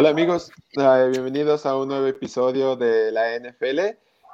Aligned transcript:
Hola 0.00 0.10
amigos, 0.10 0.52
bienvenidos 0.76 1.66
a 1.66 1.76
un 1.76 1.88
nuevo 1.88 2.06
episodio 2.06 2.76
de 2.76 3.10
la 3.10 3.36
NFL. 3.36 3.80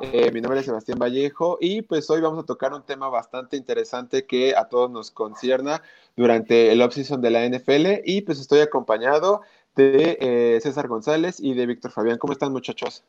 Eh, 0.01 0.31
mi 0.31 0.43
nombre 0.43 0.61
es 0.61 0.67
Sebastián 0.67 0.99
Vallejo 0.99 1.57
y 1.59 1.81
pues 1.81 2.11
hoy 2.11 2.21
vamos 2.21 2.45
a 2.45 2.47
tocar 2.47 2.75
un 2.75 2.85
tema 2.85 3.09
bastante 3.09 3.57
interesante 3.57 4.27
que 4.27 4.55
a 4.55 4.69
todos 4.69 4.91
nos 4.91 5.11
concierna 5.11 5.81
durante 6.17 6.71
el 6.71 6.83
off-season 6.83 7.23
de 7.23 7.31
la 7.31 7.49
NFL 7.49 8.03
y 8.05 8.21
pues 8.21 8.41
estoy 8.41 8.61
acompañado 8.61 9.41
de 9.75 10.19
eh, 10.21 10.61
César 10.61 10.87
González 10.87 11.41
y 11.41 11.55
de 11.55 11.65
Víctor 11.65 11.93
Fabián. 11.93 12.19
¿Cómo 12.19 12.35
están 12.35 12.53
muchachos? 12.53 13.03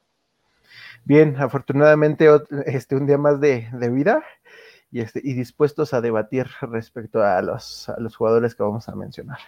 Bien, 1.03 1.35
afortunadamente 1.37 2.29
este, 2.67 2.95
un 2.95 3.05
día 3.05 3.17
más 3.17 3.41
de, 3.41 3.67
de 3.73 3.89
vida 3.89 4.23
y, 4.93 5.01
este, 5.01 5.19
y 5.21 5.33
dispuestos 5.33 5.93
a 5.93 5.99
debatir 5.99 6.47
respecto 6.61 7.21
a 7.21 7.41
los, 7.41 7.89
a 7.89 7.99
los 7.99 8.15
jugadores 8.15 8.55
que 8.55 8.63
vamos 8.63 8.87
a 8.87 8.95
mencionar. 8.95 9.39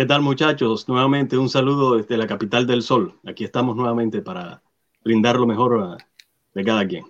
¿Qué 0.00 0.06
tal 0.06 0.22
muchachos? 0.22 0.88
Nuevamente 0.88 1.36
un 1.36 1.50
saludo 1.50 1.98
desde 1.98 2.16
la 2.16 2.26
capital 2.26 2.66
del 2.66 2.80
sol. 2.80 3.20
Aquí 3.26 3.44
estamos 3.44 3.76
nuevamente 3.76 4.22
para 4.22 4.62
brindar 5.04 5.36
lo 5.36 5.46
mejor 5.46 5.98
de 6.54 6.64
cada 6.64 6.88
quien. 6.88 7.04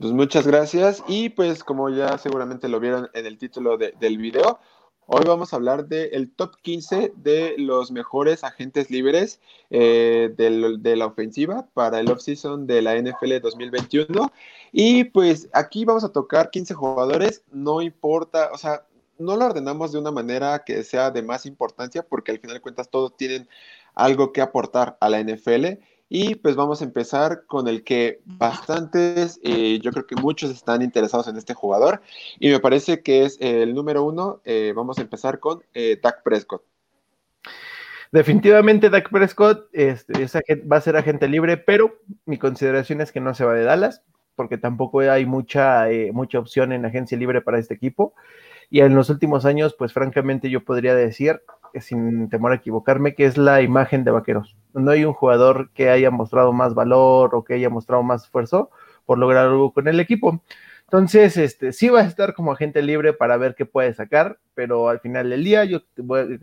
Pues 0.00 0.10
muchas 0.10 0.44
gracias 0.44 1.04
y 1.06 1.28
pues 1.28 1.62
como 1.62 1.88
ya 1.88 2.18
seguramente 2.18 2.68
lo 2.68 2.80
vieron 2.80 3.08
en 3.14 3.26
el 3.26 3.38
título 3.38 3.78
de, 3.78 3.94
del 4.00 4.18
video, 4.18 4.58
hoy 5.06 5.22
vamos 5.24 5.52
a 5.52 5.56
hablar 5.56 5.86
del 5.86 6.32
top 6.32 6.56
15 6.62 7.12
de 7.14 7.54
los 7.58 7.92
mejores 7.92 8.42
agentes 8.42 8.90
libres 8.90 9.40
eh, 9.70 10.34
de, 10.36 10.78
de, 10.80 10.96
la 10.96 11.06
ofensiva 11.06 11.68
para 11.74 12.00
el 12.00 12.10
offseason 12.10 12.66
de 12.66 12.82
la 12.82 13.00
NFL 13.00 13.38
2021 13.40 14.32
y 14.72 15.04
pues 15.04 15.48
aquí 15.52 15.84
vamos 15.84 16.02
a 16.02 16.10
tocar 16.10 16.50
15 16.50 16.74
jugadores, 16.74 17.44
no 17.52 17.82
importa, 17.82 18.50
o 18.52 18.58
sea, 18.58 18.82
no 19.18 19.36
lo 19.36 19.46
ordenamos 19.46 19.92
de 19.92 19.98
una 19.98 20.10
manera 20.10 20.62
que 20.64 20.82
sea 20.84 21.10
de 21.10 21.22
más 21.22 21.46
importancia, 21.46 22.02
porque 22.02 22.32
al 22.32 22.38
final 22.38 22.56
de 22.56 22.60
cuentas 22.60 22.90
todos 22.90 23.16
tienen 23.16 23.48
algo 23.94 24.32
que 24.32 24.40
aportar 24.40 24.96
a 25.00 25.08
la 25.08 25.20
NFL. 25.20 25.78
Y 26.08 26.36
pues 26.36 26.54
vamos 26.54 26.80
a 26.80 26.84
empezar 26.84 27.46
con 27.46 27.66
el 27.66 27.82
que 27.82 28.20
bastantes, 28.24 29.40
eh, 29.42 29.80
yo 29.82 29.90
creo 29.90 30.06
que 30.06 30.14
muchos 30.14 30.50
están 30.50 30.82
interesados 30.82 31.26
en 31.26 31.36
este 31.36 31.54
jugador. 31.54 32.00
Y 32.38 32.50
me 32.50 32.60
parece 32.60 33.02
que 33.02 33.24
es 33.24 33.36
el 33.40 33.74
número 33.74 34.04
uno. 34.04 34.40
Eh, 34.44 34.72
vamos 34.76 34.98
a 34.98 35.02
empezar 35.02 35.40
con 35.40 35.64
eh, 35.74 35.98
Dak 36.00 36.22
Prescott. 36.22 36.62
Definitivamente 38.12 38.88
Dak 38.88 39.10
Prescott 39.10 39.68
este, 39.72 40.12
va 40.64 40.76
a 40.76 40.80
ser 40.80 40.96
agente 40.96 41.26
libre, 41.26 41.56
pero 41.56 41.98
mi 42.24 42.38
consideración 42.38 43.00
es 43.00 43.10
que 43.10 43.20
no 43.20 43.34
se 43.34 43.44
va 43.44 43.52
de 43.52 43.64
Dallas, 43.64 44.02
porque 44.36 44.58
tampoco 44.58 45.00
hay 45.00 45.26
mucha, 45.26 45.86
mucha 46.12 46.38
opción 46.38 46.70
en 46.72 46.86
agencia 46.86 47.18
libre 47.18 47.40
para 47.40 47.58
este 47.58 47.74
equipo. 47.74 48.14
Y 48.70 48.80
en 48.80 48.94
los 48.94 49.10
últimos 49.10 49.44
años, 49.44 49.74
pues 49.78 49.92
francamente 49.92 50.50
yo 50.50 50.64
podría 50.64 50.94
decir, 50.94 51.42
sin 51.80 52.28
temor 52.28 52.52
a 52.52 52.56
equivocarme, 52.56 53.14
que 53.14 53.24
es 53.24 53.36
la 53.36 53.62
imagen 53.62 54.04
de 54.04 54.10
Vaqueros. 54.10 54.56
No 54.74 54.90
hay 54.90 55.04
un 55.04 55.12
jugador 55.12 55.70
que 55.72 55.90
haya 55.90 56.10
mostrado 56.10 56.52
más 56.52 56.74
valor 56.74 57.34
o 57.34 57.44
que 57.44 57.54
haya 57.54 57.70
mostrado 57.70 58.02
más 58.02 58.24
esfuerzo 58.24 58.70
por 59.04 59.18
lograr 59.18 59.46
algo 59.46 59.72
con 59.72 59.88
el 59.88 60.00
equipo. 60.00 60.42
Entonces, 60.84 61.36
este, 61.36 61.72
sí 61.72 61.88
va 61.88 62.00
a 62.00 62.04
estar 62.04 62.34
como 62.34 62.52
agente 62.52 62.80
libre 62.82 63.12
para 63.12 63.36
ver 63.36 63.54
qué 63.54 63.66
puede 63.66 63.92
sacar, 63.94 64.38
pero 64.54 64.88
al 64.88 65.00
final 65.00 65.30
del 65.30 65.42
día 65.42 65.64
yo 65.64 65.80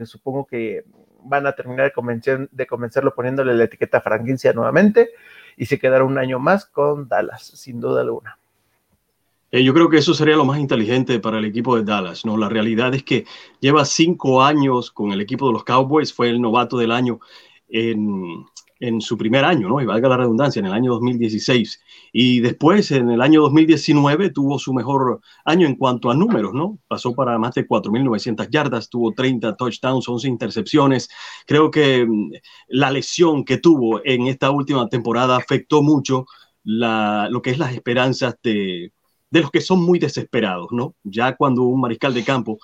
supongo 0.05 0.45
que 0.45 0.83
van 1.23 1.47
a 1.47 1.53
terminar 1.53 1.85
de, 1.85 1.93
convencer, 1.93 2.49
de 2.51 3.11
poniéndole 3.15 3.53
la 3.53 3.63
etiqueta 3.63 4.01
franquicia 4.01 4.51
nuevamente 4.51 5.11
y 5.55 5.65
se 5.65 5.79
quedará 5.79 6.03
un 6.03 6.17
año 6.17 6.39
más 6.39 6.65
con 6.65 7.07
Dallas, 7.07 7.43
sin 7.43 7.79
duda 7.79 8.01
alguna. 8.01 8.37
Eh, 9.53 9.63
yo 9.63 9.71
creo 9.71 9.87
que 9.87 9.97
eso 9.97 10.15
sería 10.15 10.35
lo 10.35 10.45
más 10.45 10.59
inteligente 10.59 11.19
para 11.19 11.37
el 11.37 11.45
equipo 11.45 11.75
de 11.75 11.83
Dallas, 11.83 12.25
¿no? 12.25 12.37
La 12.37 12.49
realidad 12.49 12.95
es 12.95 13.03
que 13.03 13.25
lleva 13.59 13.85
cinco 13.85 14.41
años 14.41 14.89
con 14.89 15.11
el 15.11 15.21
equipo 15.21 15.45
de 15.45 15.53
los 15.53 15.63
Cowboys, 15.63 16.11
fue 16.11 16.29
el 16.29 16.41
novato 16.41 16.75
del 16.75 16.91
año 16.91 17.19
en, 17.67 18.45
en 18.79 18.99
su 18.99 19.15
primer 19.15 19.45
año, 19.45 19.69
¿no? 19.69 19.79
Y 19.79 19.85
valga 19.85 20.09
la 20.09 20.17
redundancia, 20.17 20.59
en 20.59 20.65
el 20.65 20.73
año 20.73 20.93
2016. 20.93 21.79
Y 22.13 22.39
después, 22.39 22.89
en 22.89 23.11
el 23.11 23.21
año 23.21 23.41
2019, 23.41 24.31
tuvo 24.31 24.57
su 24.57 24.73
mejor 24.73 25.21
año 25.45 25.67
en 25.67 25.75
cuanto 25.75 26.09
a 26.09 26.15
números, 26.15 26.55
¿no? 26.55 26.79
Pasó 26.87 27.13
para 27.13 27.37
más 27.37 27.53
de 27.53 27.67
4.900 27.67 28.49
yardas, 28.49 28.89
tuvo 28.89 29.11
30 29.11 29.55
touchdowns, 29.55 30.09
11 30.09 30.29
intercepciones. 30.29 31.09
Creo 31.45 31.69
que 31.69 32.07
mm, 32.07 32.31
la 32.69 32.89
lesión 32.89 33.45
que 33.45 33.59
tuvo 33.59 34.01
en 34.03 34.25
esta 34.25 34.49
última 34.49 34.89
temporada 34.89 35.37
afectó 35.37 35.83
mucho 35.83 36.25
la, 36.63 37.27
lo 37.29 37.43
que 37.43 37.51
es 37.51 37.59
las 37.59 37.71
esperanzas 37.75 38.35
de 38.41 38.91
de 39.33 39.41
los 39.41 39.49
que 39.49 39.61
son 39.61 39.83
muy 39.83 39.97
desesperados, 39.97 40.67
¿no? 40.69 40.93
Ya 41.03 41.35
cuando 41.35 41.63
un 41.63 41.81
mariscal 41.81 42.13
de 42.13 42.23
campo 42.23 42.59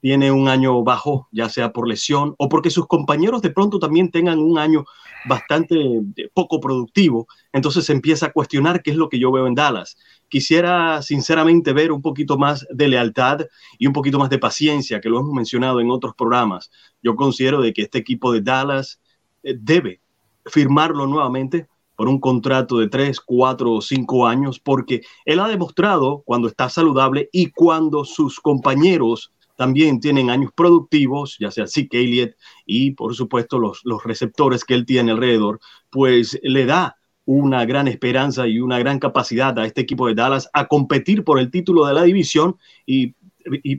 tiene 0.00 0.32
un 0.32 0.48
año 0.48 0.82
bajo, 0.82 1.28
ya 1.32 1.50
sea 1.50 1.70
por 1.70 1.86
lesión 1.86 2.34
o 2.38 2.48
porque 2.48 2.70
sus 2.70 2.86
compañeros 2.86 3.42
de 3.42 3.50
pronto 3.50 3.78
también 3.78 4.10
tengan 4.10 4.38
un 4.38 4.58
año 4.58 4.86
bastante 5.26 5.74
eh, 5.74 6.30
poco 6.32 6.60
productivo, 6.60 7.26
entonces 7.52 7.84
se 7.84 7.92
empieza 7.92 8.26
a 8.26 8.32
cuestionar 8.32 8.82
qué 8.82 8.92
es 8.92 8.96
lo 8.96 9.10
que 9.10 9.18
yo 9.18 9.30
veo 9.32 9.46
en 9.46 9.54
Dallas. 9.54 9.98
Quisiera 10.30 11.02
sinceramente 11.02 11.74
ver 11.74 11.92
un 11.92 12.00
poquito 12.00 12.38
más 12.38 12.66
de 12.70 12.88
lealtad 12.88 13.40
y 13.78 13.86
un 13.86 13.92
poquito 13.92 14.18
más 14.18 14.30
de 14.30 14.38
paciencia, 14.38 15.02
que 15.02 15.10
lo 15.10 15.20
hemos 15.20 15.34
mencionado 15.34 15.78
en 15.78 15.90
otros 15.90 16.14
programas. 16.14 16.70
Yo 17.02 17.16
considero 17.16 17.60
de 17.60 17.74
que 17.74 17.82
este 17.82 17.98
equipo 17.98 18.32
de 18.32 18.40
Dallas 18.40 18.98
eh, 19.42 19.54
debe 19.60 20.00
firmarlo 20.46 21.06
nuevamente 21.06 21.68
por 21.96 22.08
un 22.08 22.20
contrato 22.20 22.78
de 22.78 22.88
tres, 22.88 23.20
cuatro 23.20 23.72
o 23.72 23.80
cinco 23.80 24.26
años, 24.26 24.58
porque 24.60 25.02
él 25.24 25.40
ha 25.40 25.48
demostrado 25.48 26.22
cuando 26.24 26.48
está 26.48 26.68
saludable 26.68 27.28
y 27.32 27.50
cuando 27.50 28.04
sus 28.04 28.40
compañeros 28.40 29.32
también 29.56 30.00
tienen 30.00 30.30
años 30.30 30.50
productivos, 30.54 31.36
ya 31.38 31.50
sea 31.50 31.66
Zeke 31.66 32.00
Elliott 32.00 32.32
y 32.66 32.92
por 32.92 33.14
supuesto 33.14 33.58
los, 33.58 33.80
los 33.84 34.02
receptores 34.02 34.64
que 34.64 34.74
él 34.74 34.84
tiene 34.84 35.12
alrededor, 35.12 35.60
pues 35.90 36.38
le 36.42 36.66
da 36.66 36.96
una 37.26 37.64
gran 37.64 37.88
esperanza 37.88 38.46
y 38.46 38.58
una 38.58 38.78
gran 38.78 38.98
capacidad 38.98 39.58
a 39.58 39.66
este 39.66 39.80
equipo 39.80 40.06
de 40.06 40.14
Dallas 40.14 40.48
a 40.52 40.66
competir 40.66 41.24
por 41.24 41.38
el 41.38 41.50
título 41.50 41.86
de 41.86 41.94
la 41.94 42.02
división 42.02 42.56
y, 42.86 43.14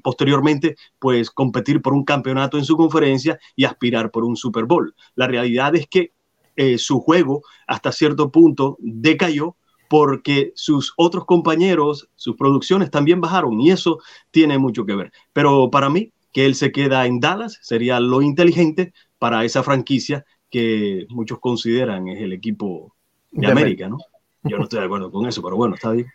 posteriormente 0.04 0.75
pues 1.00 1.31
competir 1.31 1.81
por 1.81 1.94
un 1.94 2.06
campeonato 2.06 2.59
en 2.59 2.66
su 2.66 2.78
conferencia 2.78 3.40
y 3.56 3.66
aspirar 3.66 4.12
por 4.12 4.24
un 4.24 4.36
Super 4.36 4.66
Bowl. 4.66 4.94
La 5.16 5.25
realidad 5.28 5.75
es 5.75 5.88
que 5.88 6.12
eh, 6.56 6.78
su 6.78 7.00
juego 7.00 7.42
hasta 7.68 7.92
cierto 7.92 8.32
punto 8.32 8.78
decayó 8.80 9.56
porque 9.90 10.52
sus 10.56 10.94
otros 10.98 11.26
compañeros, 11.26 12.10
sus 12.16 12.36
producciones 12.36 12.90
también 12.92 13.22
bajaron 13.22 13.60
y 13.62 13.72
eso 13.72 14.00
tiene 14.32 14.58
mucho 14.58 14.86
que 14.86 14.96
ver. 14.96 15.12
Pero 15.34 15.70
para 15.70 15.90
mí, 15.90 16.12
que 16.32 16.46
él 16.46 16.56
se 16.56 16.72
queda 16.72 17.06
en 17.06 17.20
Dallas 17.20 17.60
sería 17.62 18.00
lo 18.00 18.22
inteligente 18.22 18.94
para 19.20 19.46
esa 19.46 19.64
franquicia 19.64 20.26
que 20.50 21.06
muchos 21.10 21.40
consideran 21.40 22.08
es 22.08 22.22
el 22.22 22.34
equipo 22.34 22.94
de, 23.32 23.48
América, 23.48 23.88
¿no? 23.88 23.98
Yo 24.44 24.58
no 24.58 24.64
estoy 24.64 24.80
de 24.80 24.86
acuerdo 24.86 25.12
con 25.12 25.26
eso, 25.28 25.42
pero 25.42 25.56
bueno, 25.56 25.76
está 25.76 25.92
bien. 25.92 26.08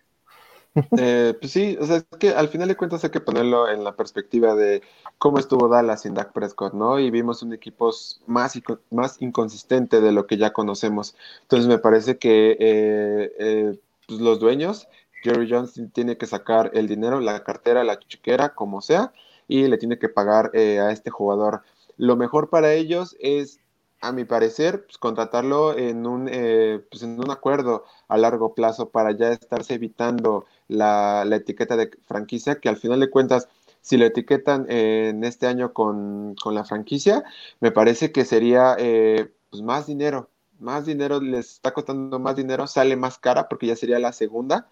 Eh, 0.99 1.35
pues 1.41 1.53
sí, 1.53 1.77
o 1.81 1.87
sea, 1.87 1.97
es 1.97 2.07
que 2.19 2.31
al 2.31 2.49
final 2.49 2.69
de 2.69 2.77
cuentas 2.77 3.03
hay 3.03 3.11
que 3.11 3.21
ponerlo 3.21 3.69
en 3.69 3.83
la 3.83 3.97
perspectiva 3.97 4.55
de 4.55 4.83
cómo 5.19 5.39
estuvo 5.39 5.69
Dallas 5.69 6.03
sin 6.03 6.15
Dak 6.15 6.33
Prescott, 6.33 6.75
¿no? 6.75 6.99
Y 6.99 7.11
vimos 7.11 7.43
un 7.43 7.53
equipo 7.53 7.91
más, 8.27 8.61
más 8.91 9.21
inconsistente 9.21 10.01
de 10.01 10.13
lo 10.13 10.27
que 10.27 10.37
ya 10.37 10.53
conocemos. 10.53 11.17
Entonces 11.43 11.69
me 11.69 11.79
parece 11.79 12.19
que 12.19 12.57
eh, 12.61 13.33
eh, 13.39 13.81
pues 14.07 14.21
los 14.21 14.39
dueños, 14.39 14.89
Jerry 15.23 15.49
Jones 15.51 15.81
tiene 15.93 16.17
que 16.17 16.27
sacar 16.27 16.71
el 16.75 16.87
dinero, 16.87 17.21
la 17.21 17.43
cartera, 17.43 17.85
la 17.85 17.99
chiquera, 17.99 18.55
como 18.55 18.81
sea, 18.81 19.13
y 19.49 19.67
le 19.67 19.79
tiene 19.79 19.99
que 19.99 20.09
pagar 20.09 20.53
a 20.55 20.93
este 20.93 21.11
jugador. 21.11 21.63
Lo 21.97 22.17
mejor 22.17 22.49
para 22.49 22.73
ellos 22.73 23.17
es 23.21 23.61
a 24.01 24.13
mi 24.13 24.25
parecer, 24.25 24.85
pues, 24.87 24.99
contratarlo 24.99 25.77
en 25.77 26.07
un, 26.07 26.29
eh, 26.31 26.85
pues, 26.91 27.03
en 27.03 27.19
un 27.21 27.31
acuerdo 27.31 27.85
a 28.09 28.17
largo 28.17 28.55
plazo 28.55 28.91
para 28.91 29.13
ya 29.13 29.33
estarse 29.33 29.75
evitando 29.75 30.47
la, 30.69 31.25
etiqueta 31.31 31.77
de 31.77 31.91
franquicia, 32.07 32.61
que 32.61 32.69
al 32.69 32.77
final 32.77 33.01
de 33.01 33.11
cuentas, 33.11 33.49
si 33.83 33.97
lo 33.97 34.07
etiquetan 34.07 34.67
en 34.71 35.25
este 35.25 35.47
año 35.47 35.73
con, 35.73 36.35
la 36.47 36.65
franquicia, 36.65 37.25
me 37.61 37.73
parece 37.73 38.13
que 38.13 38.25
sería 38.25 38.77
eh, 38.79 39.33
pues 39.51 39.63
más 39.63 39.87
dinero, 39.87 40.31
más 40.59 40.87
dinero, 40.87 41.21
les 41.21 41.53
está 41.55 41.73
costando 41.73 42.19
más 42.19 42.37
dinero, 42.37 42.67
sale 42.67 42.97
más 42.97 43.19
cara 43.19 43.49
porque 43.49 43.67
ya 43.67 43.77
sería 43.77 43.99
la 43.99 44.13
segunda, 44.13 44.69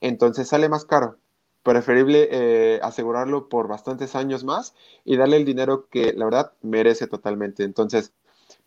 entonces 0.00 0.48
sale 0.48 0.68
más 0.68 0.84
caro. 0.84 1.18
Preferible 1.62 2.28
eh, 2.32 2.80
asegurarlo 2.82 3.48
por 3.50 3.68
bastantes 3.68 4.16
años 4.16 4.44
más 4.44 4.74
y 5.04 5.16
darle 5.16 5.36
el 5.36 5.44
dinero 5.44 5.88
que 5.90 6.14
la 6.14 6.24
verdad 6.24 6.52
merece 6.62 7.06
totalmente. 7.06 7.64
Entonces, 7.64 8.14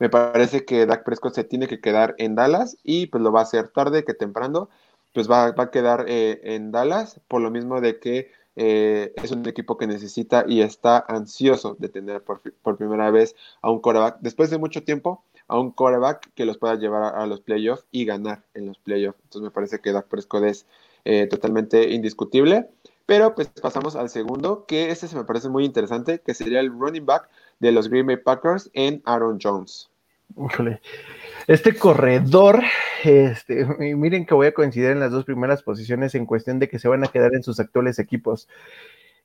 me 0.03 0.09
parece 0.09 0.65
que 0.65 0.85
Dak 0.85 1.05
Prescott 1.05 1.33
se 1.33 1.45
tiene 1.45 1.65
que 1.65 1.79
quedar 1.79 2.13
en 2.17 2.35
Dallas 2.35 2.75
y 2.83 3.07
pues 3.07 3.23
lo 3.23 3.31
va 3.31 3.39
a 3.39 3.43
hacer 3.43 3.69
tarde 3.69 4.03
que 4.03 4.13
temprano, 4.13 4.69
pues 5.13 5.31
va, 5.31 5.53
a 5.57 5.71
quedar 5.71 6.03
eh, 6.09 6.41
en 6.43 6.73
Dallas 6.73 7.21
por 7.29 7.39
lo 7.39 7.49
mismo 7.49 7.79
de 7.79 7.99
que 8.01 8.29
eh, 8.57 9.13
es 9.15 9.31
un 9.31 9.47
equipo 9.47 9.77
que 9.77 9.87
necesita 9.87 10.43
y 10.45 10.59
está 10.59 10.97
ansioso 11.07 11.77
de 11.79 11.87
tener 11.87 12.21
por, 12.21 12.41
primera 12.75 13.11
vez 13.11 13.33
a 13.61 13.71
un 13.71 13.79
coreback, 13.79 14.17
después 14.19 14.49
de 14.49 14.57
mucho 14.57 14.83
tiempo, 14.83 15.23
a 15.47 15.57
un 15.57 15.71
coreback 15.71 16.33
que 16.33 16.45
los 16.45 16.57
pueda 16.57 16.75
llevar 16.75 17.15
a, 17.15 17.25
los 17.25 17.39
playoffs 17.39 17.85
y 17.89 18.03
ganar 18.03 18.43
en 18.55 18.65
los 18.65 18.79
playoffs. 18.79 19.21
Entonces 19.23 19.43
me 19.43 19.51
parece 19.51 19.79
que 19.79 19.93
Dak 19.93 20.09
Prescott 20.09 20.43
es 20.43 20.65
eh, 21.05 21.27
totalmente 21.27 21.93
indiscutible. 21.93 22.69
Pero 23.05 23.35
pues 23.35 23.47
pasamos 23.47 23.95
al 23.95 24.09
segundo, 24.09 24.65
que 24.65 24.91
este 24.91 25.07
se 25.07 25.15
me 25.15 25.23
parece 25.23 25.47
muy 25.47 25.63
interesante, 25.63 26.19
que 26.19 26.33
sería 26.33 26.59
el 26.59 26.71
running 26.71 27.05
back 27.05 27.29
de 27.59 27.71
los 27.71 27.87
Green 27.87 28.07
Bay 28.07 28.17
Packers 28.17 28.69
en 28.73 29.01
Aaron 29.05 29.39
Jones. 29.41 29.89
Este 31.47 31.75
corredor, 31.75 32.61
este, 33.03 33.65
miren 33.95 34.25
que 34.25 34.33
voy 34.33 34.47
a 34.47 34.53
coincidir 34.53 34.91
en 34.91 34.99
las 34.99 35.11
dos 35.11 35.25
primeras 35.25 35.61
posiciones 35.61 36.15
en 36.15 36.25
cuestión 36.25 36.59
de 36.59 36.69
que 36.69 36.79
se 36.79 36.87
van 36.87 37.03
a 37.03 37.07
quedar 37.07 37.35
en 37.35 37.43
sus 37.43 37.59
actuales 37.59 37.99
equipos. 37.99 38.47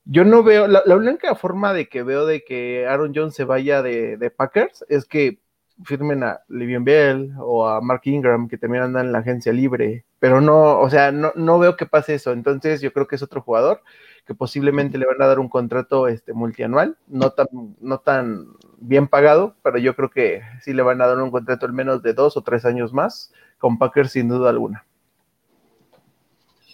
Yo 0.04 0.24
no 0.24 0.42
veo, 0.42 0.66
la, 0.66 0.82
única 0.96 1.34
forma 1.34 1.72
de 1.72 1.88
que 1.88 2.02
veo 2.02 2.26
de 2.26 2.42
que 2.42 2.86
Aaron 2.86 3.12
Jones 3.14 3.34
se 3.34 3.44
vaya 3.44 3.82
de, 3.82 4.32
Packers 4.34 4.84
es 4.88 5.04
que 5.04 5.38
firmen 5.84 6.24
a 6.24 6.40
Livian 6.48 6.82
Bell 6.82 7.34
o 7.38 7.68
a 7.68 7.80
Mark 7.80 8.00
Ingram, 8.04 8.48
que 8.48 8.58
también 8.58 8.84
andan 8.84 9.06
en 9.06 9.12
la 9.12 9.18
agencia 9.18 9.52
libre, 9.52 10.04
pero 10.18 10.40
no, 10.40 10.80
o 10.80 10.90
sea, 10.90 11.12
no, 11.12 11.32
no 11.36 11.58
veo 11.58 11.76
que 11.76 11.86
pase 11.86 12.14
eso. 12.14 12.32
Entonces 12.32 12.80
yo 12.80 12.92
creo 12.92 13.06
que 13.06 13.16
es 13.16 13.22
otro 13.22 13.42
jugador 13.42 13.82
que 14.28 14.34
posiblemente 14.34 14.98
le 14.98 15.06
van 15.06 15.22
a 15.22 15.26
dar 15.26 15.38
un 15.38 15.48
contrato 15.48 16.06
este, 16.06 16.34
multianual, 16.34 16.98
no 17.06 17.30
tan, 17.30 17.46
no 17.80 17.98
tan 17.98 18.48
bien 18.80 19.08
pagado, 19.08 19.56
pero 19.62 19.78
yo 19.78 19.94
creo 19.94 20.10
que 20.10 20.42
sí 20.62 20.72
le 20.72 20.82
van 20.82 21.00
a 21.00 21.06
dar 21.06 21.18
un 21.18 21.30
contrato 21.30 21.66
al 21.66 21.72
menos 21.72 22.02
de 22.02 22.14
dos 22.14 22.36
o 22.36 22.42
tres 22.42 22.64
años 22.64 22.92
más 22.92 23.32
con 23.58 23.78
Packers 23.78 24.12
sin 24.12 24.28
duda 24.28 24.50
alguna. 24.50 24.84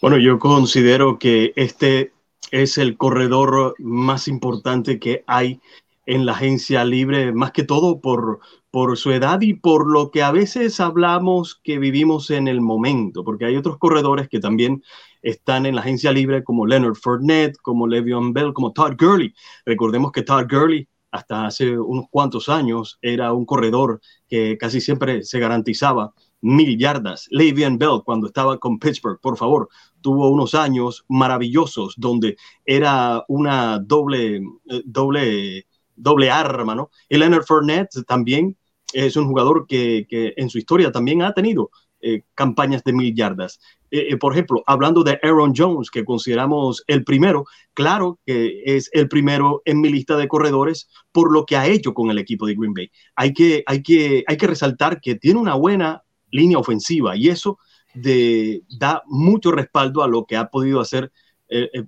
Bueno, 0.00 0.18
yo 0.18 0.38
considero 0.38 1.18
que 1.18 1.52
este 1.56 2.12
es 2.50 2.78
el 2.78 2.96
corredor 2.96 3.74
más 3.78 4.28
importante 4.28 4.98
que 4.98 5.24
hay 5.26 5.60
en 6.06 6.26
la 6.26 6.32
agencia 6.32 6.84
libre, 6.84 7.32
más 7.32 7.52
que 7.52 7.62
todo 7.62 8.00
por, 8.00 8.40
por 8.70 8.98
su 8.98 9.10
edad 9.12 9.40
y 9.40 9.54
por 9.54 9.90
lo 9.90 10.10
que 10.10 10.22
a 10.22 10.30
veces 10.30 10.78
hablamos 10.80 11.58
que 11.64 11.78
vivimos 11.78 12.30
en 12.30 12.48
el 12.48 12.60
momento, 12.60 13.24
porque 13.24 13.46
hay 13.46 13.56
otros 13.56 13.78
corredores 13.78 14.28
que 14.28 14.40
también 14.40 14.82
están 15.22 15.64
en 15.64 15.74
la 15.74 15.80
agencia 15.80 16.12
libre 16.12 16.44
como 16.44 16.66
Leonard 16.66 16.96
Fournette, 16.96 17.56
como 17.62 17.86
Le'Veon 17.86 18.34
Bell, 18.34 18.52
como 18.52 18.72
Todd 18.72 18.96
Gurley. 18.98 19.34
Recordemos 19.64 20.12
que 20.12 20.22
Todd 20.22 20.44
Gurley 20.50 20.86
hasta 21.14 21.46
hace 21.46 21.78
unos 21.78 22.06
cuantos 22.10 22.48
años 22.48 22.98
era 23.00 23.32
un 23.32 23.46
corredor 23.46 24.00
que 24.28 24.58
casi 24.58 24.80
siempre 24.80 25.22
se 25.22 25.38
garantizaba 25.38 26.12
mil 26.40 26.76
yardas. 26.76 27.28
Le'Veon 27.30 27.78
Bell 27.78 28.02
cuando 28.04 28.26
estaba 28.26 28.58
con 28.58 28.80
Pittsburgh, 28.80 29.20
por 29.20 29.36
favor, 29.36 29.68
tuvo 30.00 30.28
unos 30.28 30.56
años 30.56 31.04
maravillosos 31.08 31.94
donde 31.96 32.36
era 32.66 33.24
una 33.28 33.78
doble, 33.78 34.42
eh, 34.68 34.82
doble, 34.84 35.68
doble 35.94 36.30
arma, 36.32 36.74
¿no? 36.74 36.90
Y 37.08 37.16
Leonard 37.16 37.44
Fournette 37.44 38.04
también 38.08 38.56
es 38.92 39.16
un 39.16 39.28
jugador 39.28 39.68
que, 39.68 40.08
en 40.10 40.50
su 40.50 40.58
historia 40.58 40.90
también 40.90 41.22
ha 41.22 41.32
tenido 41.32 41.70
eh, 42.00 42.22
campañas 42.34 42.82
de 42.82 42.92
mil 42.92 43.14
yardas. 43.14 43.60
Eh, 43.94 44.08
eh, 44.10 44.16
por 44.16 44.32
ejemplo, 44.32 44.64
hablando 44.66 45.04
de 45.04 45.20
Aaron 45.22 45.52
Jones, 45.56 45.88
que 45.88 46.04
consideramos 46.04 46.82
el 46.88 47.04
primero, 47.04 47.44
claro 47.74 48.18
que 48.26 48.60
es 48.64 48.90
el 48.92 49.08
primero 49.08 49.62
en 49.64 49.80
mi 49.80 49.88
lista 49.88 50.16
de 50.16 50.26
corredores 50.26 50.88
por 51.12 51.32
lo 51.32 51.46
que 51.46 51.56
ha 51.56 51.68
hecho 51.68 51.94
con 51.94 52.10
el 52.10 52.18
equipo 52.18 52.44
de 52.44 52.56
Green 52.56 52.74
Bay. 52.74 52.90
Hay 53.14 53.32
que, 53.32 53.62
hay 53.66 53.84
que, 53.84 54.24
hay 54.26 54.36
que 54.36 54.48
resaltar 54.48 55.00
que 55.00 55.14
tiene 55.14 55.38
una 55.38 55.54
buena 55.54 56.02
línea 56.32 56.58
ofensiva 56.58 57.16
y 57.16 57.28
eso 57.28 57.60
de, 57.94 58.64
da 58.80 59.04
mucho 59.06 59.52
respaldo 59.52 60.02
a 60.02 60.08
lo 60.08 60.24
que 60.24 60.36
ha 60.36 60.48
podido 60.48 60.80
hacer 60.80 61.12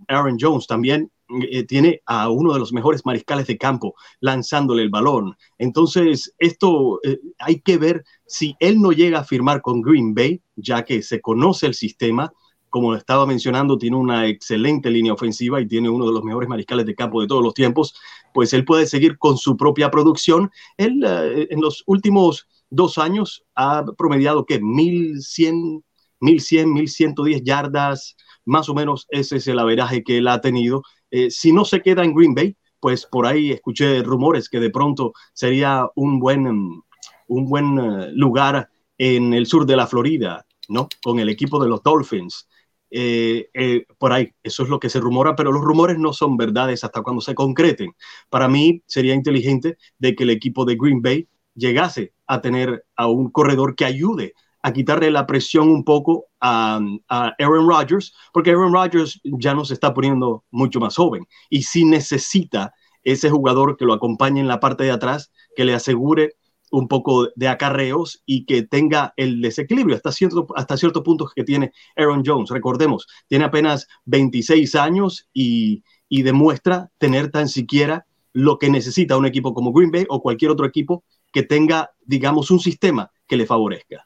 Aaron 0.06 0.36
Jones. 0.38 0.68
También 0.68 1.10
eh, 1.28 1.64
tiene 1.64 2.02
a 2.06 2.28
uno 2.28 2.52
de 2.52 2.60
los 2.60 2.72
mejores 2.72 3.04
mariscales 3.04 3.48
de 3.48 3.58
campo 3.58 3.94
lanzándole 4.20 4.82
el 4.82 4.90
balón. 4.90 5.36
Entonces, 5.58 6.32
esto 6.38 7.00
eh, 7.02 7.18
hay 7.38 7.60
que 7.60 7.78
ver 7.78 8.04
si 8.26 8.54
él 8.60 8.80
no 8.80 8.92
llega 8.92 9.20
a 9.20 9.24
firmar 9.24 9.60
con 9.60 9.82
Green 9.82 10.14
Bay, 10.14 10.40
ya 10.54 10.84
que 10.84 11.02
se 11.02 11.20
conoce 11.20 11.66
el 11.66 11.74
sistema. 11.74 12.32
Como 12.70 12.94
estaba 12.94 13.26
mencionando, 13.26 13.76
tiene 13.76 13.96
una 13.96 14.26
excelente 14.28 14.88
línea 14.88 15.14
ofensiva 15.14 15.60
y 15.60 15.66
tiene 15.66 15.88
uno 15.88 16.06
de 16.06 16.12
los 16.12 16.22
mejores 16.22 16.48
mariscales 16.48 16.86
de 16.86 16.94
campo 16.94 17.20
de 17.20 17.26
todos 17.26 17.42
los 17.42 17.54
tiempos, 17.54 17.94
pues 18.32 18.52
él 18.52 18.64
puede 18.64 18.86
seguir 18.86 19.18
con 19.18 19.36
su 19.36 19.56
propia 19.56 19.90
producción. 19.90 20.50
Él 20.76 21.02
eh, 21.04 21.48
en 21.50 21.60
los 21.60 21.82
últimos 21.86 22.46
dos 22.70 22.98
años 22.98 23.44
ha 23.56 23.84
promediado 23.98 24.46
que 24.46 24.60
1100, 24.60 25.82
1100, 26.20 26.72
1110 26.72 27.42
yardas, 27.42 28.16
más 28.44 28.68
o 28.68 28.74
menos 28.74 29.06
ese 29.10 29.36
es 29.36 29.48
el 29.48 29.58
averaje 29.58 30.04
que 30.04 30.18
él 30.18 30.28
ha 30.28 30.40
tenido 30.40 30.82
eh, 31.16 31.30
si 31.30 31.50
no 31.50 31.64
se 31.64 31.80
queda 31.80 32.04
en 32.04 32.14
Green 32.14 32.34
Bay, 32.34 32.54
pues 32.78 33.06
por 33.06 33.26
ahí 33.26 33.50
escuché 33.50 34.02
rumores 34.02 34.50
que 34.50 34.60
de 34.60 34.68
pronto 34.68 35.14
sería 35.32 35.88
un 35.94 36.20
buen, 36.20 36.46
un 36.46 37.48
buen 37.48 37.78
eh, 37.78 38.10
lugar 38.12 38.68
en 38.98 39.32
el 39.32 39.46
sur 39.46 39.64
de 39.64 39.76
la 39.76 39.86
Florida, 39.86 40.44
¿no? 40.68 40.90
Con 41.02 41.18
el 41.18 41.30
equipo 41.30 41.58
de 41.62 41.70
los 41.70 41.82
Dolphins. 41.82 42.46
Eh, 42.90 43.48
por 43.96 44.12
ahí, 44.12 44.30
eso 44.42 44.62
es 44.62 44.68
lo 44.68 44.78
que 44.78 44.90
se 44.90 45.00
rumora, 45.00 45.34
pero 45.34 45.52
los 45.52 45.62
rumores 45.62 45.98
no 45.98 46.12
son 46.12 46.36
verdades 46.36 46.84
hasta 46.84 47.00
cuando 47.00 47.22
se 47.22 47.34
concreten. 47.34 47.94
Para 48.28 48.46
mí 48.46 48.82
sería 48.86 49.14
inteligente 49.14 49.78
de 49.98 50.14
que 50.14 50.24
el 50.24 50.30
equipo 50.30 50.66
de 50.66 50.76
Green 50.76 51.00
Bay 51.00 51.28
llegase 51.54 52.12
a 52.26 52.42
tener 52.42 52.84
a 52.94 53.06
un 53.06 53.30
corredor 53.30 53.74
que 53.74 53.86
ayude 53.86 54.34
a 54.66 54.72
quitarle 54.72 55.12
la 55.12 55.28
presión 55.28 55.68
un 55.68 55.84
poco 55.84 56.26
a, 56.40 56.80
Aaron 57.08 57.68
Rodgers, 57.68 58.12
porque 58.32 58.50
Aaron 58.50 58.72
Rodgers 58.72 59.20
ya 59.22 59.54
no 59.54 59.64
se 59.64 59.74
está 59.74 59.94
poniendo 59.94 60.42
mucho 60.50 60.80
más 60.80 60.96
joven 60.96 61.24
y 61.48 61.62
sí 61.62 61.84
necesita 61.84 62.74
ese 63.04 63.30
jugador 63.30 63.76
que 63.76 63.84
lo 63.84 63.92
acompañe 63.92 64.40
en 64.40 64.48
la 64.48 64.58
parte 64.58 64.82
de 64.82 64.90
atrás, 64.90 65.30
que 65.54 65.64
le 65.64 65.72
asegure 65.72 66.32
un 66.72 66.88
poco 66.88 67.28
de 67.36 67.46
acarreos 67.46 68.24
y 68.26 68.44
que 68.44 68.62
tenga 68.62 69.14
el 69.16 69.40
desequilibrio 69.40 69.94
hasta 69.94 70.10
cierto, 70.10 70.48
hasta 70.56 70.76
cierto 70.76 71.04
punto 71.04 71.30
que 71.32 71.44
tiene 71.44 71.70
Aaron 71.94 72.24
Jones. 72.26 72.50
Recordemos, 72.50 73.06
tiene 73.28 73.44
apenas 73.44 73.86
26 74.06 74.74
años 74.74 75.28
y, 75.32 75.84
y 76.08 76.22
demuestra 76.22 76.90
tener 76.98 77.30
tan 77.30 77.48
siquiera 77.48 78.04
lo 78.32 78.58
que 78.58 78.68
necesita 78.68 79.16
un 79.16 79.26
equipo 79.26 79.54
como 79.54 79.72
Green 79.72 79.92
Bay 79.92 80.06
o 80.08 80.20
cualquier 80.20 80.50
otro 80.50 80.66
equipo 80.66 81.04
que 81.32 81.44
tenga, 81.44 81.92
digamos, 82.04 82.50
un 82.50 82.58
sistema 82.58 83.12
que 83.28 83.36
le 83.36 83.46
favorezca. 83.46 84.05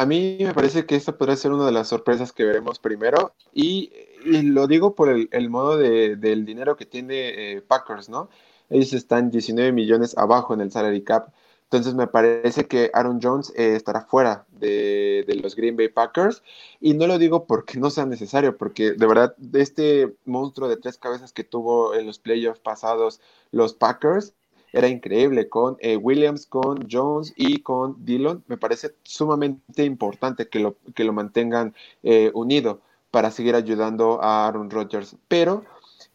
A 0.00 0.06
mí 0.06 0.38
me 0.40 0.54
parece 0.54 0.86
que 0.86 0.96
esta 0.96 1.18
podría 1.18 1.36
ser 1.36 1.52
una 1.52 1.66
de 1.66 1.72
las 1.72 1.88
sorpresas 1.88 2.32
que 2.32 2.46
veremos 2.46 2.78
primero. 2.78 3.34
Y, 3.52 3.92
lo 4.24 4.66
digo 4.66 4.94
por 4.94 5.10
el, 5.10 5.50
modo 5.50 5.76
del 5.76 6.46
dinero 6.46 6.74
que 6.74 6.86
tiene 6.86 7.56
eh, 7.56 7.60
Packers, 7.60 8.08
¿no? 8.08 8.30
Ellos 8.70 8.94
están 8.94 9.30
19 9.30 9.72
millones 9.72 10.16
abajo 10.16 10.54
en 10.54 10.62
el 10.62 10.72
salary 10.72 11.04
cap, 11.04 11.34
entonces 11.64 11.94
me 11.94 12.06
parece 12.06 12.66
que 12.66 12.90
Aaron 12.94 13.20
Jones 13.22 13.52
eh, 13.54 13.76
estará 13.76 14.00
fuera 14.00 14.46
de, 14.52 15.22
de, 15.28 15.34
los 15.34 15.54
Green 15.54 15.76
Bay 15.76 15.88
Packers. 15.88 16.42
Y 16.80 16.94
no 16.94 17.06
lo 17.06 17.18
digo 17.18 17.46
porque 17.46 17.78
no 17.78 17.90
sea 17.90 18.06
necesario, 18.06 18.56
porque 18.56 18.92
de 18.92 19.06
verdad 19.06 19.34
este 19.52 20.16
monstruo 20.24 20.70
de 20.70 20.78
tres 20.78 20.96
cabezas 20.96 21.34
que 21.34 21.44
tuvo 21.44 21.94
en 21.94 22.06
los 22.06 22.18
playoffs 22.18 22.60
pasados 22.60 23.20
los 23.52 23.74
Packers 23.74 24.32
era 24.72 24.88
increíble 24.88 25.48
con 25.48 25.76
eh, 25.80 25.96
Williams, 25.96 26.46
con 26.46 26.88
Jones 26.90 27.32
y 27.36 27.62
con 27.62 28.04
Dillon. 28.04 28.44
Me 28.46 28.56
parece 28.56 28.94
sumamente 29.02 29.84
importante 29.84 30.48
que 30.48 30.60
lo, 30.60 30.76
que 30.94 31.04
lo 31.04 31.12
mantengan 31.12 31.74
eh, 32.02 32.30
unido 32.34 32.80
para 33.10 33.30
seguir 33.30 33.54
ayudando 33.54 34.22
a 34.22 34.46
Aaron 34.46 34.70
Rodgers. 34.70 35.16
Pero 35.28 35.64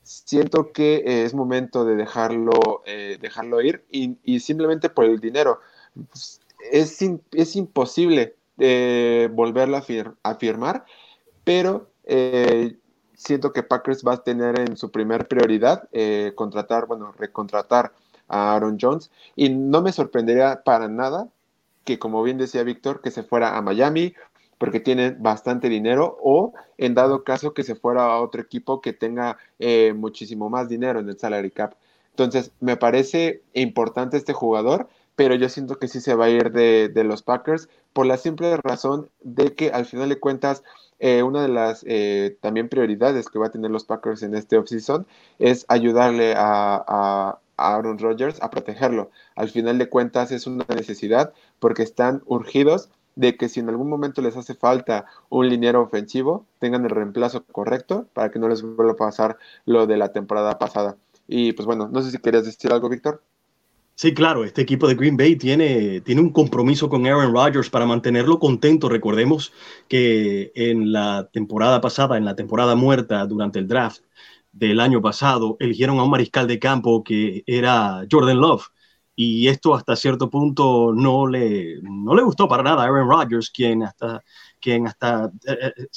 siento 0.03 0.71
que 0.71 0.97
eh, 0.97 1.25
es 1.25 1.33
momento 1.33 1.83
de 1.83 1.95
dejarlo, 1.95 2.83
dejarlo 3.19 3.61
ir 3.61 3.83
y, 3.91 4.39
simplemente 4.39 4.89
por 4.89 5.05
el 5.05 5.19
dinero. 5.19 5.59
Pues, 6.09 6.41
es, 6.71 6.99
es 7.31 7.55
imposible 7.55 8.35
volverlo 9.31 9.77
a, 9.77 10.35
firmar, 10.35 10.85
pero 11.43 11.89
siento 13.13 13.51
que 13.51 13.63
Packers 13.63 14.03
va 14.07 14.13
a 14.13 14.23
tener 14.23 14.57
en 14.59 14.77
su 14.77 14.91
primer 14.91 15.27
prioridad 15.27 15.89
contratar, 16.35 16.85
bueno, 16.87 17.11
recontratar 17.17 17.91
a 18.27 18.55
Aaron 18.55 18.77
Jones. 18.79 19.11
Y 19.35 19.49
no 19.49 19.81
me 19.81 19.91
sorprendería 19.91 20.63
para 20.63 20.87
nada 20.87 21.29
que, 21.83 21.99
como 21.99 22.23
bien 22.23 22.37
decía 22.37 22.63
Víctor, 22.63 23.01
que 23.01 23.11
se 23.11 23.23
fuera 23.23 23.57
a 23.57 23.61
Miami 23.61 24.13
porque 24.57 24.79
tiene 24.79 25.11
bastante 25.11 25.69
dinero 25.69 26.17
o 26.21 26.53
en 26.77 26.95
dado 26.95 27.23
caso 27.23 27.53
que 27.53 27.63
se 27.63 27.75
fuera 27.75 28.05
a 28.05 28.21
otro 28.21 28.41
equipo 28.41 28.81
que 28.81 28.93
tenga 28.93 29.37
eh, 29.59 29.93
muchísimo 29.93 30.49
más 30.49 30.69
dinero 30.69 30.99
en 30.99 31.09
el 31.09 31.19
salary 31.19 31.51
cap. 31.51 31.75
Entonces, 32.11 32.51
me 32.61 32.77
parece 32.77 33.43
importante 33.53 34.17
este 34.17 34.33
jugador, 34.33 34.87
pero 35.15 35.35
yo 35.35 35.49
siento 35.49 35.77
que 35.77 35.87
sí 35.87 35.99
se 35.99 36.15
va 36.15 36.25
a 36.25 36.29
ir 36.29 36.51
de, 36.51 37.03
los 37.03 37.23
Packers 37.23 37.69
por 37.93 38.05
la 38.05 38.17
simple 38.17 38.57
razón 38.57 39.09
de 39.21 39.53
que 39.53 39.71
al 39.71 39.85
final 39.85 40.09
de 40.09 40.19
cuentas 40.19 40.63
eh, 40.99 41.23
una 41.23 41.41
de 41.41 41.49
las 41.49 41.83
eh, 41.87 42.37
también 42.41 42.69
prioridades 42.69 43.27
que 43.27 43.39
va 43.39 43.47
a 43.47 43.51
tener 43.51 43.69
los 43.71 43.83
Packers 43.83 44.23
en 44.23 44.33
este 44.33 44.57
offseason 44.57 45.05
es 45.39 45.65
ayudarle 45.67 46.33
a 46.37 47.39
Aaron 47.57 47.99
Rodgers 47.99 48.41
a 48.41 48.49
protegerlo. 48.49 49.11
Al 49.35 49.49
final 49.49 49.77
de 49.77 49.89
cuentas 49.89 50.31
es 50.31 50.47
una 50.47 50.65
necesidad 50.69 51.33
porque 51.59 51.83
están 51.83 52.21
urgidos 52.25 52.89
de 53.15 53.37
que 53.37 53.49
si 53.49 53.59
en 53.59 53.69
algún 53.69 53.89
momento 53.89 54.21
les 54.21 54.35
hace 54.35 54.55
falta 54.55 55.05
un 55.29 55.47
liniero 55.47 55.81
ofensivo, 55.81 56.45
tengan 56.59 56.83
el 56.83 56.91
reemplazo 56.91 57.45
correcto 57.45 58.07
para 58.13 58.29
que 58.29 58.39
no 58.39 58.49
les 58.49 58.61
vuelva 58.61 58.93
a 58.93 58.97
pasar 58.97 59.37
lo 59.65 59.87
de 59.87 59.97
la 59.97 60.11
temporada 60.11 60.57
pasada. 60.59 60.97
Y 61.27 61.53
pues 61.53 61.65
bueno, 61.65 61.87
no 61.87 62.01
sé 62.01 62.11
si 62.11 62.17
querías 62.19 62.45
decir 62.45 62.71
algo, 62.71 62.89
Víctor. 62.89 63.21
Sí, 63.97 64.13
claro, 64.13 64.43
este 64.43 64.61
equipo 64.61 64.89
de 64.89 64.95
Green 64.95 65.15
Bay 65.15 65.37
tiene, 65.37 66.01
tiene 66.01 66.19
un 66.19 66.31
compromiso 66.31 66.89
con 66.89 67.05
Aaron 67.07 67.33
Rodgers 67.33 67.69
para 67.69 67.85
mantenerlo 67.85 68.39
contento. 68.39 68.89
Recordemos 68.89 69.53
que 69.87 70.51
en 70.53 70.91
la 70.91 71.29
temporada 71.31 71.79
pasada, 71.79 72.17
en 72.17 72.25
la 72.25 72.35
temporada 72.35 72.75
muerta 72.75 73.25
durante 73.25 73.57
el 73.57 73.69
draft, 73.69 74.01
del 74.55 74.79
año 74.79 75.01
pasado, 75.01 75.57
eligieron 75.59 75.99
a 75.99 76.03
un 76.03 76.09
mariscal 76.09 76.47
de 76.47 76.59
campo 76.59 77.03
que 77.03 77.43
era 77.45 78.05
Jordan 78.09 78.39
Love. 78.39 78.67
y 79.17 79.47
esto 79.47 79.73
hasta 79.75 79.95
cierto 79.95 80.29
punto 80.29 80.91
no 80.93 81.25
le, 81.27 81.79
no 81.81 82.13
le 82.15 82.23
gustó 82.23 82.49
para 82.49 82.63
nada 82.63 82.83
a 82.83 82.85
Aaron 82.85 83.09
Rodgers, 83.09 83.49
quien 83.49 83.83
hasta, 83.83 84.21
quien 84.59 84.87
hasta 84.87 85.31
eh, 85.47 85.73
eh, 85.77 85.87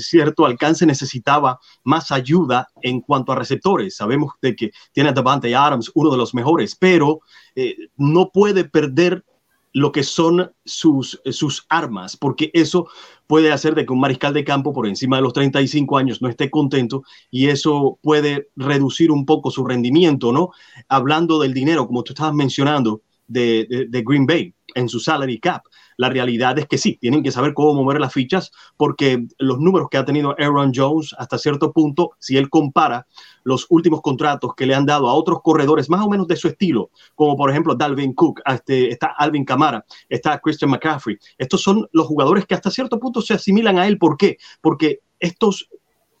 cierto 0.00 0.44
alcance 0.44 0.84
necesitaba 0.84 1.58
más 1.84 2.10
ayuda 2.12 2.68
en 2.82 3.00
cuanto 3.00 3.32
a 3.32 3.36
receptores. 3.36 3.96
Sabemos 3.96 4.32
de 4.42 4.54
que 4.56 4.70
tiene 4.92 5.10
a 5.10 5.12
Davante 5.12 5.54
Adams, 5.54 5.90
uno 5.94 6.10
de 6.10 6.18
los 6.18 6.34
mejores, 6.34 6.76
pero 6.76 7.20
eh, 7.54 7.76
no 7.96 8.30
puede 8.30 8.64
perder 8.64 9.24
lo 9.72 9.92
que 9.92 10.02
son 10.02 10.52
sus, 10.64 11.20
sus 11.30 11.66
armas, 11.68 12.16
porque 12.16 12.50
eso 12.54 12.88
puede 13.26 13.52
hacer 13.52 13.74
de 13.74 13.84
que 13.84 13.92
un 13.92 14.00
mariscal 14.00 14.32
de 14.34 14.44
campo 14.44 14.72
por 14.72 14.86
encima 14.86 15.16
de 15.16 15.22
los 15.22 15.32
35 15.32 15.98
años 15.98 16.22
no 16.22 16.28
esté 16.28 16.50
contento 16.50 17.02
y 17.30 17.48
eso 17.48 17.98
puede 18.02 18.48
reducir 18.56 19.10
un 19.10 19.26
poco 19.26 19.50
su 19.50 19.64
rendimiento, 19.64 20.32
¿no? 20.32 20.50
Hablando 20.88 21.38
del 21.38 21.54
dinero, 21.54 21.86
como 21.86 22.02
tú 22.02 22.12
estabas 22.12 22.34
mencionando, 22.34 23.02
de, 23.26 23.86
de 23.88 24.02
Green 24.02 24.26
Bay 24.26 24.54
en 24.74 24.88
su 24.88 25.00
salary 25.00 25.38
cap. 25.38 25.62
La 25.98 26.08
realidad 26.08 26.56
es 26.58 26.66
que 26.66 26.78
sí, 26.78 26.96
tienen 27.00 27.24
que 27.24 27.32
saber 27.32 27.54
cómo 27.54 27.74
mover 27.74 28.00
las 28.00 28.12
fichas 28.12 28.52
porque 28.76 29.26
los 29.36 29.58
números 29.58 29.88
que 29.90 29.98
ha 29.98 30.04
tenido 30.04 30.34
Aaron 30.38 30.72
Jones 30.74 31.14
hasta 31.18 31.38
cierto 31.38 31.72
punto, 31.72 32.12
si 32.20 32.36
él 32.36 32.48
compara 32.48 33.06
los 33.42 33.66
últimos 33.68 34.00
contratos 34.00 34.54
que 34.54 34.64
le 34.64 34.76
han 34.76 34.86
dado 34.86 35.08
a 35.08 35.14
otros 35.14 35.40
corredores 35.42 35.90
más 35.90 36.06
o 36.06 36.08
menos 36.08 36.28
de 36.28 36.36
su 36.36 36.46
estilo, 36.46 36.90
como 37.16 37.36
por 37.36 37.50
ejemplo 37.50 37.74
Dalvin 37.74 38.14
Cook, 38.14 38.40
este, 38.46 38.90
está 38.92 39.08
Alvin 39.08 39.44
Kamara, 39.44 39.84
está 40.08 40.38
Christian 40.38 40.70
McCaffrey. 40.70 41.18
Estos 41.36 41.62
son 41.62 41.88
los 41.92 42.06
jugadores 42.06 42.46
que 42.46 42.54
hasta 42.54 42.70
cierto 42.70 43.00
punto 43.00 43.20
se 43.20 43.34
asimilan 43.34 43.76
a 43.76 43.88
él. 43.88 43.98
¿Por 43.98 44.16
qué? 44.16 44.38
Porque 44.60 45.00
estos 45.18 45.68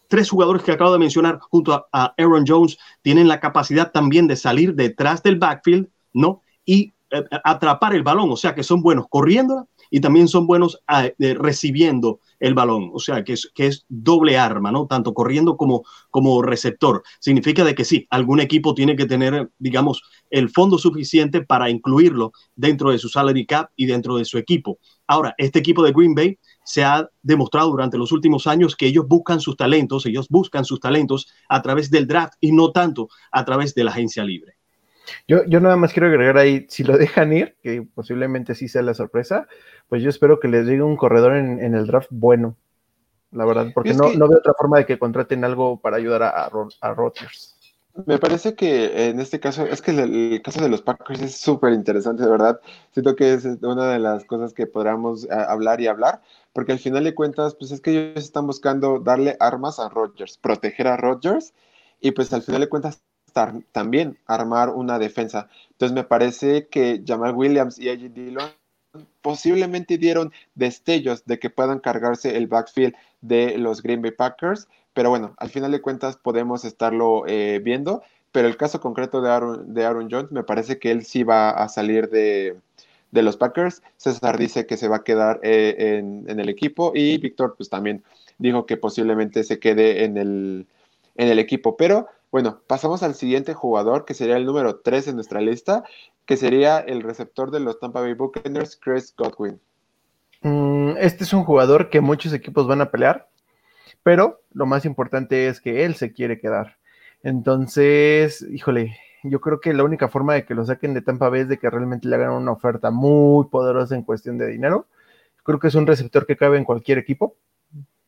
tres 0.08 0.28
jugadores 0.28 0.64
que 0.64 0.72
acabo 0.72 0.92
de 0.92 0.98
mencionar 0.98 1.38
junto 1.38 1.72
a, 1.72 1.86
a 1.92 2.14
Aaron 2.18 2.44
Jones 2.44 2.78
tienen 3.02 3.28
la 3.28 3.38
capacidad 3.38 3.92
también 3.92 4.26
de 4.26 4.34
salir 4.34 4.74
detrás 4.74 5.22
del 5.22 5.38
backfield, 5.38 5.88
¿no? 6.12 6.42
Y 6.64 6.94
atrapar 7.44 7.94
el 7.94 8.02
balón, 8.02 8.30
o 8.30 8.36
sea 8.36 8.54
que 8.54 8.62
son 8.62 8.82
buenos 8.82 9.06
corriendo 9.08 9.68
y 9.90 10.00
también 10.00 10.28
son 10.28 10.46
buenos 10.46 10.80
ah, 10.86 11.06
eh, 11.06 11.34
recibiendo 11.34 12.20
el 12.40 12.54
balón, 12.54 12.90
o 12.92 12.98
sea 12.98 13.24
que 13.24 13.32
es, 13.32 13.50
que 13.54 13.66
es 13.66 13.84
doble 13.88 14.38
arma, 14.38 14.70
¿no? 14.70 14.86
Tanto 14.86 15.14
corriendo 15.14 15.56
como, 15.56 15.84
como 16.10 16.42
receptor. 16.42 17.02
Significa 17.18 17.64
de 17.64 17.74
que 17.74 17.84
sí, 17.84 18.06
algún 18.10 18.40
equipo 18.40 18.74
tiene 18.74 18.96
que 18.96 19.06
tener, 19.06 19.50
digamos, 19.58 20.02
el 20.30 20.50
fondo 20.50 20.78
suficiente 20.78 21.42
para 21.42 21.70
incluirlo 21.70 22.32
dentro 22.54 22.90
de 22.90 22.98
su 22.98 23.08
salary 23.08 23.46
cap 23.46 23.70
y 23.76 23.86
dentro 23.86 24.16
de 24.16 24.24
su 24.24 24.38
equipo. 24.38 24.78
Ahora, 25.06 25.34
este 25.38 25.58
equipo 25.58 25.82
de 25.82 25.92
Green 25.92 26.14
Bay 26.14 26.38
se 26.64 26.84
ha 26.84 27.08
demostrado 27.22 27.70
durante 27.70 27.98
los 27.98 28.12
últimos 28.12 28.46
años 28.46 28.76
que 28.76 28.86
ellos 28.86 29.06
buscan 29.08 29.40
sus 29.40 29.56
talentos, 29.56 30.04
ellos 30.06 30.28
buscan 30.28 30.64
sus 30.64 30.80
talentos 30.80 31.28
a 31.48 31.62
través 31.62 31.90
del 31.90 32.06
draft 32.06 32.34
y 32.40 32.52
no 32.52 32.72
tanto 32.72 33.08
a 33.32 33.44
través 33.44 33.74
de 33.74 33.84
la 33.84 33.90
agencia 33.90 34.22
libre. 34.22 34.57
Yo, 35.26 35.44
yo 35.44 35.60
nada 35.60 35.76
más 35.76 35.92
quiero 35.92 36.08
agregar 36.08 36.38
ahí, 36.38 36.66
si 36.68 36.84
lo 36.84 36.96
dejan 36.98 37.32
ir, 37.32 37.56
que 37.62 37.82
posiblemente 37.94 38.54
sí 38.54 38.68
sea 38.68 38.82
la 38.82 38.94
sorpresa, 38.94 39.46
pues 39.88 40.02
yo 40.02 40.10
espero 40.10 40.40
que 40.40 40.48
les 40.48 40.66
llegue 40.66 40.82
un 40.82 40.96
corredor 40.96 41.36
en, 41.36 41.74
el 41.74 41.86
draft 41.86 42.08
bueno, 42.10 42.56
la 43.30 43.44
verdad, 43.44 43.68
porque 43.74 43.94
no, 43.94 44.12
no, 44.14 44.28
veo 44.28 44.38
otra 44.38 44.54
forma 44.56 44.78
de 44.78 44.86
que 44.86 44.98
contraten 44.98 45.44
algo 45.44 45.80
para 45.80 45.96
ayudar 45.96 46.22
a, 46.22 46.50
a, 46.80 46.94
Rodgers. 46.94 47.56
Me 48.06 48.18
parece 48.18 48.54
que 48.54 49.08
en 49.08 49.18
este 49.18 49.40
caso, 49.40 49.66
es 49.66 49.82
que 49.82 49.90
el, 49.90 50.40
caso 50.42 50.62
de 50.62 50.68
los 50.68 50.82
Packers 50.82 51.20
es 51.20 51.36
súper 51.36 51.72
interesante, 51.72 52.22
de 52.22 52.30
verdad. 52.30 52.60
Siento 52.92 53.16
que 53.16 53.34
es 53.34 53.44
una 53.44 53.90
de 53.90 53.98
las 53.98 54.24
cosas 54.24 54.54
que 54.54 54.66
podamos 54.66 55.24
eh, 55.24 55.28
hablar 55.30 55.80
y 55.80 55.88
hablar, 55.88 56.22
porque 56.52 56.72
al 56.72 56.78
final 56.78 57.04
de 57.04 57.14
cuentas, 57.14 57.56
pues 57.56 57.72
es 57.72 57.80
que 57.80 57.90
ellos 57.90 58.24
están 58.24 58.46
buscando 58.46 59.00
darle 59.00 59.36
armas 59.40 59.80
a 59.80 59.88
Rodgers, 59.88 60.38
proteger 60.38 60.86
a 60.86 60.96
Rodgers, 60.96 61.54
y 62.00 62.12
pues 62.12 62.32
al 62.32 62.42
final 62.42 62.60
de 62.60 62.68
cuentas 62.68 63.02
también 63.32 64.18
armar 64.26 64.70
una 64.70 64.98
defensa. 64.98 65.48
Entonces 65.70 65.94
me 65.94 66.04
parece 66.04 66.66
que 66.68 67.02
Jamal 67.06 67.34
Williams 67.34 67.78
y 67.78 67.88
AJ 67.88 68.12
Dillon 68.12 68.50
posiblemente 69.22 69.98
dieron 69.98 70.32
destellos 70.54 71.24
de 71.26 71.38
que 71.38 71.50
puedan 71.50 71.80
cargarse 71.80 72.36
el 72.36 72.46
backfield 72.46 72.94
de 73.20 73.58
los 73.58 73.82
Green 73.82 74.02
Bay 74.02 74.12
Packers, 74.12 74.68
pero 74.94 75.10
bueno, 75.10 75.34
al 75.38 75.50
final 75.50 75.70
de 75.70 75.80
cuentas 75.80 76.16
podemos 76.16 76.64
estarlo 76.64 77.24
eh, 77.26 77.60
viendo, 77.62 78.02
pero 78.32 78.48
el 78.48 78.56
caso 78.56 78.80
concreto 78.80 79.20
de 79.20 79.30
Aaron, 79.30 79.74
de 79.74 79.84
Aaron 79.84 80.08
Jones 80.10 80.32
me 80.32 80.42
parece 80.42 80.78
que 80.78 80.90
él 80.90 81.04
sí 81.04 81.22
va 81.22 81.50
a 81.50 81.68
salir 81.68 82.08
de, 82.08 82.56
los 83.12 83.36
Packers, 83.36 83.82
César 83.96 84.38
dice 84.38 84.66
que 84.66 84.76
se 84.76 84.88
va 84.88 84.96
a 84.96 85.04
quedar 85.04 85.40
eh, 85.42 85.74
en, 85.78 86.24
en, 86.28 86.40
el 86.40 86.48
equipo 86.48 86.92
y 86.94 87.18
Víctor 87.18 87.54
pues 87.56 87.68
también 87.68 88.02
dijo 88.38 88.66
que 88.66 88.76
posiblemente 88.76 89.44
se 89.44 89.58
quede 89.58 90.04
en 90.04 90.16
el, 90.16 90.66
en 91.16 91.28
el 91.28 91.38
equipo, 91.38 91.76
pero 91.76 92.08
bueno, 92.30 92.60
pasamos 92.66 93.02
al 93.02 93.14
siguiente 93.14 93.54
jugador, 93.54 94.04
que 94.04 94.14
sería 94.14 94.36
el 94.36 94.46
número 94.46 94.80
3 94.80 95.08
en 95.08 95.14
nuestra 95.14 95.40
lista, 95.40 95.84
que 96.26 96.36
sería 96.36 96.78
el 96.78 97.02
receptor 97.02 97.50
de 97.50 97.60
los 97.60 97.80
Tampa 97.80 98.00
Bay 98.00 98.14
Buccaneers, 98.14 98.76
Chris 98.76 99.14
Godwin. 99.16 99.60
Mm, 100.42 100.96
este 100.98 101.24
es 101.24 101.32
un 101.32 101.44
jugador 101.44 101.90
que 101.90 102.00
muchos 102.00 102.32
equipos 102.32 102.66
van 102.66 102.80
a 102.80 102.90
pelear, 102.90 103.28
pero 104.02 104.42
lo 104.52 104.66
más 104.66 104.84
importante 104.84 105.48
es 105.48 105.60
que 105.60 105.84
él 105.84 105.94
se 105.94 106.12
quiere 106.12 106.38
quedar. 106.38 106.76
Entonces, 107.22 108.46
híjole, 108.50 108.96
yo 109.24 109.40
creo 109.40 109.60
que 109.60 109.72
la 109.72 109.84
única 109.84 110.08
forma 110.08 110.34
de 110.34 110.44
que 110.44 110.54
lo 110.54 110.64
saquen 110.64 110.94
de 110.94 111.02
Tampa 111.02 111.28
Bay 111.28 111.40
es 111.40 111.48
de 111.48 111.58
que 111.58 111.70
realmente 111.70 112.08
le 112.08 112.16
hagan 112.16 112.32
una 112.32 112.52
oferta 112.52 112.90
muy 112.90 113.46
poderosa 113.48 113.94
en 113.94 114.02
cuestión 114.02 114.38
de 114.38 114.46
dinero. 114.46 114.86
Creo 115.42 115.58
que 115.58 115.68
es 115.68 115.74
un 115.74 115.86
receptor 115.86 116.26
que 116.26 116.36
cabe 116.36 116.58
en 116.58 116.64
cualquier 116.64 116.98
equipo. 116.98 117.36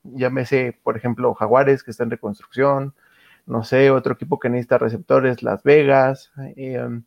Llámese, 0.05 0.79
por 0.83 0.97
ejemplo, 0.97 1.35
Jaguares, 1.35 1.83
que 1.83 1.91
está 1.91 2.05
en 2.05 2.11
reconstrucción, 2.11 2.95
no 3.50 3.64
sé, 3.64 3.90
otro 3.90 4.14
equipo 4.14 4.38
que 4.38 4.49
necesita 4.49 4.78
receptores, 4.78 5.42
Las 5.42 5.62
Vegas, 5.62 6.33
em, 6.57 7.04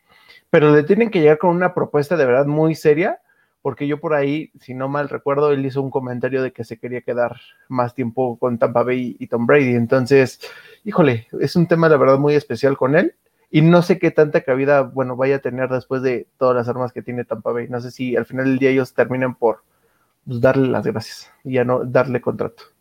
pero 0.50 0.76
le 0.76 0.84
tienen 0.84 1.10
que 1.10 1.22
llegar 1.22 1.38
con 1.38 1.52
una 1.52 1.74
propuesta 1.74 2.18
de 2.18 2.26
verdad 2.26 2.46
muy 2.46 2.76
seria, 2.76 3.20
porque 3.62 3.88
yo 3.88 4.00
por 4.00 4.14
ahí, 4.14 4.52
si 4.60 4.74
no 4.74 4.90
mal 4.90 5.10
recuerdo, 5.10 5.52
él 5.52 5.66
hizo 5.66 5.82
un 5.82 5.90
comentario 5.90 6.44
de 6.44 6.52
que 6.52 6.66
se 6.66 6.78
quería 6.78 7.02
quedar 7.02 7.38
más 7.70 7.96
tiempo 7.96 8.38
con 8.38 8.60
Tampa 8.60 8.84
Bay 8.84 9.16
y 9.20 9.28
Tom 9.28 9.48
Brady, 9.48 9.76
entonces, 9.76 10.42
híjole, 10.84 11.28
es 11.40 11.56
un 11.56 11.68
tema 11.68 11.88
de 11.90 11.98
verdad 11.98 12.20
muy 12.20 12.36
especial 12.36 12.78
con 12.78 12.96
él. 12.96 13.16
Y 13.56 13.62
no 13.62 13.84
sé 13.84 14.00
qué 14.00 14.10
tanta 14.10 14.42
cabida, 14.42 14.82
bueno, 14.82 15.16
vaya 15.16 15.36
a 15.36 15.40
tener 15.40 15.70
después 15.70 16.02
de 16.02 16.28
todas 16.40 16.56
las 16.56 16.68
armas 16.68 16.92
que 16.92 17.04
tiene 17.04 17.24
Tampa 17.24 17.52
Bay. 17.52 17.68
No 17.70 17.80
sé 17.82 17.92
si 17.92 18.16
al 18.16 18.26
final 18.26 18.46
del 18.46 18.58
día 18.58 18.72
ellos 18.72 18.96
terminen 18.96 19.36
por 19.36 19.62
pues, 20.26 20.42
darle 20.42 20.70
las 20.70 20.88
gracias 20.88 21.32
y 21.44 21.54
ya 21.54 21.64
no 21.64 21.86
darle 21.86 22.20
contrato. 22.20 22.73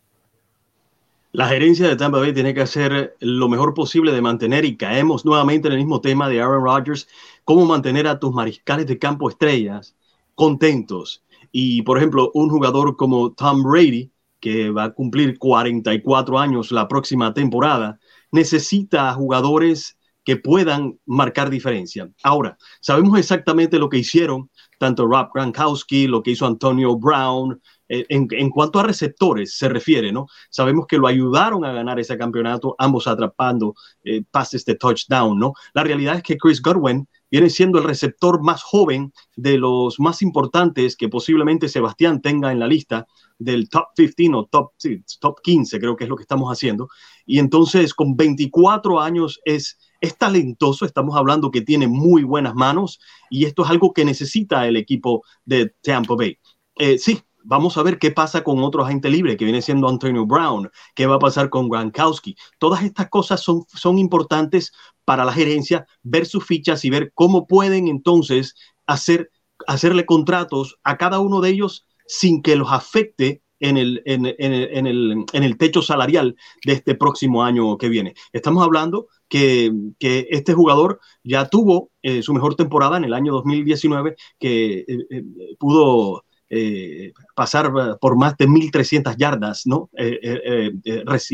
La 1.35 1.47
gerencia 1.47 1.87
de 1.87 1.95
Tampa 1.95 2.19
Bay 2.19 2.31
tiene 2.31 2.53
que 2.53 2.61
hacer 2.61 3.17
lo 3.19 3.49
mejor 3.49 3.73
posible 3.73 4.11
de 4.11 4.21
mantener, 4.21 4.65
y 4.65 4.77
caemos 4.77 5.25
nuevamente 5.25 5.67
en 5.67 5.71
el 5.71 5.79
mismo 5.79 5.99
tema 5.99 6.29
de 6.29 6.39
Aaron 6.39 6.63
Rodgers, 6.63 7.07
cómo 7.43 7.65
mantener 7.65 8.07
a 8.07 8.19
tus 8.19 8.31
mariscales 8.31 8.85
de 8.85 8.99
campo 8.99 9.27
estrellas 9.29 9.95
contentos. 10.35 11.23
Y, 11.51 11.81
por 11.81 11.97
ejemplo, 11.97 12.29
un 12.35 12.51
jugador 12.51 12.95
como 12.95 13.33
Tom 13.33 13.63
Brady, 13.63 14.11
que 14.39 14.69
va 14.69 14.83
a 14.83 14.93
cumplir 14.93 15.39
44 15.39 16.37
años 16.37 16.71
la 16.71 16.87
próxima 16.87 17.33
temporada, 17.33 17.99
necesita 18.31 19.11
jugadores 19.13 19.97
que 20.23 20.37
puedan 20.37 20.99
marcar 21.07 21.49
diferencia. 21.49 22.11
Ahora, 22.21 22.59
sabemos 22.79 23.17
exactamente 23.17 23.79
lo 23.79 23.89
que 23.89 23.97
hicieron 23.97 24.51
tanto 24.77 25.07
Rob 25.07 25.29
Gronkowski, 25.33 26.05
lo 26.05 26.21
que 26.21 26.31
hizo 26.31 26.45
Antonio 26.45 26.95
Brown, 26.95 27.59
eh, 27.95 28.05
en, 28.09 28.49
cuanto 28.49 28.79
a 28.79 28.83
receptores 28.83 29.55
se 29.55 29.69
refiere, 29.69 30.11
¿no? 30.11 30.25
Sabemos 30.49 30.87
que 30.87 30.97
lo 30.97 31.05
ayudaron 31.05 31.63
a 31.63 31.71
ganar 31.71 31.99
ese 31.99 32.17
campeonato, 32.17 32.75
ambos 32.79 33.05
atrapando 33.05 33.75
eh, 34.03 34.23
pases 34.31 34.65
de 34.65 34.73
touchdown, 34.73 35.37
¿no? 35.37 35.53
La 35.75 35.83
realidad 35.83 36.15
es 36.15 36.23
que 36.23 36.37
Chris 36.37 36.59
Godwin 36.59 37.07
viene 37.29 37.51
siendo 37.51 37.77
el 37.77 37.83
receptor 37.83 38.41
más 38.41 38.63
joven 38.63 39.13
de 39.35 39.59
los 39.59 39.99
más 39.99 40.23
importantes 40.23 40.97
que 40.97 41.07
posiblemente 41.07 41.69
Sebastián 41.69 42.19
tenga 42.19 42.51
en 42.51 42.59
la 42.59 42.67
lista 42.67 43.05
del 43.37 43.69
top 43.69 43.85
15 43.95 44.31
o 44.33 44.45
top, 44.45 44.71
top 45.19 45.41
15, 45.43 45.79
creo 45.79 45.95
que 45.95 46.05
es 46.05 46.09
lo 46.09 46.15
que 46.15 46.23
estamos 46.23 46.49
haciendo. 46.51 46.87
Y 47.27 47.37
entonces 47.37 47.93
con 47.93 48.15
24 48.17 49.01
años 49.01 49.39
es, 49.45 49.77
es 50.01 50.17
talentoso, 50.17 50.85
estamos 50.85 51.15
hablando 51.15 51.51
que 51.51 51.61
tiene 51.61 51.87
muy 51.87 52.23
buenas 52.23 52.55
manos 52.55 52.99
y 53.29 53.45
esto 53.45 53.63
es 53.63 53.69
algo 53.69 53.93
que 53.93 54.03
necesita 54.03 54.67
el 54.67 54.77
equipo 54.77 55.23
de 55.45 55.75
Tampa 55.83 56.15
Bay. 56.15 56.39
Eh, 56.75 56.97
sí, 56.97 57.21
Vamos 57.43 57.77
a 57.77 57.83
ver 57.83 57.99
qué 57.99 58.11
pasa 58.11 58.43
con 58.43 58.63
otro 58.63 58.83
agente 58.83 59.09
libre 59.09 59.37
que 59.37 59.45
viene 59.45 59.61
siendo 59.61 59.87
Antonio 59.89 60.25
Brown, 60.25 60.69
qué 60.95 61.05
va 61.05 61.15
a 61.15 61.19
pasar 61.19 61.49
con 61.49 61.69
Gronkowski. 61.69 62.35
Todas 62.57 62.83
estas 62.83 63.09
cosas 63.09 63.41
son, 63.41 63.65
son 63.67 63.99
importantes 63.99 64.71
para 65.05 65.25
la 65.25 65.33
gerencia, 65.33 65.85
ver 66.03 66.25
sus 66.25 66.45
fichas 66.45 66.85
y 66.85 66.89
ver 66.89 67.11
cómo 67.13 67.45
pueden 67.45 67.87
entonces 67.87 68.55
hacer, 68.87 69.29
hacerle 69.67 70.05
contratos 70.05 70.77
a 70.83 70.97
cada 70.97 71.19
uno 71.19 71.41
de 71.41 71.49
ellos 71.49 71.85
sin 72.07 72.41
que 72.41 72.55
los 72.55 72.71
afecte 72.71 73.43
en 73.59 73.77
el, 73.77 74.01
en, 74.05 74.25
el, 74.25 75.25
en 75.31 75.43
el, 75.43 75.57
techo 75.57 75.81
salarial 75.81 76.35
de 76.65 76.73
este 76.73 76.95
próximo 76.95 77.43
año 77.43 77.77
que 77.77 77.87
viene. 77.87 78.13
Estamos 78.33 78.61
hablando 78.61 79.07
que, 79.29 79.71
que 79.99 80.27
este 80.31 80.53
jugador 80.53 80.99
ya 81.23 81.47
tuvo 81.47 81.89
eh, 82.01 82.21
su 82.21 82.33
mejor 82.33 82.55
temporada 82.55 82.97
en 82.97 83.05
el 83.05 83.13
año 83.13 83.31
2019, 83.31 84.15
que 84.37 84.79
eh, 84.79 84.85
eh, 85.09 85.23
pudo 85.57 86.25
eh, 86.49 87.13
pasar 87.35 87.71
por 87.99 88.17
más 88.17 88.37
de 88.37 88.47
1.300 88.47 89.15
yardas, 89.17 89.65
¿no? 89.65 89.89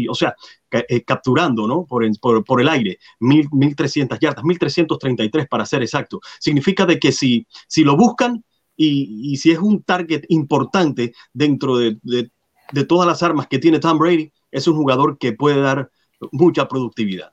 o 0.10 0.16
sea, 0.16 0.36
capturando, 1.06 1.68
¿no? 1.68 1.86
Por, 1.86 2.06
por, 2.46 2.62
el 2.62 2.70
aire, 2.70 3.00
1.300 3.20 4.20
yardas, 4.20 4.44
1.333 4.44 5.48
para 5.48 5.66
ser 5.66 5.82
exacto. 5.82 6.22
Significa 6.40 6.86
de 6.86 7.00
que 7.00 7.12
si, 7.12 7.46
si 7.68 7.84
lo 7.84 7.98
buscan 7.98 8.44
y, 8.78 9.36
si 9.38 9.52
es 9.52 9.60
un 9.60 9.84
target 9.84 10.24
importante 10.30 11.14
dentro 11.34 11.78
de, 11.78 11.98
de 12.72 12.84
todas 12.86 13.08
las 13.08 13.24
armas 13.24 13.48
que 13.48 13.60
tiene 13.60 13.80
Tom 13.80 13.98
Brady, 13.98 14.32
es 14.52 14.68
un 14.68 14.78
jugador 14.78 15.18
que 15.18 15.34
puede 15.34 15.62
dar 15.62 15.92
mucha 16.32 16.68
productividad. 16.68 17.32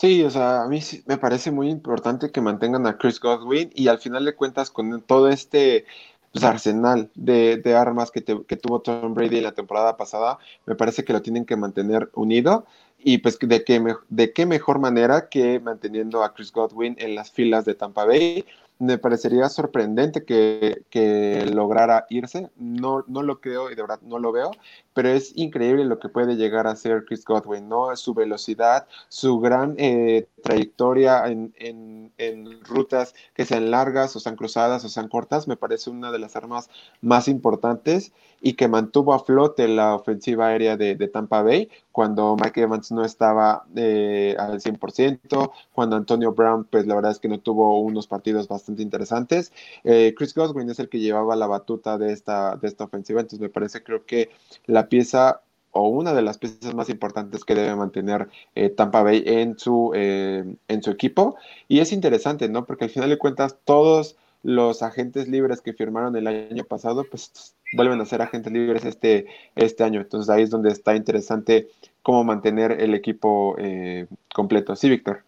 Sí, 0.00 0.22
o 0.22 0.30
sea, 0.30 0.62
a 0.62 0.66
mí 0.66 0.80
me 1.04 1.18
parece 1.18 1.50
muy 1.50 1.68
importante 1.68 2.30
que 2.32 2.40
mantengan 2.40 2.86
a 2.86 2.96
Chris 2.96 3.20
Godwin 3.20 3.70
y 3.74 3.88
al 3.88 3.98
final 3.98 4.24
de 4.24 4.34
cuentas 4.34 4.70
con 4.70 5.02
todo 5.02 5.28
este 5.28 5.84
pues, 6.32 6.42
arsenal 6.42 7.10
de, 7.14 7.62
armas 7.76 8.10
que, 8.10 8.22
tuvo 8.22 8.80
Tom 8.80 9.12
Brady 9.12 9.42
la 9.42 9.52
temporada 9.52 9.98
pasada, 9.98 10.38
me 10.64 10.74
parece 10.74 11.04
que 11.04 11.12
lo 11.12 11.20
tienen 11.20 11.44
que 11.44 11.56
mantener 11.56 12.08
unido 12.14 12.64
y 12.98 13.18
pues 13.18 13.38
de 13.38 13.62
qué, 13.62 13.94
de 14.08 14.32
qué 14.32 14.46
mejor 14.46 14.78
manera 14.78 15.28
que 15.28 15.60
manteniendo 15.60 16.24
a 16.24 16.32
Chris 16.32 16.50
Godwin 16.50 16.96
en 16.98 17.14
las 17.14 17.30
filas 17.30 17.66
de 17.66 17.74
Tampa 17.74 18.06
Bay 18.06 18.46
me 18.80 18.96
parecería 18.96 19.50
sorprendente 19.50 20.24
que, 20.24 20.82
que, 20.88 21.44
lograra 21.52 22.06
irse. 22.08 22.48
No, 22.56 23.04
no 23.06 23.22
lo 23.22 23.40
creo 23.40 23.70
y 23.70 23.74
de 23.74 23.82
verdad 23.82 24.00
no 24.00 24.18
lo 24.18 24.32
veo, 24.32 24.52
pero 25.00 25.14
es 25.14 25.32
increíble 25.34 25.86
lo 25.86 25.98
que 25.98 26.10
puede 26.10 26.36
llegar 26.36 26.66
a 26.66 26.76
ser 26.76 27.06
Chris 27.06 27.24
Godwin, 27.24 27.70
¿no? 27.70 27.96
Su 27.96 28.12
velocidad, 28.12 28.86
su 29.08 29.40
gran 29.40 29.74
eh, 29.78 30.28
trayectoria 30.42 31.26
en, 31.26 31.54
en, 31.58 32.12
en, 32.18 32.62
rutas 32.64 33.14
que 33.32 33.46
sean 33.46 33.70
largas 33.70 34.14
o 34.14 34.20
sean 34.20 34.36
cruzadas 34.36 34.84
o 34.84 34.90
sean 34.90 35.08
cortas, 35.08 35.48
me 35.48 35.56
parece 35.56 35.88
una 35.88 36.12
de 36.12 36.18
las 36.18 36.36
armas 36.36 36.68
más 37.00 37.28
importantes 37.28 38.12
y 38.42 38.54
que 38.54 38.68
mantuvo 38.68 39.14
a 39.14 39.24
flote 39.24 39.68
la 39.68 39.94
ofensiva 39.94 40.48
aérea 40.48 40.76
de, 40.76 40.96
de 40.96 41.08
Tampa 41.08 41.42
Bay 41.42 41.70
cuando 41.92 42.36
Mike 42.36 42.62
Evans 42.62 42.92
no 42.92 43.04
estaba 43.04 43.64
eh, 43.74 44.36
al 44.38 44.60
100%, 44.60 45.52
cuando 45.72 45.96
Antonio 45.96 46.32
Brown, 46.32 46.64
pues 46.64 46.86
la 46.86 46.94
verdad 46.94 47.10
es 47.12 47.18
que 47.18 47.28
no 47.28 47.40
tuvo 47.40 47.80
unos 47.80 48.06
partidos 48.06 48.48
bastante 48.48 48.82
interesantes. 48.82 49.52
Eh, 49.84 50.14
Chris 50.16 50.34
Godwin 50.34 50.70
es 50.70 50.78
el 50.78 50.88
que 50.88 51.00
llevaba 51.00 51.36
la 51.36 51.46
batuta 51.46 51.98
de 51.98 52.12
esta, 52.12 52.56
de 52.56 52.68
esta 52.68 52.84
ofensiva, 52.84 53.20
entonces 53.20 53.40
me 53.40 53.48
parece 53.48 53.82
creo 53.82 54.06
que 54.06 54.30
la 54.66 54.88
pieza 54.90 55.40
o 55.70 55.88
una 55.88 56.12
de 56.12 56.20
las 56.20 56.36
piezas 56.36 56.74
más 56.74 56.90
importantes 56.90 57.44
que 57.44 57.54
debe 57.54 57.74
mantener 57.76 58.28
eh, 58.54 58.68
Tampa 58.68 59.02
Bay 59.02 59.22
en 59.24 59.58
su, 59.58 59.92
en 59.94 60.82
su 60.82 60.90
equipo. 60.90 61.36
Y 61.68 61.80
es 61.80 61.92
interesante, 61.92 62.48
¿no? 62.50 62.66
Porque 62.66 62.84
al 62.84 62.90
final 62.90 63.08
de 63.08 63.18
cuentas 63.18 63.56
todos 63.64 64.16
los 64.42 64.82
agentes 64.82 65.28
libres 65.28 65.60
que 65.60 65.72
firmaron 65.72 66.16
el 66.16 66.26
año 66.26 66.64
pasado, 66.64 67.04
pues 67.10 67.54
vuelven 67.74 68.00
a 68.00 68.06
ser 68.06 68.22
agentes 68.22 68.52
libres 68.52 68.84
este, 68.84 69.26
este 69.54 69.84
año. 69.84 70.00
Entonces 70.00 70.30
ahí 70.30 70.42
es 70.42 70.50
donde 70.50 70.70
está 70.70 70.96
interesante 70.96 71.68
cómo 72.02 72.24
mantener 72.24 72.80
el 72.80 72.94
equipo 72.94 73.54
eh, 73.58 74.06
completo. 74.34 74.74
Sí, 74.76 74.88
Víctor. 74.88 75.22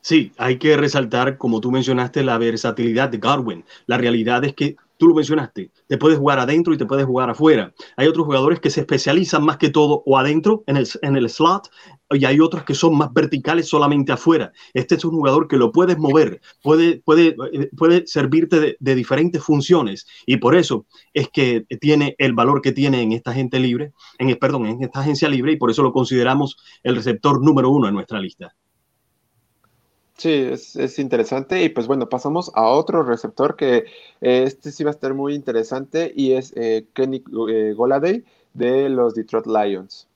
Sí, 0.00 0.32
hay 0.36 0.58
que 0.58 0.76
resaltar, 0.76 1.38
como 1.38 1.60
tú 1.60 1.70
mencionaste, 1.70 2.24
la 2.24 2.38
versatilidad 2.38 3.08
de 3.08 3.18
Godwin. 3.18 3.64
La 3.86 3.98
realidad 3.98 4.44
es 4.44 4.54
que 4.54 4.76
tú 5.02 5.08
lo 5.08 5.16
mencionaste, 5.16 5.72
te 5.88 5.98
puedes 5.98 6.16
jugar 6.16 6.38
adentro 6.38 6.72
y 6.72 6.78
te 6.78 6.86
puedes 6.86 7.06
jugar 7.06 7.28
afuera. 7.28 7.74
Hay 7.96 8.06
otros 8.06 8.24
jugadores 8.24 8.60
que 8.60 8.70
se 8.70 8.82
especializan 8.82 9.44
más 9.44 9.56
que 9.56 9.68
todo 9.68 10.04
o 10.06 10.16
adentro 10.16 10.62
en 10.68 10.76
el, 10.76 10.86
en 11.02 11.16
el 11.16 11.28
slot 11.28 11.68
y 12.12 12.24
hay 12.24 12.38
otros 12.38 12.62
que 12.62 12.76
son 12.76 12.96
más 12.96 13.12
verticales 13.12 13.68
solamente 13.68 14.12
afuera. 14.12 14.52
Este 14.74 14.94
es 14.94 15.04
un 15.04 15.10
jugador 15.10 15.48
que 15.48 15.56
lo 15.56 15.72
puedes 15.72 15.98
mover, 15.98 16.40
puede, 16.62 17.02
puede, 17.04 17.34
puede 17.76 18.06
servirte 18.06 18.76
de, 18.78 18.94
diferentes 18.94 19.42
funciones 19.42 20.06
y 20.24 20.36
por 20.36 20.54
eso 20.54 20.86
es 21.14 21.28
que 21.30 21.66
tiene 21.80 22.14
el 22.18 22.32
valor 22.32 22.62
que 22.62 22.70
tiene 22.70 23.02
en 23.02 23.10
esta 23.10 23.32
gente 23.32 23.58
libre, 23.58 23.90
en, 24.20 24.38
perdón, 24.38 24.66
en 24.66 24.84
esta 24.84 25.00
agencia 25.00 25.28
libre 25.28 25.50
y 25.50 25.56
por 25.56 25.72
eso 25.72 25.82
lo 25.82 25.92
consideramos 25.92 26.58
el 26.84 26.94
receptor 26.94 27.44
número 27.44 27.70
uno 27.70 27.88
en 27.88 27.94
nuestra 27.94 28.20
lista. 28.20 28.54
Sí, 30.22 30.50
es, 30.52 30.98
interesante. 31.00 31.64
Y 31.64 31.68
pues 31.68 31.88
bueno, 31.88 32.08
pasamos 32.08 32.52
a 32.54 32.62
otro 32.66 33.02
receptor 33.02 33.56
que 33.56 33.86
eh, 34.20 34.44
este 34.44 34.70
sí 34.70 34.84
va 34.84 34.90
a 34.90 34.92
estar 34.92 35.14
muy 35.14 35.34
interesante 35.34 36.12
y 36.14 36.34
es 36.34 36.52
eh, 36.56 36.86
Kenny 36.94 37.24
eh, 37.50 37.72
Goladay 37.76 38.24
de 38.54 38.88
los 38.88 39.16
Detroit 39.16 39.46
Lions. 39.46 40.08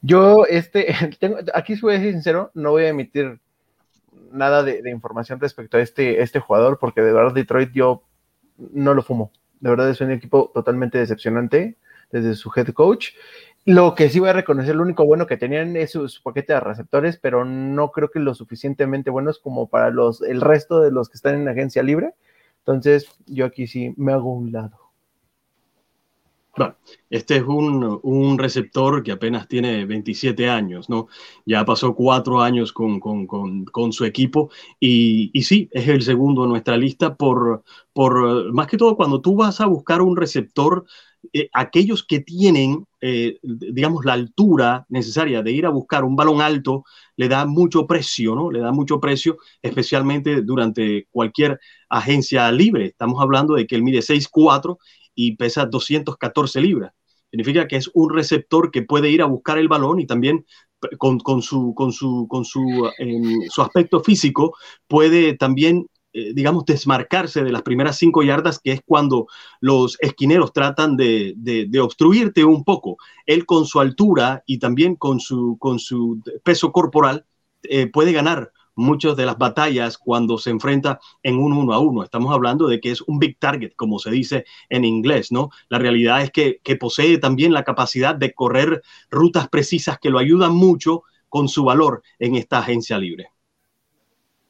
Yo, 0.00 0.46
este, 0.46 0.86
tengo, 1.20 1.36
aquí 1.52 1.78
voy 1.82 1.96
a 1.96 2.00
ser 2.00 2.12
sincero, 2.12 2.50
no 2.54 2.70
voy 2.70 2.84
a 2.84 2.88
emitir 2.88 3.40
nada 4.32 4.62
de, 4.62 4.90
información 4.90 5.38
respecto 5.38 5.76
a 5.76 5.82
este, 5.82 6.22
este 6.22 6.40
jugador, 6.40 6.78
porque 6.78 7.02
de 7.02 7.12
verdad 7.12 7.34
Detroit 7.34 7.72
yo 7.74 8.04
no 8.56 8.94
lo 8.94 9.02
fumo. 9.02 9.32
De 9.60 9.68
verdad 9.68 9.90
es 9.90 10.00
un 10.00 10.12
equipo 10.12 10.50
totalmente 10.54 10.96
decepcionante 10.96 11.76
desde 12.10 12.34
su 12.34 12.50
head 12.56 12.68
coach. 12.68 13.08
Lo 13.66 13.96
que 13.96 14.08
sí 14.10 14.20
voy 14.20 14.28
a 14.28 14.32
reconocer, 14.32 14.76
lo 14.76 14.84
único 14.84 15.04
bueno 15.04 15.26
que 15.26 15.36
tenían 15.36 15.76
es 15.76 15.90
su, 15.90 16.08
paquete 16.22 16.52
de 16.52 16.60
receptores, 16.60 17.18
pero 17.20 17.44
no 17.44 17.90
creo 17.90 18.12
que 18.12 18.20
lo 18.20 18.32
suficientemente 18.32 19.10
buenos 19.10 19.40
como 19.40 19.66
para 19.66 19.90
los, 19.90 20.22
el 20.22 20.40
resto 20.40 20.80
de 20.80 20.92
los 20.92 21.08
que 21.08 21.16
están 21.16 21.34
en 21.34 21.48
agencia 21.48 21.82
libre. 21.82 22.14
Entonces, 22.58 23.08
yo 23.26 23.44
aquí 23.44 23.66
sí 23.66 23.92
me 23.96 24.12
hago 24.12 24.32
un 24.32 24.52
lado. 24.52 24.78
Bueno, 26.56 26.76
este 27.10 27.36
es 27.38 27.42
un, 27.42 28.38
receptor 28.38 29.02
que 29.02 29.10
apenas 29.10 29.48
tiene 29.48 29.84
27 29.84 30.48
años, 30.48 30.88
¿no? 30.88 31.08
Ya 31.44 31.64
pasó 31.64 31.94
cuatro 31.96 32.40
años 32.40 32.72
con, 32.72 33.00
su 33.92 34.04
equipo 34.04 34.48
y, 34.78 35.30
y, 35.34 35.42
sí, 35.42 35.68
es 35.72 35.88
el 35.88 36.02
segundo 36.02 36.44
en 36.44 36.50
nuestra 36.50 36.76
lista 36.76 37.16
por, 37.16 37.64
por, 37.92 38.52
más 38.54 38.68
que 38.68 38.78
todo, 38.78 38.96
cuando 38.96 39.20
tú 39.20 39.34
vas 39.34 39.60
a 39.60 39.66
buscar 39.66 40.00
un 40.02 40.16
receptor 40.16 40.86
eh, 41.32 41.48
aquellos 41.52 42.04
que 42.04 42.20
tienen, 42.20 42.86
eh, 43.08 43.38
digamos, 43.42 44.04
la 44.04 44.14
altura 44.14 44.84
necesaria 44.88 45.40
de 45.40 45.52
ir 45.52 45.64
a 45.64 45.70
buscar 45.70 46.02
un 46.02 46.16
balón 46.16 46.40
alto, 46.40 46.84
le 47.14 47.28
da 47.28 47.46
mucho 47.46 47.86
precio, 47.86 48.34
¿no? 48.34 48.50
Le 48.50 48.58
da 48.58 48.72
mucho 48.72 48.98
precio, 48.98 49.38
especialmente 49.62 50.42
durante 50.42 51.06
cualquier 51.12 51.60
agencia 51.88 52.50
libre. 52.50 52.86
Estamos 52.86 53.22
hablando 53.22 53.54
de 53.54 53.64
que 53.68 53.76
él 53.76 53.84
mide 53.84 54.02
6'4 54.02 54.78
y 55.14 55.36
pesa 55.36 55.66
214 55.66 56.60
libras. 56.60 56.92
Significa 57.30 57.68
que 57.68 57.76
es 57.76 57.88
un 57.94 58.12
receptor 58.12 58.72
que 58.72 58.82
puede 58.82 59.08
ir 59.08 59.22
a 59.22 59.26
buscar 59.26 59.58
el 59.58 59.68
balón 59.68 60.00
y 60.00 60.06
también 60.06 60.44
con, 60.98 61.20
su, 61.42 61.74
con, 61.74 61.92
su, 61.92 62.26
con 62.28 62.44
su, 62.44 62.90
em, 62.98 63.40
su 63.48 63.62
aspecto 63.62 64.00
físico 64.00 64.56
puede 64.88 65.36
también 65.36 65.86
eh, 66.18 66.32
digamos, 66.32 66.64
desmarcarse 66.64 67.44
de 67.44 67.52
las 67.52 67.60
primeras 67.60 67.98
cinco 67.98 68.22
yardas, 68.22 68.58
que 68.58 68.72
es 68.72 68.80
cuando 68.86 69.26
los 69.60 69.98
esquineros 70.00 70.54
tratan 70.54 70.96
de, 70.96 71.34
de, 71.36 71.78
obstruirte 71.78 72.42
un 72.42 72.64
poco. 72.64 72.96
Él 73.26 73.44
con 73.44 73.66
su 73.66 73.80
altura 73.80 74.42
y 74.46 74.58
también 74.58 74.96
con 74.96 75.20
su, 75.20 75.58
con 75.60 75.78
su 75.78 76.22
peso 76.42 76.72
corporal 76.72 77.26
eh, 77.64 77.88
puede 77.88 78.12
ganar 78.12 78.50
muchas 78.74 79.14
de 79.14 79.26
las 79.26 79.36
batallas 79.36 79.98
cuando 79.98 80.38
se 80.38 80.48
enfrenta 80.48 81.00
en 81.22 81.36
un 81.36 81.52
uno 81.52 81.74
a 81.74 81.80
uno. 81.80 82.02
Estamos 82.02 82.32
hablando 82.32 82.66
de 82.66 82.80
que 82.80 82.92
es 82.92 83.02
un 83.02 83.18
big 83.18 83.38
target, 83.38 83.74
como 83.76 83.98
se 83.98 84.10
dice 84.10 84.46
en 84.70 84.86
inglés, 84.86 85.30
¿no? 85.30 85.50
La 85.68 85.78
realidad 85.78 86.22
es 86.22 86.30
que, 86.30 86.60
que 86.64 86.76
posee 86.76 87.18
también 87.18 87.52
la 87.52 87.62
capacidad 87.62 88.14
de 88.14 88.32
correr 88.32 88.80
rutas 89.10 89.50
precisas 89.50 89.98
que 89.98 90.08
lo 90.08 90.18
ayudan 90.18 90.54
mucho 90.54 91.02
con 91.28 91.48
su 91.50 91.62
valor 91.62 92.02
en 92.18 92.36
esta 92.36 92.60
agencia 92.60 92.96
libre. 92.96 93.35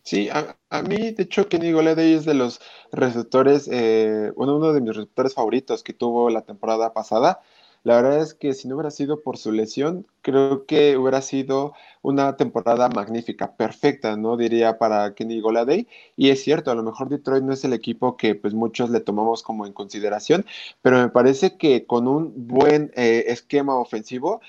Sí, 0.06 0.28
a, 0.30 0.82
mí, 0.82 1.10
de 1.10 1.24
hecho, 1.24 1.48
Kenny 1.48 1.72
Golladay 1.72 2.14
es 2.14 2.24
de 2.24 2.34
los 2.34 2.60
receptores, 2.92 3.68
eh, 3.72 4.30
uno 4.36 4.72
de 4.72 4.80
mis 4.80 4.94
receptores 4.94 5.34
favoritos 5.34 5.82
que 5.82 5.92
tuvo 5.94 6.30
la 6.30 6.42
temporada 6.42 6.92
pasada. 6.92 7.40
La 7.82 7.96
verdad 7.96 8.22
es 8.22 8.32
que 8.32 8.54
si 8.54 8.68
no 8.68 8.76
hubiera 8.76 8.92
sido 8.92 9.22
por 9.22 9.36
su 9.36 9.50
lesión, 9.50 10.06
creo 10.22 10.64
que 10.64 10.96
hubiera 10.96 11.22
sido 11.22 11.72
una 12.02 12.36
temporada 12.36 12.88
magnífica, 12.88 13.56
perfecta, 13.56 14.16
¿no? 14.16 14.36
Diría 14.36 14.78
para 14.78 15.12
Kenny 15.14 15.40
Goladay. 15.40 15.88
Y 16.16 16.30
es 16.30 16.40
cierto, 16.44 16.70
a 16.70 16.76
lo 16.76 16.84
mejor 16.84 17.08
Detroit 17.08 17.42
no 17.42 17.52
es 17.52 17.64
el 17.64 17.72
equipo 17.72 18.16
que 18.16 18.36
pues 18.36 18.54
muchos 18.54 18.90
le 18.90 19.00
tomamos 19.00 19.42
como 19.42 19.66
en 19.66 19.72
consideración, 19.72 20.46
pero 20.82 20.98
me 20.98 21.08
parece 21.08 21.56
que 21.56 21.84
con 21.84 22.06
un 22.06 22.32
buen 22.46 22.92
eh, 22.94 23.24
esquema 23.26 23.74
ofensivo 23.74 24.40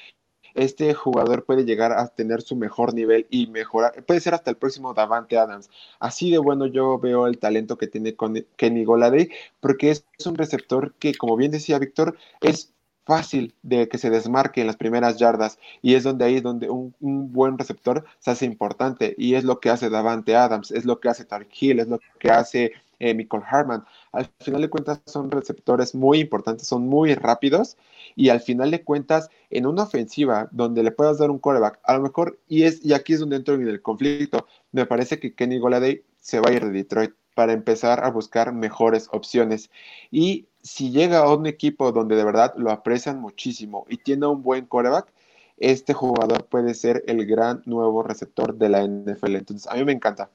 este 0.57 0.93
jugador 0.93 1.45
puede 1.45 1.65
llegar 1.65 1.93
a 1.93 2.07
tener 2.07 2.41
su 2.41 2.55
mejor 2.55 2.93
nivel 2.93 3.27
y 3.29 3.47
mejorar, 3.47 4.03
puede 4.05 4.19
ser 4.19 4.33
hasta 4.33 4.49
el 4.49 4.57
próximo 4.57 4.93
Davante 4.93 5.37
Adams. 5.37 5.69
Así 5.99 6.31
de 6.31 6.39
bueno 6.39 6.65
yo 6.65 6.99
veo 6.99 7.27
el 7.27 7.37
talento 7.37 7.77
que 7.77 7.87
tiene 7.87 8.15
Kenny 8.55 8.83
Goladay, 8.83 9.29
porque 9.59 9.91
es 9.91 10.03
un 10.25 10.35
receptor 10.35 10.95
que, 10.95 11.13
como 11.15 11.37
bien 11.37 11.51
decía 11.51 11.79
Víctor, 11.79 12.17
es 12.41 12.73
fácil 13.07 13.55
de 13.63 13.87
que 13.87 13.97
se 13.97 14.09
desmarque 14.09 14.61
en 14.61 14.67
las 14.67 14.75
primeras 14.75 15.17
yardas 15.17 15.57
y 15.81 15.95
es 15.95 16.03
donde 16.03 16.25
ahí 16.25 16.41
donde 16.41 16.69
un, 16.69 16.93
buen 16.99 17.57
receptor 17.57 18.05
se 18.19 18.31
hace 18.31 18.45
importante 18.45 19.15
y 19.17 19.35
es 19.35 19.45
lo 19.45 19.59
que 19.59 19.69
hace 19.69 19.89
Davante 19.89 20.35
Adams, 20.35 20.71
es 20.71 20.85
lo 20.85 20.99
que 20.99 21.09
hace 21.09 21.25
Tark 21.25 21.47
Hill, 21.59 21.79
es 21.79 21.87
lo 21.87 21.99
que 22.19 22.29
hace 22.29 22.73
eh, 22.99 23.13
Michael 23.13 23.43
Harman. 23.49 23.85
Al 24.11 24.29
final 24.39 24.61
de 24.61 24.69
cuentas 24.69 25.01
son 25.05 25.31
receptores 25.31 25.95
muy 25.95 26.19
importantes, 26.19 26.67
son 26.67 26.87
muy 26.87 27.15
rápidos 27.15 27.77
y 28.15 28.29
al 28.29 28.41
final 28.41 28.71
de 28.71 28.83
cuentas 28.83 29.29
en 29.49 29.65
una 29.65 29.83
ofensiva 29.83 30.49
donde 30.51 30.83
le 30.83 30.91
puedas 30.91 31.17
dar 31.17 31.31
un 31.31 31.39
quarterback, 31.39 31.79
a 31.83 31.93
lo 31.93 32.01
mejor, 32.01 32.39
y, 32.47 32.63
es, 32.63 32.83
y 32.83 32.93
aquí 32.93 33.13
es 33.13 33.21
donde 33.21 33.37
entro 33.37 33.55
en 33.55 33.67
el 33.67 33.81
conflicto, 33.81 34.47
me 34.73 34.85
parece 34.85 35.19
que 35.19 35.33
Kenny 35.33 35.59
Goladay 35.59 36.03
se 36.19 36.41
va 36.41 36.49
a 36.49 36.53
ir 36.53 36.65
de 36.65 36.71
Detroit 36.71 37.13
para 37.37 37.53
empezar 37.53 38.03
a 38.03 38.09
buscar 38.09 38.51
mejores 38.51 39.09
opciones. 39.11 39.69
Y 40.09 40.47
si 40.67 40.91
llega 40.91 41.19
a 41.19 41.33
un 41.33 41.47
equipo 41.47 41.91
donde 41.91 42.15
de 42.15 42.23
verdad 42.23 42.53
lo 42.57 42.71
aprecian 42.71 43.19
muchísimo 43.19 43.85
y 43.89 43.97
tiene 43.97 44.27
un 44.27 44.43
buen 44.43 44.65
coreback, 44.65 45.11
este 45.57 45.93
jugador 45.93 46.45
puede 46.45 46.73
ser 46.73 47.03
el 47.07 47.25
gran 47.25 47.63
nuevo 47.65 48.03
receptor 48.03 48.55
de 48.55 48.69
la 48.69 48.83
NFL. 48.83 49.35
Entonces, 49.35 49.67
a 49.71 49.75
mí 49.75 49.83
me 49.83 49.93
encanta. 49.93 50.29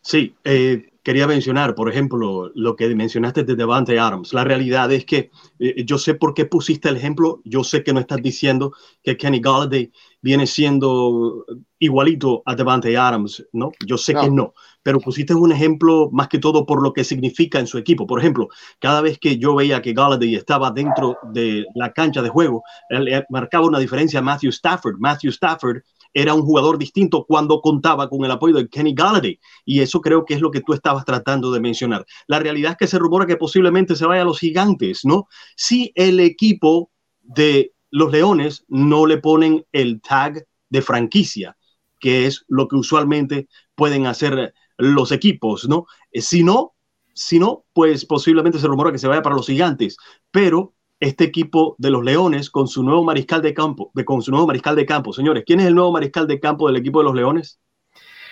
Sí, 0.00 0.34
eh, 0.44 0.91
quería 1.02 1.26
mencionar, 1.26 1.74
por 1.74 1.90
ejemplo, 1.90 2.50
lo 2.54 2.76
que 2.76 2.94
mencionaste 2.94 3.44
de 3.44 3.56
Devante 3.56 3.98
Adams. 3.98 4.32
La 4.32 4.44
realidad 4.44 4.90
es 4.92 5.04
que 5.04 5.30
eh, 5.58 5.84
yo 5.84 5.98
sé 5.98 6.14
por 6.14 6.34
qué 6.34 6.46
pusiste 6.46 6.88
el 6.88 6.96
ejemplo. 6.96 7.40
Yo 7.44 7.64
sé 7.64 7.82
que 7.82 7.92
no 7.92 8.00
estás 8.00 8.22
diciendo 8.22 8.72
que 9.02 9.16
Kenny 9.16 9.40
Galladay 9.40 9.92
viene 10.20 10.46
siendo 10.46 11.44
igualito 11.80 12.42
a 12.46 12.54
Devante 12.54 12.96
Adams, 12.96 13.44
¿no? 13.52 13.72
Yo 13.84 13.98
sé 13.98 14.14
que 14.14 14.30
no, 14.30 14.54
pero 14.84 15.00
pusiste 15.00 15.34
un 15.34 15.50
ejemplo 15.50 16.08
más 16.12 16.28
que 16.28 16.38
todo 16.38 16.64
por 16.64 16.80
lo 16.80 16.92
que 16.92 17.02
significa 17.02 17.58
en 17.58 17.66
su 17.66 17.76
equipo. 17.76 18.06
Por 18.06 18.20
ejemplo, 18.20 18.48
cada 18.78 19.00
vez 19.00 19.18
que 19.18 19.36
yo 19.36 19.56
veía 19.56 19.82
que 19.82 19.92
Galladay 19.92 20.36
estaba 20.36 20.70
dentro 20.70 21.16
de 21.32 21.66
la 21.74 21.92
cancha 21.92 22.22
de 22.22 22.28
juego, 22.28 22.62
él, 22.88 23.24
marcaba 23.28 23.66
una 23.66 23.80
diferencia 23.80 24.20
a 24.20 24.22
Matthew 24.22 24.50
Stafford. 24.50 24.96
Matthew 24.98 25.30
Stafford 25.30 25.82
era 26.14 26.34
un 26.34 26.42
jugador 26.42 26.78
distinto 26.78 27.24
cuando 27.24 27.60
contaba 27.60 28.08
con 28.08 28.24
el 28.24 28.30
apoyo 28.30 28.56
de 28.56 28.68
Kenny 28.68 28.94
Galladay. 28.94 29.38
Y 29.64 29.80
eso 29.80 30.00
creo 30.00 30.24
que 30.24 30.34
es 30.34 30.40
lo 30.40 30.50
que 30.50 30.60
tú 30.60 30.72
estabas 30.72 31.04
tratando 31.04 31.50
de 31.52 31.60
mencionar. 31.60 32.04
La 32.26 32.38
realidad 32.38 32.72
es 32.72 32.78
que 32.78 32.86
se 32.86 32.98
rumora 32.98 33.26
que 33.26 33.36
posiblemente 33.36 33.96
se 33.96 34.06
vaya 34.06 34.22
a 34.22 34.26
los 34.26 34.38
gigantes, 34.38 35.04
¿no? 35.04 35.28
Si 35.56 35.92
el 35.94 36.20
equipo 36.20 36.90
de 37.22 37.72
los 37.90 38.10
Leones 38.12 38.64
no 38.68 39.06
le 39.06 39.18
ponen 39.18 39.64
el 39.72 40.00
tag 40.00 40.46
de 40.68 40.82
franquicia, 40.82 41.56
que 42.00 42.26
es 42.26 42.44
lo 42.48 42.66
que 42.66 42.76
usualmente 42.76 43.48
pueden 43.74 44.06
hacer 44.06 44.54
los 44.78 45.12
equipos, 45.12 45.68
¿no? 45.68 45.86
Eh, 46.10 46.20
si 46.20 46.42
no, 46.42 46.74
si 47.14 47.38
no, 47.38 47.64
pues 47.72 48.04
posiblemente 48.04 48.58
se 48.58 48.66
rumora 48.66 48.90
que 48.90 48.98
se 48.98 49.08
vaya 49.08 49.22
para 49.22 49.36
los 49.36 49.46
gigantes, 49.46 49.96
pero 50.30 50.74
este 51.02 51.24
equipo 51.24 51.74
de 51.78 51.90
los 51.90 52.04
Leones 52.04 52.48
con 52.48 52.68
su 52.68 52.84
nuevo 52.84 53.02
mariscal 53.02 53.42
de 53.42 53.52
campo, 53.52 53.90
de, 53.92 54.04
con 54.04 54.22
su 54.22 54.30
nuevo 54.30 54.46
mariscal 54.46 54.76
de 54.76 54.86
campo. 54.86 55.12
Señores, 55.12 55.42
¿quién 55.44 55.58
es 55.58 55.66
el 55.66 55.74
nuevo 55.74 55.90
mariscal 55.90 56.28
de 56.28 56.38
campo 56.38 56.68
del 56.68 56.76
equipo 56.76 57.00
de 57.00 57.04
los 57.06 57.14
Leones? 57.16 57.60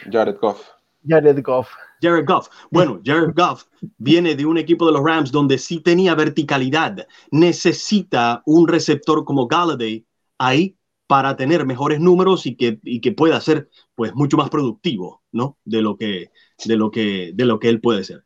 Jared 0.08 0.36
Goff. 0.40 0.62
Jared 1.04 1.42
Goff. 1.42 1.68
Jared 2.00 2.24
Goff. 2.24 2.48
Bueno, 2.70 3.00
Jared 3.04 3.34
Goff 3.34 3.64
viene 3.98 4.36
de 4.36 4.46
un 4.46 4.56
equipo 4.56 4.86
de 4.86 4.92
los 4.92 5.02
Rams 5.02 5.32
donde 5.32 5.58
sí 5.58 5.80
tenía 5.80 6.14
verticalidad. 6.14 7.08
Necesita 7.32 8.40
un 8.46 8.68
receptor 8.68 9.24
como 9.24 9.48
Galladay 9.48 10.06
ahí 10.38 10.76
para 11.08 11.36
tener 11.36 11.66
mejores 11.66 11.98
números 11.98 12.46
y 12.46 12.54
que, 12.54 12.78
y 12.84 13.00
que 13.00 13.10
pueda 13.10 13.40
ser 13.40 13.68
pues 13.96 14.14
mucho 14.14 14.36
más 14.36 14.48
productivo, 14.48 15.24
¿no? 15.32 15.58
De 15.64 15.82
lo 15.82 15.96
que, 15.96 16.30
de 16.64 16.76
lo 16.76 16.92
que, 16.92 17.32
de 17.34 17.44
lo 17.46 17.58
que 17.58 17.68
él 17.68 17.80
puede 17.80 18.04
ser. 18.04 18.24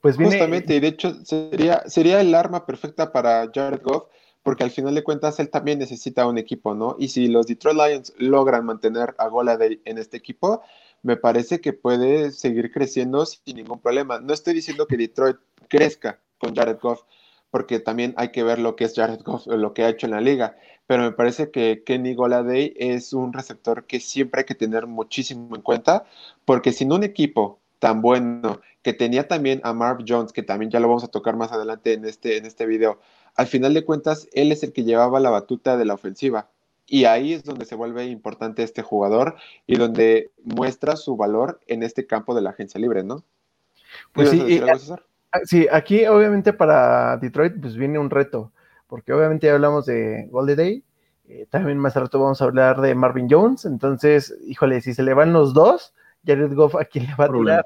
Pues 0.00 0.16
Justamente, 0.16 0.74
y 0.74 0.80
de 0.80 0.88
hecho 0.88 1.24
sería, 1.24 1.82
sería 1.86 2.20
el 2.20 2.34
arma 2.34 2.66
perfecta 2.66 3.12
para 3.12 3.50
Jared 3.52 3.82
Goff, 3.82 4.04
porque 4.42 4.64
al 4.64 4.70
final 4.70 4.94
de 4.94 5.04
cuentas 5.04 5.38
él 5.40 5.50
también 5.50 5.78
necesita 5.78 6.26
un 6.26 6.38
equipo, 6.38 6.74
¿no? 6.74 6.96
Y 6.98 7.08
si 7.08 7.28
los 7.28 7.46
Detroit 7.46 7.76
Lions 7.76 8.14
logran 8.18 8.64
mantener 8.64 9.14
a 9.18 9.28
Goladay 9.28 9.80
en 9.84 9.98
este 9.98 10.16
equipo, 10.16 10.62
me 11.02 11.16
parece 11.16 11.60
que 11.60 11.72
puede 11.72 12.30
seguir 12.32 12.72
creciendo 12.72 13.24
sin 13.26 13.56
ningún 13.56 13.80
problema. 13.80 14.20
No 14.20 14.32
estoy 14.32 14.54
diciendo 14.54 14.86
que 14.86 14.96
Detroit 14.96 15.36
crezca 15.68 16.20
con 16.38 16.54
Jared 16.54 16.78
Goff, 16.80 17.02
porque 17.50 17.80
también 17.80 18.14
hay 18.16 18.32
que 18.32 18.42
ver 18.42 18.58
lo 18.58 18.76
que 18.76 18.84
es 18.84 18.94
Jared 18.94 19.20
Goff, 19.22 19.46
lo 19.46 19.74
que 19.74 19.84
ha 19.84 19.88
hecho 19.88 20.06
en 20.06 20.12
la 20.12 20.20
liga, 20.20 20.56
pero 20.86 21.04
me 21.04 21.12
parece 21.12 21.50
que 21.50 21.84
Kenny 21.84 22.14
Goladay 22.14 22.74
es 22.76 23.12
un 23.12 23.32
receptor 23.32 23.86
que 23.86 24.00
siempre 24.00 24.40
hay 24.40 24.44
que 24.46 24.54
tener 24.54 24.86
muchísimo 24.86 25.54
en 25.54 25.62
cuenta, 25.62 26.04
porque 26.44 26.72
sin 26.72 26.92
un 26.92 27.04
equipo 27.04 27.61
tan 27.82 28.00
bueno, 28.00 28.60
que 28.82 28.92
tenía 28.92 29.26
también 29.26 29.60
a 29.64 29.72
Marv 29.72 30.04
Jones, 30.06 30.32
que 30.32 30.44
también 30.44 30.70
ya 30.70 30.78
lo 30.78 30.86
vamos 30.86 31.02
a 31.02 31.08
tocar 31.08 31.34
más 31.34 31.50
adelante 31.50 31.94
en 31.94 32.04
este, 32.04 32.36
en 32.36 32.46
este 32.46 32.64
video, 32.64 33.00
al 33.34 33.48
final 33.48 33.74
de 33.74 33.84
cuentas, 33.84 34.28
él 34.34 34.52
es 34.52 34.62
el 34.62 34.72
que 34.72 34.84
llevaba 34.84 35.18
la 35.18 35.30
batuta 35.30 35.76
de 35.76 35.84
la 35.84 35.94
ofensiva. 35.94 36.48
Y 36.86 37.06
ahí 37.06 37.32
es 37.32 37.42
donde 37.42 37.64
se 37.64 37.74
vuelve 37.74 38.04
importante 38.04 38.62
este 38.62 38.82
jugador 38.82 39.34
y 39.66 39.78
donde 39.78 40.30
muestra 40.44 40.94
su 40.94 41.16
valor 41.16 41.58
en 41.66 41.82
este 41.82 42.06
campo 42.06 42.36
de 42.36 42.42
la 42.42 42.50
agencia 42.50 42.78
libre, 42.78 43.02
¿no? 43.02 43.24
Pues 44.12 44.30
sí, 44.30 44.60
sí, 45.42 45.66
aquí 45.72 46.06
obviamente 46.06 46.52
para 46.52 47.16
Detroit 47.16 47.54
pues 47.60 47.76
viene 47.76 47.98
un 47.98 48.10
reto, 48.10 48.52
porque 48.86 49.12
obviamente 49.12 49.48
ya 49.48 49.54
hablamos 49.54 49.86
de 49.86 50.28
Golden 50.30 50.56
Day, 50.56 50.84
eh, 51.26 51.46
también 51.50 51.78
más 51.78 51.96
rato 51.96 52.20
vamos 52.20 52.40
a 52.40 52.44
hablar 52.44 52.80
de 52.80 52.94
Marvin 52.94 53.26
Jones, 53.28 53.64
entonces, 53.64 54.36
híjole, 54.46 54.80
si 54.82 54.94
se 54.94 55.02
le 55.02 55.14
van 55.14 55.32
los 55.32 55.52
dos, 55.52 55.94
Jared 56.24 56.54
Goff 56.54 56.76
a 56.76 56.84
quién 56.84 57.06
le 57.06 57.14
va 57.14 57.24
a 57.26 57.32
tirar. 57.32 57.64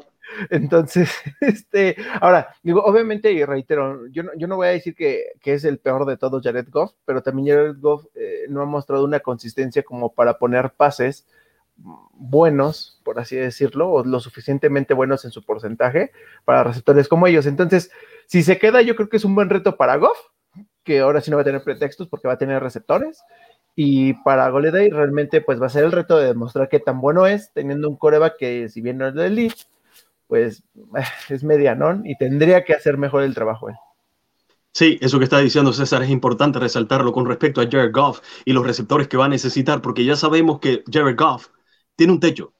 Entonces, 0.51 1.11
este, 1.41 1.97
ahora, 2.21 2.55
digo, 2.63 2.83
obviamente, 2.83 3.33
y 3.33 3.45
reitero, 3.45 4.07
yo 4.09 4.23
no, 4.23 4.31
yo 4.37 4.47
no 4.47 4.57
voy 4.57 4.69
a 4.69 4.71
decir 4.71 4.95
que, 4.95 5.33
es 5.45 5.65
el 5.65 5.79
peor 5.79 6.05
de 6.07 6.17
todos 6.17 6.43
Jared 6.43 6.69
Goff, 6.71 6.93
pero 7.05 7.23
también 7.23 7.57
Jared 7.57 7.77
Goff 7.79 8.07
eh, 8.15 8.47
no 8.49 8.63
ha 8.63 8.67
mostrado 8.67 9.05
una 9.05 9.21
consistencia 9.21 9.83
como 9.83 10.13
para 10.13 10.39
poner 10.39 10.73
pases 10.77 11.27
buenos, 12.13 13.01
por 13.05 13.19
así 13.19 13.37
decirlo, 13.37 13.91
o 13.91 14.05
lo 14.05 14.21
suficientemente 14.21 14.95
buenos 14.95 15.25
en 15.25 15.31
su 15.31 15.45
porcentaje 15.45 16.13
para 16.45 16.65
receptores 16.65 17.09
como 17.09 17.27
ellos. 17.27 17.47
Entonces, 17.47 17.91
si 18.27 18.43
se 18.43 18.59
queda, 18.59 18.83
yo 18.83 18.97
creo 18.97 19.09
que 19.09 19.19
es 19.19 19.25
un 19.25 19.35
buen 19.35 19.51
reto 19.51 19.77
para 19.77 19.97
Goff, 19.97 20.19
que 20.83 21.01
ahora 21.01 21.21
sí 21.21 21.31
no 21.31 21.37
va 21.37 21.43
a 21.43 21.45
tener 21.45 21.63
pretextos 21.63 22.09
porque 22.09 22.29
va 22.29 22.35
a 22.35 22.39
tener 22.39 22.63
receptores. 22.63 23.23
Y 23.77 24.15
para 24.25 24.49
Goleday 24.49 24.89
realmente 24.91 25.43
pues 25.43 25.61
va 25.61 25.67
a 25.67 25.71
ser 25.71 25.85
el 25.85 25.93
reto 25.93 26.17
de 26.17 26.29
demostrar 26.29 26.69
qué 26.69 26.81
tan 26.81 27.01
bueno 27.01 27.27
es, 27.27 27.53
teniendo 27.53 27.89
un 27.89 27.97
coreback 27.97 28.39
que 28.39 28.69
si 28.71 28.81
bien 28.81 28.97
no 28.97 29.07
es 29.07 29.15
de 29.15 29.27
elite, 29.27 29.65
pues 30.27 30.65
es 31.29 31.45
medianón 31.45 32.07
y 32.07 32.17
tendría 32.17 32.65
que 32.65 32.75
hacer 32.75 32.97
mejor 32.97 33.23
el 33.23 33.35
trabajo 33.35 33.69
él. 33.69 33.77
Sí, 34.73 34.99
eso 35.01 35.19
que 35.19 35.25
está 35.25 35.39
diciendo 35.39 35.73
César 35.73 36.03
es 36.03 36.11
importante 36.11 36.59
resaltarlo 36.59 37.13
con 37.13 37.27
respecto 37.27 37.61
a 37.61 37.65
Jared 37.65 37.93
Goff 37.93 38.21
y 38.45 38.53
los 38.53 38.67
receptores 38.67 39.09
que 39.09 39.17
va 39.17 39.27
a 39.27 39.29
necesitar, 39.29 39.81
porque 39.81 40.05
ya 40.05 40.17
sabemos 40.17 40.59
que 40.61 40.83
Jared 40.91 41.17
Goff 41.17 41.49
tiene 41.97 42.13
un 42.13 42.21
techo. 42.21 42.53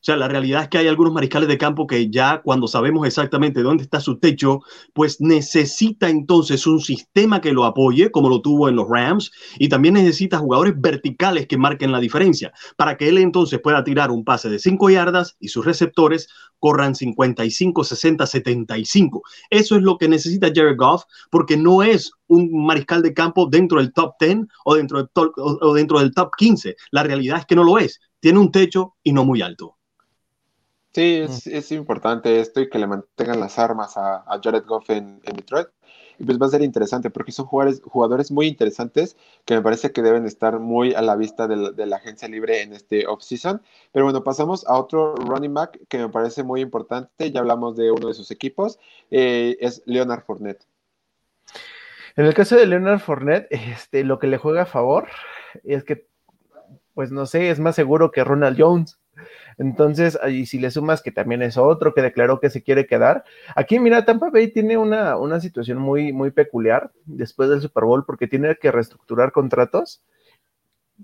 O 0.00 0.02
sea, 0.02 0.16
la 0.16 0.28
realidad 0.28 0.62
es 0.62 0.68
que 0.70 0.78
hay 0.78 0.88
algunos 0.88 1.12
mariscales 1.12 1.46
de 1.46 1.58
campo 1.58 1.86
que 1.86 2.10
ya 2.10 2.40
cuando 2.42 2.66
sabemos 2.66 3.06
exactamente 3.06 3.60
dónde 3.60 3.84
está 3.84 4.00
su 4.00 4.18
techo, 4.18 4.60
pues 4.94 5.20
necesita 5.20 6.08
entonces 6.08 6.66
un 6.66 6.80
sistema 6.80 7.42
que 7.42 7.52
lo 7.52 7.66
apoye, 7.66 8.10
como 8.10 8.30
lo 8.30 8.40
tuvo 8.40 8.70
en 8.70 8.76
los 8.76 8.88
Rams, 8.88 9.30
y 9.58 9.68
también 9.68 9.92
necesita 9.94 10.38
jugadores 10.38 10.72
verticales 10.78 11.46
que 11.46 11.58
marquen 11.58 11.92
la 11.92 12.00
diferencia, 12.00 12.50
para 12.78 12.96
que 12.96 13.10
él 13.10 13.18
entonces 13.18 13.60
pueda 13.62 13.84
tirar 13.84 14.10
un 14.10 14.24
pase 14.24 14.48
de 14.48 14.58
5 14.58 14.88
yardas 14.88 15.36
y 15.38 15.48
sus 15.48 15.66
receptores 15.66 16.28
corran 16.58 16.94
55, 16.94 17.84
60, 17.84 18.26
75. 18.26 19.22
Eso 19.50 19.76
es 19.76 19.82
lo 19.82 19.98
que 19.98 20.08
necesita 20.08 20.50
Jared 20.54 20.76
Goff, 20.78 21.02
porque 21.30 21.58
no 21.58 21.82
es 21.82 22.10
un 22.26 22.64
mariscal 22.64 23.02
de 23.02 23.12
campo 23.12 23.48
dentro 23.50 23.78
del 23.78 23.92
top 23.92 24.14
10 24.18 24.46
o 24.64 24.76
dentro 24.76 24.96
del 24.98 25.08
top, 25.12 25.32
o 25.36 25.74
dentro 25.74 25.98
del 25.98 26.14
top 26.14 26.30
15. 26.38 26.74
La 26.90 27.02
realidad 27.02 27.40
es 27.40 27.44
que 27.44 27.56
no 27.56 27.64
lo 27.64 27.78
es. 27.78 28.00
Tiene 28.18 28.38
un 28.38 28.50
techo 28.50 28.94
y 29.02 29.12
no 29.12 29.26
muy 29.26 29.42
alto. 29.42 29.79
Sí, 30.92 31.24
es, 31.46 31.70
importante 31.70 32.40
esto 32.40 32.60
y 32.60 32.68
que 32.68 32.78
le 32.78 32.88
mantengan 32.88 33.38
las 33.38 33.58
armas 33.60 33.96
a, 33.96 34.24
Jared 34.42 34.64
Goff 34.66 34.90
en, 34.90 35.20
Detroit. 35.20 35.68
Y 36.18 36.24
pues 36.24 36.38
va 36.38 36.46
a 36.46 36.50
ser 36.50 36.62
interesante 36.62 37.08
porque 37.08 37.32
son 37.32 37.46
jugadores, 37.46 37.80
jugadores 37.82 38.30
muy 38.30 38.46
interesantes 38.46 39.16
que 39.46 39.54
me 39.54 39.62
parece 39.62 39.90
que 39.92 40.02
deben 40.02 40.26
estar 40.26 40.58
muy 40.58 40.92
a 40.94 41.00
la 41.00 41.16
vista 41.16 41.48
de 41.48 41.86
la, 41.86 41.96
agencia 41.96 42.28
libre 42.28 42.60
en 42.60 42.74
este 42.74 43.06
offseason. 43.06 43.62
Pero 43.92 44.04
bueno, 44.04 44.22
pasamos 44.22 44.66
a 44.66 44.78
otro 44.78 45.14
running 45.14 45.54
back 45.54 45.78
que 45.88 45.98
me 45.98 46.08
parece 46.08 46.42
muy 46.42 46.60
importante. 46.60 47.30
Ya 47.30 47.40
hablamos 47.40 47.76
de 47.76 47.90
uno 47.90 48.08
de 48.08 48.14
sus 48.14 48.30
equipos, 48.30 48.78
eh, 49.10 49.56
es 49.60 49.82
Leonard 49.86 50.24
Fournette. 50.24 50.66
En 52.16 52.26
el 52.26 52.34
caso 52.34 52.56
de 52.56 52.66
Leonard 52.66 53.00
Fournette, 53.00 53.46
este, 53.50 54.04
lo 54.04 54.18
que 54.18 54.26
le 54.26 54.36
juega 54.36 54.62
a 54.62 54.66
favor 54.66 55.08
es 55.64 55.84
que, 55.84 56.06
pues 56.94 57.12
no 57.12 57.24
sé, 57.26 57.50
es 57.50 57.60
más 57.60 57.76
seguro 57.76 58.10
que 58.10 58.24
Ronald 58.24 58.60
Jones. 58.60 58.98
Entonces, 59.58 60.18
y 60.28 60.46
si 60.46 60.58
le 60.58 60.70
sumas 60.70 61.02
que 61.02 61.12
también 61.12 61.42
es 61.42 61.56
otro 61.56 61.92
que 61.92 62.02
declaró 62.02 62.40
que 62.40 62.50
se 62.50 62.62
quiere 62.62 62.86
quedar, 62.86 63.24
aquí 63.54 63.78
mira, 63.78 64.04
Tampa 64.04 64.30
Bay 64.30 64.48
tiene 64.48 64.76
una, 64.76 65.16
una 65.16 65.40
situación 65.40 65.78
muy, 65.78 66.12
muy 66.12 66.30
peculiar 66.30 66.90
después 67.04 67.50
del 67.50 67.60
Super 67.60 67.84
Bowl 67.84 68.04
porque 68.06 68.26
tiene 68.26 68.56
que 68.56 68.72
reestructurar 68.72 69.32
contratos 69.32 70.02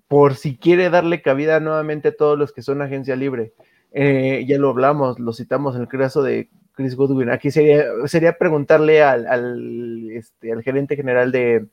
por 0.08 0.34
si 0.34 0.56
quiere 0.56 0.90
darle 0.90 1.22
cabida 1.22 1.60
nuevamente 1.60 2.08
a 2.08 2.16
todos 2.16 2.38
los 2.38 2.52
que 2.52 2.62
son 2.62 2.82
agencia 2.82 3.16
libre. 3.16 3.52
Eh, 3.92 4.44
ya 4.46 4.58
lo 4.58 4.70
hablamos, 4.70 5.18
lo 5.18 5.32
citamos 5.32 5.74
en 5.74 5.82
el 5.82 5.88
caso 5.88 6.22
de 6.22 6.50
Chris 6.72 6.96
Goodwin. 6.96 7.30
Aquí 7.30 7.50
sería, 7.50 7.84
sería 8.06 8.36
preguntarle 8.36 9.02
al, 9.02 9.26
al, 9.26 10.10
este, 10.10 10.52
al 10.52 10.62
gerente 10.62 10.96
general 10.96 11.32
de 11.32 11.66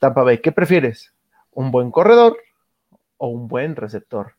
Tampa 0.00 0.22
Bay, 0.22 0.38
¿qué 0.38 0.52
prefieres? 0.52 1.14
¿Un 1.52 1.70
buen 1.70 1.90
corredor 1.90 2.36
o 3.16 3.28
un 3.28 3.48
buen 3.48 3.76
receptor? 3.76 4.34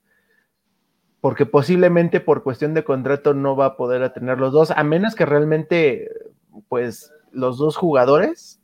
Porque 1.26 1.48
posiblemente 1.48 2.20
por 2.20 2.44
cuestión 2.44 2.76
de 2.76 2.84
contrato 2.84 3.34
no 3.34 3.56
va 3.56 3.66
a 3.66 3.78
poder 3.78 4.08
tener 4.14 4.38
los 4.38 4.54
dos, 4.54 4.70
a 4.70 4.84
menos 4.84 5.16
que 5.16 5.26
realmente, 5.26 6.08
pues, 6.70 7.12
los 7.32 7.58
dos 7.58 7.78
jugadores 7.78 8.62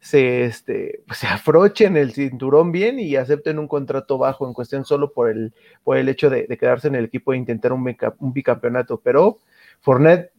se, 0.00 0.44
este, 0.44 1.04
pues, 1.06 1.20
se 1.20 1.28
afrochen 1.28 1.96
el 1.96 2.12
cinturón 2.12 2.72
bien 2.72 2.98
y 2.98 3.14
acepten 3.14 3.60
un 3.60 3.68
contrato 3.68 4.18
bajo 4.18 4.44
en 4.44 4.54
cuestión 4.54 4.84
solo 4.84 5.12
por 5.12 5.30
el, 5.30 5.54
por 5.84 5.96
el 5.96 6.08
hecho 6.08 6.30
de, 6.30 6.48
quedarse 6.58 6.88
en 6.88 6.96
el 6.96 7.04
equipo 7.04 7.32
e 7.32 7.36
intentar 7.36 7.72
un, 7.72 7.84
bicampeonato. 8.18 9.00
Pero 9.00 9.38
Fournette 9.80 10.32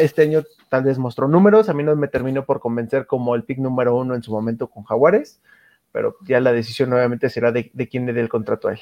este 0.00 0.22
año 0.22 0.44
tal 0.68 0.84
vez 0.84 0.98
mostró 0.98 1.26
números, 1.26 1.68
a 1.68 1.74
mí 1.74 1.82
no 1.82 1.96
me 1.96 2.06
terminó 2.06 2.44
por 2.44 2.60
convencer 2.60 3.06
como 3.06 3.34
el 3.34 3.42
pick 3.42 3.58
número 3.58 3.96
uno 3.96 4.14
en 4.14 4.22
su 4.22 4.30
momento 4.30 4.68
con 4.68 4.84
Jaguares, 4.84 5.42
pero 5.90 6.14
ya 6.24 6.38
la 6.38 6.52
decisión 6.52 6.90
nuevamente 6.90 7.28
será 7.28 7.50
de, 7.50 7.72
quién 7.90 8.06
le 8.06 8.12
dé 8.12 8.20
el 8.20 8.28
contrato 8.28 8.68
a 8.68 8.74
él. 8.74 8.80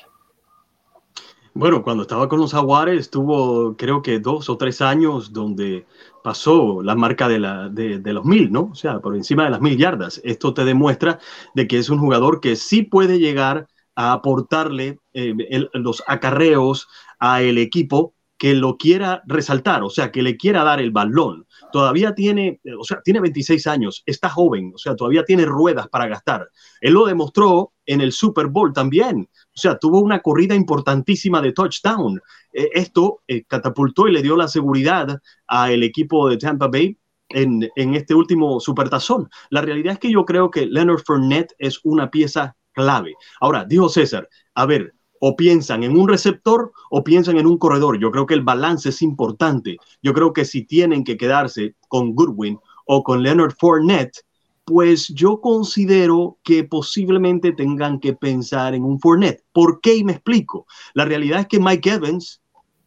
Bueno, 1.57 1.85
cuando 1.85 2.03
estaba 2.03 2.29
con 2.29 2.40
los 2.40 2.53
Jaguares 2.53 3.01
estuvo 3.01 3.77
creo 3.77 4.03
que 4.03 4.19
dos 4.19 4.49
o 4.49 4.57
tres 4.57 4.81
años 4.81 5.33
donde 5.33 5.87
pasó 6.25 6.83
la 6.83 6.97
marca 6.97 7.29
de, 7.29 7.38
la, 7.38 7.69
de, 7.69 8.12
los 8.12 8.25
mil, 8.25 8.51
¿no? 8.51 8.71
O 8.73 8.75
sea, 8.75 8.99
por 9.01 9.14
encima 9.14 9.45
de 9.45 9.51
las 9.51 9.61
mil 9.61 9.79
yardas. 9.79 10.21
Esto 10.25 10.53
te 10.53 10.64
demuestra 10.64 11.21
de 11.55 11.69
que 11.69 11.79
es 11.79 11.90
un 11.90 12.01
jugador 12.01 12.40
que 12.40 12.57
sí 12.57 12.83
puede 12.83 13.21
llegar 13.21 13.69
a 13.95 14.12
aportarle 14.14 14.99
eh, 15.12 15.33
los 15.75 16.03
acarreos 16.09 16.88
a 17.21 17.43
el 17.43 17.59
equipo 17.59 18.13
que 18.38 18.55
lo 18.55 18.77
quiera 18.77 19.23
resaltar, 19.27 19.83
o 19.83 19.90
sea, 19.90 20.11
que 20.11 20.23
le 20.23 20.37
quiera 20.37 20.64
dar 20.64 20.81
el 20.81 20.90
balón. 20.90 21.47
Todavía 21.73 22.14
tiene, 22.14 22.61
o 22.79 22.85
sea, 22.85 23.01
tiene 23.03 23.20
26 23.20 23.66
años, 23.66 24.03
está 24.07 24.29
joven, 24.29 24.73
o 24.75 24.79
sea, 24.79 24.97
todavía 24.97 25.25
tiene 25.25 25.44
ruedas 25.44 25.88
para 25.88 26.09
gastar. 26.09 26.51
Él 26.81 26.94
lo 26.94 27.07
demostró 27.07 27.73
en 27.87 28.01
el 28.01 28.12
Super 28.12 28.49
Bowl 28.49 28.73
también, 28.73 29.29
o 29.33 29.59
sea, 29.59 29.79
tuvo 29.79 30.01
una 30.01 30.20
corrida 30.20 30.55
importantísima 30.55 31.40
de 31.40 31.53
touchdown. 31.53 32.20
Eh, 32.53 32.68
esto 32.75 33.23
eh, 33.29 33.44
catapultó 33.44 34.09
y 34.09 34.12
le 34.12 34.23
dio 34.23 34.37
la 34.37 34.49
seguridad 34.49 35.20
al 35.47 35.83
equipo 35.83 36.29
de 36.29 36.37
Tampa 36.37 36.66
Bay 36.68 36.99
en, 37.29 37.68
en, 37.77 37.94
este 37.94 38.14
último 38.14 38.59
supertazón. 38.61 39.29
La 39.51 39.61
realidad 39.61 39.94
es 39.94 39.99
que 39.99 40.11
yo 40.11 40.25
creo 40.25 40.51
que 40.51 40.66
Leonard 40.66 41.03
Fournette 41.05 41.55
es 41.59 41.81
una 41.85 42.11
pieza 42.11 42.57
clave. 42.73 43.14
Ahora, 43.40 43.64
dijo 43.64 43.88
César, 43.88 44.29
a 44.55 44.66
ver, 44.66 44.94
o 45.27 45.37
piensan 45.37 45.83
en 45.85 45.97
un 45.97 46.07
receptor 46.07 46.71
o 46.91 47.03
piensan 47.03 47.39
en 47.39 47.47
un 47.47 47.57
corredor. 47.57 47.99
Yo 47.99 48.11
creo 48.11 48.27
que 48.27 48.35
el 48.35 48.43
balance 48.43 48.91
es 48.91 49.01
importante. 49.01 49.79
Yo 50.03 50.13
creo 50.13 50.35
que 50.35 50.45
si 50.45 50.67
tienen 50.67 51.03
que 51.03 51.17
quedarse 51.17 51.75
con 51.89 52.15
Goodwin 52.15 52.59
o 52.85 53.03
con 53.03 53.23
Leonard 53.23 53.55
Fournette, 53.59 54.21
pues 54.67 55.09
yo 55.09 55.41
considero 55.41 56.37
que 56.43 56.65
posiblemente 56.65 57.53
tengan 57.53 58.01
que 58.01 58.13
pensar 58.13 58.75
en 58.75 58.85
un 58.85 59.01
Fournette. 59.01 59.43
¿Por 59.55 59.81
qué? 59.81 59.97
Y 59.97 60.05
me 60.05 60.13
explico. 60.13 60.67
La 60.93 61.07
realidad 61.07 61.41
es 61.41 61.47
que 61.47 61.59
Mike 61.59 61.93
Evans 61.93 62.43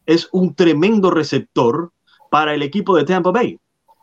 es 0.06 0.28
un 0.30 0.54
tremendo 0.54 1.10
receptor 1.10 1.90
para 2.30 2.54
el 2.54 2.62
equipo 2.62 2.94
de 2.94 3.02
Tampa 3.02 3.32
Bay. 3.32 3.58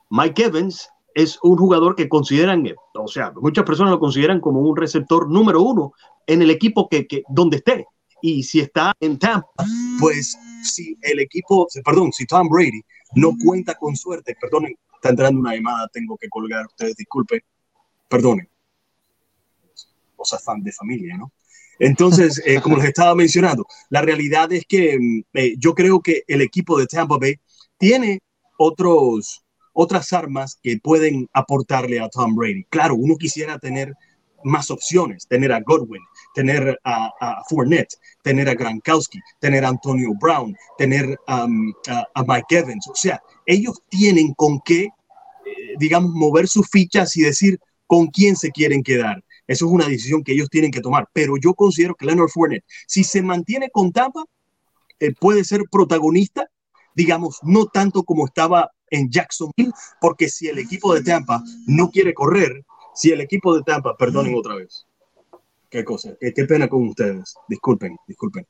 Mike 0.09 0.43
Evans 0.43 0.89
es 1.13 1.39
un 1.41 1.55
jugador 1.55 1.95
que 1.95 2.09
consideran, 2.09 2.65
o 2.95 3.07
sea, 3.07 3.31
muchas 3.37 3.63
personas 3.63 3.91
lo 3.91 3.99
consideran 3.99 4.41
como 4.41 4.59
un 4.59 4.75
receptor 4.75 5.29
número 5.31 5.61
uno 5.61 5.93
en 6.27 6.41
el 6.41 6.49
equipo 6.49 6.89
que, 6.89 7.07
que 7.07 7.23
donde 7.29 7.57
esté. 7.57 7.87
Y 8.21 8.43
si 8.43 8.59
está 8.61 8.93
en 8.99 9.19
Tampa, 9.19 9.65
pues 9.99 10.37
si 10.63 10.97
el 11.01 11.19
equipo, 11.19 11.67
perdón, 11.83 12.11
si 12.11 12.25
Tom 12.25 12.47
Brady 12.49 12.81
no 13.15 13.33
cuenta 13.43 13.75
con 13.75 13.95
suerte, 13.95 14.35
perdonen, 14.39 14.75
está 14.95 15.09
entrando 15.09 15.39
una 15.39 15.53
llamada, 15.53 15.87
tengo 15.89 16.17
que 16.17 16.29
colgar, 16.29 16.65
ustedes 16.65 16.95
disculpen, 16.95 17.41
perdonen. 18.09 18.49
Cosas 20.15 20.43
fan 20.43 20.63
de 20.63 20.71
familia, 20.71 21.17
¿no? 21.17 21.31
Entonces, 21.79 22.41
eh, 22.45 22.59
como 22.63 22.77
les 22.77 22.87
estaba 22.87 23.15
mencionando, 23.15 23.65
la 23.89 24.01
realidad 24.01 24.51
es 24.53 24.65
que 24.65 24.97
mm, 24.97 25.23
eh, 25.33 25.55
yo 25.57 25.73
creo 25.73 26.01
que 26.01 26.23
el 26.27 26.41
equipo 26.41 26.77
de 26.79 26.87
Tampa 26.87 27.17
Bay 27.19 27.35
tiene 27.77 28.19
otros, 28.57 29.43
otras 29.73 30.13
armas 30.13 30.57
que 30.61 30.77
pueden 30.81 31.27
aportarle 31.33 31.99
a 31.99 32.09
Tom 32.09 32.35
Brady. 32.35 32.63
Claro, 32.69 32.95
uno 32.95 33.17
quisiera 33.17 33.59
tener 33.59 33.93
más 34.45 34.71
opciones, 34.71 35.27
tener 35.27 35.51
a 35.51 35.59
Godwin, 35.59 36.01
tener 36.33 36.79
a, 36.83 37.11
a 37.19 37.43
Fournette, 37.49 37.95
tener 38.21 38.47
a 38.47 38.53
Gronkowski, 38.53 39.19
tener 39.39 39.65
a 39.65 39.69
Antonio 39.69 40.11
Brown, 40.19 40.55
tener 40.77 41.19
um, 41.27 41.73
a, 41.87 42.23
Mike 42.23 42.57
Evans. 42.57 42.87
O 42.87 42.95
sea, 42.95 43.21
ellos 43.45 43.81
tienen 43.89 44.33
con 44.33 44.59
qué, 44.63 44.83
eh, 44.83 44.89
digamos, 45.77 46.11
mover 46.11 46.47
sus 46.47 46.69
fichas 46.69 47.15
y 47.17 47.21
decir 47.21 47.59
con 47.87 48.07
quién 48.07 48.35
se 48.35 48.51
quieren 48.51 48.83
quedar. 48.83 49.23
Eso 49.47 49.65
es 49.65 49.71
una 49.71 49.87
decisión 49.87 50.23
que 50.23 50.33
ellos 50.33 50.49
tienen 50.49 50.71
que 50.71 50.81
tomar. 50.81 51.07
Pero 51.13 51.35
yo 51.37 51.53
considero 51.53 51.95
que 51.95 52.05
Leonard 52.05 52.29
Fournette, 52.29 52.65
si 52.87 53.03
se 53.03 53.21
mantiene 53.21 53.69
con 53.69 53.91
Tampa, 53.91 54.23
eh, 54.99 55.13
puede 55.13 55.43
ser 55.43 55.63
protagonista, 55.69 56.49
digamos, 56.95 57.39
no 57.43 57.65
tanto 57.65 58.03
como 58.03 58.25
estaba 58.25 58.71
en 58.89 59.09
Jacksonville, 59.09 59.73
porque 59.99 60.29
si 60.29 60.47
el 60.47 60.59
equipo 60.59 60.93
de 60.93 61.03
Tampa 61.03 61.43
no 61.67 61.89
quiere 61.89 62.13
correr, 62.13 62.63
si 62.95 63.11
el 63.11 63.21
equipo 63.21 63.55
de 63.55 63.61
Tampa, 63.63 63.95
perdonen 63.95 64.33
mm. 64.33 64.37
otra 64.37 64.55
vez, 64.55 64.87
qué 65.69 65.83
cosa, 65.83 66.15
qué, 66.19 66.45
pena 66.45 66.67
con 66.67 66.87
ustedes, 66.87 67.35
disculpen, 67.47 67.97
disculpen. 68.07 68.47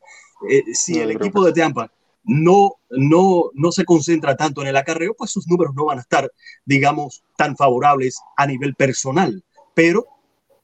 Eh, 0.50 0.64
si 0.74 1.00
el 1.00 1.12
equipo 1.12 1.44
de 1.44 1.54
Tampa 1.54 1.92
no, 2.24 2.76
no, 2.90 3.50
no 3.54 3.72
se 3.72 3.84
concentra 3.86 4.36
tanto 4.36 4.62
en 4.62 4.68
el 4.68 4.78
acarreo, 4.78 5.14
pues 5.18 5.32
sus 5.32 5.48
números 5.48 5.74
no 5.76 5.86
van 5.86 5.98
a 5.98 6.02
estar, 6.02 6.32
digamos, 6.66 7.24
tan 7.38 7.56
favorables 7.56 8.20
a 8.38 8.48
nivel 8.48 8.76
personal. 8.76 9.44
Pero 9.74 10.06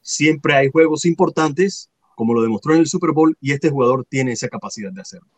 siempre 0.00 0.54
hay 0.54 0.70
juegos 0.70 1.04
importantes, 1.04 1.90
como 2.14 2.34
lo 2.34 2.42
demostró 2.42 2.74
en 2.74 2.80
el 2.80 2.86
Super 2.86 3.12
Bowl, 3.12 3.36
y 3.40 3.52
este 3.52 3.70
jugador 3.70 4.06
tiene 4.08 4.32
esa 4.32 4.48
capacidad 4.48 4.92
de 4.92 5.00
hacerlo. 5.00 5.28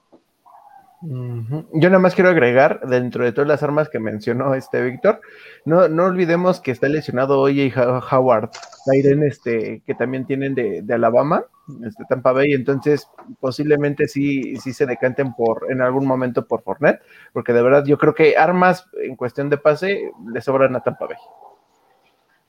Yo 1.06 1.90
nada 1.90 1.98
más 1.98 2.14
quiero 2.14 2.30
agregar, 2.30 2.80
dentro 2.88 3.24
de 3.24 3.32
todas 3.32 3.48
las 3.48 3.62
armas 3.62 3.90
que 3.90 3.98
mencionó 3.98 4.54
este 4.54 4.80
Víctor, 4.80 5.20
no, 5.66 5.88
no 5.88 6.04
olvidemos 6.04 6.60
que 6.60 6.70
está 6.70 6.88
lesionado 6.88 7.40
hoy 7.40 7.72
Howard, 8.10 8.50
Tyren, 8.86 9.22
este, 9.22 9.82
que 9.84 9.94
también 9.94 10.24
tienen 10.24 10.54
de, 10.54 10.82
Alabama, 10.94 11.44
este 11.86 12.04
Tampa 12.08 12.32
Bay, 12.32 12.52
entonces 12.52 13.08
posiblemente 13.38 14.08
sí, 14.08 14.56
sí 14.56 14.72
se 14.72 14.86
decanten 14.86 15.34
por 15.34 15.70
en 15.70 15.82
algún 15.82 16.06
momento 16.06 16.46
por 16.46 16.62
Fornet, 16.62 17.02
porque 17.34 17.52
de 17.52 17.62
verdad 17.62 17.84
yo 17.84 17.98
creo 17.98 18.14
que 18.14 18.38
armas 18.38 18.88
en 19.02 19.16
cuestión 19.16 19.50
de 19.50 19.58
pase 19.58 20.10
le 20.32 20.40
sobran 20.40 20.74
a 20.74 20.82
Tampa 20.82 21.06
Bay. 21.06 21.18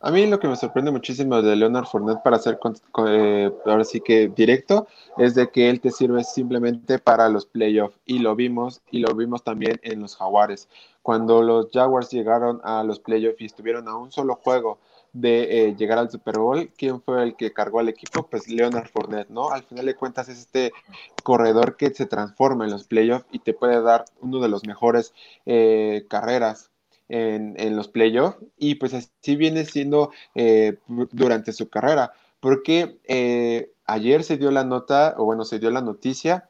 A 0.06 0.12
mí 0.12 0.24
lo 0.28 0.40
que 0.40 0.48
me 0.48 0.56
sorprende 0.56 0.92
muchísimo 0.92 1.42
de 1.42 1.56
Leonard 1.56 1.88
Fournette 1.88 2.22
para 2.22 2.38
ser, 2.38 2.60
eh, 3.08 3.52
ahora 3.66 3.84
sí 3.84 4.02
que 4.02 4.28
directo, 4.28 4.86
es 5.18 5.34
de 5.34 5.50
que 5.50 5.68
él 5.68 5.82
te 5.82 5.90
sirve 5.90 6.24
simplemente 6.24 7.00
para 7.00 7.28
los 7.28 7.48
playoffs. 7.48 7.98
Y 8.06 8.20
lo 8.20 8.36
vimos, 8.36 8.84
y 8.92 9.00
lo 9.00 9.16
vimos 9.16 9.44
también 9.44 9.80
en 9.82 10.02
los 10.02 10.16
Jaguares. 10.16 10.70
Cuando 11.02 11.42
los 11.42 11.72
Jaguars 11.74 12.12
llegaron 12.12 12.62
a 12.64 12.84
los 12.84 13.00
playoffs 13.00 13.42
y 13.42 13.46
estuvieron 13.46 13.88
a 13.88 13.98
un 13.98 14.12
solo 14.12 14.36
juego 14.36 14.78
de 15.12 15.70
eh, 15.70 15.76
llegar 15.76 15.98
al 15.98 16.12
Super 16.12 16.38
Bowl, 16.38 16.70
¿quién 16.78 17.02
fue 17.02 17.24
el 17.24 17.36
que 17.36 17.52
cargó 17.52 17.80
al 17.80 17.90
equipo? 17.90 18.28
Pues 18.28 18.48
Leonard 18.48 18.90
Fournette, 18.90 19.32
¿no? 19.32 19.50
Al 19.50 19.64
final 19.64 19.88
de 19.88 19.96
cuentas 19.96 20.30
es 20.30 20.38
este 20.38 20.72
corredor 21.24 21.78
que 21.78 21.90
se 21.90 22.06
transforma 22.06 22.66
en 22.66 22.70
los 22.70 22.86
playoffs 22.86 23.26
y 23.32 23.40
te 23.40 23.56
puede 23.56 23.82
dar 23.82 24.06
uno 24.22 24.40
de 24.40 24.50
los 24.50 24.68
mejores 24.68 25.16
eh, 25.48 26.06
carreras 26.08 26.70
en, 27.10 27.76
los 27.76 27.88
playoffs 27.88 28.38
y 28.58 28.76
pues 28.76 28.94
así 28.94 29.36
viene 29.36 29.66
siendo 29.66 30.12
eh, 30.34 30.78
durante 31.12 31.54
su 31.54 31.70
carrera, 31.70 32.14
porque 32.40 32.98
eh, 33.06 33.72
ayer 33.86 34.24
se 34.24 34.38
dio 34.38 34.52
la 34.52 34.64
nota, 34.64 35.16
o 35.18 35.26
bueno, 35.26 35.46
se 35.46 35.60
dio 35.60 35.72
la 35.72 35.82
noticia 35.82 36.50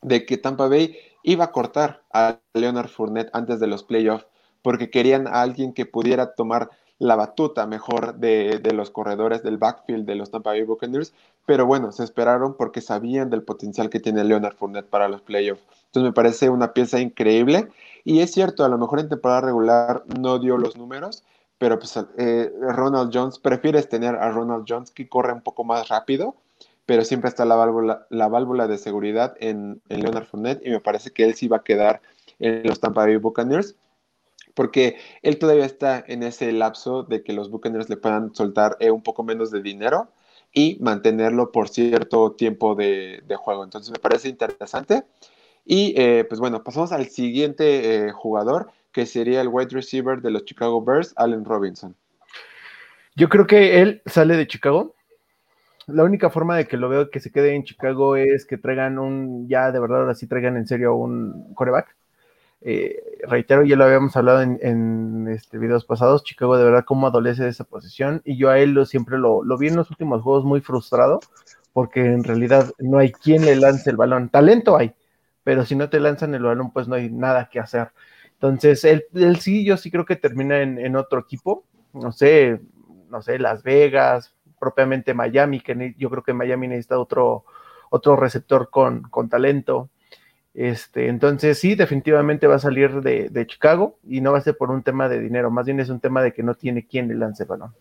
de 0.00 0.26
que 0.26 0.38
Tampa 0.38 0.68
Bay 0.68 0.96
iba 1.22 1.44
a 1.44 1.52
cortar 1.52 2.02
a 2.12 2.38
Leonard 2.54 2.88
Fournette 2.88 3.30
antes 3.32 3.60
de 3.60 3.66
los 3.66 3.84
playoffs, 3.84 4.26
porque 4.62 4.90
querían 4.90 5.26
a 5.26 5.42
alguien 5.42 5.72
que 5.72 5.86
pudiera 5.86 6.34
tomar 6.34 6.70
la 6.98 7.16
batuta 7.16 7.66
mejor 7.66 8.16
de, 8.16 8.60
de, 8.62 8.72
los 8.72 8.90
corredores 8.90 9.42
del 9.42 9.58
backfield 9.58 10.06
de 10.06 10.14
los 10.14 10.30
Tampa 10.30 10.50
Bay 10.50 10.62
Buccaneers, 10.62 11.12
pero 11.46 11.66
bueno, 11.66 11.90
se 11.90 12.04
esperaron 12.04 12.56
porque 12.56 12.80
sabían 12.80 13.28
del 13.28 13.42
potencial 13.42 13.90
que 13.90 13.98
tiene 13.98 14.22
Leonard 14.22 14.54
Fournette 14.54 14.88
para 14.88 15.08
los 15.08 15.20
playoffs. 15.20 15.62
Entonces 15.86 16.08
me 16.08 16.12
parece 16.12 16.48
una 16.48 16.72
pieza 16.72 17.00
increíble 17.00 17.68
y 18.04 18.20
es 18.20 18.32
cierto, 18.32 18.64
a 18.64 18.68
lo 18.68 18.78
mejor 18.78 19.00
en 19.00 19.08
temporada 19.08 19.42
regular 19.42 20.04
no 20.18 20.38
dio 20.38 20.56
los 20.58 20.76
números, 20.76 21.24
pero 21.58 21.78
pues 21.78 21.96
eh, 22.18 22.52
Ronald 22.60 23.10
Jones, 23.14 23.38
prefieres 23.38 23.88
tener 23.88 24.16
a 24.16 24.30
Ronald 24.30 24.64
Jones 24.68 24.90
que 24.90 25.08
corre 25.08 25.32
un 25.32 25.42
poco 25.42 25.64
más 25.64 25.88
rápido, 25.88 26.34
pero 26.86 27.04
siempre 27.04 27.28
está 27.28 27.44
la 27.44 27.54
válvula, 27.54 28.06
la 28.10 28.28
válvula 28.28 28.66
de 28.66 28.78
seguridad 28.78 29.34
en, 29.38 29.80
Leonard 29.88 30.26
Fournette 30.26 30.66
y 30.66 30.70
me 30.70 30.80
parece 30.80 31.12
que 31.12 31.24
él 31.24 31.34
sí 31.34 31.46
va 31.46 31.58
a 31.58 31.64
quedar 31.64 32.02
en 32.40 32.66
los 32.66 32.80
Tampa 32.80 33.02
Bay 33.02 33.16
Buccaneers 33.16 33.76
porque 34.54 34.96
él 35.22 35.38
todavía 35.38 35.64
está 35.64 36.04
en 36.06 36.24
ese 36.24 36.50
lapso 36.52 37.04
de 37.04 37.22
que 37.22 37.32
los 37.32 37.50
Buccaneers 37.50 37.88
le 37.88 37.96
puedan 37.96 38.34
soltar 38.34 38.76
eh, 38.80 38.90
un 38.90 39.02
poco 39.02 39.22
menos 39.22 39.50
de 39.50 39.62
dinero 39.62 40.08
y 40.52 40.76
mantenerlo 40.80 41.52
por 41.52 41.68
cierto 41.68 42.32
tiempo 42.32 42.74
de 42.74 43.22
juego. 43.38 43.64
Entonces 43.64 43.90
me 43.90 43.98
parece 43.98 44.28
interesante. 44.28 45.04
Y 45.64 45.94
eh, 45.96 46.24
pues 46.28 46.40
bueno, 46.40 46.62
pasamos 46.62 46.92
al 46.92 47.08
siguiente 47.08 48.06
eh, 48.06 48.12
jugador, 48.12 48.70
que 48.90 49.06
sería 49.06 49.40
el 49.40 49.48
wide 49.48 49.70
receiver 49.70 50.20
de 50.20 50.30
los 50.30 50.44
Chicago 50.44 50.82
Bears, 50.84 51.14
Allen 51.16 51.44
Robinson. 51.44 51.94
Yo 53.14 53.28
creo 53.28 53.46
que 53.46 53.80
él 53.80 54.02
sale 54.06 54.36
de 54.36 54.46
Chicago. 54.46 54.94
La 55.86 56.04
única 56.04 56.30
forma 56.30 56.56
de 56.56 56.66
que 56.66 56.76
lo 56.76 56.88
veo 56.88 57.10
que 57.10 57.20
se 57.20 57.30
quede 57.30 57.54
en 57.54 57.64
Chicago 57.64 58.16
es 58.16 58.46
que 58.46 58.56
traigan 58.56 58.98
un, 58.98 59.48
ya 59.48 59.72
de 59.72 59.80
verdad 59.80 60.00
ahora 60.00 60.14
sí 60.14 60.26
traigan 60.26 60.56
en 60.56 60.66
serio 60.66 60.94
un 60.94 61.52
coreback. 61.54 61.94
Eh, 62.64 63.02
reitero, 63.26 63.64
ya 63.64 63.74
lo 63.74 63.84
habíamos 63.84 64.16
hablado 64.16 64.40
en, 64.40 65.26
este, 65.28 65.58
videos 65.58 65.84
pasados, 65.84 66.22
Chicago 66.22 66.56
de 66.56 66.64
verdad 66.64 66.84
cómo 66.86 67.08
adolece 67.08 67.42
de 67.42 67.48
esa 67.48 67.64
posición 67.64 68.22
y 68.24 68.36
yo 68.36 68.50
a 68.50 68.60
él 68.60 68.70
lo, 68.70 68.86
siempre 68.86 69.18
lo, 69.18 69.42
lo 69.42 69.58
vi 69.58 69.66
en 69.66 69.74
los 69.74 69.90
últimos 69.90 70.22
juegos 70.22 70.44
muy 70.44 70.60
frustrado 70.60 71.18
porque 71.72 72.04
en 72.04 72.22
realidad 72.22 72.70
no 72.78 72.98
hay 72.98 73.10
quien 73.10 73.44
le 73.44 73.56
lance 73.56 73.90
el 73.90 73.96
balón. 73.96 74.28
Talento 74.28 74.76
hay, 74.76 74.94
pero 75.44 75.64
si 75.64 75.76
no 75.76 75.88
te 75.88 76.00
lanzan 76.00 76.34
el 76.34 76.42
balón, 76.42 76.72
pues 76.72 76.88
no 76.88 76.94
hay 76.94 77.10
nada 77.10 77.48
que 77.50 77.60
hacer. 77.60 77.90
Entonces, 78.34 78.84
él, 78.84 79.04
sí, 79.40 79.64
yo 79.64 79.76
sí 79.76 79.90
creo 79.90 80.04
que 80.04 80.16
termina 80.16 80.60
en, 80.60 80.96
otro 80.96 81.20
equipo, 81.20 81.64
no 81.92 82.10
sé, 82.12 82.60
no 83.08 83.22
sé, 83.22 83.38
Las 83.38 83.62
Vegas, 83.62 84.34
propiamente 84.58 85.14
Miami, 85.14 85.60
que 85.60 85.94
yo 85.96 86.10
creo 86.10 86.22
que 86.22 86.32
Miami 86.32 86.68
necesita 86.68 86.98
otro, 86.98 87.44
otro 87.90 88.16
receptor 88.16 88.70
con, 88.70 89.02
con 89.02 89.28
talento. 89.28 89.90
Este, 90.54 91.08
entonces 91.08 91.58
sí, 91.58 91.74
definitivamente 91.74 92.46
va 92.46 92.56
a 92.56 92.58
salir 92.58 93.00
de, 93.00 93.28
de, 93.30 93.46
Chicago 93.46 93.98
y 94.06 94.20
no 94.20 94.32
va 94.32 94.38
a 94.38 94.42
ser 94.42 94.56
por 94.56 94.70
un 94.70 94.82
tema 94.82 95.08
de 95.08 95.18
dinero, 95.18 95.50
más 95.50 95.64
bien 95.64 95.80
es 95.80 95.88
un 95.88 95.98
tema 95.98 96.22
de 96.22 96.32
que 96.34 96.42
no 96.42 96.54
tiene 96.54 96.86
quien 96.86 97.08
le 97.08 97.14
lance 97.14 97.44
el 97.44 97.48
balón. 97.48 97.74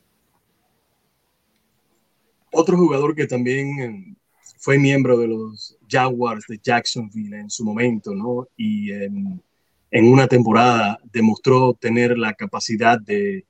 Otro 2.53 2.77
jugador 2.77 3.15
que 3.15 3.27
también 3.27 4.15
fue 4.61 4.77
miembro 4.77 5.17
de 5.17 5.27
los 5.27 5.75
Jaguars 5.89 6.45
de 6.47 6.59
Jacksonville 6.63 7.35
en 7.35 7.49
su 7.49 7.65
momento, 7.65 8.13
¿no? 8.13 8.47
Y 8.55 8.91
en, 8.91 9.41
una 9.91 10.27
temporada 10.27 10.99
demostró 11.11 11.73
tener 11.73 12.15
la 12.17 12.33
capacidad 12.35 12.99
de, 13.01 13.43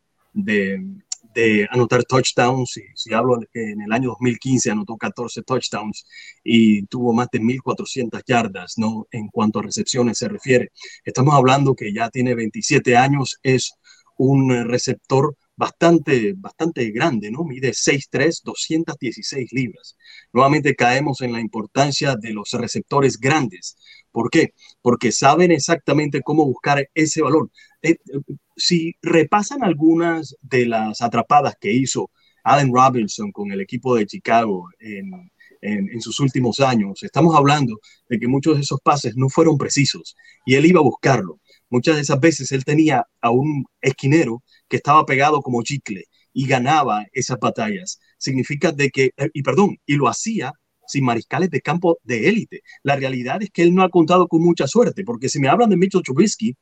anotar 1.70 2.06
touchdowns. 2.06 2.72
Si, 2.72 2.84
si 2.96 3.14
hablo 3.14 3.40
que 3.52 3.72
en 3.72 3.82
el 3.82 3.92
año 3.92 4.10
2015 4.10 4.72
anotó 4.72 4.96
14 4.96 5.44
touchdowns 5.44 6.06
y 6.46 6.86
tuvo 6.86 7.12
más 7.14 7.28
de 7.30 7.42
1.400 7.42 8.24
yardas, 8.26 8.78
¿no? 8.78 9.06
En 9.12 9.28
cuanto 9.28 9.60
a 9.60 9.64
recepciones 9.64 10.18
se 10.18 10.30
refiere. 10.30 10.72
Estamos 11.04 11.36
hablando 11.36 11.76
que 11.76 11.94
ya 11.94 12.10
tiene 12.10 12.36
27 12.36 12.96
años, 12.96 13.38
es 13.44 13.74
un 14.18 14.66
receptor 14.66 15.36
bastante, 15.62 16.34
bastante 16.36 16.90
grande, 16.90 17.30
¿no? 17.30 17.44
Mide 17.44 17.72
6'3, 17.72 18.42
216 18.44 19.54
libras. 19.54 19.96
Nuevamente 20.34 20.76
caemos 20.76 21.22
en 21.22 21.34
la 21.34 21.40
importancia 21.40 22.16
de 22.16 22.34
los 22.34 22.52
receptores 22.54 23.20
grandes. 23.20 23.78
¿Por 24.12 24.32
qué? 24.32 24.56
Porque 24.82 25.12
saben 25.12 25.52
exactamente 25.52 26.22
cómo 26.24 26.46
buscar 26.46 26.90
ese 26.96 27.22
valor. 27.22 27.52
Eh, 27.84 27.98
si 28.58 28.96
repasan 29.04 29.64
algunas 29.64 30.36
de 30.42 30.66
las 30.66 31.00
atrapadas 31.00 31.54
que 31.62 31.72
hizo 31.72 32.10
Allen 32.44 32.74
Robinson 32.74 33.32
con 33.32 33.52
el 33.52 33.62
equipo 33.62 33.96
de 33.96 34.08
Chicago 34.08 34.68
en, 34.80 35.30
en, 35.62 36.02
sus 36.02 36.20
últimos 36.20 36.60
años, 36.60 37.04
estamos 37.04 37.36
hablando 37.36 37.80
de 38.10 38.18
que 38.18 38.28
muchos 38.28 38.56
de 38.56 38.62
esos 38.62 38.82
pases 38.82 39.16
no 39.16 39.30
fueron 39.30 39.60
precisos 39.60 40.16
y 40.44 40.56
él 40.56 40.66
iba 40.66 40.80
a 40.80 40.84
buscarlo. 40.84 41.40
Muchas 41.72 41.96
de 41.96 42.02
esas 42.02 42.20
veces 42.20 42.52
él 42.52 42.64
tenía 42.64 43.08
a 43.22 43.32
un 43.32 43.66
esquinero 43.82 44.44
que 44.68 44.78
estaba 44.78 45.06
pegado 45.06 45.42
como 45.42 45.64
chicle 45.64 46.06
y 46.34 46.46
ganaba 46.46 47.06
esas 47.14 47.40
batallas. 47.40 48.00
Significa 48.18 48.72
de 48.72 48.92
que, 48.92 49.12
eh, 49.18 49.30
y 49.34 49.42
perdón, 49.42 49.78
y 49.86 49.96
lo 49.96 50.08
hacía 50.08 50.54
sin 50.88 51.06
mariscales 51.06 51.50
de 51.50 51.62
campo 51.62 51.98
de 52.04 52.28
élite. 52.28 52.62
La 52.84 52.98
realidad 52.98 53.42
es 53.42 53.50
que 53.52 53.64
él 53.64 53.74
no 53.74 53.84
ha 53.84 53.90
contado 53.90 54.28
con 54.28 54.44
mucha 54.44 54.68
suerte, 54.68 55.04
porque 55.06 55.30
si 55.30 55.40
me 55.40 55.48
hablan 55.48 55.70
de 55.70 55.78
Mitchell 55.78 56.04
Trubisky, 56.04 56.56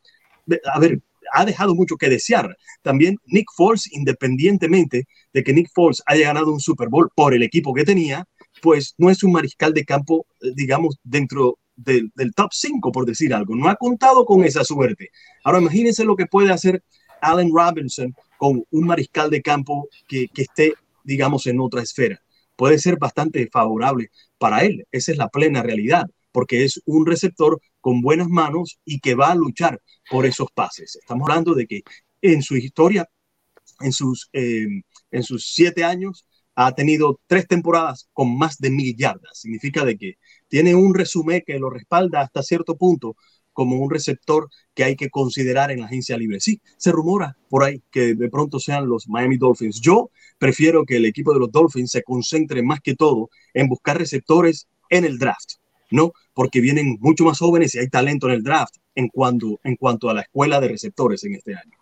a 0.72 0.80
ver, 0.80 1.02
ha 1.34 1.45
dejado 1.45 1.76
mucho 1.76 1.98
que 1.98 2.10
desear. 2.10 2.56
También 2.82 3.17
Nick 3.26 3.48
Foles, 3.56 3.91
independientemente 3.91 5.06
de 5.34 5.43
que 5.43 5.54
Nick 5.54 5.69
Foles 5.74 6.02
haya 6.06 6.28
ganado 6.28 6.54
un 6.54 6.60
Super 6.60 6.89
Bowl 6.89 7.10
por 7.15 7.34
el 7.34 7.43
equipo 7.43 7.74
que 7.74 7.84
tenía, 7.84 8.26
pues 8.62 8.93
no 8.98 9.10
es 9.10 9.24
un 9.24 9.32
mariscal 9.32 9.74
de 9.74 9.86
campo, 9.86 10.26
eh, 10.41 10.52
digamos, 10.56 10.98
dentro 11.04 11.58
del, 11.84 12.34
top 12.36 12.52
5, 12.52 12.92
por 12.92 13.06
decir 13.06 13.34
algo. 13.34 13.56
No 13.56 13.70
ha 13.70 13.76
contado 13.76 14.26
con 14.26 14.44
esa 14.44 14.63
suerte. 14.63 15.10
Ahora 15.44 15.60
imagínense 15.60 16.04
lo 16.04 16.15
que 16.15 16.26
puede 16.26 16.52
hacer 16.52 16.84
Allen 17.22 17.52
Robinson 17.54 18.15
con 18.38 18.63
un 18.72 18.86
mariscal 18.86 19.30
de 19.30 19.42
campo 19.42 19.88
que, 20.08 20.30
esté, 20.36 20.74
digamos, 21.04 21.48
en 21.48 21.60
otra 21.60 21.82
esfera. 21.82 22.22
Puede 22.56 22.80
ser 22.80 22.98
bastante 22.98 23.48
favorable 23.52 24.12
para 24.38 24.63
él. 24.63 24.86
Esa 24.92 25.12
es 25.12 25.18
la 25.18 25.30
plena 25.30 25.63
realidad, 25.63 26.06
porque 26.32 26.65
es 26.65 26.82
un 26.86 27.06
receptor 27.06 27.62
con 27.80 28.02
buenas 28.02 28.28
manos 28.28 28.80
y 28.84 29.00
que 29.00 29.15
va 29.15 29.32
a 29.32 29.36
luchar 29.36 29.82
por 30.10 30.26
esos 30.26 30.52
pases. 30.52 30.98
Estamos 30.98 31.30
hablando 31.30 31.54
de 31.54 31.65
que 31.68 31.82
en 32.22 32.42
su 32.42 32.58
historia, 32.58 33.10
en 33.80 33.94
sus, 33.94 34.30
eh, 34.34 34.68
en 35.12 35.24
sus 35.24 35.54
siete 35.54 35.86
años, 35.86 36.26
ha 36.62 36.74
tenido 36.74 37.22
tres 37.26 37.48
temporadas 37.48 38.10
con 38.12 38.38
más 38.38 38.58
de 38.58 38.69
mil 38.69 38.93
yardas. 38.98 39.39
Significa 39.39 39.86
de 39.86 39.98
que 39.98 40.15
tiene 40.50 40.76
un 40.76 40.93
resumen 40.93 41.41
que 41.48 41.58
lo 41.58 41.69
respalda 41.69 42.19
hasta 42.19 42.43
cierto 42.43 42.76
punto 42.76 43.15
como 43.54 43.78
un 43.78 43.89
receptor 43.89 44.50
que 44.74 44.84
hay 44.84 44.98
que 44.98 45.10
considerar 45.10 45.72
en 45.72 45.80
la 45.80 45.86
agencia 45.86 46.17
libre. 46.17 46.41
Sí, 46.41 46.62
se 46.76 46.91
rumora 46.91 47.38
por 47.50 47.63
ahí 47.63 47.82
que 47.91 48.13
de 48.13 48.30
pronto 48.30 48.60
sean 48.60 48.89
los 48.89 49.08
Miami 49.08 49.38
Dolphins. 49.38 49.80
Yo 49.80 50.12
prefiero 50.38 50.84
que 50.86 50.98
el 50.98 51.06
equipo 51.06 51.32
de 51.32 51.39
los 51.39 51.50
Dolphins 51.50 51.91
se 51.91 52.04
concentre 52.04 52.62
más 52.62 52.82
que 52.82 52.93
todo 52.93 53.30
en 53.54 53.69
buscar 53.69 53.98
receptores 53.98 54.67
en 54.89 55.06
el 55.06 55.17
draft, 55.17 55.54
¿no? 55.91 56.12
Porque 56.34 56.60
vienen 56.60 56.98
mucho 57.00 57.24
más 57.24 57.39
jóvenes 57.39 57.74
y 57.76 57.80
hay 57.80 57.88
talento 57.88 58.28
en 58.28 58.34
el 58.34 58.43
draft 58.43 58.76
en 58.95 59.08
cuanto, 59.08 59.62
en 59.63 59.78
cuanto 59.78 60.10
a 60.10 60.13
la 60.13 60.22
escuela 60.22 60.60
de 60.60 60.67
receptores 60.67 61.24
en 61.24 61.36
este 61.36 61.56
año. 61.56 61.78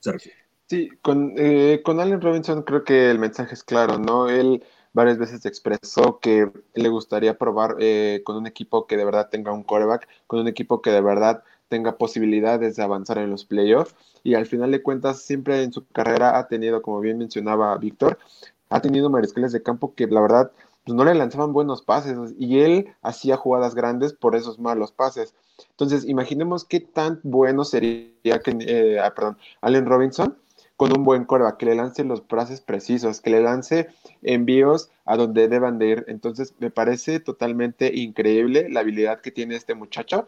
Se 0.00 0.10
refiere. 0.10 0.49
Sí, 0.70 0.88
con, 1.02 1.34
eh, 1.36 1.82
con 1.84 1.98
Allen 1.98 2.20
Robinson 2.20 2.62
creo 2.62 2.84
que 2.84 3.10
el 3.10 3.18
mensaje 3.18 3.54
es 3.54 3.64
claro, 3.64 3.98
¿no? 3.98 4.28
Él 4.28 4.62
varias 4.92 5.18
veces 5.18 5.44
expresó 5.44 6.20
que 6.20 6.48
le 6.74 6.88
gustaría 6.88 7.36
probar 7.36 7.74
eh, 7.80 8.22
con 8.24 8.36
un 8.36 8.46
equipo 8.46 8.86
que 8.86 8.96
de 8.96 9.04
verdad 9.04 9.30
tenga 9.30 9.50
un 9.50 9.64
quarterback, 9.64 10.06
con 10.28 10.38
un 10.38 10.46
equipo 10.46 10.80
que 10.80 10.92
de 10.92 11.00
verdad 11.00 11.42
tenga 11.68 11.98
posibilidades 11.98 12.76
de 12.76 12.84
avanzar 12.84 13.18
en 13.18 13.30
los 13.30 13.44
playoffs. 13.44 13.96
Y 14.22 14.34
al 14.34 14.46
final 14.46 14.70
de 14.70 14.80
cuentas, 14.80 15.22
siempre 15.22 15.60
en 15.64 15.72
su 15.72 15.84
carrera 15.88 16.38
ha 16.38 16.46
tenido, 16.46 16.82
como 16.82 17.00
bien 17.00 17.18
mencionaba 17.18 17.76
Víctor, 17.76 18.20
ha 18.68 18.80
tenido 18.80 19.10
mariscales 19.10 19.50
de 19.50 19.64
campo 19.64 19.94
que 19.96 20.06
la 20.06 20.20
verdad 20.20 20.52
pues 20.84 20.94
no 20.94 21.04
le 21.04 21.14
lanzaban 21.14 21.52
buenos 21.52 21.82
pases 21.82 22.16
y 22.38 22.60
él 22.60 22.94
hacía 23.02 23.36
jugadas 23.36 23.74
grandes 23.74 24.12
por 24.12 24.36
esos 24.36 24.60
malos 24.60 24.92
pases. 24.92 25.34
Entonces, 25.70 26.04
imaginemos 26.08 26.64
qué 26.64 26.78
tan 26.78 27.18
bueno 27.24 27.64
sería 27.64 28.38
que, 28.44 28.56
eh, 28.60 29.00
ah, 29.00 29.12
perdón, 29.16 29.36
Allen 29.62 29.86
Robinson 29.86 30.38
con 30.80 30.96
un 30.96 31.04
buen 31.04 31.26
coreback, 31.26 31.58
que 31.58 31.66
le 31.66 31.74
lance 31.74 32.02
los 32.04 32.22
pases 32.22 32.62
precisos, 32.62 33.20
que 33.20 33.28
le 33.28 33.42
lance 33.42 33.88
envíos 34.22 34.88
a 35.04 35.18
donde 35.18 35.46
deban 35.46 35.78
de 35.78 35.88
ir. 35.88 36.04
Entonces, 36.08 36.54
me 36.58 36.70
parece 36.70 37.20
totalmente 37.20 37.94
increíble 37.94 38.66
la 38.70 38.80
habilidad 38.80 39.20
que 39.20 39.30
tiene 39.30 39.56
este 39.56 39.74
muchacho. 39.74 40.26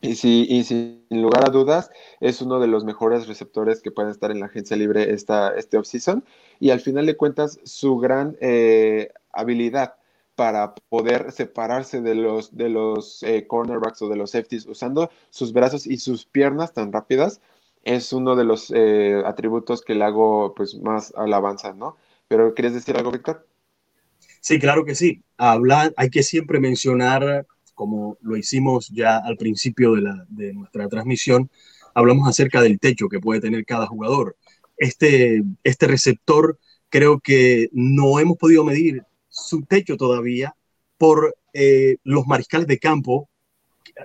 Y, 0.00 0.14
si, 0.14 0.46
y 0.48 0.64
sin 0.64 1.04
lugar 1.10 1.46
a 1.46 1.50
dudas, 1.50 1.90
es 2.20 2.40
uno 2.40 2.60
de 2.60 2.66
los 2.66 2.84
mejores 2.84 3.28
receptores 3.28 3.82
que 3.82 3.90
pueden 3.90 4.10
estar 4.10 4.30
en 4.30 4.40
la 4.40 4.46
agencia 4.46 4.74
libre 4.74 5.12
esta, 5.12 5.54
este 5.54 5.76
offseason. 5.76 6.24
Y 6.60 6.70
al 6.70 6.80
final 6.80 7.04
de 7.04 7.18
cuentas, 7.18 7.60
su 7.64 7.98
gran 7.98 8.38
eh, 8.40 9.12
habilidad 9.34 9.96
para 10.34 10.76
poder 10.88 11.30
separarse 11.30 12.00
de 12.00 12.14
los, 12.14 12.56
de 12.56 12.70
los 12.70 13.22
eh, 13.22 13.46
cornerbacks 13.46 14.00
o 14.00 14.08
de 14.08 14.16
los 14.16 14.30
safeties 14.30 14.64
usando 14.64 15.10
sus 15.28 15.52
brazos 15.52 15.86
y 15.86 15.98
sus 15.98 16.24
piernas 16.24 16.72
tan 16.72 16.90
rápidas, 16.90 17.42
es 17.88 18.12
uno 18.12 18.36
de 18.36 18.44
los 18.44 18.70
eh, 18.74 19.22
atributos 19.24 19.82
que 19.82 19.94
le 19.94 20.04
hago 20.04 20.54
pues 20.54 20.76
más 20.76 21.12
alabanza, 21.16 21.72
¿no? 21.72 21.96
Pero 22.28 22.52
¿quieres 22.52 22.74
decir 22.74 22.96
algo, 22.96 23.10
Víctor? 23.10 23.46
Sí, 24.40 24.58
claro 24.58 24.84
que 24.84 24.94
sí. 24.94 25.22
Hablar, 25.38 25.94
hay 25.96 26.10
que 26.10 26.22
siempre 26.22 26.60
mencionar, 26.60 27.46
como 27.74 28.18
lo 28.20 28.36
hicimos 28.36 28.88
ya 28.90 29.16
al 29.16 29.36
principio 29.36 29.94
de, 29.94 30.02
la, 30.02 30.26
de 30.28 30.52
nuestra 30.52 30.88
transmisión, 30.88 31.50
hablamos 31.94 32.28
acerca 32.28 32.60
del 32.60 32.78
techo 32.78 33.08
que 33.08 33.20
puede 33.20 33.40
tener 33.40 33.64
cada 33.64 33.86
jugador. 33.86 34.36
Este, 34.76 35.42
este 35.64 35.86
receptor 35.86 36.58
creo 36.90 37.20
que 37.20 37.70
no 37.72 38.20
hemos 38.20 38.36
podido 38.36 38.64
medir 38.64 39.02
su 39.28 39.62
techo 39.62 39.96
todavía 39.96 40.54
por 40.98 41.34
eh, 41.54 41.96
los 42.04 42.26
mariscales 42.26 42.66
de 42.66 42.78
campo, 42.78 43.30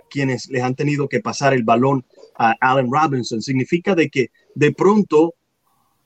quienes 0.10 0.50
les 0.50 0.64
han 0.64 0.76
tenido 0.76 1.10
que 1.10 1.20
pasar 1.20 1.54
el 1.54 1.64
balón 1.64 2.06
a 2.36 2.56
Allen 2.60 2.92
Robinson. 2.92 3.42
Significa 3.42 3.96
de 3.96 4.10
que 4.10 4.32
de 4.56 4.72
pronto 4.72 5.34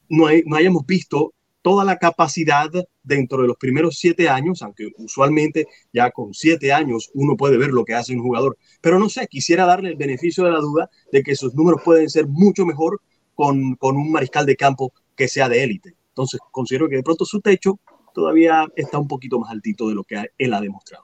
no, 0.10 0.28
no 0.46 0.56
hayamos 0.56 0.86
visto 0.86 1.34
toda 1.62 1.84
la 1.84 1.98
capacidad 1.98 2.70
dentro 3.04 3.42
de 3.42 3.48
los 3.48 3.58
primeros 3.58 3.98
siete 3.98 4.30
años, 4.30 4.62
aunque 4.62 4.88
usualmente 4.98 5.68
ya 5.92 6.12
con 6.12 6.34
siete 6.34 6.72
años 6.72 7.10
uno 7.14 7.36
puede 7.36 7.58
ver 7.58 7.72
lo 7.72 7.84
que 7.84 7.94
hace 7.94 8.14
un 8.14 8.22
jugador. 8.22 8.58
Pero 8.82 9.00
no 9.00 9.10
sé, 9.10 9.28
quisiera 9.28 9.66
darle 9.66 9.90
el 9.90 9.96
beneficio 9.98 10.46
de 10.46 10.52
la 10.52 10.60
duda 10.60 10.90
de 11.12 11.24
que 11.24 11.36
sus 11.36 11.54
números 11.56 11.82
pueden 11.84 12.10
ser 12.10 12.28
mucho 12.28 12.66
mejor 12.66 13.02
con, 13.36 13.76
con 13.76 13.98
un 13.98 14.12
mariscal 14.12 14.46
de 14.46 14.56
campo 14.56 14.94
que 15.16 15.28
sea 15.28 15.50
de 15.50 15.64
élite. 15.64 15.96
Entonces, 16.10 16.40
considero 16.52 16.88
que 16.88 16.96
de 16.96 17.04
pronto 17.04 17.26
su 17.26 17.42
techo 17.42 17.80
todavía 18.14 18.66
está 18.76 18.98
un 18.98 19.08
poquito 19.08 19.38
más 19.38 19.52
altito 19.52 19.90
de 19.90 19.96
lo 19.96 20.04
que 20.04 20.26
él 20.38 20.54
ha 20.54 20.62
demostrado. 20.62 21.04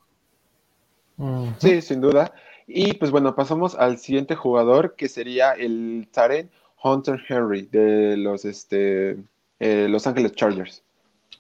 Sí, 1.60 1.82
sin 1.82 2.02
duda. 2.02 2.34
Y 2.76 2.94
pues 2.96 3.12
bueno, 3.12 3.36
pasamos 3.36 3.76
al 3.76 4.00
siguiente 4.00 4.34
jugador 4.34 4.96
que 4.96 5.08
sería 5.08 5.52
el 5.52 6.08
Taren 6.12 6.50
Hunter 6.84 7.22
Henry 7.30 7.68
de 7.72 8.18
los 8.18 8.46
este, 8.46 9.12
eh, 9.60 9.88
Los 9.88 10.08
Ángeles 10.08 10.32
Chargers. 10.32 10.84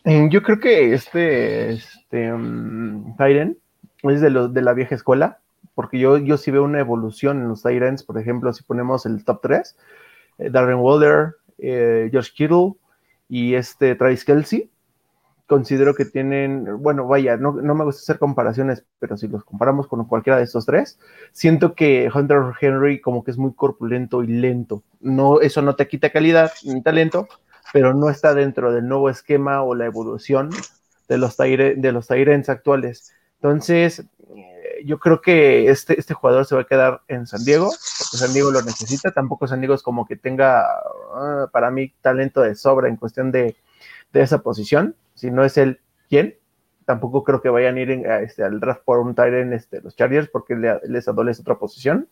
Mm, 0.05 0.27
yo 0.29 0.43
creo 0.43 0.59
que 0.59 0.93
este, 0.93 1.71
este 1.71 2.31
um, 2.31 3.15
es 3.19 4.21
de, 4.21 4.29
los 4.29 4.53
de 4.53 4.61
la 4.61 4.73
vieja 4.73 4.93
escuela, 4.93 5.39
porque 5.73 5.97
yo, 5.97 6.19
yo 6.19 6.37
sí 6.37 6.51
veo 6.51 6.63
una 6.63 6.79
evolución 6.79 7.41
en 7.41 7.47
los 7.47 7.63
Tyrants, 7.63 8.03
por 8.03 8.19
ejemplo, 8.19 8.53
si 8.53 8.61
ponemos 8.61 9.07
el 9.07 9.25
top 9.25 9.41
3, 9.41 9.75
eh, 10.37 10.49
Darren 10.51 10.77
Waller, 10.77 11.37
eh, 11.57 12.11
Josh 12.13 12.31
Kittle 12.31 12.73
y 13.27 13.55
este 13.55 13.95
Travis 13.95 14.23
Kelsey, 14.23 14.69
considero 15.47 15.93
que 15.93 16.05
tienen, 16.05 16.81
bueno, 16.81 17.07
vaya, 17.07 17.37
no, 17.37 17.51
no, 17.53 17.75
me 17.75 17.83
gusta 17.83 18.01
hacer 18.01 18.19
comparaciones, 18.19 18.85
pero 18.99 19.17
si 19.17 19.27
los 19.27 19.43
comparamos 19.43 19.87
con 19.87 20.03
cualquiera 20.05 20.37
de 20.37 20.43
estos 20.43 20.65
tres, 20.65 20.99
siento 21.31 21.75
que 21.75 22.09
Hunter 22.13 22.41
Henry 22.59 23.01
como 23.01 23.23
que 23.23 23.31
es 23.31 23.37
muy 23.37 23.53
corpulento 23.53 24.23
y 24.23 24.27
lento. 24.27 24.83
No, 25.01 25.41
eso 25.41 25.61
no 25.61 25.75
te 25.75 25.87
quita 25.87 26.11
calidad 26.11 26.51
ni 26.63 26.81
talento, 26.81 27.27
pero 27.73 27.93
no 27.93 28.09
está 28.09 28.33
dentro 28.33 28.71
del 28.71 28.87
nuevo 28.87 29.09
esquema 29.09 29.63
o 29.63 29.75
la 29.75 29.85
evolución 29.85 30.49
de 31.09 31.17
los, 31.17 31.35
de 31.37 31.91
los 31.91 32.07
Tyrants 32.07 32.49
actuales. 32.49 33.13
Entonces, 33.35 34.05
eh, 34.35 34.83
yo 34.85 34.97
creo 34.99 35.21
que 35.21 35.69
este, 35.69 35.99
este 35.99 36.13
jugador 36.13 36.45
se 36.45 36.55
va 36.55 36.61
a 36.61 36.67
quedar 36.67 37.01
en 37.09 37.27
San 37.27 37.43
Diego, 37.43 37.65
porque 37.65 38.17
San 38.17 38.31
Diego 38.31 38.49
lo 38.49 38.61
necesita. 38.61 39.11
Tampoco 39.11 39.47
San 39.47 39.59
Diego 39.59 39.75
es 39.75 39.83
como 39.83 40.05
que 40.05 40.15
tenga, 40.15 40.65
ah, 41.13 41.49
para 41.51 41.69
mí, 41.69 41.93
talento 42.01 42.41
de 42.41 42.55
sobra 42.55 42.87
en 42.87 42.95
cuestión 42.95 43.31
de, 43.31 43.57
de 44.13 44.21
esa 44.21 44.39
posición 44.39 44.95
si 45.23 45.31
no 45.31 45.45
es 45.45 45.57
el 45.57 45.79
quién, 46.09 46.35
tampoco 46.83 47.23
creo 47.23 47.41
que 47.41 47.47
vayan 47.47 47.77
a 47.77 47.79
ir 47.79 47.91
este, 47.91 48.43
al 48.43 48.59
draft 48.59 48.81
por 48.83 48.99
un 48.99 49.15
Tyrant 49.15 49.53
este, 49.53 49.79
los 49.79 49.95
Chargers 49.95 50.27
porque 50.27 50.53
les 50.83 51.07
adolece 51.07 51.41
otra 51.41 51.57
posición. 51.57 52.09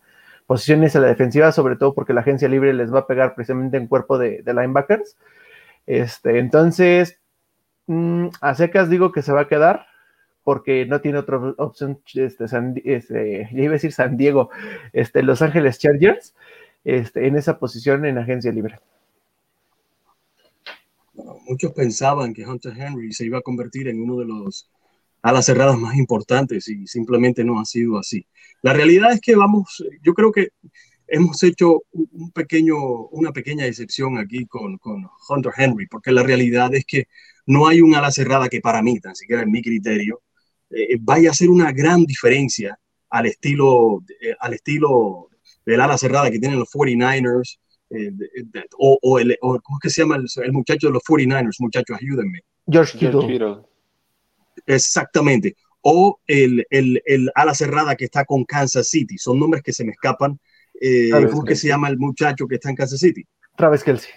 Posiciones 0.48 0.96
a 0.96 1.02
la 1.02 1.08
defensiva, 1.08 1.52
sobre 1.52 1.76
todo 1.76 1.94
porque 1.94 2.14
la 2.14 2.22
agencia 2.22 2.48
libre 2.48 2.74
les 2.74 2.94
va 2.94 3.00
a 3.00 3.08
pegar 3.08 3.36
precisamente 3.36 3.76
en 3.76 3.88
cuerpo 3.88 4.18
de, 4.18 4.42
linebackers. 4.46 5.18
Este, 5.88 6.40
entonces, 6.40 7.20
mm, 7.88 8.28
a 8.40 8.56
secas 8.56 8.90
digo 8.90 9.12
que 9.12 9.24
se 9.24 9.34
va 9.34 9.42
a 9.42 9.48
quedar 9.50 9.88
porque 10.46 10.86
no 10.86 11.02
tiene 11.02 11.18
otra 11.18 11.38
opción, 11.58 12.00
este, 12.14 12.46
este, 12.86 13.50
iba 13.52 13.72
a 13.72 13.74
decir 13.74 13.92
San 13.92 14.16
Diego, 14.16 14.52
Los 15.16 15.42
Ángeles 15.42 15.80
Chargers, 15.80 16.34
en 16.86 17.36
esa 17.36 17.60
posición 17.60 18.06
en 18.06 18.18
agencia 18.18 18.54
libre 18.54 18.80
muchos 21.52 21.74
pensaban 21.74 22.34
que 22.34 22.46
Hunter 22.46 22.74
Henry 22.78 23.12
se 23.12 23.26
iba 23.26 23.40
a 23.40 23.42
convertir 23.42 23.90
en 23.90 24.02
uno 24.02 24.18
de 24.18 24.26
los 24.26 24.70
alas 25.22 25.46
cerradas 25.46 25.78
más 25.78 25.96
importantes 25.98 26.68
y 26.70 26.88
simplemente 26.88 27.44
no 27.44 27.60
ha 27.60 27.66
sido 27.66 28.00
así. 28.00 28.26
La 28.62 28.74
realidad 28.74 29.12
es 29.12 29.20
que 29.20 29.36
vamos, 29.36 29.84
yo 30.02 30.14
creo 30.14 30.32
que 30.32 30.50
hemos 31.08 31.44
hecho 31.44 31.84
un 31.92 32.32
pequeño, 32.32 32.78
una 33.10 33.34
pequeña 33.34 33.66
excepción 33.66 34.18
aquí 34.18 34.46
con, 34.46 34.80
Hunter 35.30 35.52
Henry, 35.58 35.88
porque 35.88 36.12
la 36.12 36.24
realidad 36.24 36.74
es 36.74 36.86
que 36.86 37.08
no 37.46 37.68
hay 37.68 37.82
un 37.82 37.96
ala 37.96 38.12
cerrada 38.12 38.48
que 38.48 38.62
para 38.62 38.82
mí, 38.82 39.00
tan 39.02 39.16
siquiera 39.16 39.44
en 39.44 39.52
mi 39.52 39.62
criterio, 39.62 40.22
eh, 40.70 40.98
vaya 41.02 41.30
a 41.30 41.32
hacer 41.32 41.50
una 41.50 41.74
gran 41.74 42.06
diferencia 42.06 42.80
al 43.10 43.26
estilo, 43.26 44.04
eh, 44.22 44.36
al 44.40 44.54
estilo 44.54 45.28
del 45.66 45.82
ala 45.82 45.98
cerrada 45.98 46.32
que 46.32 46.40
tienen 46.40 46.60
los 46.60 46.70
49ers, 46.70 47.60
eh, 47.92 48.12
o, 48.78 49.20
el, 49.20 49.38
¿cómo 49.40 49.60
es 49.60 49.80
que 49.82 49.90
se 49.90 50.02
llama 50.02 50.16
el, 50.18 50.52
muchacho 50.52 50.88
de 50.88 50.94
los 50.94 51.04
49ers? 51.04 51.56
Muchachos, 51.60 51.98
ayúdenme. 52.00 52.40
George 52.68 52.98
Kittle. 52.98 53.58
Exactamente. 54.66 55.56
O 55.82 56.20
el, 56.28 56.66
el, 56.70 57.02
el, 57.06 57.32
ala 57.36 57.54
cerrada 57.54 57.96
que 57.96 58.06
está 58.06 58.26
con 58.26 58.46
Kansas 58.46 58.88
City. 58.90 59.18
Son 59.18 59.40
nombres 59.40 59.64
que 59.64 59.74
se 59.74 59.84
me 59.84 59.92
escapan. 59.92 60.40
Eh, 60.80 61.10
¿Cómo 61.12 61.44
es 61.44 61.50
que 61.50 61.56
se 61.56 61.68
llama 61.68 61.90
el 61.90 61.98
muchacho 61.98 62.48
que 62.48 62.56
está 62.56 62.70
en 62.70 62.76
Kansas 62.76 63.00
City? 63.00 63.26
Travis 63.56 63.84
Kelsey. 63.84 64.12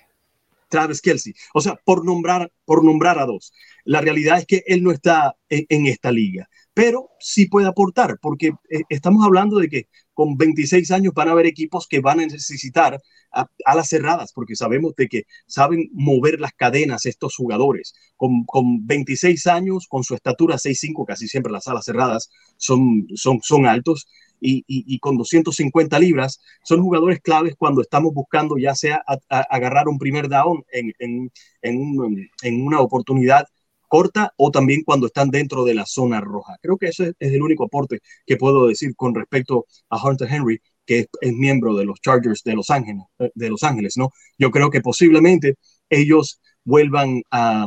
Travis 0.69 1.01
Kelsey. 1.01 1.35
O 1.53 1.61
sea, 1.61 1.79
por 1.85 2.05
nombrar, 2.05 2.51
por 2.65 2.85
nombrar 2.85 3.19
a 3.19 3.27
dos. 3.27 3.53
La 3.85 4.01
realidad 4.01 4.39
es 4.39 4.47
que 4.47 4.63
él 4.67 4.83
no 4.83 4.91
está 4.91 5.37
en, 5.49 5.87
esta 5.87 6.11
liga, 6.11 6.49
pero 6.75 7.11
sí 7.21 7.47
puede 7.47 7.69
aportar, 7.69 8.19
porque 8.21 8.49
eh, 8.69 8.83
estamos 8.89 9.25
hablando 9.25 9.59
de 9.59 9.69
que 9.69 9.89
con 10.13 10.37
26 10.37 10.91
años 10.91 11.15
van 11.15 11.29
a 11.29 11.33
haber 11.33 11.47
equipos 11.47 11.87
que 11.89 12.01
van 12.01 12.21
a 12.21 12.27
necesitar 12.27 13.01
a, 13.33 13.75
las 13.75 13.89
cerradas, 13.89 14.33
porque 14.33 14.55
sabemos 14.55 14.95
de 14.97 15.09
que 15.09 15.25
saben 15.47 15.89
mover 15.93 16.41
las 16.41 16.53
cadenas 16.53 17.07
estos 17.07 17.35
jugadores. 17.35 17.95
Con, 18.17 18.45
con 18.45 18.87
26 18.87 19.47
años, 19.49 19.87
con 19.89 20.05
su 20.05 20.15
estatura 20.15 20.57
6'5, 20.57 21.05
casi 21.05 21.27
siempre 21.27 21.53
las 21.53 21.67
alas 21.67 21.85
cerradas 21.85 22.31
son, 22.57 23.09
son, 23.15 23.41
son 23.43 23.67
altos, 23.67 24.07
y, 24.41 24.63
y, 24.67 24.99
con 24.99 25.17
250 25.17 25.99
libras, 25.99 26.41
son 26.65 26.83
jugadores 26.83 27.21
claves 27.21 27.55
cuando 27.57 27.81
estamos 27.81 28.13
buscando 28.13 28.59
ya 28.59 28.75
sea 28.75 29.03
agarrar 29.29 29.89
un 29.89 29.99
primer 29.99 30.29
down 30.29 30.63
en, 30.71 30.93
en, 30.99 31.33
en, 31.63 32.63
una 32.63 32.81
oportunidad 32.81 33.47
corta 33.95 34.35
o 34.39 34.51
también 34.51 34.83
cuando 34.83 35.07
están 35.07 35.31
dentro 35.31 35.65
de 35.65 35.73
la 35.73 35.87
zona 35.87 36.21
roja. 36.21 36.57
Creo 36.61 36.77
que 36.77 36.89
ese 36.89 37.13
es 37.17 37.33
el 37.33 37.43
único 37.43 37.67
aporte 37.67 38.01
que 38.27 38.37
puedo 38.37 38.67
decir 38.67 38.97
con 38.97 39.15
respecto 39.15 39.67
a 39.89 40.05
Hunter 40.05 40.27
Henry 40.29 40.61
que 40.85 41.07
es, 41.21 41.33
miembro 41.33 41.77
de 41.77 41.85
los 41.85 42.01
Chargers 42.01 42.43
de 42.43 42.55
Los 42.55 42.71
Ángeles, 42.71 43.05
eh, 43.21 43.31
de 43.37 43.51
Los 43.51 43.63
Ángeles, 43.63 43.97
¿no? 43.97 44.11
Yo 44.37 44.51
creo 44.51 44.69
que 44.69 44.81
posiblemente 44.81 45.59
ellos 45.89 46.41
vuelvan 46.65 47.23
a, 47.31 47.67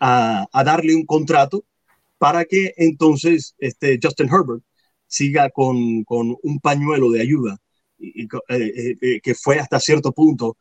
a, 0.00 0.64
darle 0.64 0.94
un 0.94 1.04
contrato 1.04 1.62
para 2.16 2.46
que 2.46 2.72
entonces 2.78 3.54
este 3.58 3.98
Justin 4.02 4.30
Herbert 4.32 4.62
siga 5.06 5.50
con, 5.50 6.04
con 6.04 6.36
un 6.42 6.58
pañuelo 6.58 7.10
de 7.10 7.20
ayuda 7.20 7.58
y, 7.98 8.22
eh, 8.48 8.96
eh, 9.02 9.20
que 9.22 9.34
fue 9.34 9.58
hasta 9.58 9.78
cierto 9.78 10.12
punto 10.12 10.56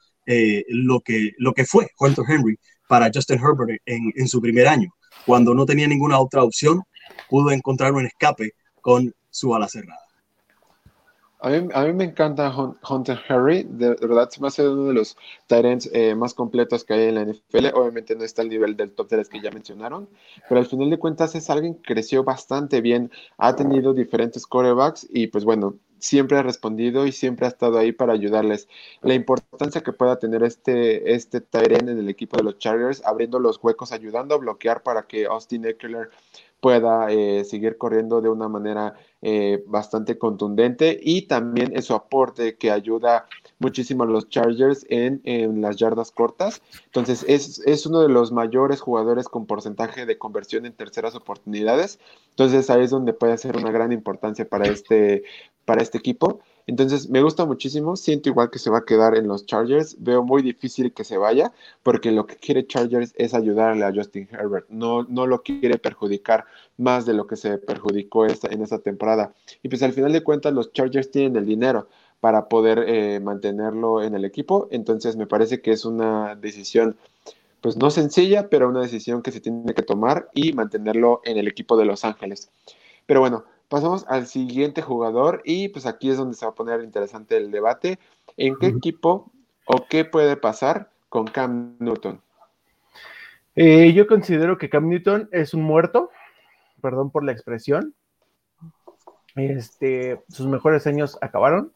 lo, 0.68 1.00
que, 1.00 1.32
lo 1.38 1.54
que 1.54 1.64
fue 1.64 1.88
Hunter 1.98 2.26
Henry 2.28 2.60
para 2.88 3.10
Justin 3.14 3.40
Herbert 3.40 3.82
en, 3.86 4.12
en 4.16 4.28
su 4.28 4.42
primer 4.42 4.68
año. 4.68 4.90
Cuando 5.26 5.54
no 5.54 5.66
tenía 5.66 5.88
ninguna 5.88 6.20
otra 6.20 6.44
opción, 6.44 6.84
pudo 7.30 7.52
encontrar 7.52 7.94
un 7.94 8.06
escape 8.06 8.52
con 8.82 9.14
su 9.30 9.54
ala 9.54 9.68
cerrada. 9.68 10.08
A 11.40 11.50
mí, 11.50 11.70
a 11.72 11.84
mí, 11.84 11.94
me 11.94 12.06
encanta 12.06 12.52
Hunter 12.90 13.20
Harry, 13.30 13.64
de, 13.64 13.90
verdad 13.90 14.28
se 14.28 14.42
me 14.42 14.48
hace 14.48 14.68
uno 14.68 14.86
de 14.86 14.94
los 14.94 15.16
Tyrants 15.46 15.88
eh, 15.94 16.16
más 16.16 16.34
completos 16.34 16.84
que 16.84 16.96
hay 16.96 17.04
en 17.10 17.16
la 17.16 17.26
NFL. 17.26 17.68
Obviamente 17.76 18.16
no 18.16 18.24
está 18.24 18.42
al 18.42 18.50
nivel 18.50 18.76
del 18.76 18.92
top 18.94 19.08
3 19.10 19.30
que 19.30 19.40
ya 19.40 19.52
mencionaron, 19.52 20.10
pero 20.50 20.60
al 20.60 20.66
final 20.66 20.90
de 20.90 20.98
cuentas 20.98 21.36
es 21.36 21.52
alguien 21.52 21.76
que 21.76 21.94
creció 21.94 22.24
bastante 22.24 22.82
bien, 22.82 23.12
ha 23.38 23.56
tenido 23.56 23.94
diferentes 23.94 24.48
corebacks 24.48 25.08
y 25.12 25.28
pues 25.28 25.46
bueno, 25.46 25.76
siempre 26.00 26.38
ha 26.38 26.44
respondido 26.44 27.06
y 27.06 27.12
siempre 27.12 27.46
ha 27.46 27.50
estado 27.50 27.78
ahí 27.78 27.92
para 27.92 28.14
ayudarles. 28.14 28.68
La 29.02 29.14
importancia 29.14 29.82
que 29.82 29.94
pueda 29.94 30.20
tener 30.20 30.44
este, 30.44 31.14
este 31.14 31.42
Tyrant 31.42 31.90
en 31.90 32.00
el 32.00 32.10
equipo 32.10 32.38
de 32.38 32.44
los 32.44 32.58
Chargers, 32.58 33.04
abriendo 33.06 33.40
los 33.40 33.64
huecos, 33.64 33.92
ayudando 33.92 34.36
a 34.36 34.38
bloquear 34.38 34.84
para 34.84 35.04
que 35.04 35.26
Austin 35.26 35.66
Eckler 35.66 36.10
pueda 36.60 37.12
eh, 37.12 37.44
seguir 37.46 37.78
corriendo 37.78 38.22
de 38.22 38.30
una 38.30 38.48
manera 38.48 38.96
eh, 39.22 39.64
bastante 39.68 40.18
contundente 40.18 41.00
y 41.02 41.24
también 41.24 41.76
eso 41.76 41.96
aporte 41.96 42.56
que 42.56 42.72
ayuda 42.72 43.28
muchísimo 43.60 44.04
a 44.04 44.08
los 44.08 44.30
Chargers 44.30 44.86
en, 44.90 45.22
las 45.62 45.78
yardas 45.78 46.12
cortas. 46.12 46.62
Entonces 46.86 47.26
es, 47.28 47.60
es, 47.66 47.86
uno 47.86 48.02
de 48.02 48.10
los 48.10 48.32
mayores 48.32 48.82
jugadores 48.82 49.28
con 49.28 49.46
porcentaje 49.46 50.06
de 50.06 50.18
conversión 50.18 50.66
en 50.66 50.74
terceras 50.74 51.16
oportunidades. 51.16 52.00
Entonces 52.32 52.70
ahí 52.70 52.84
es 52.84 52.92
donde 52.92 53.14
puede 53.14 53.38
ser 53.38 53.58
una 53.58 53.72
gran 53.72 53.92
importancia 53.92 54.48
para 54.48 54.68
este, 54.68 55.24
para 55.68 55.82
este 55.82 55.98
equipo. 55.98 56.40
Entonces, 56.66 57.10
me 57.10 57.22
gusta 57.22 57.46
muchísimo. 57.46 57.98
Siento 57.98 58.30
igual 58.30 58.50
que 58.50 58.58
se 58.58 58.70
va 58.70 58.78
a 58.80 58.86
quedar 58.86 59.18
en 59.18 59.28
los 59.28 59.46
Chargers. 59.46 59.98
Veo 60.00 60.24
muy 60.24 60.42
difícil 60.42 60.94
que 60.94 61.04
se 61.04 61.18
vaya, 61.18 61.52
porque 61.84 62.14
lo 62.14 62.26
que 62.26 62.38
quiere 62.38 62.66
Chargers 62.66 63.14
es 63.18 63.34
ayudarle 63.34 63.84
a 63.84 63.94
Justin 63.94 64.30
Herbert. 64.32 64.70
No, 64.70 65.04
no 65.04 65.28
lo 65.28 65.44
quiere 65.44 65.78
perjudicar 65.78 66.46
más 66.78 67.06
de 67.06 67.14
lo 67.14 67.28
que 67.28 67.36
se 67.36 67.58
perjudicó 67.58 68.26
en 68.26 68.62
esta 68.62 68.80
temporada. 68.80 69.34
Y 69.62 69.68
pues 69.68 69.84
al 69.84 69.92
final 69.92 70.14
de 70.14 70.24
cuentas, 70.24 70.54
los 70.54 70.72
Chargers 70.72 71.12
tienen 71.12 71.36
el 71.36 71.46
dinero 71.46 71.90
para 72.22 72.48
poder 72.48 72.86
eh, 72.88 73.20
mantenerlo 73.20 74.02
en 74.02 74.16
el 74.16 74.24
equipo. 74.24 74.70
Entonces, 74.72 75.18
me 75.18 75.28
parece 75.28 75.60
que 75.60 75.72
es 75.72 75.84
una 75.84 76.36
decisión 76.36 76.96
pues 77.60 77.76
no 77.76 77.90
sencilla, 77.90 78.48
pero 78.48 78.70
una 78.70 78.82
decisión 78.82 79.22
que 79.22 79.34
se 79.34 79.42
tiene 79.42 79.74
que 79.74 79.82
tomar 79.82 80.30
y 80.34 80.54
mantenerlo 80.54 81.20
en 81.26 81.38
el 81.38 81.50
equipo 81.50 81.76
de 81.76 81.84
Los 81.84 82.06
Ángeles. 82.06 82.52
Pero 83.06 83.20
bueno, 83.20 83.44
Pasamos 83.70 84.06
al 84.08 84.28
siguiente 84.28 84.82
jugador 84.82 85.42
y 85.44 85.68
pues 85.70 85.86
aquí 85.86 86.10
es 86.10 86.18
donde 86.18 86.36
se 86.36 86.46
va 86.46 86.52
a 86.52 86.56
poner 86.56 86.82
interesante 86.82 87.36
el 87.36 87.52
debate. 87.52 88.00
¿En 88.38 88.56
qué 88.56 88.68
equipo 88.68 89.32
o 89.66 89.86
qué 89.90 90.06
puede 90.06 90.38
pasar 90.38 90.90
con 91.10 91.26
Cam 91.26 91.76
Newton? 91.80 92.22
Eh, 93.56 93.92
yo 93.94 94.08
considero 94.08 94.58
que 94.58 94.70
Cam 94.70 94.88
Newton 94.88 95.28
es 95.34 95.54
un 95.54 95.64
muerto, 95.64 96.12
perdón 96.82 97.12
por 97.12 97.26
la 97.26 97.34
expresión. 97.34 97.94
Este, 99.36 100.22
sus 100.30 100.48
mejores 100.48 100.88
años 100.88 101.18
acabaron. 101.22 101.74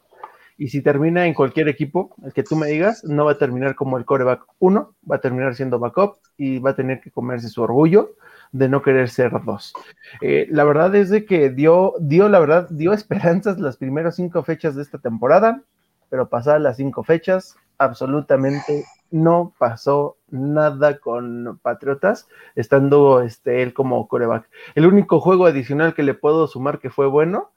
Y 0.58 0.70
si 0.70 0.82
termina 0.82 1.26
en 1.26 1.34
cualquier 1.34 1.68
equipo, 1.68 2.16
el 2.24 2.34
que 2.34 2.44
tú 2.44 2.56
me 2.56 2.68
digas, 2.68 3.04
no 3.04 3.26
va 3.26 3.32
a 3.32 3.38
terminar 3.38 3.76
como 3.76 3.98
el 3.98 4.06
coreback 4.06 4.44
1, 4.60 4.96
va 5.10 5.16
a 5.16 5.22
terminar 5.22 5.56
siendo 5.56 5.80
backup 5.80 6.18
y 6.38 6.60
va 6.60 6.70
a 6.70 6.76
tener 6.76 7.02
que 7.02 7.12
comerse 7.12 7.50
su 7.50 7.62
orgullo 7.64 8.12
de 8.52 8.70
no 8.70 8.82
querer 8.82 9.10
ser 9.10 9.32
dos. 9.46 9.74
Eh, 10.22 10.48
la 10.50 10.64
verdad 10.64 10.94
es 10.96 11.10
de 11.10 11.26
que 11.26 11.50
dio, 11.50 11.96
dio, 12.00 12.30
la 12.30 12.40
verdad, 12.40 12.68
dio 12.70 12.94
esperanzas 12.94 13.60
las 13.60 13.78
primeras 13.78 14.16
cinco 14.16 14.44
fechas 14.44 14.76
de 14.76 14.82
esta 14.82 14.98
temporada, 14.98 15.62
pero 16.10 16.30
pasadas 16.30 16.62
las 16.62 16.78
cinco 16.78 17.04
fechas, 17.04 17.56
absolutamente 17.78 18.86
no 19.12 19.54
pasó 19.58 20.18
nada 20.30 20.98
con 21.00 21.60
Patriotas, 21.62 22.28
estando 22.56 23.22
este, 23.22 23.62
él 23.62 23.74
como 23.74 24.08
coreback. 24.08 24.50
El 24.76 24.86
único 24.88 25.20
juego 25.20 25.46
adicional 25.46 25.94
que 25.94 26.04
le 26.04 26.14
puedo 26.14 26.48
sumar 26.48 26.80
que 26.80 26.90
fue 26.90 27.08
bueno 27.08 27.52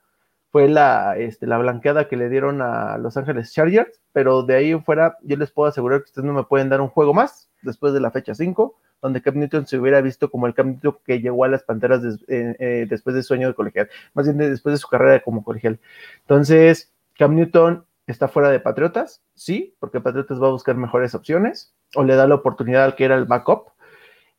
fue 0.55 0.69
la, 0.69 1.17
este, 1.17 1.47
la 1.47 1.57
blanqueada 1.57 2.07
que 2.07 2.15
le 2.15 2.29
dieron 2.29 2.61
a 2.61 2.97
Los 2.97 3.17
Ángeles 3.17 3.51
Chargers, 3.51 3.99
pero 4.13 4.41
de 4.41 4.55
ahí 4.55 4.71
en 4.71 4.85
fuera 4.85 5.17
yo 5.21 5.35
les 5.35 5.51
puedo 5.51 5.67
asegurar 5.67 5.99
que 5.99 6.05
ustedes 6.05 6.25
no 6.25 6.31
me 6.31 6.45
pueden 6.45 6.69
dar 6.69 6.79
un 6.79 6.87
juego 6.87 7.13
más 7.13 7.49
después 7.61 7.91
de 7.91 7.99
la 7.99 8.09
fecha 8.09 8.33
5, 8.33 8.73
donde 9.01 9.21
Cam 9.21 9.37
Newton 9.37 9.67
se 9.67 9.77
hubiera 9.77 9.99
visto 9.99 10.31
como 10.31 10.47
el 10.47 10.53
Cam 10.53 10.67
Newton 10.81 10.95
que 11.03 11.19
llegó 11.19 11.43
a 11.43 11.49
las 11.49 11.63
Panteras 11.63 12.01
eh, 12.29 12.55
eh, 12.57 12.87
después 12.89 13.17
de 13.17 13.23
su 13.23 13.33
año 13.33 13.49
de 13.49 13.53
colegial, 13.53 13.89
más 14.13 14.27
bien 14.27 14.37
después 14.49 14.71
de 14.71 14.77
su 14.77 14.87
carrera 14.87 15.21
como 15.21 15.43
colegial. 15.43 15.77
Entonces, 16.21 16.93
Cam 17.17 17.35
Newton 17.35 17.85
está 18.07 18.29
fuera 18.29 18.49
de 18.49 18.61
Patriotas, 18.61 19.21
sí, 19.33 19.75
porque 19.81 19.99
Patriotas 19.99 20.41
va 20.41 20.47
a 20.47 20.51
buscar 20.51 20.77
mejores 20.77 21.15
opciones, 21.15 21.75
o 21.95 22.05
le 22.05 22.15
da 22.15 22.29
la 22.29 22.35
oportunidad 22.35 22.85
al 22.85 22.95
que 22.95 23.03
era 23.03 23.15
el 23.15 23.25
backup. 23.25 23.71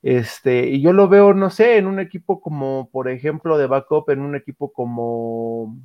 Este, 0.01 0.67
y 0.69 0.81
yo 0.81 0.95
lo 0.95 1.09
veo, 1.09 1.35
no 1.35 1.51
sé, 1.51 1.77
en 1.77 1.87
un 1.87 2.01
equipo 2.01 2.41
como, 2.41 2.89
por 2.91 3.11
ejemplo, 3.11 3.59
de 3.59 3.67
backup, 3.67 4.09
en 4.09 4.21
un 4.21 4.35
equipo 4.35 4.73
como, 4.73 5.77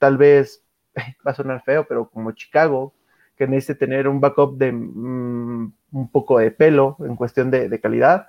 tal 0.00 0.16
vez, 0.16 0.64
va 1.26 1.30
a 1.30 1.34
sonar 1.34 1.62
feo, 1.62 1.86
pero 1.88 2.10
como 2.10 2.32
Chicago, 2.32 2.92
que 3.36 3.46
necesite 3.46 3.86
tener 3.86 4.08
un 4.08 4.20
backup 4.20 4.58
de 4.58 4.72
mm, 4.72 5.72
un 5.92 6.10
poco 6.10 6.38
de 6.38 6.50
pelo 6.50 6.96
en 7.00 7.14
cuestión 7.14 7.52
de, 7.52 7.68
de, 7.68 7.80
calidad. 7.80 8.26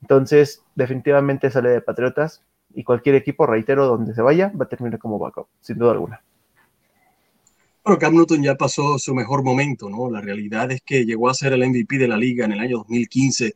Entonces, 0.00 0.64
definitivamente 0.74 1.50
sale 1.50 1.70
de 1.70 1.80
Patriotas 1.80 2.42
y 2.74 2.82
cualquier 2.82 3.14
equipo, 3.14 3.46
reitero, 3.46 3.86
donde 3.86 4.14
se 4.14 4.22
vaya, 4.22 4.52
va 4.60 4.64
a 4.64 4.68
terminar 4.68 4.98
como 4.98 5.18
backup, 5.18 5.46
sin 5.60 5.78
duda 5.78 5.92
alguna. 5.92 6.22
Bueno, 7.84 7.98
Cam 7.98 8.14
Newton 8.14 8.42
ya 8.42 8.54
pasó 8.54 8.98
su 8.98 9.14
mejor 9.14 9.42
momento, 9.42 9.90
¿no? 9.90 10.10
La 10.10 10.20
realidad 10.20 10.70
es 10.70 10.82
que 10.82 11.04
llegó 11.04 11.28
a 11.28 11.34
ser 11.34 11.52
el 11.52 11.68
MVP 11.68 11.98
de 11.98 12.08
la 12.08 12.16
liga 12.16 12.44
en 12.44 12.52
el 12.52 12.60
año 12.60 12.78
2015 12.78 13.54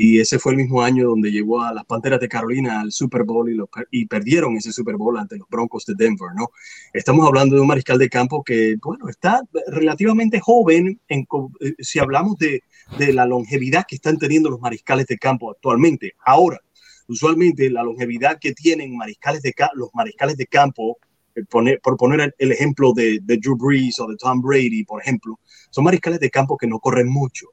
y 0.00 0.20
ese 0.20 0.38
fue 0.38 0.52
el 0.52 0.58
mismo 0.58 0.80
año 0.80 1.08
donde 1.08 1.32
llevó 1.32 1.60
a 1.60 1.74
las 1.74 1.84
Panteras 1.84 2.20
de 2.20 2.28
Carolina 2.28 2.80
al 2.80 2.92
Super 2.92 3.24
Bowl 3.24 3.50
y, 3.90 4.06
perdieron 4.06 4.56
ese 4.56 4.70
Super 4.70 4.96
Bowl 4.96 5.18
ante 5.18 5.36
los 5.36 5.48
Broncos 5.48 5.84
de 5.86 5.94
Denver, 5.96 6.28
¿no? 6.36 6.50
Estamos 6.92 7.26
hablando 7.26 7.56
de 7.56 7.62
un 7.62 7.66
mariscal 7.66 7.98
de 7.98 8.08
campo 8.08 8.44
que, 8.44 8.76
bueno, 8.80 9.08
está 9.08 9.42
relativamente 9.66 10.38
joven 10.38 11.00
en, 11.08 11.26
eh, 11.60 11.74
si 11.80 11.98
hablamos 11.98 12.38
de, 12.38 12.62
de 12.96 13.12
la 13.12 13.26
longevidad 13.26 13.86
que 13.88 13.96
están 13.96 14.18
teniendo 14.18 14.50
los 14.50 14.60
mariscales 14.60 15.06
de 15.08 15.18
campo 15.18 15.50
actualmente. 15.50 16.12
Ahora, 16.24 16.60
usualmente 17.08 17.68
la 17.68 17.82
longevidad 17.82 18.38
que 18.38 18.52
tienen 18.52 18.96
mariscales 18.96 19.42
de, 19.42 19.52
los 19.74 19.90
mariscales 19.94 20.36
de 20.36 20.46
campo 20.46 20.98
eh, 21.34 21.42
por 21.82 21.96
poner 21.96 22.36
el 22.38 22.52
ejemplo 22.52 22.92
de, 22.92 23.18
de, 23.20 23.36
Drew 23.38 23.56
Brees 23.56 23.98
o 23.98 24.06
de 24.06 24.16
Tom 24.16 24.42
Brady, 24.42 24.84
por 24.84 25.02
ejemplo, 25.02 25.40
son 25.70 25.82
mariscales 25.82 26.20
de 26.20 26.30
campo 26.30 26.56
que 26.56 26.68
no 26.68 26.78
corren 26.78 27.08
mucho. 27.08 27.48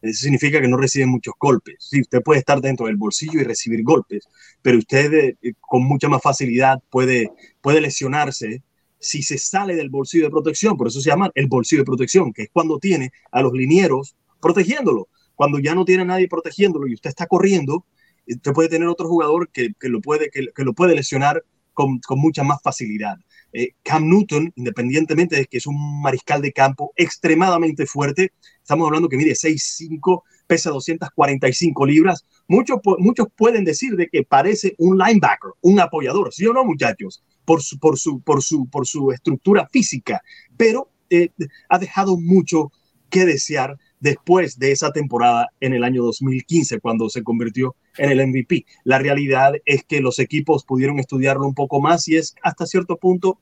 Eso 0.00 0.22
significa 0.22 0.60
que 0.60 0.68
no 0.68 0.76
reciben 0.76 1.08
muchos 1.08 1.34
golpes. 1.38 1.76
Sí, 1.80 2.00
usted 2.00 2.22
puede 2.22 2.40
estar 2.40 2.60
dentro 2.60 2.86
del 2.86 2.96
bolsillo 2.96 3.40
y 3.40 3.44
recibir 3.44 3.82
golpes, 3.82 4.28
pero 4.62 4.78
usted 4.78 5.12
eh, 5.14 5.54
con 5.60 5.82
mucha 5.84 6.08
más 6.08 6.22
facilidad 6.22 6.78
puede, 6.90 7.30
puede 7.60 7.80
lesionarse 7.80 8.62
si 9.00 9.22
se 9.22 9.38
sale 9.38 9.76
del 9.76 9.90
bolsillo 9.90 10.24
de 10.24 10.30
protección. 10.30 10.76
Por 10.76 10.88
eso 10.88 11.00
se 11.00 11.10
llama 11.10 11.30
el 11.34 11.46
bolsillo 11.46 11.82
de 11.82 11.86
protección, 11.86 12.32
que 12.32 12.42
es 12.44 12.50
cuando 12.52 12.78
tiene 12.78 13.10
a 13.32 13.42
los 13.42 13.52
linieros 13.52 14.16
protegiéndolo. 14.40 15.08
Cuando 15.34 15.58
ya 15.58 15.74
no 15.74 15.84
tiene 15.84 16.02
a 16.02 16.06
nadie 16.06 16.28
protegiéndolo 16.28 16.88
y 16.88 16.94
usted 16.94 17.10
está 17.10 17.26
corriendo, 17.26 17.84
usted 18.26 18.52
puede 18.52 18.68
tener 18.68 18.88
otro 18.88 19.08
jugador 19.08 19.48
que, 19.50 19.72
que 19.78 19.88
lo, 19.88 20.00
puede, 20.00 20.30
que, 20.30 20.64
lo 20.64 20.72
puede 20.74 20.94
lesionar 20.94 21.44
con, 21.78 22.18
mucha 22.18 22.42
más 22.42 22.60
facilidad. 22.60 23.16
Eh, 23.52 23.70
Cam 23.84 24.08
Newton, 24.08 24.52
independientemente 24.56 25.36
de 25.36 25.46
que 25.46 25.58
es 25.58 25.66
un 25.66 26.02
mariscal 26.02 26.42
de 26.42 26.52
campo 26.52 26.92
extremadamente 26.96 27.86
fuerte, 27.86 28.32
estamos 28.60 28.86
hablando 28.86 29.08
que 29.08 29.16
mide 29.16 29.32
6'5, 29.32 30.22
pesa 30.48 30.70
245 30.70 31.86
libras. 31.86 32.26
Muchos, 32.48 32.80
muchos 32.98 33.28
pueden 33.36 33.64
decir 33.64 33.94
de 33.94 34.08
que 34.08 34.24
parece 34.24 34.74
un 34.78 34.98
linebacker, 34.98 35.52
un 35.60 35.78
apoyador, 35.78 36.32
¿sí 36.34 36.46
o 36.46 36.52
no, 36.52 36.64
muchachos? 36.64 37.22
Por 37.44 37.62
su, 37.62 37.78
por 37.78 37.96
su, 37.96 38.20
por 38.22 38.42
su, 38.42 38.68
por 38.68 38.86
su 38.86 39.12
estructura 39.12 39.68
física, 39.70 40.20
pero 40.56 40.90
eh, 41.10 41.30
ha 41.68 41.78
dejado 41.78 42.18
mucho 42.18 42.72
que 43.08 43.24
desear 43.24 43.78
después 44.00 44.58
de 44.58 44.72
esa 44.72 44.92
temporada 44.92 45.48
en 45.60 45.74
el 45.74 45.84
año 45.84 46.02
2015, 46.02 46.80
cuando 46.80 47.08
se 47.08 47.22
convirtió 47.22 47.76
en 47.96 48.10
el 48.10 48.26
MVP. 48.26 48.64
La 48.84 48.98
realidad 48.98 49.54
es 49.64 49.84
que 49.84 50.00
los 50.00 50.18
equipos 50.18 50.64
pudieron 50.64 50.98
estudiarlo 50.98 51.46
un 51.46 51.54
poco 51.54 51.80
más 51.80 52.08
y 52.08 52.16
es 52.16 52.34
hasta 52.42 52.66
cierto 52.66 52.96
punto 52.96 53.38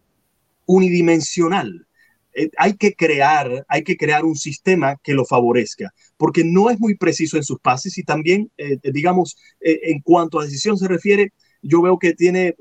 unidimensional. 0.66 1.86
Eh, 2.34 2.50
hay 2.58 2.74
que 2.74 2.94
crear, 2.94 3.64
hay 3.66 3.82
que 3.82 3.96
crear 3.96 4.24
un 4.24 4.36
sistema 4.36 4.96
que 5.02 5.14
lo 5.14 5.24
favorezca, 5.24 5.94
porque 6.18 6.44
no 6.44 6.68
es 6.68 6.78
muy 6.78 6.94
preciso 6.94 7.38
en 7.38 7.44
sus 7.44 7.58
pases 7.60 7.96
y 7.96 8.04
también, 8.04 8.50
eh, 8.58 8.78
digamos, 8.92 9.38
eh, 9.60 9.80
en 9.84 10.00
cuanto 10.02 10.38
a 10.38 10.44
decisión 10.44 10.76
se 10.76 10.86
refiere, 10.86 11.32
yo 11.62 11.80
veo 11.80 11.98
que 11.98 12.12
tiene 12.12 12.54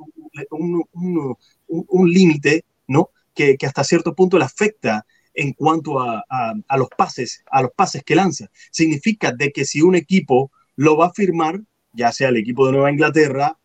un, 0.49 2.09
límite, 2.09 2.63
¿no? 2.87 3.09
Que, 3.33 3.57
hasta 3.65 3.83
cierto 3.83 4.15
punto 4.15 4.37
le 4.37 4.45
afecta 4.45 5.05
en 5.35 5.53
cuanto 5.53 5.99
a, 5.99 6.23
a, 6.29 6.77
los 6.77 6.89
pases, 6.97 7.43
a 7.51 7.61
los 7.61 7.71
pases 7.71 8.03
que 8.03 8.15
lanza. 8.15 8.49
Significa 8.71 9.31
de 9.31 9.51
que 9.51 9.65
si 9.65 9.81
un 9.81 9.95
equipo 9.95 10.51
lo 10.75 10.97
va 10.97 11.07
a 11.07 11.13
firmar, 11.13 11.61
ya 11.93 12.11
sea 12.11 12.29
el 12.29 12.37
equipo 12.37 12.65
de 12.65 12.73
Nueva 12.73 12.91
Inglaterra, 12.91 13.57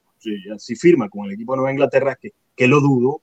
si, 0.58 0.76
firma 0.76 1.08
con 1.08 1.26
el 1.26 1.32
equipo 1.32 1.52
de 1.52 1.58
Nueva 1.58 1.72
Inglaterra, 1.72 2.18
que, 2.20 2.32
que 2.54 2.68
lo 2.68 2.80
dudo, 2.80 3.22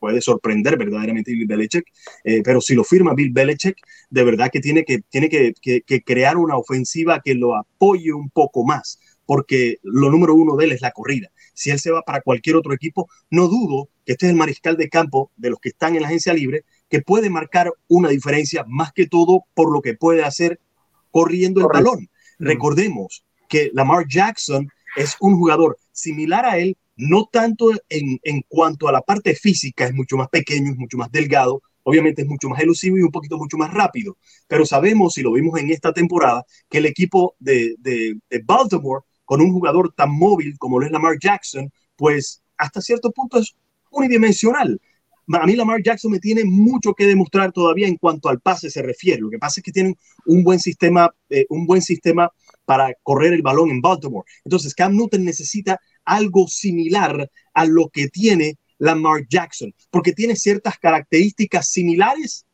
puede 0.00 0.20
sorprender 0.20 0.76
verdaderamente 0.76 1.32
Bill 1.32 1.46
Belichick, 1.46 1.84
eh, 2.24 2.42
pero 2.42 2.60
si 2.60 2.74
lo 2.74 2.82
firma 2.82 3.14
Bill 3.14 3.32
Belichick, 3.32 3.76
de 4.08 4.24
verdad 4.24 4.50
que 4.50 4.60
tiene, 4.60 4.84
que, 4.84 5.02
tiene 5.08 5.28
que, 5.28 5.52
que, 5.62 6.02
crear 6.02 6.36
una 6.38 6.56
ofensiva 6.56 7.20
que 7.22 7.34
lo 7.34 7.54
apoye 7.54 8.12
un 8.12 8.30
poco 8.30 8.64
más, 8.64 8.98
porque 9.26 9.76
lo 9.82 10.10
número 10.10 10.34
uno 10.34 10.56
de 10.56 10.64
él 10.64 10.72
es 10.72 10.80
la 10.80 10.90
corrida. 10.90 11.30
Si 11.54 11.70
él 11.70 11.78
se 11.78 11.90
va 11.90 12.02
para 12.02 12.22
cualquier 12.22 12.56
otro 12.56 12.72
equipo, 12.72 13.08
no 13.30 13.46
dudo 13.46 13.90
que 14.04 14.12
este 14.12 14.26
es 14.26 14.30
el 14.30 14.38
mariscal 14.38 14.76
de 14.76 14.88
campo 14.88 15.30
de 15.36 15.50
los 15.50 15.60
que 15.60 15.68
están 15.68 15.94
en 15.94 16.02
la 16.02 16.08
agencia 16.08 16.32
libre, 16.32 16.64
que 16.90 17.00
puede 17.00 17.30
marcar 17.30 17.72
una 17.88 18.10
diferencia 18.10 18.64
más 18.68 18.92
que 18.92 19.06
todo 19.06 19.44
por 19.54 19.72
lo 19.72 19.80
que 19.80 19.94
puede 19.94 20.24
hacer 20.24 20.60
corriendo 21.10 21.62
Correcto. 21.62 21.78
el 21.78 21.84
balón. 21.84 22.10
Mm. 22.38 22.44
Recordemos 22.44 23.24
que 23.48 23.70
Lamar 23.72 24.06
Jackson 24.08 24.68
es 24.96 25.16
un 25.20 25.36
jugador 25.36 25.78
similar 25.92 26.44
a 26.44 26.58
él, 26.58 26.76
no 26.96 27.28
tanto 27.32 27.70
en, 27.88 28.18
en, 28.22 28.42
cuanto 28.48 28.88
a 28.88 28.92
la 28.92 29.00
parte 29.00 29.34
física, 29.34 29.86
es 29.86 29.94
mucho 29.94 30.16
más 30.16 30.28
pequeño, 30.28 30.72
es 30.72 30.76
mucho 30.76 30.98
más 30.98 31.10
delgado, 31.10 31.62
obviamente 31.84 32.22
es 32.22 32.28
mucho 32.28 32.48
más 32.48 32.60
elusivo 32.60 32.98
y 32.98 33.02
un 33.02 33.10
poquito 33.10 33.38
mucho 33.38 33.56
más 33.56 33.72
rápido, 33.72 34.18
pero 34.46 34.66
sabemos, 34.66 35.16
y 35.16 35.22
lo 35.22 35.32
vimos 35.32 35.58
en 35.58 35.70
esta 35.70 35.92
temporada, 35.92 36.44
que 36.68 36.78
el 36.78 36.86
equipo 36.86 37.36
de, 37.38 37.76
de, 37.78 38.18
de 38.28 38.42
Baltimore, 38.44 39.04
con 39.24 39.40
un 39.40 39.52
jugador 39.52 39.92
tan 39.94 40.10
móvil 40.10 40.58
como 40.58 40.78
lo 40.78 40.86
es 40.86 40.92
Lamar 40.92 41.16
Jackson, 41.20 41.70
pues 41.96 42.42
hasta 42.56 42.80
cierto 42.80 43.12
punto 43.12 43.38
es 43.38 43.54
unidimensional 43.90 44.80
a 45.32 45.46
mí 45.46 45.54
Lamar 45.54 45.82
Jackson 45.82 46.12
me 46.12 46.18
tiene 46.18 46.44
mucho 46.44 46.94
que 46.94 47.06
demostrar 47.06 47.52
todavía 47.52 47.86
en 47.86 47.96
cuanto 47.96 48.28
al 48.28 48.40
pase 48.40 48.70
se 48.70 48.82
refiere. 48.82 49.20
Lo 49.20 49.30
que 49.30 49.38
pasa 49.38 49.60
es 49.60 49.64
que 49.64 49.72
tienen 49.72 49.96
un 50.26 50.42
buen 50.42 50.58
sistema, 50.58 51.10
eh, 51.28 51.46
un 51.48 51.66
buen 51.66 51.82
sistema 51.82 52.30
para 52.64 52.92
correr 53.02 53.32
el 53.32 53.42
balón 53.42 53.70
en 53.70 53.80
Baltimore. 53.80 54.26
Entonces 54.44 54.74
Cam 54.74 54.96
Newton 54.96 55.24
necesita 55.24 55.80
algo 56.04 56.48
similar 56.48 57.30
a 57.54 57.64
lo 57.66 57.88
que 57.88 58.08
tiene 58.08 58.56
Lamar 58.78 59.26
Jackson, 59.28 59.74
porque 59.90 60.12
tiene 60.12 60.36
ciertas 60.36 60.78
características 60.78 61.68
similares, 61.68 62.46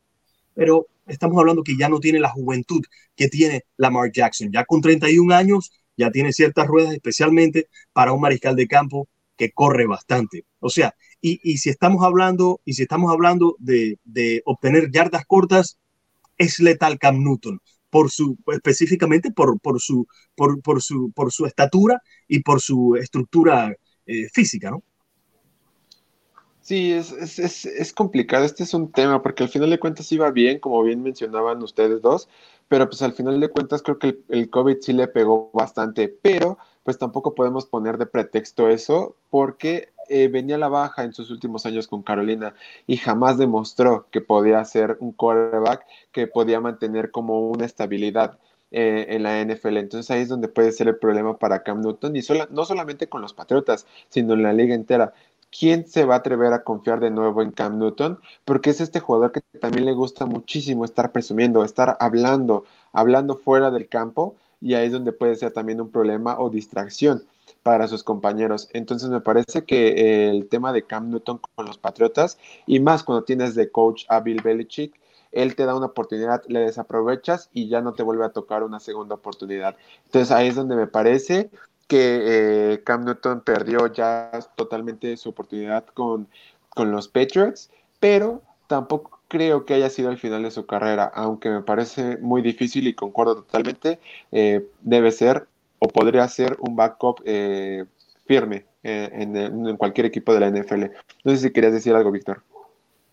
pero 0.53 0.87
estamos 1.07 1.39
hablando 1.39 1.63
que 1.63 1.77
ya 1.77 1.87
no 1.87 1.99
tiene 1.99 2.19
la 2.19 2.29
juventud 2.29 2.81
que 3.15 3.29
tiene 3.29 3.63
Lamar 3.77 4.11
Jackson. 4.11 4.51
Ya 4.51 4.65
con 4.65 4.81
31 4.81 5.33
años, 5.33 5.71
ya 5.95 6.11
tiene 6.11 6.33
ciertas 6.33 6.67
ruedas, 6.67 6.93
especialmente 6.93 7.69
para 7.93 8.11
un 8.11 8.21
mariscal 8.21 8.55
de 8.55 8.67
campo 8.67 9.07
que 9.37 9.51
corre 9.51 9.87
bastante. 9.87 10.45
O 10.59 10.69
sea, 10.69 10.93
y, 11.21 11.39
y 11.43 11.57
si 11.57 11.69
estamos 11.69 12.03
hablando, 12.03 12.61
y 12.65 12.73
si 12.73 12.83
estamos 12.83 13.11
hablando 13.11 13.55
de, 13.59 13.99
de, 14.05 14.41
obtener 14.45 14.91
yardas 14.91 15.25
cortas, 15.25 15.77
es 16.37 16.59
letal 16.59 16.99
Cam 16.99 17.23
Newton, 17.23 17.59
por 17.89 18.11
su, 18.11 18.37
específicamente 18.47 19.31
por, 19.31 19.59
por, 19.59 19.81
su, 19.81 20.07
por, 20.35 20.61
por, 20.61 20.81
su, 20.81 21.11
por 21.11 21.31
su 21.31 21.45
estatura 21.45 22.01
y 22.27 22.41
por 22.41 22.61
su 22.61 22.95
estructura 22.95 23.75
eh, 24.05 24.27
física, 24.33 24.71
¿no? 24.71 24.83
Sí, 26.61 26.91
es, 26.91 27.13
es, 27.13 27.39
es, 27.39 27.65
es, 27.65 27.93
complicado. 27.93 28.43
Este 28.43 28.63
es 28.63 28.73
un 28.73 28.91
tema 28.91 29.21
porque 29.21 29.41
al 29.41 29.47
final 29.47 29.69
de 29.69 29.79
cuentas 29.79 30.11
iba 30.11 30.29
bien, 30.31 30.59
como 30.59 30.83
bien 30.83 31.01
mencionaban 31.01 31.63
ustedes 31.63 32.01
dos, 32.01 32.27
pero 32.67 32.89
pues 32.89 33.01
al 33.01 33.13
final 33.13 33.39
de 33.39 33.47
cuentas 33.47 33.81
creo 33.81 33.97
que 33.97 34.07
el, 34.07 34.25
el 34.27 34.49
COVID 34.49 34.75
sí 34.81 34.91
le 34.91 35.07
pegó 35.07 35.49
bastante, 35.53 36.09
pero 36.09 36.57
pues 36.83 36.97
tampoco 36.97 37.33
podemos 37.35 37.67
poner 37.67 37.97
de 37.97 38.05
pretexto 38.05 38.67
eso 38.67 39.15
porque 39.29 39.93
eh, 40.09 40.27
venía 40.27 40.55
a 40.55 40.59
la 40.59 40.69
baja 40.69 41.03
en 41.03 41.13
sus 41.13 41.31
últimos 41.31 41.65
años 41.65 41.87
con 41.87 42.03
Carolina 42.03 42.53
y 42.85 42.97
jamás 42.97 43.37
demostró 43.37 44.07
que 44.11 44.21
podía 44.21 44.63
ser 44.65 44.97
un 44.99 45.11
quarterback 45.11 45.85
que 46.11 46.27
podía 46.27 46.59
mantener 46.59 47.11
como 47.11 47.49
una 47.49 47.65
estabilidad 47.65 48.37
eh, 48.71 49.05
en 49.09 49.23
la 49.23 49.41
NFL. 49.43 49.77
Entonces 49.77 50.11
ahí 50.11 50.21
es 50.21 50.29
donde 50.29 50.49
puede 50.49 50.71
ser 50.73 50.87
el 50.89 50.97
problema 50.97 51.37
para 51.37 51.63
Cam 51.63 51.81
Newton 51.81 52.15
y 52.15 52.21
no 52.51 52.65
solamente 52.65 53.07
con 53.07 53.21
los 53.21 53.33
Patriotas, 53.33 53.87
sino 54.09 54.33
en 54.33 54.43
la 54.43 54.53
liga 54.53 54.75
entera. 54.75 55.13
¿Quién 55.57 55.87
se 55.87 56.03
va 56.03 56.15
a 56.15 56.17
atrever 56.17 56.51
a 56.51 56.63
confiar 56.63 56.99
de 56.99 57.09
nuevo 57.09 57.41
en 57.41 57.51
Cam 57.51 57.79
Newton? 57.79 58.19
Porque 58.43 58.69
es 58.71 58.81
este 58.81 58.99
jugador 58.99 59.31
que 59.31 59.41
también 59.59 59.85
le 59.85 59.93
gusta 59.93 60.25
muchísimo 60.25 60.83
estar 60.83 61.13
presumiendo, 61.13 61.63
estar 61.63 61.95
hablando, 62.01 62.65
hablando 62.91 63.37
fuera 63.37 63.71
del 63.71 63.87
campo 63.87 64.35
y 64.59 64.73
ahí 64.73 64.87
es 64.87 64.91
donde 64.91 65.13
puede 65.13 65.35
ser 65.35 65.51
también 65.51 65.79
un 65.79 65.89
problema 65.89 66.37
o 66.39 66.49
distracción. 66.49 67.23
Para 67.63 67.87
sus 67.87 68.03
compañeros. 68.03 68.69
Entonces 68.73 69.09
me 69.09 69.21
parece 69.21 69.63
que 69.65 70.29
el 70.29 70.47
tema 70.47 70.73
de 70.73 70.83
Cam 70.83 71.09
Newton 71.09 71.39
con 71.55 71.65
los 71.65 71.77
Patriotas, 71.77 72.37
y 72.65 72.79
más 72.79 73.03
cuando 73.03 73.23
tienes 73.23 73.55
de 73.55 73.71
coach 73.71 74.05
a 74.09 74.19
Bill 74.19 74.41
Belichick, 74.41 74.99
él 75.31 75.55
te 75.55 75.65
da 75.65 75.75
una 75.75 75.87
oportunidad, 75.87 76.43
le 76.47 76.61
desaprovechas 76.61 77.49
y 77.53 77.67
ya 77.67 77.81
no 77.81 77.93
te 77.93 78.03
vuelve 78.03 78.25
a 78.25 78.29
tocar 78.29 78.63
una 78.63 78.79
segunda 78.79 79.15
oportunidad. 79.15 79.75
Entonces 80.05 80.31
ahí 80.31 80.47
es 80.47 80.55
donde 80.55 80.75
me 80.75 80.87
parece 80.87 81.49
que 81.87 82.73
eh, 82.73 82.83
Cam 82.83 83.05
Newton 83.05 83.41
perdió 83.41 83.87
ya 83.87 84.31
totalmente 84.55 85.15
su 85.17 85.29
oportunidad 85.29 85.85
con, 85.85 86.27
con 86.69 86.91
los 86.91 87.07
Patriots, 87.07 87.69
pero 87.99 88.41
tampoco 88.67 89.19
creo 89.27 89.65
que 89.65 89.73
haya 89.73 89.89
sido 89.89 90.09
el 90.09 90.17
final 90.17 90.43
de 90.43 90.51
su 90.51 90.65
carrera, 90.65 91.11
aunque 91.13 91.49
me 91.49 91.61
parece 91.61 92.17
muy 92.17 92.41
difícil 92.41 92.87
y 92.87 92.93
concuerdo 92.93 93.35
totalmente, 93.35 93.99
eh, 94.31 94.69
debe 94.81 95.11
ser 95.11 95.47
o 95.79 95.87
podría 95.87 96.27
ser 96.27 96.57
un 96.59 96.75
backup 96.75 97.21
eh, 97.25 97.85
firme 98.25 98.65
en, 98.83 99.35
en, 99.35 99.77
cualquier 99.77 100.05
equipo 100.05 100.33
de 100.33 100.39
la 100.39 100.49
NFL. 100.49 100.85
No 101.23 101.31
sé 101.31 101.37
si 101.37 101.51
querías 101.51 101.73
decir 101.73 101.93
algo, 101.93 102.11
Víctor. 102.11 102.43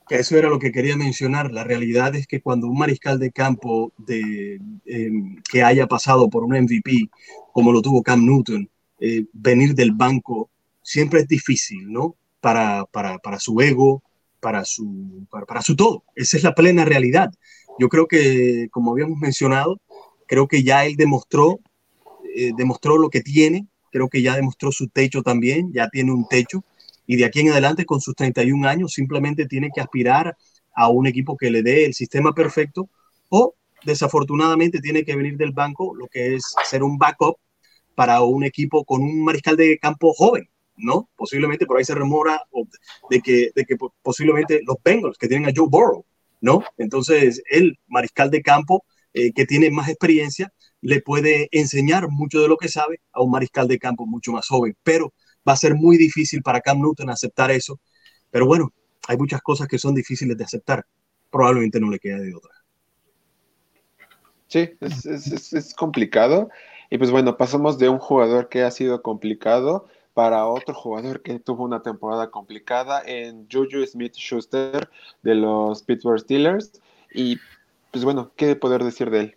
Eso 0.08 0.36
era 0.36 0.48
lo 0.48 0.58
que 0.58 0.70
quería 0.70 0.96
mencionar. 0.96 1.50
La 1.50 1.64
realidad 1.64 2.14
es 2.14 2.26
que 2.26 2.40
cuando 2.40 2.68
un 2.68 2.78
mariscal 2.78 3.18
de 3.18 3.32
campo 3.32 3.92
de, 3.96 4.60
em, 4.84 5.36
que 5.50 5.62
haya 5.62 5.86
pasado 5.86 6.28
por 6.28 6.44
un 6.44 6.54
MVP, 6.54 7.08
como 7.52 7.72
lo 7.72 7.80
tuvo 7.80 8.02
Cam 8.02 8.24
Newton, 8.24 8.68
eh, 9.00 9.24
venir 9.32 9.74
del 9.74 9.92
banco 9.92 10.50
siempre 10.82 11.20
es 11.20 11.28
difícil, 11.28 11.90
¿no? 11.90 12.16
Para, 12.40 12.84
para, 12.86 13.18
para 13.18 13.40
su 13.40 13.60
ego, 13.60 14.02
para 14.40 14.64
su, 14.66 15.26
para, 15.30 15.62
su 15.62 15.74
todo. 15.74 16.04
Esa 16.14 16.36
es 16.36 16.42
la 16.42 16.54
plena 16.54 16.84
realidad. 16.84 17.32
Yo 17.78 17.88
creo 17.88 18.06
que, 18.06 18.68
como 18.70 18.92
habíamos 18.92 19.18
mencionado, 19.18 19.80
creo 20.26 20.46
que 20.48 20.62
ya 20.62 20.84
él 20.84 20.96
demostró, 20.96 21.60
eh, 22.34 22.52
demostró 22.56 22.98
lo 22.98 23.10
que 23.10 23.20
tiene, 23.20 23.66
creo 23.90 24.08
que 24.08 24.22
ya 24.22 24.34
demostró 24.34 24.72
su 24.72 24.88
techo 24.88 25.22
también, 25.22 25.72
ya 25.72 25.88
tiene 25.88 26.12
un 26.12 26.26
techo 26.28 26.64
y 27.06 27.16
de 27.16 27.24
aquí 27.24 27.40
en 27.40 27.50
adelante 27.50 27.84
con 27.84 28.00
sus 28.00 28.14
31 28.14 28.68
años 28.68 28.92
simplemente 28.92 29.46
tiene 29.46 29.70
que 29.74 29.80
aspirar 29.80 30.36
a 30.74 30.88
un 30.88 31.06
equipo 31.06 31.36
que 31.36 31.50
le 31.50 31.62
dé 31.62 31.84
el 31.84 31.94
sistema 31.94 32.34
perfecto 32.34 32.88
o 33.28 33.54
desafortunadamente 33.84 34.80
tiene 34.80 35.04
que 35.04 35.14
venir 35.14 35.36
del 35.36 35.52
banco, 35.52 35.94
lo 35.94 36.06
que 36.08 36.34
es 36.34 36.54
ser 36.64 36.82
un 36.82 36.98
backup 36.98 37.36
para 37.94 38.22
un 38.22 38.44
equipo 38.44 38.84
con 38.84 39.02
un 39.02 39.22
mariscal 39.22 39.56
de 39.56 39.78
campo 39.78 40.12
joven, 40.12 40.48
¿no? 40.76 41.08
Posiblemente 41.16 41.66
por 41.66 41.78
ahí 41.78 41.84
se 41.84 41.94
remora 41.94 42.42
de 43.10 43.20
que, 43.20 43.50
de 43.54 43.64
que 43.64 43.76
posiblemente 44.02 44.60
los 44.66 44.76
Bengals 44.82 45.18
que 45.18 45.28
tienen 45.28 45.48
a 45.48 45.52
Joe 45.54 45.68
Burrow, 45.68 46.04
¿no? 46.40 46.64
Entonces 46.78 47.42
el 47.48 47.78
mariscal 47.86 48.30
de 48.30 48.42
campo 48.42 48.84
eh, 49.14 49.32
que 49.32 49.46
tiene 49.46 49.70
más 49.70 49.88
experiencia 49.88 50.52
le 50.80 51.00
puede 51.00 51.48
enseñar 51.50 52.08
mucho 52.10 52.42
de 52.42 52.48
lo 52.48 52.58
que 52.58 52.68
sabe 52.68 53.00
a 53.12 53.22
un 53.22 53.30
mariscal 53.30 53.66
de 53.68 53.78
campo 53.78 54.04
mucho 54.04 54.32
más 54.32 54.46
joven, 54.46 54.76
pero 54.82 55.14
va 55.48 55.54
a 55.54 55.56
ser 55.56 55.74
muy 55.74 55.96
difícil 55.96 56.42
para 56.42 56.60
Cam 56.60 56.78
Newton 56.78 57.08
aceptar 57.08 57.50
eso. 57.50 57.80
Pero 58.30 58.46
bueno, 58.46 58.70
hay 59.08 59.16
muchas 59.16 59.40
cosas 59.40 59.68
que 59.68 59.78
son 59.78 59.94
difíciles 59.94 60.36
de 60.36 60.44
aceptar. 60.44 60.84
Probablemente 61.30 61.80
no 61.80 61.90
le 61.90 61.98
queda 61.98 62.18
de 62.18 62.34
otra. 62.34 62.50
Sí, 64.48 64.70
es, 64.80 65.74
complicado. 65.74 66.50
Y 66.90 66.98
pues 66.98 67.10
bueno, 67.10 67.36
pasamos 67.36 67.78
de 67.78 67.88
un 67.88 67.98
jugador 67.98 68.48
que 68.48 68.62
ha 68.62 68.70
sido 68.70 69.02
complicado 69.02 69.86
para 70.12 70.46
otro 70.46 70.74
jugador 70.74 71.22
que 71.22 71.40
tuvo 71.40 71.64
una 71.64 71.82
temporada 71.82 72.30
complicada 72.30 73.02
en 73.04 73.48
Juju 73.50 73.84
Smith 73.86 74.14
Schuster 74.14 74.88
de 75.22 75.34
los 75.34 75.82
Pittsburgh 75.82 76.20
Steelers. 76.20 76.80
Y 77.12 77.38
pues 77.94 78.04
bueno, 78.04 78.32
¿qué 78.34 78.56
poder 78.56 78.82
decir 78.82 79.08
de 79.08 79.20
él? 79.20 79.36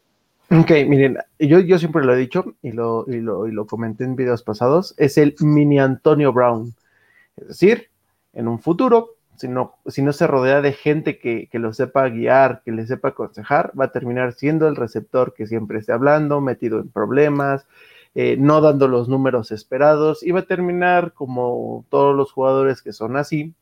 Ok, 0.50 0.72
miren, 0.88 1.20
yo, 1.38 1.60
yo 1.60 1.78
siempre 1.78 2.04
lo 2.04 2.16
he 2.16 2.18
dicho 2.18 2.56
y 2.64 2.72
lo, 2.72 3.06
y, 3.08 3.20
lo, 3.20 3.48
y 3.48 3.52
lo 3.52 3.68
comenté 3.68 4.04
en 4.04 4.16
videos 4.16 4.42
pasados, 4.42 4.96
es 4.98 5.20
el 5.20 5.36
mini 5.42 5.80
Antonio 5.80 6.34
Brown. 6.34 6.74
Es 7.36 7.50
decir, 7.50 7.92
en 8.34 8.48
un 8.48 8.58
futuro, 8.58 9.12
si 9.36 9.48
no, 9.48 9.76
si 9.86 10.02
no 10.02 10.12
se 10.12 10.26
rodea 10.26 10.62
de 10.62 10.74
gente 10.74 11.20
que, 11.20 11.48
que, 11.52 11.60
lo 11.60 11.72
sepa 11.72 12.10
guiar, 12.10 12.64
que 12.66 12.72
le 12.72 12.88
sepa 12.88 13.10
aconsejar, 13.10 13.72
va 13.80 13.86
a 13.86 13.92
terminar 13.92 14.34
siendo 14.34 14.68
el 14.68 14.76
receptor 14.76 15.36
que 15.36 15.46
siempre 15.46 15.78
esté 15.78 15.92
hablando, 15.92 16.42
metido 16.42 16.80
en 16.80 16.90
problemas, 16.90 17.68
eh, 18.16 18.38
no 18.40 18.60
dando 18.60 18.88
los 18.88 19.08
números 19.08 19.52
esperados, 19.52 20.24
y 20.24 20.32
va 20.32 20.40
a 20.40 20.48
terminar 20.48 21.14
como 21.14 21.86
todos 21.90 22.16
los 22.16 22.32
jugadores 22.32 22.82
que 22.82 22.92
son 22.92 23.18
así, 23.18 23.54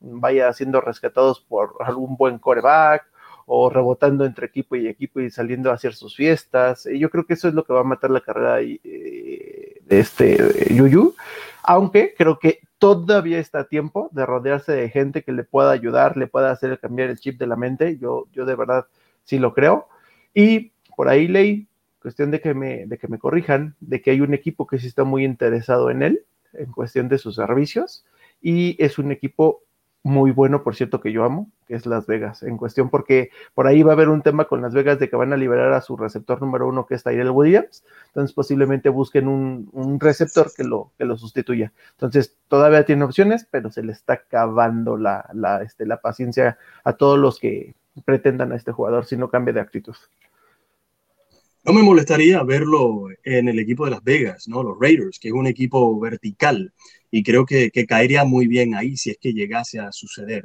vaya 0.00 0.52
siendo 0.52 0.80
rescatados 0.80 1.38
por 1.38 1.76
algún 1.78 2.16
buen 2.16 2.40
coreback 2.40 3.11
o 3.46 3.70
rebotando 3.70 4.24
entre 4.24 4.46
equipo 4.46 4.76
y 4.76 4.88
equipo 4.88 5.20
y 5.20 5.30
saliendo 5.30 5.70
a 5.70 5.74
hacer 5.74 5.94
sus 5.94 6.16
fiestas. 6.16 6.88
Yo 6.92 7.10
creo 7.10 7.24
que 7.26 7.34
eso 7.34 7.48
es 7.48 7.54
lo 7.54 7.64
que 7.64 7.72
va 7.72 7.80
a 7.80 7.84
matar 7.84 8.10
la 8.10 8.20
carrera 8.20 8.60
eh, 8.60 9.80
de 9.84 10.00
este 10.00 10.74
Yuyu, 10.74 11.14
aunque 11.62 12.14
creo 12.16 12.38
que 12.38 12.60
todavía 12.78 13.38
está 13.38 13.60
a 13.60 13.68
tiempo 13.68 14.08
de 14.12 14.26
rodearse 14.26 14.72
de 14.72 14.88
gente 14.88 15.22
que 15.22 15.32
le 15.32 15.44
pueda 15.44 15.70
ayudar, 15.70 16.16
le 16.16 16.26
pueda 16.26 16.50
hacer 16.50 16.78
cambiar 16.80 17.10
el 17.10 17.18
chip 17.18 17.38
de 17.38 17.46
la 17.46 17.56
mente. 17.56 17.98
Yo, 17.98 18.26
yo 18.32 18.44
de 18.44 18.56
verdad 18.56 18.86
sí 19.24 19.38
lo 19.38 19.54
creo. 19.54 19.88
Y 20.34 20.72
por 20.96 21.08
ahí 21.08 21.28
leí, 21.28 21.68
cuestión 22.00 22.30
de 22.30 22.40
que, 22.40 22.54
me, 22.54 22.86
de 22.86 22.98
que 22.98 23.08
me 23.08 23.18
corrijan, 23.18 23.76
de 23.80 24.02
que 24.02 24.10
hay 24.10 24.20
un 24.20 24.34
equipo 24.34 24.66
que 24.66 24.78
sí 24.78 24.88
está 24.88 25.04
muy 25.04 25.24
interesado 25.24 25.90
en 25.90 26.02
él, 26.02 26.24
en 26.52 26.72
cuestión 26.72 27.08
de 27.08 27.18
sus 27.18 27.36
servicios, 27.36 28.04
y 28.40 28.82
es 28.82 28.98
un 28.98 29.12
equipo 29.12 29.62
muy 30.04 30.32
bueno, 30.32 30.64
por 30.64 30.74
cierto, 30.74 31.00
que 31.00 31.12
yo 31.12 31.24
amo, 31.24 31.48
que 31.66 31.74
es 31.74 31.86
Las 31.86 32.06
Vegas, 32.06 32.42
en 32.42 32.56
cuestión, 32.56 32.90
porque 32.90 33.30
por 33.54 33.66
ahí 33.66 33.82
va 33.82 33.92
a 33.92 33.94
haber 33.94 34.08
un 34.08 34.22
tema 34.22 34.46
con 34.46 34.60
Las 34.60 34.74
Vegas 34.74 34.98
de 34.98 35.08
que 35.08 35.16
van 35.16 35.32
a 35.32 35.36
liberar 35.36 35.72
a 35.72 35.80
su 35.80 35.96
receptor 35.96 36.40
número 36.40 36.66
uno, 36.66 36.86
que 36.86 36.96
es 36.96 37.04
Tyrell 37.04 37.30
Williams, 37.30 37.84
entonces 38.08 38.34
posiblemente 38.34 38.88
busquen 38.88 39.28
un, 39.28 40.00
receptor 40.00 40.52
que 40.54 40.64
lo, 40.64 40.90
que 40.98 41.04
lo 41.04 41.16
sustituya. 41.16 41.72
Entonces, 41.92 42.36
todavía 42.48 42.84
tiene 42.84 43.04
opciones, 43.04 43.46
pero 43.48 43.70
se 43.70 43.82
le 43.82 43.92
está 43.92 44.14
acabando 44.14 44.96
la, 44.96 45.28
la, 45.34 45.62
este, 45.62 45.86
la 45.86 45.98
paciencia 45.98 46.58
a 46.82 46.94
todos 46.94 47.18
los 47.18 47.38
que 47.38 47.74
pretendan 48.04 48.52
a 48.52 48.56
este 48.56 48.72
jugador 48.72 49.06
si 49.06 49.16
no 49.16 49.30
cambia 49.30 49.54
de 49.54 49.60
actitud. 49.60 49.94
No 51.64 51.72
me 51.72 51.82
molestaría 51.82 52.42
verlo 52.42 53.06
en 53.22 53.48
el 53.48 53.60
equipo 53.60 53.84
de 53.84 53.92
Las 53.92 54.02
Vegas, 54.02 54.48
¿no? 54.48 54.64
Los 54.64 54.76
Raiders, 54.80 55.20
que 55.20 55.28
es 55.28 55.34
un 55.34 55.46
equipo 55.46 55.98
vertical 56.00 56.72
y 57.08 57.22
creo 57.22 57.46
que, 57.46 57.70
caería 57.86 58.24
muy 58.24 58.48
bien 58.48 58.74
ahí 58.74 58.96
si 58.96 59.10
es 59.10 59.18
que 59.20 59.32
llegase 59.32 59.78
a 59.78 59.92
suceder. 59.92 60.42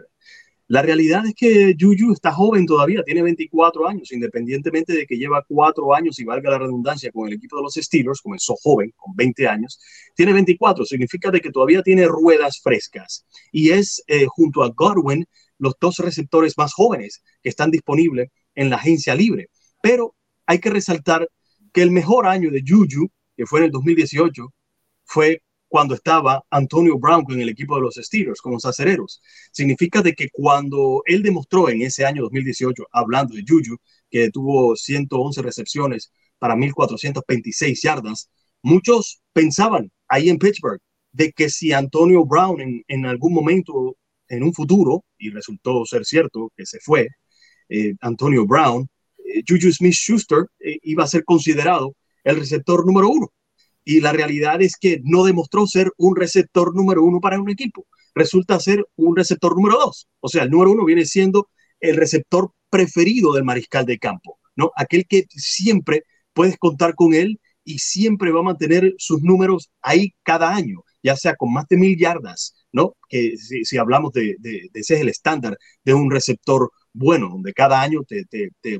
La 0.67 0.83
realidad 0.83 1.25
es 1.25 1.33
que 1.33 1.75
Juju 1.79 2.13
está 2.13 2.31
joven 2.31 2.67
todavía, 2.67 3.01
tiene 3.01 3.23
24 3.23 3.87
años, 3.87 4.11
independientemente 4.11 4.93
de 4.93 5.07
que 5.07 5.17
lleva 5.17 5.43
cuatro 5.47 5.95
años 5.95 6.19
y 6.19 6.23
valga 6.23 6.51
la 6.51 6.59
redundancia 6.59 7.11
con 7.11 7.27
el 7.27 7.33
equipo 7.33 7.57
de 7.57 7.63
los 7.63 7.73
Steelers, 7.73 8.21
comenzó 8.21 8.55
joven, 8.61 8.93
con 8.95 9.15
20 9.15 9.47
años, 9.47 9.79
tiene 10.13 10.33
24, 10.33 10.85
significa 10.85 11.31
de 11.31 11.41
que 11.41 11.51
todavía 11.51 11.81
tiene 11.81 12.05
ruedas 12.05 12.59
frescas 12.61 13.25
y 13.51 13.71
es 13.71 14.03
eh, 14.05 14.25
junto 14.27 14.61
a 14.63 14.69
Godwin 14.69 15.25
los 15.57 15.73
dos 15.81 15.97
receptores 15.97 16.55
más 16.57 16.73
jóvenes 16.73 17.23
que 17.41 17.49
están 17.49 17.71
disponibles 17.71 18.29
en 18.53 18.69
la 18.69 18.75
agencia 18.75 19.15
libre. 19.15 19.49
Pero 19.81 20.15
hay 20.47 20.59
que 20.59 20.69
resaltar 20.69 21.29
que 21.73 21.81
el 21.83 21.91
mejor 21.91 22.25
año 22.25 22.49
de 22.49 22.63
Juju, 22.65 23.07
que 23.35 23.45
fue 23.45 23.59
en 23.59 23.65
el 23.65 23.71
2018, 23.71 24.51
fue 25.03 25.43
cuando 25.67 25.93
estaba 25.93 26.43
Antonio 26.49 26.97
Brown 26.97 27.25
en 27.29 27.41
el 27.41 27.49
equipo 27.49 27.75
de 27.75 27.81
los 27.81 27.95
Steelers 27.95 28.41
como 28.41 28.57
acereros. 28.63 29.21
Significa 29.51 30.01
de 30.01 30.13
que 30.13 30.29
cuando 30.31 31.03
él 31.05 31.21
demostró 31.21 31.69
en 31.69 31.81
ese 31.81 32.05
año 32.05 32.23
2018, 32.23 32.85
hablando 32.91 33.35
de 33.35 33.43
Juju, 33.47 33.77
que 34.09 34.31
tuvo 34.31 34.75
111 34.75 35.41
recepciones 35.41 36.11
para 36.39 36.55
1.426 36.55 37.81
yardas, 37.81 38.29
muchos 38.61 39.21
pensaban 39.33 39.91
ahí 40.07 40.29
en 40.29 40.37
Pittsburgh 40.37 40.79
de 41.11 41.31
que 41.31 41.49
si 41.49 41.73
Antonio 41.73 42.25
Brown 42.25 42.83
en, 42.87 43.05
algún 43.05 43.33
momento, 43.33 43.97
en 44.29 44.43
un 44.43 44.53
futuro, 44.53 45.03
y 45.17 45.31
resultó 45.31 45.85
ser 45.85 46.05
cierto 46.05 46.51
que 46.55 46.65
se 46.65 46.79
fue, 46.79 47.07
eh, 47.69 47.95
Antonio 48.01 48.45
Brown, 48.45 48.87
Juju 49.47 49.71
Smith-Schuster 49.71 50.45
eh, 50.59 50.77
iba 50.83 51.03
a 51.03 51.07
ser 51.07 51.23
considerado 51.23 51.95
el 52.23 52.37
receptor 52.37 52.85
número 52.85 53.09
uno 53.09 53.31
y 53.87 54.01
la 54.01 54.11
realidad 54.11 54.61
es 54.61 54.75
que 54.75 54.99
no 55.05 55.23
demostró 55.23 55.65
ser 55.65 55.91
un 55.97 56.17
receptor 56.17 56.75
número 56.75 57.03
uno 57.03 57.21
para 57.21 57.39
un 57.39 57.49
equipo. 57.49 57.87
Resulta 58.13 58.59
ser 58.59 58.85
un 58.97 59.15
receptor 59.15 59.55
número 59.55 59.77
dos. 59.77 60.09
O 60.19 60.27
sea, 60.27 60.43
el 60.43 60.49
número 60.49 60.71
uno 60.71 60.83
viene 60.83 61.05
siendo 61.05 61.47
el 61.79 61.95
receptor 61.95 62.51
preferido 62.69 63.31
del 63.33 63.45
mariscal 63.45 63.85
de 63.85 63.97
campo, 63.97 64.39
¿no? 64.57 64.71
Aquel 64.75 65.05
que 65.07 65.25
siempre 65.29 66.03
puedes 66.33 66.57
contar 66.57 66.95
con 66.95 67.13
él 67.13 67.39
y 67.63 67.79
siempre 67.79 68.31
va 68.31 68.41
a 68.41 68.43
mantener 68.43 68.93
sus 68.97 69.21
números 69.21 69.71
ahí 69.81 70.13
cada 70.23 70.53
año, 70.53 70.83
ya 71.01 71.15
sea 71.15 71.35
con 71.35 71.53
más 71.53 71.65
de 71.69 71.77
mil 71.77 71.97
yardas, 71.97 72.55
¿no? 72.73 72.97
Que 73.07 73.37
si, 73.37 73.77
hablamos 73.77 74.11
de, 74.11 74.35
ese 74.73 74.95
es 74.95 75.01
el 75.01 75.09
estándar 75.09 75.57
de 75.85 75.93
un 75.93 76.11
receptor 76.11 76.71
bueno, 76.97 77.29
donde 77.29 77.53
cada 77.53 77.81
año 77.81 78.01
te, 78.07 78.25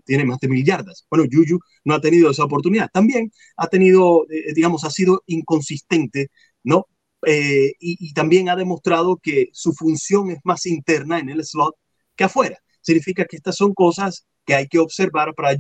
tiene 0.06 0.26
más 0.26 0.40
de 0.40 0.48
mil 0.50 0.64
yardas. 0.66 1.06
Bueno, 1.10 1.26
Yuyu 1.26 1.60
no 1.86 1.96
ha 1.96 2.02
tenido 2.02 2.32
esa 2.32 2.44
oportunidad. 2.46 2.90
También 2.92 3.32
ha 3.58 3.68
tenido, 3.68 4.26
eh, 4.30 4.54
digamos, 4.54 4.84
ha 4.84 4.90
sido 4.90 5.24
inconsistente, 5.28 6.30
¿no? 6.64 6.88
Eh, 7.26 7.74
y, 7.80 8.14
también 8.14 8.50
ha 8.50 8.56
demostrado 8.56 9.18
que 9.18 9.50
su 9.54 9.74
función 9.74 10.32
es 10.32 10.40
más 10.44 10.66
interna 10.66 11.20
en 11.20 11.30
el 11.30 11.44
slot 11.44 11.76
que 12.16 12.24
afuera. 12.26 12.58
Significa 12.82 13.26
que 13.26 13.38
estas 13.38 13.56
son 13.56 13.74
cosas 13.74 14.26
que 14.46 14.56
hay 14.56 14.68
que 14.68 14.80
observar 14.80 15.34
para. 15.36 15.52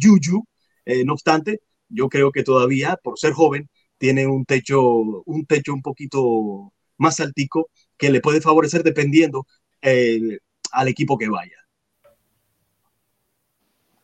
Eh, 0.86 1.04
no 1.06 1.14
obstante, 1.14 1.60
yo 1.90 2.10
creo 2.10 2.32
que 2.32 2.44
todavía, 2.44 2.98
por 3.04 3.20
ser 3.20 3.34
joven, 3.34 3.70
tiene 3.98 4.28
un 4.28 4.46
techo, 4.46 4.82
un 5.26 5.46
techo 5.46 5.74
un 5.74 5.82
poquito 5.82 6.74
más 6.98 7.20
altico 7.20 7.70
que 7.98 8.10
le 8.10 8.22
puede 8.22 8.42
favorecer 8.42 8.84
dependiendo 8.84 9.46
eh, 9.82 10.40
al 10.72 10.88
equipo 10.88 11.18
que 11.18 11.30
vaya. 11.30 11.57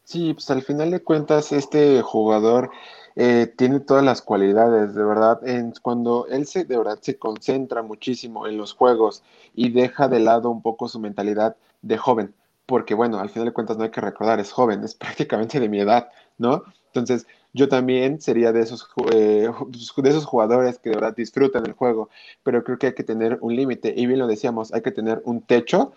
Sí, 0.03 0.33
pues 0.33 0.49
al 0.51 0.61
final 0.63 0.91
de 0.91 1.01
cuentas 1.01 1.51
este 1.51 2.01
jugador 2.01 2.71
eh, 3.15 3.53
tiene 3.57 3.79
todas 3.79 4.03
las 4.03 4.21
cualidades, 4.21 4.95
de 4.95 5.03
verdad, 5.03 5.47
en, 5.47 5.73
cuando 5.81 6.27
él 6.27 6.45
se, 6.45 6.65
de 6.65 6.77
verdad 6.77 6.99
se 7.01 7.17
concentra 7.17 7.81
muchísimo 7.83 8.47
en 8.47 8.57
los 8.57 8.73
juegos 8.73 9.23
y 9.55 9.69
deja 9.71 10.07
de 10.09 10.19
lado 10.19 10.49
un 10.49 10.61
poco 10.61 10.87
su 10.89 10.99
mentalidad 10.99 11.55
de 11.81 11.97
joven, 11.97 12.33
porque 12.65 12.93
bueno, 12.95 13.19
al 13.19 13.29
final 13.29 13.47
de 13.47 13.53
cuentas 13.53 13.77
no 13.77 13.83
hay 13.83 13.91
que 13.91 14.01
recordar, 14.01 14.39
es 14.39 14.51
joven, 14.51 14.83
es 14.83 14.95
prácticamente 14.95 15.59
de 15.59 15.69
mi 15.69 15.79
edad, 15.79 16.09
¿no? 16.37 16.63
Entonces, 16.87 17.25
yo 17.53 17.69
también 17.69 18.19
sería 18.19 18.51
de 18.51 18.61
esos, 18.61 18.87
eh, 19.13 19.47
de 19.97 20.09
esos 20.09 20.25
jugadores 20.25 20.79
que 20.79 20.89
de 20.89 20.95
verdad 20.95 21.15
disfrutan 21.15 21.65
el 21.65 21.73
juego, 21.73 22.09
pero 22.43 22.63
creo 22.63 22.77
que 22.77 22.87
hay 22.87 22.93
que 22.95 23.03
tener 23.03 23.37
un 23.41 23.55
límite, 23.55 23.93
y 23.95 24.05
bien 24.05 24.19
lo 24.19 24.27
decíamos, 24.27 24.73
hay 24.73 24.81
que 24.81 24.91
tener 24.91 25.21
un 25.25 25.41
techo 25.41 25.93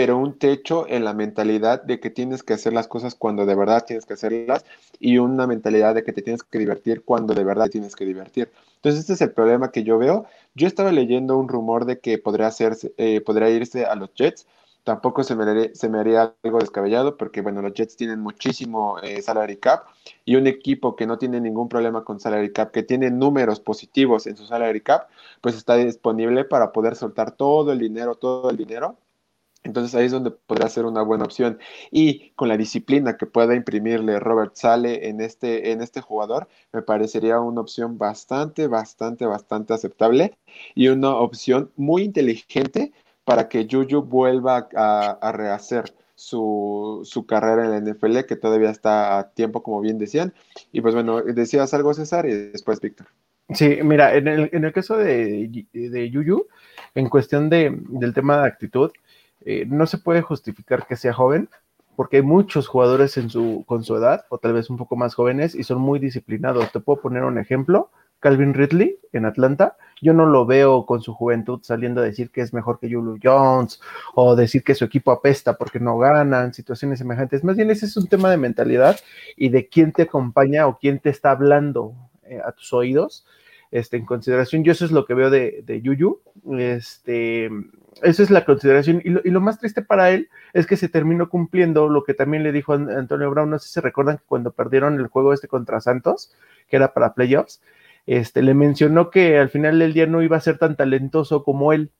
pero 0.00 0.16
un 0.16 0.38
techo 0.38 0.86
en 0.88 1.04
la 1.04 1.12
mentalidad 1.12 1.82
de 1.82 2.00
que 2.00 2.08
tienes 2.08 2.42
que 2.42 2.54
hacer 2.54 2.72
las 2.72 2.88
cosas 2.88 3.14
cuando 3.14 3.44
de 3.44 3.54
verdad 3.54 3.84
tienes 3.86 4.06
que 4.06 4.14
hacerlas 4.14 4.64
y 4.98 5.18
una 5.18 5.46
mentalidad 5.46 5.94
de 5.94 6.02
que 6.02 6.14
te 6.14 6.22
tienes 6.22 6.42
que 6.42 6.58
divertir 6.58 7.04
cuando 7.04 7.34
de 7.34 7.44
verdad 7.44 7.68
tienes 7.68 7.94
que 7.96 8.06
divertir. 8.06 8.50
Entonces, 8.76 9.00
este 9.02 9.12
es 9.12 9.20
el 9.20 9.32
problema 9.32 9.70
que 9.70 9.82
yo 9.82 9.98
veo. 9.98 10.24
Yo 10.54 10.66
estaba 10.66 10.90
leyendo 10.90 11.36
un 11.36 11.48
rumor 11.48 11.84
de 11.84 11.98
que 11.98 12.16
podría, 12.16 12.46
hacerse, 12.46 12.94
eh, 12.96 13.20
podría 13.20 13.50
irse 13.50 13.84
a 13.84 13.94
los 13.94 14.14
Jets. 14.14 14.46
Tampoco 14.84 15.22
se 15.22 15.36
me, 15.36 15.44
haría, 15.44 15.74
se 15.74 15.90
me 15.90 15.98
haría 15.98 16.34
algo 16.44 16.60
descabellado 16.60 17.18
porque, 17.18 17.42
bueno, 17.42 17.60
los 17.60 17.74
Jets 17.74 17.94
tienen 17.94 18.20
muchísimo 18.20 18.98
eh, 19.02 19.20
salary 19.20 19.58
cap 19.58 19.84
y 20.24 20.36
un 20.36 20.46
equipo 20.46 20.96
que 20.96 21.06
no 21.06 21.18
tiene 21.18 21.42
ningún 21.42 21.68
problema 21.68 22.04
con 22.04 22.20
salary 22.20 22.54
cap, 22.54 22.70
que 22.70 22.82
tiene 22.82 23.10
números 23.10 23.60
positivos 23.60 24.26
en 24.26 24.38
su 24.38 24.46
salary 24.46 24.80
cap, 24.80 25.08
pues 25.42 25.56
está 25.56 25.76
disponible 25.76 26.46
para 26.46 26.72
poder 26.72 26.96
soltar 26.96 27.32
todo 27.32 27.70
el 27.70 27.78
dinero, 27.78 28.14
todo 28.14 28.48
el 28.48 28.56
dinero 28.56 28.96
entonces 29.62 29.94
ahí 29.94 30.06
es 30.06 30.12
donde 30.12 30.30
podría 30.30 30.68
ser 30.68 30.86
una 30.86 31.02
buena 31.02 31.24
opción. 31.24 31.58
Y 31.90 32.30
con 32.30 32.48
la 32.48 32.56
disciplina 32.56 33.16
que 33.16 33.26
pueda 33.26 33.54
imprimirle 33.54 34.18
Robert 34.18 34.54
Sale 34.54 35.08
en 35.08 35.20
este, 35.20 35.72
en 35.72 35.82
este 35.82 36.00
jugador, 36.00 36.48
me 36.72 36.82
parecería 36.82 37.40
una 37.40 37.60
opción 37.60 37.98
bastante, 37.98 38.66
bastante, 38.66 39.26
bastante 39.26 39.74
aceptable 39.74 40.36
y 40.74 40.88
una 40.88 41.10
opción 41.10 41.70
muy 41.76 42.02
inteligente 42.02 42.92
para 43.24 43.48
que 43.48 43.68
Juju 43.70 44.02
vuelva 44.02 44.68
a, 44.74 45.32
rehacer 45.32 45.94
su, 46.14 47.00
su, 47.04 47.26
carrera 47.26 47.64
en 47.64 47.70
la 47.84 47.92
NFL, 47.92 48.20
que 48.26 48.36
todavía 48.36 48.70
está 48.70 49.18
a 49.18 49.30
tiempo, 49.30 49.62
como 49.62 49.80
bien 49.80 49.98
decían. 49.98 50.34
Y 50.72 50.80
pues 50.80 50.94
bueno, 50.94 51.22
decías 51.22 51.72
algo, 51.74 51.94
César, 51.94 52.26
y 52.26 52.32
después 52.32 52.80
Víctor. 52.80 53.06
Sí, 53.50 53.78
mira, 53.82 54.14
en 54.14 54.28
el, 54.28 54.50
en 54.52 54.64
el 54.64 54.72
caso 54.72 54.96
de, 54.96 55.66
de 55.72 56.10
Yuyu, 56.10 56.46
en 56.94 57.08
cuestión 57.08 57.50
de, 57.50 57.76
del 57.88 58.14
tema 58.14 58.40
de 58.40 58.48
actitud, 58.48 58.90
eh, 59.44 59.64
no 59.66 59.86
se 59.86 59.98
puede 59.98 60.22
justificar 60.22 60.86
que 60.86 60.96
sea 60.96 61.12
joven, 61.12 61.48
porque 61.96 62.18
hay 62.18 62.22
muchos 62.22 62.68
jugadores 62.68 63.12
su, 63.12 63.64
con 63.66 63.84
su 63.84 63.96
edad, 63.96 64.24
o 64.30 64.38
tal 64.38 64.52
vez 64.52 64.70
un 64.70 64.76
poco 64.76 64.96
más 64.96 65.14
jóvenes, 65.14 65.54
y 65.54 65.64
son 65.64 65.80
muy 65.80 65.98
disciplinados. 65.98 66.72
Te 66.72 66.80
puedo 66.80 67.00
poner 67.00 67.24
un 67.24 67.38
ejemplo. 67.38 67.90
Calvin 68.20 68.52
Ridley 68.52 68.98
en 69.12 69.24
Atlanta, 69.24 69.76
yo 70.02 70.12
no 70.12 70.26
lo 70.26 70.44
veo 70.44 70.84
con 70.84 71.00
su 71.00 71.14
juventud 71.14 71.60
saliendo 71.62 72.02
a 72.02 72.04
decir 72.04 72.30
que 72.30 72.42
es 72.42 72.52
mejor 72.52 72.78
que 72.78 72.92
Julio 72.92 73.16
Jones 73.22 73.80
o 74.14 74.36
decir 74.36 74.62
que 74.62 74.74
su 74.74 74.84
equipo 74.84 75.10
apesta 75.10 75.56
porque 75.56 75.80
no 75.80 75.96
ganan, 75.96 76.52
situaciones 76.52 76.98
semejantes. 76.98 77.42
Más 77.44 77.56
bien 77.56 77.70
ese 77.70 77.86
es 77.86 77.96
un 77.96 78.08
tema 78.08 78.30
de 78.30 78.36
mentalidad 78.36 79.00
y 79.36 79.48
de 79.48 79.68
quién 79.68 79.92
te 79.92 80.02
acompaña 80.02 80.66
o 80.66 80.78
quién 80.78 80.98
te 80.98 81.08
está 81.08 81.30
hablando 81.30 81.94
eh, 82.24 82.40
a 82.44 82.52
tus 82.52 82.72
oídos 82.74 83.24
este, 83.70 83.96
en 83.96 84.06
consideración. 84.06 84.64
Yo 84.64 84.72
eso 84.72 84.84
es 84.84 84.90
lo 84.90 85.04
que 85.06 85.14
veo 85.14 85.30
de, 85.30 85.62
de 85.64 85.80
Yuyu. 85.80 86.20
Este, 86.58 87.50
esa 88.02 88.22
es 88.22 88.30
la 88.30 88.44
consideración. 88.44 89.02
Y 89.04 89.10
lo, 89.30 89.40
más 89.40 89.58
triste 89.58 89.82
para 89.82 90.10
él 90.10 90.28
es 90.52 90.66
que 90.66 90.76
se 90.76 90.88
terminó 90.88 91.28
cumpliendo 91.28 91.88
lo 91.88 92.02
que 92.04 92.14
también 92.14 92.42
le 92.42 92.52
dijo 92.52 92.72
Antonio 92.72 93.30
Brown. 93.30 93.50
No 93.50 93.58
sé 93.58 93.68
si 93.68 93.74
se 93.74 93.80
recuerdan 93.80 94.18
que 94.18 94.24
cuando 94.26 94.52
perdieron 94.52 94.98
el 94.98 95.08
juego 95.08 95.32
este 95.32 95.48
contra 95.48 95.80
Santos, 95.80 96.32
que 96.68 96.76
era 96.76 96.92
para 96.92 97.14
playoffs, 97.14 97.62
este, 98.06 98.42
le 98.42 98.54
mencionó 98.54 99.10
que 99.10 99.38
al 99.38 99.50
final 99.50 99.78
del 99.78 99.92
día 99.92 100.06
no 100.06 100.22
iba 100.22 100.36
a 100.36 100.40
ser 100.40 100.58
tan 100.58 100.76
talentoso 100.76 101.44
como 101.44 101.72
él. 101.72 101.90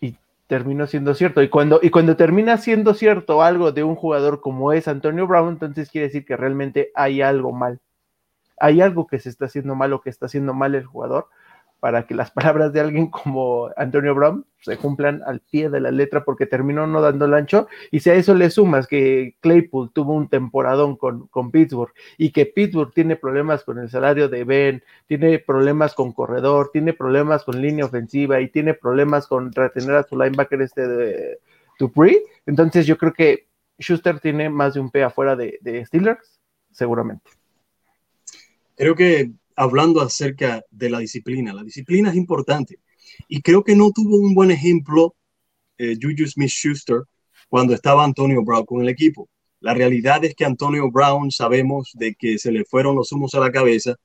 Y 0.00 0.16
terminó 0.46 0.86
siendo 0.86 1.14
cierto. 1.14 1.42
Y 1.42 1.48
cuando, 1.48 1.80
y 1.82 1.90
cuando 1.90 2.16
termina 2.16 2.56
siendo 2.58 2.94
cierto 2.94 3.42
algo 3.42 3.72
de 3.72 3.84
un 3.84 3.96
jugador 3.96 4.40
como 4.40 4.72
es 4.72 4.88
Antonio 4.88 5.26
Brown, 5.26 5.54
entonces 5.54 5.90
quiere 5.90 6.06
decir 6.06 6.24
que 6.24 6.36
realmente 6.36 6.90
hay 6.94 7.20
algo 7.20 7.52
mal. 7.52 7.80
Hay 8.60 8.80
algo 8.80 9.06
que 9.06 9.18
se 9.18 9.28
está 9.28 9.46
haciendo 9.46 9.74
mal 9.74 9.92
o 9.92 10.00
que 10.00 10.10
está 10.10 10.26
haciendo 10.26 10.54
mal 10.54 10.74
el 10.74 10.84
jugador 10.84 11.28
para 11.80 12.06
que 12.06 12.14
las 12.14 12.30
palabras 12.32 12.72
de 12.72 12.80
alguien 12.80 13.08
como 13.08 13.70
Antonio 13.76 14.14
Brown 14.14 14.44
se 14.60 14.76
cumplan 14.76 15.22
al 15.24 15.40
pie 15.40 15.70
de 15.70 15.80
la 15.80 15.90
letra 15.90 16.24
porque 16.24 16.46
terminó 16.46 16.86
no 16.86 17.00
dando 17.00 17.26
el 17.26 17.34
ancho. 17.34 17.68
Y 17.90 18.00
si 18.00 18.10
a 18.10 18.14
eso 18.14 18.34
le 18.34 18.50
sumas 18.50 18.86
que 18.86 19.36
Claypool 19.40 19.92
tuvo 19.92 20.14
un 20.14 20.28
temporadón 20.28 20.96
con, 20.96 21.28
con 21.28 21.50
Pittsburgh 21.50 21.92
y 22.16 22.30
que 22.30 22.46
Pittsburgh 22.46 22.92
tiene 22.92 23.16
problemas 23.16 23.62
con 23.64 23.78
el 23.78 23.88
salario 23.88 24.28
de 24.28 24.44
Ben, 24.44 24.82
tiene 25.06 25.38
problemas 25.38 25.94
con 25.94 26.12
corredor, 26.12 26.70
tiene 26.72 26.92
problemas 26.92 27.44
con 27.44 27.60
línea 27.62 27.84
ofensiva 27.84 28.40
y 28.40 28.48
tiene 28.48 28.74
problemas 28.74 29.26
con 29.26 29.52
retener 29.52 29.96
a 29.96 30.02
su 30.02 30.18
linebacker 30.18 30.62
este 30.62 30.86
de 30.88 31.38
Dupree, 31.78 32.20
entonces 32.46 32.86
yo 32.86 32.98
creo 32.98 33.12
que 33.12 33.46
Schuster 33.78 34.18
tiene 34.18 34.50
más 34.50 34.74
de 34.74 34.80
un 34.80 34.90
P 34.90 35.04
afuera 35.04 35.36
de, 35.36 35.58
de 35.60 35.84
Steelers, 35.86 36.40
seguramente. 36.72 37.30
Creo 38.78 38.94
que 38.94 39.32
hablando 39.56 40.00
acerca 40.00 40.62
de 40.70 40.88
la 40.88 41.00
disciplina. 41.00 41.52
La 41.52 41.64
disciplina 41.64 42.10
es 42.10 42.16
importante. 42.16 42.78
Y 43.26 43.42
creo 43.42 43.64
que 43.64 43.74
no 43.74 43.90
tuvo 43.90 44.16
un 44.16 44.34
buen 44.34 44.52
ejemplo 44.52 45.16
eh, 45.78 45.96
Juju 46.00 46.28
Smith 46.28 46.50
Schuster 46.50 47.02
cuando 47.48 47.74
estaba 47.74 48.04
Antonio 48.04 48.44
Brown 48.44 48.64
con 48.64 48.80
el 48.80 48.88
equipo. 48.88 49.28
La 49.58 49.74
realidad 49.74 50.24
es 50.24 50.36
que 50.36 50.44
Antonio 50.44 50.90
Brown 50.92 51.32
sabemos 51.32 51.90
de 51.94 52.14
que 52.14 52.38
se 52.38 52.52
le 52.52 52.64
fueron 52.64 52.94
los 52.94 53.10
humos 53.10 53.34
a 53.34 53.40
la 53.40 53.50
cabeza 53.50 53.96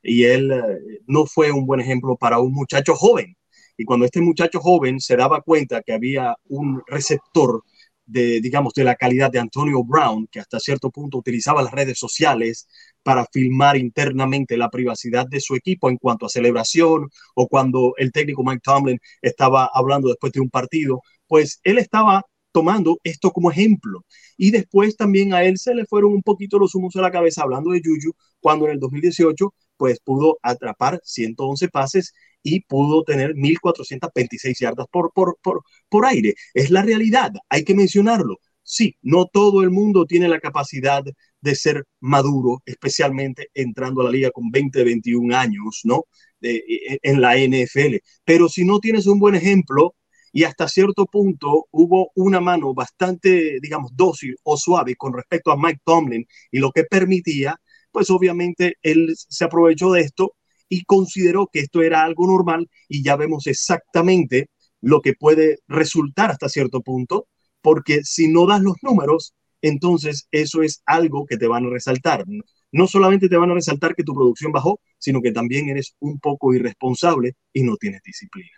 y 0.00 0.22
él 0.22 0.52
eh, 0.52 1.00
no 1.08 1.26
fue 1.26 1.50
un 1.50 1.66
buen 1.66 1.80
ejemplo 1.80 2.16
para 2.16 2.38
un 2.38 2.52
muchacho 2.52 2.94
joven. 2.94 3.36
Y 3.76 3.84
cuando 3.84 4.06
este 4.06 4.20
muchacho 4.20 4.60
joven 4.60 5.00
se 5.00 5.16
daba 5.16 5.40
cuenta 5.40 5.82
que 5.82 5.92
había 5.92 6.36
un 6.48 6.82
receptor 6.86 7.64
de, 8.10 8.40
digamos, 8.40 8.72
de 8.74 8.84
la 8.84 8.96
calidad 8.96 9.30
de 9.30 9.38
Antonio 9.38 9.82
Brown, 9.84 10.26
que 10.30 10.40
hasta 10.40 10.58
cierto 10.60 10.90
punto 10.90 11.18
utilizaba 11.18 11.62
las 11.62 11.72
redes 11.72 11.98
sociales 11.98 12.66
para 13.02 13.26
filmar 13.32 13.76
internamente 13.76 14.56
la 14.56 14.70
privacidad 14.70 15.26
de 15.28 15.40
su 15.40 15.54
equipo 15.54 15.88
en 15.88 15.96
cuanto 15.96 16.26
a 16.26 16.28
celebración 16.28 17.08
o 17.34 17.48
cuando 17.48 17.94
el 17.96 18.12
técnico 18.12 18.42
Mike 18.44 18.60
Tomlin 18.62 18.98
estaba 19.22 19.70
hablando 19.72 20.08
después 20.08 20.32
de 20.32 20.40
un 20.40 20.50
partido, 20.50 21.02
pues 21.26 21.60
él 21.62 21.78
estaba 21.78 22.24
tomando 22.52 22.98
esto 23.04 23.30
como 23.30 23.50
ejemplo. 23.50 24.04
Y 24.36 24.50
después 24.50 24.96
también 24.96 25.32
a 25.34 25.44
él 25.44 25.58
se 25.58 25.74
le 25.74 25.86
fueron 25.86 26.12
un 26.12 26.22
poquito 26.22 26.58
los 26.58 26.74
humos 26.74 26.96
a 26.96 27.00
la 27.00 27.10
cabeza 27.10 27.42
hablando 27.42 27.70
de 27.70 27.80
Juju, 27.84 28.12
cuando 28.40 28.66
en 28.66 28.72
el 28.72 28.80
2018 28.80 29.54
pues 29.80 29.98
pudo 30.04 30.38
atrapar 30.42 31.00
111 31.02 31.68
pases 31.68 32.12
y 32.42 32.60
pudo 32.60 33.02
tener 33.02 33.34
1.426 33.34 34.58
yardas 34.60 34.86
por, 34.92 35.10
por, 35.14 35.38
por, 35.42 35.62
por 35.88 36.04
aire. 36.04 36.34
Es 36.52 36.70
la 36.70 36.82
realidad, 36.82 37.32
hay 37.48 37.64
que 37.64 37.74
mencionarlo. 37.74 38.36
Sí, 38.62 38.94
no 39.00 39.24
todo 39.24 39.62
el 39.62 39.70
mundo 39.70 40.04
tiene 40.04 40.28
la 40.28 40.38
capacidad 40.38 41.02
de 41.40 41.54
ser 41.54 41.84
maduro, 42.00 42.62
especialmente 42.66 43.48
entrando 43.54 44.02
a 44.02 44.04
la 44.04 44.10
liga 44.10 44.30
con 44.32 44.50
20, 44.50 44.84
21 44.84 45.34
años, 45.34 45.80
¿no? 45.84 46.04
en 46.42 47.20
la 47.22 47.38
NFL. 47.38 48.02
Pero 48.22 48.50
si 48.50 48.66
no 48.66 48.80
tienes 48.80 49.06
un 49.06 49.18
buen 49.18 49.34
ejemplo 49.34 49.94
y 50.30 50.44
hasta 50.44 50.68
cierto 50.68 51.06
punto 51.06 51.68
hubo 51.70 52.10
una 52.16 52.40
mano 52.40 52.74
bastante, 52.74 53.58
digamos, 53.62 53.92
dócil 53.94 54.36
o 54.42 54.58
suave 54.58 54.94
con 54.96 55.14
respecto 55.14 55.50
a 55.50 55.56
Mike 55.56 55.80
Tomlin 55.84 56.26
y 56.50 56.58
lo 56.58 56.70
que 56.70 56.84
permitía, 56.84 57.56
pues 57.92 58.10
obviamente 58.10 58.76
él 58.82 59.14
se 59.16 59.44
aprovechó 59.44 59.92
de 59.92 60.02
esto 60.02 60.34
y 60.68 60.84
consideró 60.84 61.48
que 61.52 61.60
esto 61.60 61.82
era 61.82 62.04
algo 62.04 62.26
normal 62.26 62.68
y 62.88 63.02
ya 63.02 63.16
vemos 63.16 63.46
exactamente 63.46 64.48
lo 64.80 65.00
que 65.00 65.14
puede 65.14 65.58
resultar 65.68 66.30
hasta 66.30 66.48
cierto 66.48 66.80
punto, 66.80 67.26
porque 67.60 68.02
si 68.04 68.28
no 68.28 68.46
das 68.46 68.62
los 68.62 68.76
números, 68.82 69.34
entonces 69.62 70.26
eso 70.30 70.62
es 70.62 70.82
algo 70.86 71.26
que 71.26 71.36
te 71.36 71.46
van 71.46 71.66
a 71.66 71.70
resaltar. 71.70 72.24
No 72.72 72.86
solamente 72.86 73.28
te 73.28 73.36
van 73.36 73.50
a 73.50 73.54
resaltar 73.54 73.94
que 73.94 74.04
tu 74.04 74.14
producción 74.14 74.52
bajó, 74.52 74.80
sino 74.98 75.20
que 75.20 75.32
también 75.32 75.68
eres 75.68 75.96
un 75.98 76.18
poco 76.18 76.54
irresponsable 76.54 77.34
y 77.52 77.62
no 77.62 77.76
tienes 77.76 78.00
disciplina. 78.02 78.50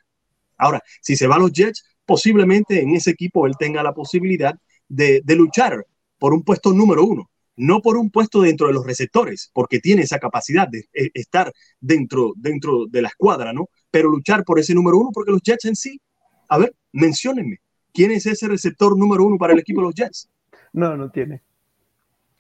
Ahora, 0.59 0.83
si 1.01 1.17
se 1.17 1.27
va 1.27 1.37
a 1.37 1.39
los 1.39 1.53
Jets, 1.53 1.83
posiblemente 2.05 2.81
en 2.81 2.95
ese 2.95 3.11
equipo 3.11 3.47
él 3.47 3.55
tenga 3.59 3.83
la 3.83 3.95
posibilidad 3.95 4.55
de, 4.89 5.23
luchar 5.35 5.87
por 6.19 6.35
un 6.35 6.45
puesto 6.45 6.73
número 6.73 7.05
uno, 7.05 7.31
no 7.57 7.81
por 7.81 7.97
un 7.97 8.11
puesto 8.11 8.41
dentro 8.41 8.67
de 8.67 8.73
los 8.73 8.87
receptores, 8.87 9.51
porque 9.53 9.81
tiene 9.81 10.03
esa 10.03 10.19
capacidad 10.19 10.69
de 10.69 10.89
eh, 10.93 11.11
estar 11.15 11.53
dentro, 11.81 12.33
dentro 12.37 12.87
de 12.87 13.03
la 13.03 13.09
escuadra, 13.09 13.53
¿no? 13.53 13.69
Pero 13.91 14.09
luchar 14.09 14.45
por 14.45 14.59
ese 14.59 14.75
número 14.75 14.99
uno, 14.99 15.11
porque 15.13 15.33
los 15.33 15.43
Jets 15.43 15.67
en 15.67 15.77
sí, 15.77 16.01
a 16.49 16.59
ver, 16.59 16.75
menciónenme, 16.93 17.61
¿quién 17.93 18.11
es 18.11 18.27
ese 18.27 18.49
receptor 18.49 18.97
número 18.97 19.25
uno 19.25 19.37
para 19.39 19.53
el 19.53 19.59
equipo 19.59 19.81
de 19.81 19.87
los 19.87 19.95
Jets? 19.95 20.29
No, 20.73 20.97
no 20.97 21.11
tiene. 21.11 21.43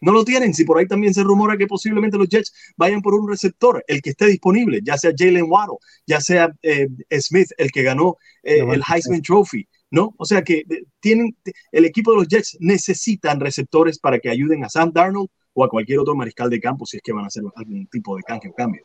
No 0.00 0.10
lo 0.10 0.24
tienen. 0.24 0.52
Si 0.52 0.64
por 0.64 0.78
ahí 0.78 0.86
también 0.86 1.14
se 1.14 1.22
rumora 1.22 1.56
que 1.56 1.68
posiblemente 1.68 2.18
los 2.18 2.28
Jets 2.28 2.52
vayan 2.76 3.00
por 3.00 3.14
un 3.14 3.28
receptor, 3.28 3.84
el 3.86 4.02
que 4.02 4.10
esté 4.10 4.26
disponible, 4.26 4.80
ya 4.82 4.98
sea 4.98 5.12
Jalen 5.16 5.46
Waddle, 5.48 5.76
ya 6.06 6.20
sea 6.20 6.52
eh, 6.62 6.88
Smith, 7.20 7.50
el 7.56 7.70
que 7.70 7.84
ganó 7.84 8.16
eh, 8.42 8.64
el 8.68 8.82
Heisman 8.82 9.22
Trophy, 9.22 9.68
¿no? 9.92 10.14
O 10.16 10.24
sea 10.24 10.42
que 10.42 10.60
eh, 10.60 10.84
tienen, 10.98 11.36
el 11.70 11.84
equipo 11.84 12.10
de 12.12 12.16
los 12.16 12.28
Jets 12.28 12.56
necesitan 12.58 13.38
receptores 13.38 13.98
para 13.98 14.18
que 14.18 14.30
ayuden 14.30 14.64
a 14.64 14.70
Sam 14.70 14.90
Darnold 14.92 15.28
o 15.52 15.64
a 15.64 15.68
cualquier 15.68 16.00
otro 16.00 16.16
mariscal 16.16 16.48
de 16.50 16.60
campo 16.60 16.86
si 16.86 16.96
es 16.96 17.02
que 17.02 17.12
van 17.12 17.24
a 17.24 17.26
hacer 17.28 17.44
algún 17.54 17.86
tipo 17.88 18.16
de 18.16 18.22
canje 18.22 18.48
o 18.48 18.54
cambio. 18.54 18.82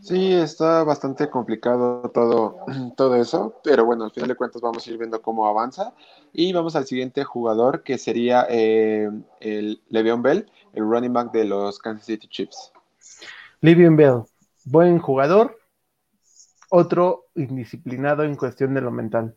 Sí, 0.00 0.32
está 0.32 0.84
bastante 0.84 1.28
complicado 1.28 2.10
todo, 2.14 2.58
todo 2.96 3.16
eso, 3.16 3.60
pero 3.64 3.84
bueno, 3.84 4.04
al 4.04 4.12
final 4.12 4.28
de 4.28 4.36
cuentas 4.36 4.62
vamos 4.62 4.86
a 4.86 4.90
ir 4.90 4.98
viendo 4.98 5.20
cómo 5.20 5.46
avanza. 5.48 5.94
Y 6.32 6.52
vamos 6.52 6.76
al 6.76 6.86
siguiente 6.86 7.24
jugador 7.24 7.82
que 7.82 7.98
sería 7.98 8.46
eh, 8.48 9.10
el 9.40 9.82
Le'Veon 9.88 10.22
Bell, 10.22 10.50
el 10.74 10.84
running 10.84 11.12
back 11.12 11.32
de 11.32 11.44
los 11.44 11.80
Kansas 11.80 12.06
City 12.06 12.28
Chiefs. 12.28 12.72
Le'Veon 13.60 13.96
Bell, 13.96 14.22
buen 14.64 15.00
jugador, 15.00 15.59
otro 16.70 17.26
indisciplinado 17.34 18.24
en 18.24 18.36
cuestión 18.36 18.72
de 18.74 18.80
lo 18.80 18.90
mental. 18.90 19.34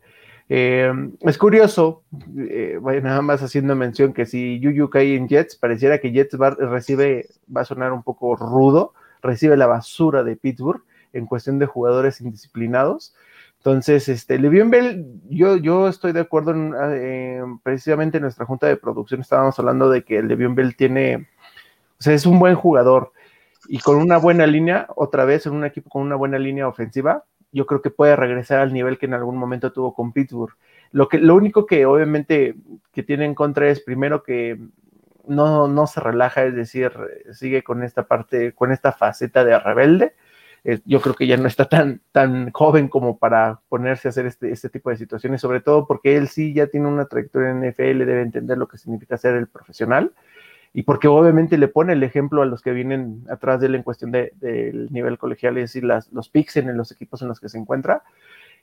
Eh, 0.48 0.92
es 1.20 1.38
curioso, 1.38 2.02
eh, 2.38 2.78
nada 3.02 3.22
más 3.22 3.42
haciendo 3.42 3.74
mención 3.74 4.12
que 4.12 4.26
si 4.26 4.60
Yuyu 4.60 4.90
cae 4.90 5.16
en 5.16 5.28
Jets, 5.28 5.56
pareciera 5.56 5.98
que 5.98 6.12
Jets 6.12 6.36
recibe, 6.58 7.28
va 7.54 7.62
a 7.62 7.64
sonar 7.64 7.92
un 7.92 8.02
poco 8.02 8.36
rudo, 8.36 8.92
recibe 9.22 9.56
la 9.56 9.66
basura 9.66 10.22
de 10.22 10.36
Pittsburgh 10.36 10.82
en 11.12 11.26
cuestión 11.26 11.58
de 11.58 11.66
jugadores 11.66 12.20
indisciplinados. 12.20 13.14
Entonces, 13.56 14.10
este, 14.10 14.38
Le'Veon 14.38 14.70
Bell, 14.70 15.06
yo, 15.30 15.56
yo 15.56 15.88
estoy 15.88 16.12
de 16.12 16.20
acuerdo 16.20 16.50
en, 16.50 17.58
precisamente 17.60 18.18
en 18.18 18.24
nuestra 18.24 18.44
junta 18.44 18.66
de 18.66 18.76
producción 18.76 19.22
estábamos 19.22 19.58
hablando 19.58 19.88
de 19.88 20.04
que 20.04 20.22
Le'Veon 20.22 20.54
Bell 20.54 20.76
tiene, 20.76 21.28
o 21.98 22.02
sea, 22.02 22.12
es 22.12 22.26
un 22.26 22.38
buen 22.38 22.56
jugador 22.56 23.13
y 23.68 23.78
con 23.78 23.96
una 23.96 24.18
buena 24.18 24.46
línea, 24.46 24.86
otra 24.96 25.24
vez 25.24 25.46
en 25.46 25.52
un 25.52 25.64
equipo 25.64 25.90
con 25.90 26.02
una 26.02 26.16
buena 26.16 26.38
línea 26.38 26.68
ofensiva, 26.68 27.24
yo 27.52 27.66
creo 27.66 27.80
que 27.80 27.90
puede 27.90 28.16
regresar 28.16 28.60
al 28.60 28.72
nivel 28.72 28.98
que 28.98 29.06
en 29.06 29.14
algún 29.14 29.36
momento 29.36 29.72
tuvo 29.72 29.94
con 29.94 30.12
Pittsburgh. 30.12 30.54
Lo, 30.90 31.08
que, 31.08 31.18
lo 31.18 31.34
único 31.34 31.66
que 31.66 31.86
obviamente 31.86 32.56
que 32.92 33.02
tiene 33.02 33.24
en 33.24 33.34
contra 33.34 33.68
es 33.68 33.80
primero 33.80 34.22
que 34.22 34.58
no, 35.26 35.68
no 35.68 35.86
se 35.86 36.00
relaja, 36.00 36.44
es 36.44 36.54
decir, 36.54 36.92
sigue 37.32 37.62
con 37.62 37.82
esta 37.82 38.06
parte, 38.06 38.52
con 38.52 38.72
esta 38.72 38.92
faceta 38.92 39.44
de 39.44 39.58
rebelde. 39.58 40.14
yo 40.84 41.00
creo 41.00 41.14
que 41.14 41.26
ya 41.26 41.36
no 41.36 41.46
está 41.46 41.68
tan, 41.68 42.00
tan 42.12 42.50
joven 42.50 42.88
como 42.88 43.18
para 43.18 43.60
ponerse 43.68 44.08
a 44.08 44.10
hacer 44.10 44.26
este, 44.26 44.50
este 44.50 44.68
tipo 44.68 44.90
de 44.90 44.96
situaciones, 44.96 45.40
sobre 45.40 45.60
todo 45.60 45.86
porque 45.86 46.16
él 46.16 46.28
sí 46.28 46.52
ya 46.54 46.66
tiene 46.66 46.88
una 46.88 47.06
trayectoria 47.06 47.50
en 47.50 47.68
NFL, 47.68 48.04
debe 48.04 48.22
entender 48.22 48.58
lo 48.58 48.66
que 48.68 48.78
significa 48.78 49.16
ser 49.16 49.36
el 49.36 49.46
profesional 49.46 50.12
y 50.74 50.82
porque 50.82 51.08
obviamente 51.08 51.56
le 51.56 51.68
pone 51.68 51.94
el 51.94 52.02
ejemplo 52.02 52.42
a 52.42 52.46
los 52.46 52.60
que 52.60 52.72
vienen 52.72 53.24
atrás 53.30 53.60
de 53.60 53.68
él 53.68 53.76
en 53.76 53.84
cuestión 53.84 54.10
del 54.10 54.32
de, 54.40 54.88
nivel 54.90 55.16
colegial, 55.16 55.56
es 55.56 55.70
decir, 55.70 55.84
las, 55.84 56.12
los 56.12 56.28
picks 56.28 56.56
en 56.56 56.76
los 56.76 56.92
equipos 56.92 57.22
en 57.22 57.28
los 57.28 57.40
que 57.40 57.48
se 57.48 57.58
encuentra. 57.58 58.02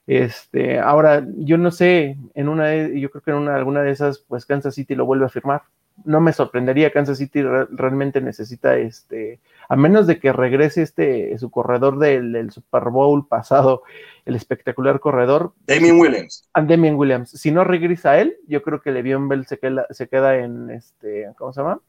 Este, 0.06 0.80
ahora, 0.80 1.26
yo 1.38 1.58
no 1.58 1.72
sé, 1.72 2.18
en 2.34 2.50
una 2.50 2.66
de, 2.66 3.00
yo 3.00 3.10
creo 3.10 3.22
que 3.22 3.32
en 3.32 3.38
una, 3.38 3.56
alguna 3.56 3.82
de 3.82 3.92
esas, 3.92 4.20
pues 4.20 4.46
Kansas 4.46 4.76
City 4.76 4.94
lo 4.94 5.06
vuelve 5.06 5.26
a 5.26 5.30
firmar 5.30 5.62
no 6.06 6.22
me 6.22 6.34
sorprendería, 6.34 6.92
Kansas 6.92 7.18
City 7.18 7.42
realmente 7.44 8.22
necesita 8.22 8.78
este, 8.78 9.40
a 9.72 9.78
menos 9.78 10.06
de 10.06 10.20
que 10.20 10.34
regrese 10.34 10.82
este 10.82 11.38
su 11.38 11.50
corredor 11.50 11.98
del, 11.98 12.52
Super 12.52 12.90
Bowl 12.90 13.26
pasado, 13.26 13.84
el 14.26 14.36
espectacular 14.36 15.00
corredor. 15.00 15.54
Damien 15.66 15.98
Williams. 15.98 16.44
Damien 16.54 16.96
Williams. 16.96 17.30
Si 17.30 17.52
no 17.52 17.64
regresa 17.64 18.12
a 18.12 18.20
él, 18.20 18.36
yo 18.48 18.64
creo 18.64 18.82
que 18.82 18.92
Le'Veon 18.92 19.30
Bell 19.30 19.46
se 19.46 19.60
queda, 19.60 19.88
se 19.92 20.10
queda 20.10 20.40
en 20.40 20.72
este, 20.72 21.30
¿cómo 21.38 21.54
se 21.54 21.62
llama? 21.62 21.80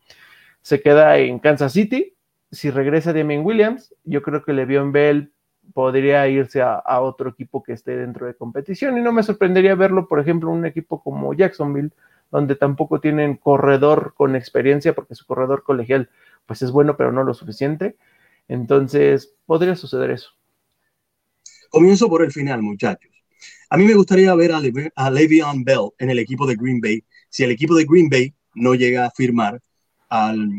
Se 0.60 0.80
queda 0.80 1.18
en 1.18 1.40
Kansas 1.40 1.72
City. 1.72 2.14
Si 2.52 2.70
regresa 2.70 3.12
Damien 3.12 3.44
Williams, 3.44 3.92
yo 4.04 4.22
creo 4.22 4.44
que 4.44 4.52
Le'Veon 4.52 4.92
Bell 4.92 5.32
podría 5.74 6.28
irse 6.28 6.62
a, 6.62 6.74
a, 6.74 7.00
otro 7.00 7.30
equipo 7.30 7.64
que 7.64 7.72
esté 7.72 7.96
dentro 7.96 8.28
de 8.28 8.34
competición 8.34 8.96
y 8.96 9.00
no 9.00 9.10
me 9.10 9.24
sorprendería 9.24 9.74
verlo, 9.74 10.06
por 10.06 10.20
ejemplo, 10.20 10.50
un 10.50 10.66
equipo 10.66 11.02
como 11.02 11.34
Jacksonville, 11.34 11.90
donde 12.30 12.54
tampoco 12.54 13.00
tienen 13.00 13.36
corredor 13.36 14.14
con 14.16 14.36
experiencia, 14.36 14.94
porque 14.94 15.16
su 15.16 15.26
corredor 15.26 15.64
colegial 15.64 16.10
pues 16.46 16.62
es 16.62 16.70
bueno, 16.70 16.96
pero 16.96 17.12
no 17.12 17.24
lo 17.24 17.34
suficiente. 17.34 17.96
Entonces, 18.48 19.34
podría 19.46 19.76
suceder 19.76 20.10
eso. 20.10 20.30
Comienzo 21.70 22.08
por 22.08 22.22
el 22.22 22.32
final, 22.32 22.62
muchachos. 22.62 23.10
A 23.70 23.76
mí 23.76 23.86
me 23.86 23.94
gustaría 23.94 24.34
ver 24.34 24.52
a, 24.52 25.10
Le'Veon 25.10 25.64
Bell 25.64 25.90
en 25.98 26.10
el 26.10 26.18
equipo 26.18 26.46
de 26.46 26.56
Green 26.56 26.80
Bay, 26.80 27.02
si 27.30 27.44
el 27.44 27.50
equipo 27.50 27.74
de 27.74 27.86
Green 27.88 28.10
Bay 28.10 28.34
no 28.54 28.74
llega 28.74 29.06
a 29.06 29.10
firmar 29.10 29.58
al, 30.10 30.50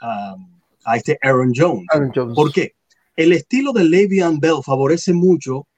a, 0.00 0.96
este 0.96 1.18
Aaron 1.22 1.52
Jones. 1.54 1.86
¿Por 2.34 2.52
qué? 2.52 2.74
El 3.14 3.32
estilo 3.32 3.72
de 3.72 3.84
Le'Veon 3.84 4.40
Bell 4.40 4.64
favorece 4.64 5.12
mucho, 5.12 5.68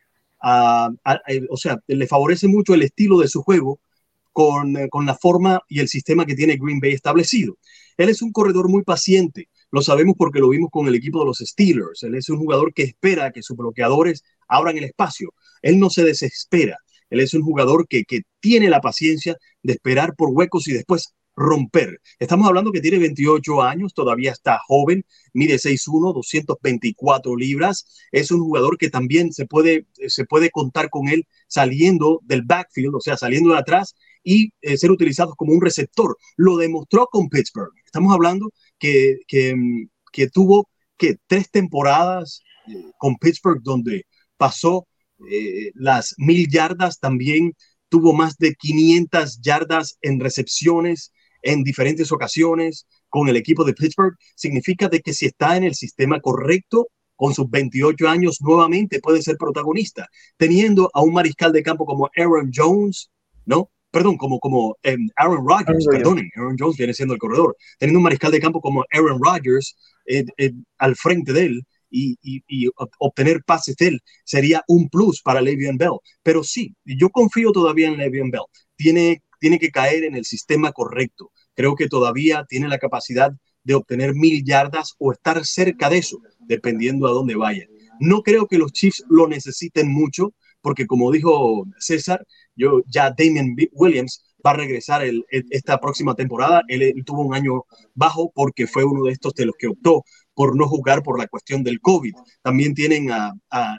o 0.40 1.56
sea, 1.56 1.78
le 1.86 2.06
favorece 2.06 2.48
mucho 2.48 2.72
el 2.72 2.82
estilo 2.82 3.18
de 3.18 3.28
su 3.28 3.42
juego 3.42 3.80
eh, 4.34 4.88
con, 4.88 5.06
la 5.06 5.14
forma 5.16 5.60
y 5.68 5.80
el 5.80 5.88
sistema 5.88 6.24
que 6.24 6.34
tiene 6.34 6.56
Green 6.56 6.80
Bay 6.80 6.92
establecido. 6.92 7.58
Él 7.96 8.08
es 8.08 8.22
un 8.22 8.30
corredor 8.30 8.68
muy 8.68 8.84
paciente, 8.84 9.48
lo 9.70 9.82
sabemos 9.82 10.14
porque 10.16 10.38
lo 10.38 10.50
vimos 10.50 10.70
con 10.70 10.86
el 10.86 10.94
equipo 10.94 11.20
de 11.20 11.26
los 11.26 11.38
Steelers. 11.38 12.02
Él 12.04 12.14
es 12.14 12.28
un 12.28 12.38
jugador 12.38 12.72
que 12.72 12.84
espera 12.84 13.32
que 13.32 13.42
sus 13.42 13.56
bloqueadores 13.56 14.22
abran 14.46 14.78
el 14.78 14.84
espacio. 14.84 15.34
Él 15.62 15.78
no 15.78 15.90
se 15.90 16.04
desespera. 16.04 16.76
Él 17.10 17.20
es 17.20 17.34
un 17.34 17.42
jugador 17.42 17.88
que, 17.88 18.04
que 18.04 18.22
tiene 18.40 18.70
la 18.70 18.80
paciencia 18.80 19.36
de 19.62 19.72
esperar 19.72 20.14
por 20.14 20.30
huecos 20.30 20.68
y 20.68 20.72
después 20.72 21.14
romper. 21.38 22.00
Estamos 22.18 22.48
hablando 22.48 22.72
que 22.72 22.80
tiene 22.80 22.98
28 22.98 23.62
años, 23.62 23.94
todavía 23.94 24.32
está 24.32 24.58
joven, 24.66 25.04
mide 25.32 25.58
6'1, 25.58 26.12
224 26.12 27.36
libras. 27.36 27.86
Es 28.12 28.30
un 28.30 28.40
jugador 28.40 28.76
que 28.76 28.90
también 28.90 29.32
se 29.32 29.46
puede, 29.46 29.86
se 30.08 30.24
puede 30.24 30.50
contar 30.50 30.90
con 30.90 31.08
él 31.08 31.26
saliendo 31.46 32.20
del 32.24 32.42
backfield, 32.42 32.94
o 32.96 33.00
sea, 33.00 33.16
saliendo 33.16 33.52
de 33.52 33.58
atrás 33.58 33.94
y 34.28 34.52
eh, 34.60 34.76
ser 34.76 34.90
utilizados 34.90 35.34
como 35.36 35.54
un 35.54 35.62
receptor. 35.62 36.14
Lo 36.36 36.58
demostró 36.58 37.06
con 37.06 37.30
Pittsburgh. 37.30 37.72
Estamos 37.82 38.12
hablando 38.12 38.50
que, 38.78 39.20
que, 39.26 39.56
mm, 39.56 39.88
tuvo 40.32 40.68
que 40.98 41.16
tres 41.26 41.50
temporadas 41.50 42.42
eh, 42.66 42.72
con 42.98 43.16
Pittsburgh 43.16 43.62
donde 43.62 44.04
pasó 44.36 44.86
eh, 45.30 45.70
las 45.74 46.14
mil 46.18 46.46
yardas, 46.50 46.98
también 47.00 47.54
tuvo 47.88 48.12
más 48.12 48.36
de 48.36 48.54
500 48.54 49.40
yardas 49.40 49.96
en 50.02 50.20
recepciones 50.20 51.10
en 51.42 51.64
diferentes 51.64 52.12
ocasiones 52.12 52.86
con 53.08 53.28
el 53.28 53.36
equipo 53.36 53.64
de 53.64 53.72
Pittsburgh. 53.72 54.14
Significa 54.36 54.88
de 54.90 55.00
que 55.00 55.14
si 55.14 55.24
está 55.24 55.56
en 55.56 55.64
el 55.64 55.74
sistema 55.74 56.20
correcto, 56.20 56.88
con 57.16 57.32
sus 57.32 57.48
28 57.48 58.06
años 58.08 58.42
nuevamente 58.42 59.00
puede 59.00 59.22
ser 59.22 59.38
protagonista, 59.38 60.06
teniendo 60.36 60.90
a 60.92 61.00
un 61.00 61.14
mariscal 61.14 61.50
de 61.52 61.62
campo 61.62 61.86
como 61.86 62.10
Aaron 62.14 62.50
Jones, 62.54 63.10
¿no? 63.46 63.70
Perdón, 63.90 64.16
como, 64.16 64.38
como 64.38 64.76
em, 64.82 65.08
Aaron 65.16 65.46
Rodgers, 65.46 65.86
perdonen, 65.90 66.30
Aaron 66.36 66.56
Jones 66.58 66.76
viene 66.76 66.94
siendo 66.94 67.14
el 67.14 67.20
corredor, 67.20 67.56
teniendo 67.78 67.98
un 67.98 68.04
mariscal 68.04 68.32
de 68.32 68.40
campo 68.40 68.60
como 68.60 68.84
Aaron 68.92 69.20
Rodgers 69.22 69.76
eh, 70.06 70.24
eh, 70.36 70.52
al 70.78 70.96
frente 70.96 71.32
de 71.32 71.46
él 71.46 71.62
y, 71.90 72.18
y, 72.22 72.68
obtener 72.98 73.42
pases 73.44 73.76
de 73.76 73.88
él 73.88 74.00
sería 74.24 74.62
un 74.68 74.88
plus 74.88 75.22
para 75.22 75.40
Le'Veon 75.40 75.78
Bell. 75.78 75.98
Pero 76.22 76.44
sí, 76.44 76.74
yo 76.84 77.08
confío 77.08 77.50
todavía 77.52 77.88
en 77.88 77.96
Le'Veon 77.96 78.30
Bell. 78.30 78.42
Tiene, 78.76 79.22
tiene 79.40 79.58
que 79.58 79.70
caer 79.70 80.04
en 80.04 80.14
el 80.14 80.24
sistema 80.24 80.72
correcto. 80.72 81.32
Creo 81.54 81.74
que 81.74 81.88
todavía 81.88 82.44
tiene 82.48 82.68
la 82.68 82.78
capacidad 82.78 83.32
de 83.64 83.74
obtener 83.74 84.14
mil 84.14 84.44
yardas 84.44 84.94
o 84.98 85.12
estar 85.12 85.44
cerca 85.44 85.88
de 85.88 85.98
eso, 85.98 86.18
dependiendo 86.40 87.06
a 87.06 87.12
dónde 87.12 87.36
vaya. 87.36 87.66
No 88.00 88.22
creo 88.22 88.46
que 88.46 88.58
los 88.58 88.72
Chiefs 88.72 89.04
lo 89.08 89.26
necesiten 89.26 89.92
mucho, 89.92 90.34
porque 90.60 90.86
como 90.86 91.10
dijo 91.10 91.66
César, 91.78 92.24
yo 92.54 92.82
ya 92.86 93.10
Damien 93.16 93.56
Williams 93.72 94.24
va 94.44 94.52
a 94.52 94.54
regresar 94.54 95.02
esta 95.30 95.78
próxima 95.80 96.14
temporada. 96.14 96.62
Él, 96.68 96.94
tuvo 97.04 97.22
un 97.22 97.34
año 97.34 97.64
bajo 97.94 98.30
porque 98.34 98.66
fue 98.66 98.84
uno 98.84 99.04
de 99.04 99.12
estos 99.12 99.34
de 99.34 99.46
los 99.46 99.56
que 99.58 99.68
optó 99.68 100.04
por 100.34 100.56
no 100.56 100.68
jugar 100.68 101.02
por 101.02 101.18
la 101.18 101.26
cuestión 101.26 101.64
del 101.64 101.80
COVID. 101.80 102.14
También 102.42 102.74
tienen 102.74 103.10
a, 103.10 103.32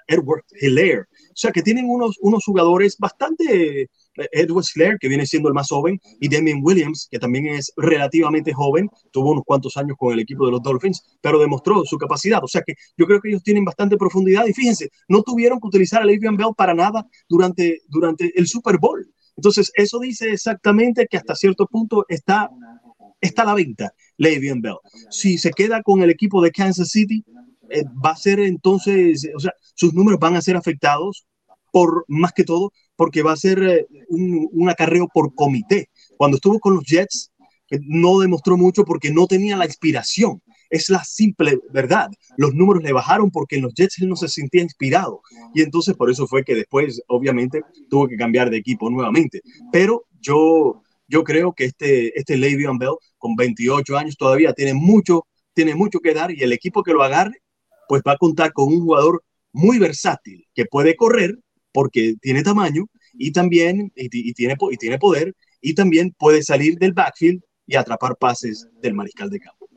Edward 0.07 0.43
Hilaire. 0.59 1.01
O 1.01 1.35
sea 1.35 1.51
que 1.51 1.61
tienen 1.61 1.85
unos, 1.89 2.17
unos 2.21 2.43
jugadores 2.43 2.97
bastante 2.97 3.89
Edward 4.31 4.65
Slair, 4.65 4.97
que 4.99 5.07
viene 5.07 5.25
siendo 5.25 5.49
el 5.49 5.53
más 5.53 5.67
joven, 5.69 5.99
y 6.19 6.29
Damien 6.29 6.59
Williams, 6.61 7.07
que 7.09 7.19
también 7.19 7.47
es 7.47 7.71
relativamente 7.77 8.53
joven, 8.53 8.89
tuvo 9.11 9.31
unos 9.31 9.43
cuantos 9.45 9.77
años 9.77 9.95
con 9.97 10.13
el 10.13 10.19
equipo 10.19 10.45
de 10.45 10.51
los 10.51 10.61
Dolphins, 10.61 11.03
pero 11.21 11.39
demostró 11.39 11.83
su 11.85 11.97
capacidad. 11.97 12.43
O 12.43 12.47
sea 12.47 12.61
que 12.65 12.73
yo 12.97 13.05
creo 13.05 13.19
que 13.21 13.29
ellos 13.29 13.43
tienen 13.43 13.65
bastante 13.65 13.97
profundidad 13.97 14.45
y 14.47 14.53
fíjense, 14.53 14.89
no 15.07 15.23
tuvieron 15.23 15.59
que 15.59 15.67
utilizar 15.67 16.01
a 16.01 16.05
Le'Veon 16.05 16.37
Bell 16.37 16.53
para 16.55 16.73
nada 16.73 17.05
durante, 17.27 17.79
durante 17.87 18.31
el 18.35 18.47
Super 18.47 18.77
Bowl. 18.77 19.07
Entonces, 19.35 19.71
eso 19.75 19.99
dice 19.99 20.31
exactamente 20.31 21.07
que 21.09 21.17
hasta 21.17 21.35
cierto 21.35 21.65
punto 21.65 22.05
está, 22.09 22.49
está 23.21 23.43
a 23.43 23.45
la 23.45 23.53
venta 23.53 23.93
Le'Veon 24.17 24.61
Bell. 24.61 24.77
Si 25.09 25.37
se 25.37 25.51
queda 25.51 25.81
con 25.81 26.01
el 26.01 26.09
equipo 26.09 26.41
de 26.41 26.51
Kansas 26.51 26.89
City, 26.89 27.23
eh, 27.69 27.83
va 28.03 28.11
a 28.11 28.15
ser 28.15 28.39
entonces, 28.39 29.29
o 29.35 29.39
sea, 29.39 29.53
sus 29.75 29.93
números 29.93 30.19
van 30.19 30.35
a 30.35 30.41
ser 30.41 30.57
afectados 30.57 31.25
por 31.71 32.05
más 32.07 32.33
que 32.33 32.43
todo 32.43 32.71
porque 32.99 33.23
va 33.23 33.31
a 33.31 33.37
ser 33.37 33.63
eh, 33.63 33.87
un, 34.09 34.69
acarreo 34.69 35.07
por 35.07 35.33
comité. 35.33 35.89
Cuando 36.17 36.35
estuvo 36.35 36.59
con 36.59 36.75
los 36.75 36.83
Jets, 36.83 37.31
no 37.81 38.19
demostró 38.19 38.57
mucho 38.57 38.83
porque 38.83 39.09
no 39.09 39.25
tenía 39.25 39.55
la 39.55 39.65
inspiración. 39.65 40.41
Es 40.69 40.89
la 40.89 41.01
simple 41.05 41.59
verdad. 41.71 42.09
Los 42.35 42.53
números 42.53 42.83
le 42.83 42.91
bajaron 42.91 43.31
porque 43.31 43.55
en 43.55 43.61
los 43.61 43.73
Jets 43.73 44.01
él 44.01 44.09
no 44.09 44.17
se 44.17 44.27
sentía 44.27 44.63
inspirado. 44.63 45.21
Y 45.55 45.61
entonces 45.61 45.95
por 45.95 46.11
eso 46.11 46.27
fue 46.27 46.43
que 46.43 46.55
después, 46.55 47.01
obviamente, 47.07 47.61
tuvo 47.89 48.05
que 48.05 48.17
cambiar 48.17 48.49
de 48.49 48.57
equipo 48.57 48.89
nuevamente. 48.89 49.39
Pero 49.71 50.03
yo, 50.19 50.81
yo 51.07 51.23
creo 51.23 51.53
que 51.53 51.65
este, 51.65 52.19
este 52.19 52.35
Le'Veon 52.35 52.77
Bell, 52.79 52.97
con 53.17 53.37
28 53.37 53.97
años, 53.97 54.17
todavía 54.17 54.51
tiene 54.51 54.73
mucho, 54.73 55.25
tiene 55.53 55.73
mucho 55.73 56.01
que 56.01 56.13
dar 56.13 56.31
y 56.31 56.43
el 56.43 56.51
equipo 56.51 56.83
que 56.83 56.91
lo 56.91 57.01
agarre, 57.01 57.41
pues 57.87 58.01
va 58.05 58.11
a 58.11 58.17
contar 58.17 58.51
con 58.51 58.67
un 58.67 58.81
jugador 58.81 59.23
muy 59.53 59.79
versátil 59.79 60.45
que 60.53 60.65
puede 60.65 60.97
correr 60.97 61.39
porque 61.71 62.15
tiene 62.21 62.43
tamaño 62.43 62.85
y 63.13 63.31
también 63.31 63.91
y, 63.95 64.09
tiene, 64.33 64.55
y 64.71 64.77
tiene 64.77 64.97
poder 64.97 65.35
y 65.61 65.73
también 65.75 66.15
puede 66.17 66.43
salir 66.43 66.77
del 66.77 66.93
backfield 66.93 67.41
y 67.67 67.75
atrapar 67.75 68.17
pases 68.17 68.67
del 68.81 68.93
mariscal 68.93 69.29
de 69.29 69.39
campo. 69.39 69.69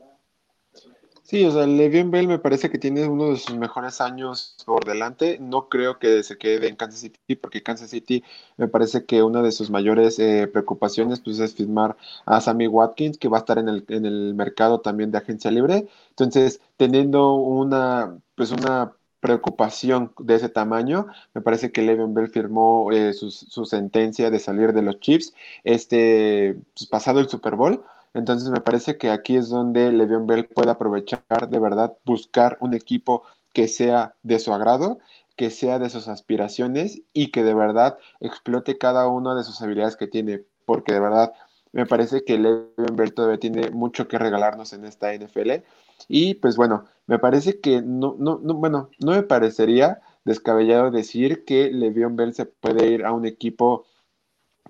Sí, 1.32 1.46
o 1.46 1.50
sea, 1.50 1.66
Le'Veon 1.66 2.10
Bell 2.10 2.28
me 2.28 2.38
parece 2.38 2.68
que 2.68 2.76
tiene 2.76 3.08
uno 3.08 3.30
de 3.30 3.38
sus 3.38 3.56
mejores 3.56 4.02
años 4.02 4.54
por 4.66 4.84
delante. 4.84 5.38
No 5.40 5.70
creo 5.70 5.98
que 5.98 6.22
se 6.22 6.36
quede 6.36 6.68
en 6.68 6.76
Kansas 6.76 7.00
City, 7.00 7.36
porque 7.36 7.62
Kansas 7.62 7.88
City 7.88 8.22
me 8.58 8.68
parece 8.68 9.06
que 9.06 9.22
una 9.22 9.40
de 9.40 9.50
sus 9.50 9.70
mayores 9.70 10.18
eh, 10.18 10.46
preocupaciones 10.52 11.20
pues, 11.20 11.38
es 11.38 11.54
firmar 11.54 11.96
a 12.26 12.42
Sammy 12.42 12.66
Watkins, 12.66 13.16
que 13.16 13.28
va 13.28 13.38
a 13.38 13.40
estar 13.40 13.56
en 13.56 13.70
el, 13.70 13.82
en 13.88 14.04
el 14.04 14.34
mercado 14.34 14.82
también 14.82 15.10
de 15.10 15.18
agencia 15.18 15.50
libre. 15.50 15.88
Entonces, 16.10 16.60
teniendo 16.76 17.32
una, 17.34 18.18
pues 18.34 18.50
una 18.50 18.92
preocupación 19.22 20.12
de 20.18 20.34
ese 20.34 20.48
tamaño. 20.48 21.06
Me 21.32 21.40
parece 21.40 21.70
que 21.70 21.80
Le'Veon 21.80 22.12
Bell 22.12 22.28
firmó 22.28 22.90
eh, 22.90 23.12
su, 23.14 23.30
sentencia 23.64 24.30
de 24.30 24.40
salir 24.40 24.72
de 24.72 24.82
los 24.82 24.98
Chiefs 24.98 25.32
este 25.62 26.56
pues, 26.74 26.88
pasado 26.88 27.20
el 27.20 27.28
Super 27.28 27.54
Bowl. 27.54 27.84
Entonces 28.14 28.50
me 28.50 28.60
parece 28.60 28.98
que 28.98 29.10
aquí 29.10 29.36
es 29.36 29.48
donde 29.48 29.92
Le'Veon 29.92 30.26
Bell 30.26 30.46
puede 30.46 30.72
aprovechar 30.72 31.48
de 31.48 31.58
verdad, 31.60 31.96
buscar 32.04 32.58
un 32.60 32.74
equipo 32.74 33.22
que 33.52 33.68
sea 33.68 34.16
de 34.24 34.40
su 34.40 34.52
agrado, 34.52 34.98
que 35.36 35.50
sea 35.50 35.78
de 35.78 35.88
sus 35.88 36.08
aspiraciones 36.08 37.02
y 37.12 37.30
que 37.30 37.44
de 37.44 37.54
verdad 37.54 37.98
explote 38.18 38.76
cada 38.76 39.06
una 39.06 39.36
de 39.36 39.44
sus 39.44 39.62
habilidades 39.62 39.96
que 39.96 40.08
tiene, 40.08 40.42
porque 40.66 40.92
de 40.92 41.00
verdad 41.00 41.32
me 41.72 41.86
parece 41.86 42.24
que 42.24 42.38
Le'Veon 42.38 42.96
Bell 42.96 43.14
todavía 43.14 43.38
tiene 43.38 43.70
mucho 43.70 44.08
que 44.08 44.18
regalarnos 44.18 44.72
en 44.72 44.84
esta 44.84 45.12
NFL 45.14 45.62
y 46.08 46.34
pues 46.34 46.56
bueno, 46.56 46.84
me 47.06 47.18
parece 47.18 47.60
que 47.60 47.82
no, 47.82 48.16
no, 48.18 48.40
no, 48.42 48.54
bueno, 48.54 48.90
no 48.98 49.12
me 49.12 49.22
parecería 49.22 50.00
descabellado 50.24 50.90
decir 50.90 51.44
que 51.44 51.70
Le'Veon 51.70 52.16
Bell 52.16 52.34
se 52.34 52.46
puede 52.46 52.88
ir 52.88 53.04
a 53.04 53.12
un 53.12 53.26
equipo 53.26 53.86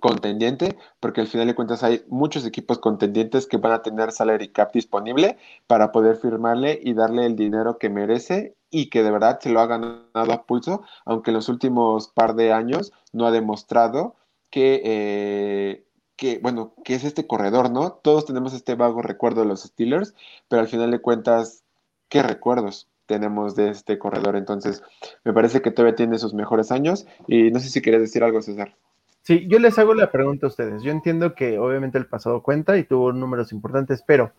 contendiente, 0.01 0.77
porque 0.99 1.21
al 1.21 1.29
final 1.29 1.47
de 1.47 1.55
cuentas 1.55 1.83
hay 1.85 2.03
muchos 2.09 2.45
equipos 2.45 2.79
contendientes 2.79 3.47
que 3.47 3.57
van 3.57 3.73
a 3.73 3.83
tener 3.83 4.11
salary 4.11 4.49
cap 4.49 4.73
disponible 4.73 5.39
para 5.69 5.93
poder 5.93 6.17
firmarle 6.17 6.81
y 6.83 6.93
darle 6.93 7.25
el 7.25 7.37
dinero 7.37 7.79
que 7.79 7.89
merece 7.89 8.57
y 8.69 8.91
que 8.91 9.05
de 9.05 9.13
verdad 9.13 9.39
se 9.41 9.51
lo 9.51 9.61
ha 9.61 9.67
ganado 9.67 10.33
a 10.33 10.45
pulso, 10.45 10.83
aunque 11.05 11.31
en 11.31 11.35
los 11.35 11.49
últimos 11.49 12.09
par 12.09 12.35
de 12.35 12.53
años 12.53 12.93
no 13.13 13.27
ha 13.27 13.31
demostrado 13.31 14.17
que 14.51 14.83
eh, 14.85 15.85
que, 16.17 16.39
bueno, 16.43 16.75
que 16.85 16.95
es 16.95 17.05
este 17.05 17.27
corredor, 17.27 17.71
¿no? 17.71 17.93
Todos 17.93 18.27
tenemos 18.27 18.55
este 18.55 18.75
vago 18.75 19.03
recuerdo 19.03 19.43
de 19.43 19.49
los 19.49 19.63
Steelers, 19.63 20.15
pero 20.49 20.61
al 20.61 20.69
final 20.69 20.91
de 20.91 21.01
cuentas, 21.01 21.65
¿qué 22.09 22.23
recuerdos 22.23 22.89
tenemos 23.07 23.57
de 23.57 23.71
este 23.71 23.99
corredor? 23.99 24.37
Entonces, 24.37 24.83
me 25.25 25.33
parece 25.33 25.63
que 25.63 25.71
todavía 25.71 25.97
tiene 25.97 26.19
sus 26.19 26.35
mejores 26.35 26.71
años 26.71 27.07
y 27.27 27.51
no 27.51 27.61
sé 27.61 27.69
si 27.69 27.83
quieres 27.83 28.01
decir 28.01 28.23
algo, 28.25 28.43
César. 28.43 28.77
Sí, 29.23 29.47
yo 29.49 29.59
les 29.59 29.79
hago 29.79 29.95
la 29.95 30.11
pregunta 30.11 30.47
a 30.47 30.49
ustedes. 30.49 30.83
Yo 30.83 30.91
entiendo 30.91 31.35
que 31.35 31.59
obviamente 31.59 31.99
el 31.99 32.07
pasado 32.07 32.43
cuenta 32.43 32.77
y 32.77 32.85
tuvo 32.85 33.13
números 33.13 33.53
importantes, 33.53 34.03
pero 34.07 34.33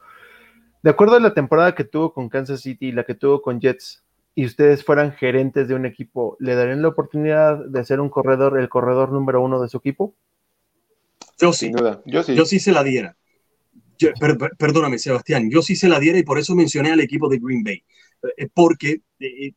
de 0.82 0.90
acuerdo 0.90 1.16
a 1.16 1.22
la 1.22 1.34
temporada 1.34 1.76
que 1.76 1.86
tuvo 1.86 2.14
con 2.14 2.28
Kansas 2.28 2.62
City 2.62 2.88
y 2.88 2.92
la 2.92 3.06
que 3.06 3.16
tuvo 3.16 3.42
con 3.42 3.62
Jets, 3.62 4.04
y 4.36 4.46
ustedes 4.46 4.84
fueran 4.84 5.12
gerentes 5.12 5.68
de 5.68 5.76
un 5.76 5.86
equipo, 5.86 6.36
¿le 6.40 6.56
darían 6.56 6.82
la 6.82 6.88
oportunidad 6.88 7.64
de 7.66 7.86
ser 7.86 8.00
un 8.00 8.10
corredor, 8.10 8.60
el 8.60 8.68
corredor 8.68 9.12
número 9.12 9.42
uno 9.42 9.62
de 9.62 9.70
su 9.70 9.78
equipo? 9.78 10.16
Yo 11.40 11.54
sí. 11.54 11.72
Yo 12.06 12.24
sí. 12.24 12.36
Yo 12.36 12.46
sí 12.46 12.60
se 12.60 12.72
la 12.72 12.84
diera. 12.84 13.18
perdóname, 14.58 15.00
Sebastián. 15.00 15.50
Yo 15.50 15.62
sí 15.62 15.76
se 15.76 15.90
la 15.90 16.00
diera 16.00 16.18
y 16.18 16.24
por 16.24 16.40
eso 16.40 16.56
mencioné 16.56 16.92
al 16.92 17.00
equipo 17.00 17.30
de 17.30 17.40
Green 17.40 17.64
Bay. 17.64 17.84
Eh, 18.38 18.48
porque 18.54 19.02
eh, 19.20 19.48
eh, 19.48 19.54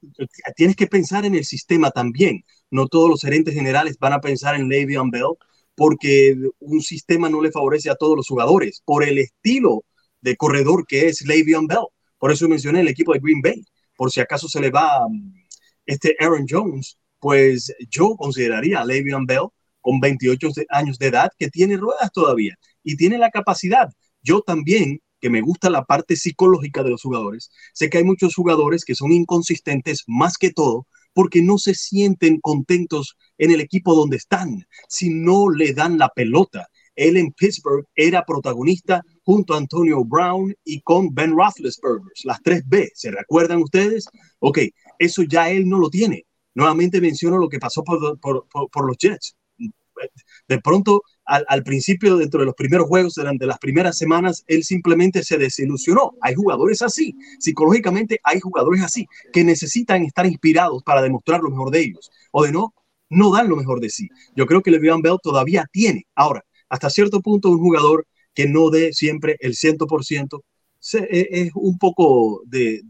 tienes 0.56 0.76
que 0.76 0.86
pensar 0.86 1.24
en 1.24 1.34
el 1.34 1.44
sistema 1.44 1.90
también. 1.90 2.44
No 2.70 2.88
todos 2.88 3.08
los 3.08 3.20
gerentes 3.20 3.54
generales 3.54 3.96
van 3.98 4.12
a 4.12 4.20
pensar 4.20 4.54
en 4.56 4.68
Le'Veon 4.68 5.10
Bell 5.10 5.36
porque 5.74 6.34
un 6.58 6.80
sistema 6.80 7.28
no 7.28 7.42
le 7.42 7.52
favorece 7.52 7.90
a 7.90 7.96
todos 7.96 8.16
los 8.16 8.26
jugadores 8.26 8.82
por 8.84 9.04
el 9.04 9.18
estilo 9.18 9.84
de 10.20 10.36
corredor 10.36 10.86
que 10.86 11.06
es 11.06 11.22
Le'Veon 11.26 11.66
Bell. 11.66 11.86
Por 12.18 12.32
eso 12.32 12.48
mencioné 12.48 12.80
el 12.80 12.88
equipo 12.88 13.12
de 13.12 13.20
Green 13.20 13.42
Bay. 13.42 13.62
Por 13.96 14.10
si 14.10 14.20
acaso 14.20 14.48
se 14.48 14.60
le 14.60 14.70
va 14.70 15.06
mm, 15.08 15.34
este 15.86 16.16
Aaron 16.18 16.46
Jones, 16.48 16.98
pues 17.20 17.72
yo 17.90 18.16
consideraría 18.16 18.80
a 18.80 18.84
Le'Veon 18.84 19.26
Bell 19.26 19.48
con 19.86 20.00
28 20.00 20.48
años 20.70 20.98
de 20.98 21.06
edad 21.06 21.30
que 21.38 21.48
tiene 21.48 21.76
ruedas 21.76 22.10
todavía 22.12 22.56
y 22.82 22.96
tiene 22.96 23.18
la 23.18 23.30
capacidad. 23.30 23.88
Yo 24.20 24.40
también, 24.40 24.98
que 25.20 25.30
me 25.30 25.42
gusta 25.42 25.70
la 25.70 25.84
parte 25.84 26.16
psicológica 26.16 26.82
de 26.82 26.90
los 26.90 27.02
jugadores, 27.02 27.52
sé 27.72 27.88
que 27.88 27.98
hay 27.98 28.04
muchos 28.04 28.34
jugadores 28.34 28.84
que 28.84 28.96
son 28.96 29.12
inconsistentes 29.12 30.02
más 30.08 30.38
que 30.38 30.50
todo 30.50 30.88
porque 31.14 31.40
no 31.40 31.56
se 31.56 31.74
sienten 31.74 32.40
contentos 32.40 33.16
en 33.38 33.52
el 33.52 33.60
equipo 33.60 33.94
donde 33.94 34.16
están, 34.16 34.66
si 34.88 35.08
no 35.08 35.50
le 35.50 35.72
dan 35.72 35.98
la 35.98 36.08
pelota. 36.08 36.66
Él 36.96 37.16
en 37.16 37.30
Pittsburgh 37.30 37.86
era 37.94 38.24
protagonista 38.24 39.02
junto 39.22 39.54
a 39.54 39.58
Antonio 39.58 40.04
Brown 40.04 40.52
y 40.64 40.80
con 40.80 41.14
Ben 41.14 41.30
Roethlisberger, 41.30 42.10
las 42.24 42.42
tres 42.42 42.64
B, 42.66 42.90
¿se 42.92 43.12
recuerdan 43.12 43.62
ustedes? 43.62 44.06
Ok, 44.40 44.58
eso 44.98 45.22
ya 45.22 45.48
él 45.48 45.68
no 45.68 45.78
lo 45.78 45.90
tiene. 45.90 46.26
Nuevamente 46.56 47.00
menciono 47.00 47.38
lo 47.38 47.48
que 47.48 47.60
pasó 47.60 47.84
por 47.84 48.88
los 48.88 48.96
Jets 48.98 49.36
de 50.48 50.60
pronto 50.60 51.02
al, 51.24 51.64
principio, 51.64 52.16
dentro 52.16 52.40
de 52.40 52.46
los 52.46 52.54
primeros 52.54 52.86
juegos, 52.86 53.14
durante 53.14 53.46
las 53.46 53.58
primeras 53.58 53.98
semanas, 53.98 54.44
él 54.46 54.62
simplemente 54.62 55.24
se 55.24 55.38
desilusionó. 55.38 56.12
Hay 56.20 56.34
jugadores 56.34 56.82
así, 56.82 57.16
psicológicamente 57.40 58.20
hay 58.22 58.38
jugadores 58.38 58.82
así, 58.82 59.06
que 59.32 59.42
necesitan 59.42 60.04
estar 60.04 60.24
inspirados 60.24 60.82
para 60.84 61.02
demostrar 61.02 61.40
lo 61.40 61.50
mejor 61.50 61.70
de 61.70 61.80
ellos, 61.80 62.10
o 62.30 62.44
de 62.44 62.52
no, 62.52 62.74
no 63.10 63.32
dan 63.32 63.48
lo 63.48 63.56
mejor 63.56 63.80
de 63.80 63.90
sí. 63.90 64.08
Yo 64.36 64.46
creo 64.46 64.62
que 64.62 64.70
Le'Veon 64.70 65.02
Bell 65.02 65.18
todavía 65.20 65.66
tiene, 65.72 66.06
ahora, 66.14 66.44
hasta 66.68 66.90
cierto 66.90 67.20
punto, 67.20 67.50
un 67.50 67.58
jugador 67.58 68.06
que 68.32 68.46
no 68.46 68.70
dé 68.70 68.92
siempre 68.92 69.36
el 69.40 69.54
100%, 69.54 70.42
e, 70.92 71.28
es 71.32 71.50
un 71.54 71.78
poco 71.78 72.42
de 72.46 72.82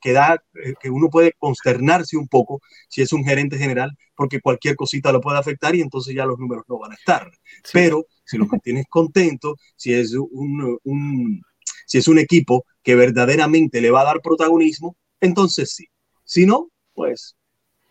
que 0.00 0.12
da, 0.12 0.42
eh, 0.64 0.74
que 0.80 0.90
uno 0.90 1.08
puede 1.08 1.32
consternarse 1.38 2.16
un 2.16 2.28
poco 2.28 2.60
si 2.88 3.02
es 3.02 3.12
un 3.12 3.24
gerente 3.24 3.58
general, 3.58 3.96
porque 4.14 4.40
cualquier 4.40 4.76
cosita 4.76 5.12
lo 5.12 5.20
puede 5.20 5.38
afectar 5.38 5.74
y 5.74 5.80
entonces 5.80 6.14
ya 6.14 6.26
los 6.26 6.38
números 6.38 6.64
no 6.68 6.78
van 6.78 6.92
a 6.92 6.94
estar. 6.94 7.30
Pero 7.72 8.06
si 8.24 8.38
lo 8.38 8.46
mantienes 8.46 8.86
contento, 8.88 9.56
si 9.76 9.94
es 9.94 10.14
un, 10.14 10.78
un, 10.84 11.42
si 11.86 11.98
es 11.98 12.08
un 12.08 12.18
equipo 12.18 12.64
que 12.82 12.94
verdaderamente 12.94 13.80
le 13.80 13.90
va 13.90 14.02
a 14.02 14.04
dar 14.04 14.20
protagonismo, 14.20 14.96
entonces 15.20 15.72
sí. 15.72 15.86
Si 16.24 16.44
no, 16.44 16.68
pues 16.94 17.38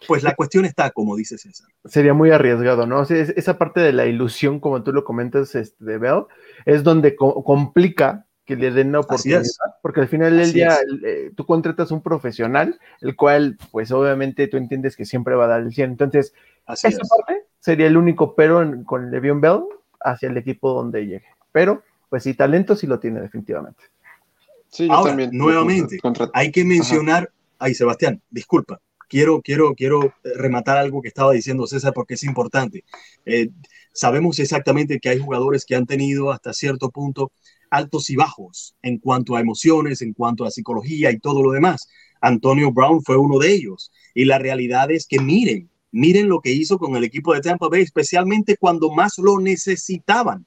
pues 0.06 0.22
la 0.24 0.36
cuestión 0.36 0.66
está, 0.66 0.92
como 0.92 1.16
dice 1.16 1.38
César. 1.38 1.68
Sería 1.86 2.14
muy 2.14 2.30
arriesgado, 2.30 2.86
¿no? 2.86 3.02
esa 3.02 3.58
parte 3.58 3.80
de 3.80 3.94
la 3.94 4.06
ilusión, 4.06 4.60
como 4.60 4.84
tú 4.84 4.94
lo 4.94 5.04
comentas, 5.04 5.56
este, 5.56 5.84
de 5.84 5.98
Bell, 5.98 6.26
es 6.66 6.84
donde 6.84 7.16
complica 7.16 8.27
que 8.48 8.56
le 8.56 8.72
den 8.72 8.94
la 8.94 9.02
oportunidad, 9.02 9.44
porque 9.82 10.00
al 10.00 10.08
final 10.08 10.38
del 10.38 10.54
día 10.54 10.80
eh, 11.04 11.32
tú 11.36 11.46
contratas 11.46 11.92
un 11.92 12.02
profesional, 12.02 12.80
el 13.02 13.16
cual, 13.18 13.58
pues 13.72 13.92
obviamente 13.92 14.48
tú 14.48 14.56
entiendes 14.56 14.96
que 14.96 15.04
siempre 15.04 15.36
va 15.36 15.46
a 15.46 15.48
dar 15.50 15.62
el 15.62 15.74
100. 15.74 15.92
Entonces, 15.92 16.34
esa 16.66 16.90
parte 16.90 17.44
sería 17.60 17.88
el 17.88 17.98
único 17.98 18.36
pero 18.36 18.66
con 18.86 19.12
Le'Veon 19.12 19.42
Bell 19.42 19.64
hacia 20.00 20.30
el 20.30 20.38
equipo 20.38 20.74
donde 20.74 21.06
llegue. 21.06 21.26
Pero, 21.52 21.84
pues 22.10 22.24
sí, 22.24 22.34
talento 22.36 22.78
sí 22.78 22.88
lo 22.88 23.00
tiene 23.00 23.20
definitivamente. 23.20 23.84
Sí, 24.70 24.88
Ahora, 24.90 25.10
también. 25.10 25.32
Nuevamente, 25.34 25.98
hay 26.34 26.50
que 26.50 26.64
mencionar, 26.64 27.30
ay 27.60 27.74
Sebastián, 27.74 28.22
disculpa, 28.30 28.80
quiero, 29.10 29.42
quiero, 29.42 29.76
quiero 29.76 30.06
eh, 30.06 30.12
rematar 30.36 30.78
algo 30.78 31.02
que 31.02 31.10
estaba 31.10 31.34
diciendo 31.34 31.68
César 31.68 31.92
porque 31.94 32.14
es 32.14 32.24
importante. 32.24 32.86
Eh, 33.26 33.50
sabemos 33.92 34.40
exactamente 34.40 35.02
que 35.02 35.10
hay 35.10 35.20
jugadores 35.20 35.66
que 35.66 35.76
han 35.76 35.86
tenido 35.86 36.32
hasta 36.32 36.54
cierto 36.54 36.92
punto 36.92 37.34
altos 37.70 38.10
y 38.10 38.16
bajos 38.16 38.76
en 38.82 38.98
cuanto 39.00 39.36
a 39.36 39.42
emociones, 39.42 40.02
en 40.02 40.14
cuanto 40.14 40.46
a 40.46 40.52
psicología 40.52 41.12
y 41.12 41.20
todo 41.20 41.44
lo 41.44 41.52
demás. 41.52 41.88
Antonio 42.22 42.72
Brown 42.72 43.04
fue 43.04 43.18
uno 43.18 43.40
de 43.40 43.54
ellos. 43.54 43.92
Y 44.14 44.26
la 44.26 44.40
realidad 44.40 44.92
es 44.92 45.08
que 45.08 45.20
miren, 45.20 45.70
miren 45.92 46.30
lo 46.30 46.42
que 46.42 46.52
hizo 46.52 46.78
con 46.78 46.96
el 46.96 47.04
equipo 47.04 47.34
de 47.34 47.42
Tampa 47.42 47.68
Bay, 47.70 47.84
especialmente 47.84 48.58
cuando 48.58 48.92
más 48.92 49.18
lo 49.18 49.40
necesitaban. 49.40 50.46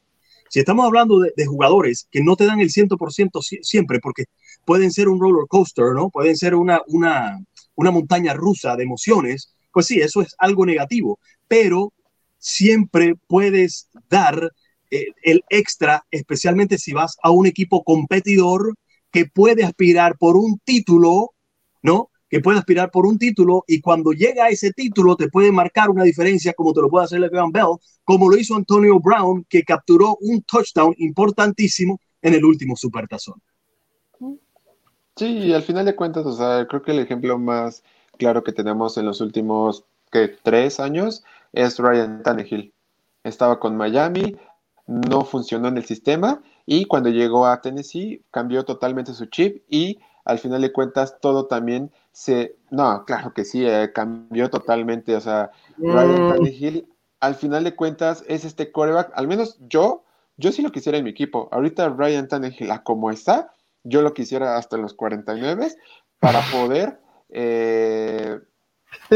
Si 0.49 0.59
estamos 0.59 0.85
hablando 0.85 1.21
de, 1.21 1.47
jugadores 1.47 2.09
que 2.11 2.23
no 2.23 2.35
te 2.35 2.45
dan 2.45 2.61
el 2.61 2.71
100% 2.71 3.41
siempre, 3.63 4.01
porque 4.01 4.25
pueden 4.65 4.91
ser 4.91 5.09
un 5.09 5.21
roller 5.21 5.47
coaster, 5.49 5.93
¿no? 5.95 6.11
Pueden 6.11 6.37
ser 6.37 6.57
una, 6.57 6.81
una, 6.89 7.39
una 7.77 7.91
montaña 7.93 8.35
rusa 8.35 8.75
de 8.75 8.83
emociones, 8.83 9.55
pues 9.73 9.87
sí, 9.87 10.01
eso 10.01 10.21
es 10.23 10.35
algo 10.39 10.67
negativo, 10.67 11.21
pero 11.47 11.93
siempre 12.39 13.15
puedes 13.29 13.89
dar 14.09 14.51
eh, 14.91 15.07
el 15.23 15.45
extra, 15.49 16.05
especialmente 16.11 16.79
si 16.79 16.93
vas 16.93 17.17
a 17.23 17.31
un 17.31 17.47
equipo 17.47 17.85
competidor 17.85 18.75
que 19.11 19.27
puede 19.27 19.65
aspirar 19.65 20.17
por 20.19 20.37
un 20.37 20.59
título, 20.65 21.31
¿no? 21.83 22.11
Que 22.29 22.41
puede 22.41 22.59
aspirar 22.59 22.91
por 22.91 23.07
un 23.07 23.19
título 23.19 23.65
y 23.67 23.81
cuando 23.81 24.13
llega 24.13 24.45
a 24.45 24.49
ese 24.51 24.73
título 24.73 25.17
te 25.17 25.29
puede 25.29 25.51
marcar 25.51 25.91
una 25.91 26.05
diferencia 26.05 26.53
como 26.53 26.73
te 26.73 26.81
lo 26.81 26.89
puede 26.89 27.07
hacer 27.07 27.21
Le'Veon 27.21 27.51
Bell, 27.51 27.77
como 28.05 28.29
lo 28.29 28.37
hizo 28.37 28.55
Antonio 28.55 29.01
Brown, 29.01 29.45
que 29.49 29.65
capturó 29.65 30.17
un 30.21 30.43
touchdown 30.43 30.95
importantísimo 30.99 32.01
en 32.23 32.35
el 32.35 32.45
último 32.45 32.77
supertazón. 32.77 33.41
Sí, 35.17 35.53
al 35.53 35.63
final 35.63 35.85
de 35.85 35.97
cuentas, 35.97 36.25
o 36.25 36.33
sea, 36.33 36.67
creo 36.67 36.83
que 36.83 36.93
el 36.93 37.01
ejemplo 37.01 37.39
más 37.39 37.83
claro 38.17 38.45
que 38.45 38.53
tenemos 38.53 38.97
en 38.97 39.07
los 39.07 39.21
últimos 39.21 39.85
que 40.11 40.29
tres 40.29 40.81
años 40.81 41.25
es 41.53 41.79
Ryan 41.79 42.23
Tannehill. 42.23 42.73
Estaba 43.25 43.59
con 43.59 43.77
Miami, 43.77 44.37
no 44.91 45.25
funcionó 45.25 45.69
en 45.69 45.77
el 45.77 45.85
sistema 45.85 46.43
y 46.67 46.85
cuando 46.87 47.11
llegó 47.11 47.47
a 47.47 47.61
Tennessee 47.61 48.25
cambió 48.33 48.65
totalmente 48.65 49.15
su 49.15 49.27
chip 49.27 49.63
y 49.69 50.01
al 50.25 50.41
final 50.41 50.61
de 50.63 50.73
cuentas 50.73 51.21
todo 51.21 51.47
también 51.47 51.93
se... 52.11 52.57
No, 52.71 53.05
claro 53.05 53.33
que 53.33 53.45
sí, 53.45 53.65
eh, 53.65 53.93
cambió 53.95 54.51
totalmente. 54.51 55.15
O 55.15 55.21
sea, 55.21 55.53
Ryan 55.79 56.27
mm. 56.27 56.29
Tannehill 56.33 56.89
al 57.21 57.37
final 57.37 57.63
de 57.63 57.77
cuentas 57.77 58.25
es 58.27 58.45
este 58.45 58.73
coreback, 58.73 59.13
al 59.15 59.29
menos 59.29 59.59
yo, 59.61 60.05
yo 60.37 60.51
sí 60.51 60.63
lo 60.63 60.73
quisiera 60.73 60.99
en 60.99 61.05
mi 61.05 61.11
equipo. 61.11 61.49
Ahorita 61.53 61.89
Ryan 61.91 62.27
Tannehill, 62.27 62.73
a 62.73 62.83
como 62.83 63.13
está, 63.13 63.53
yo 63.85 64.03
lo 64.03 64.13
quisiera 64.13 64.57
hasta 64.57 64.77
los 64.77 64.95
49 64.95 65.69
para 66.19 66.41
poder... 66.51 67.01
Eh, 67.29 68.41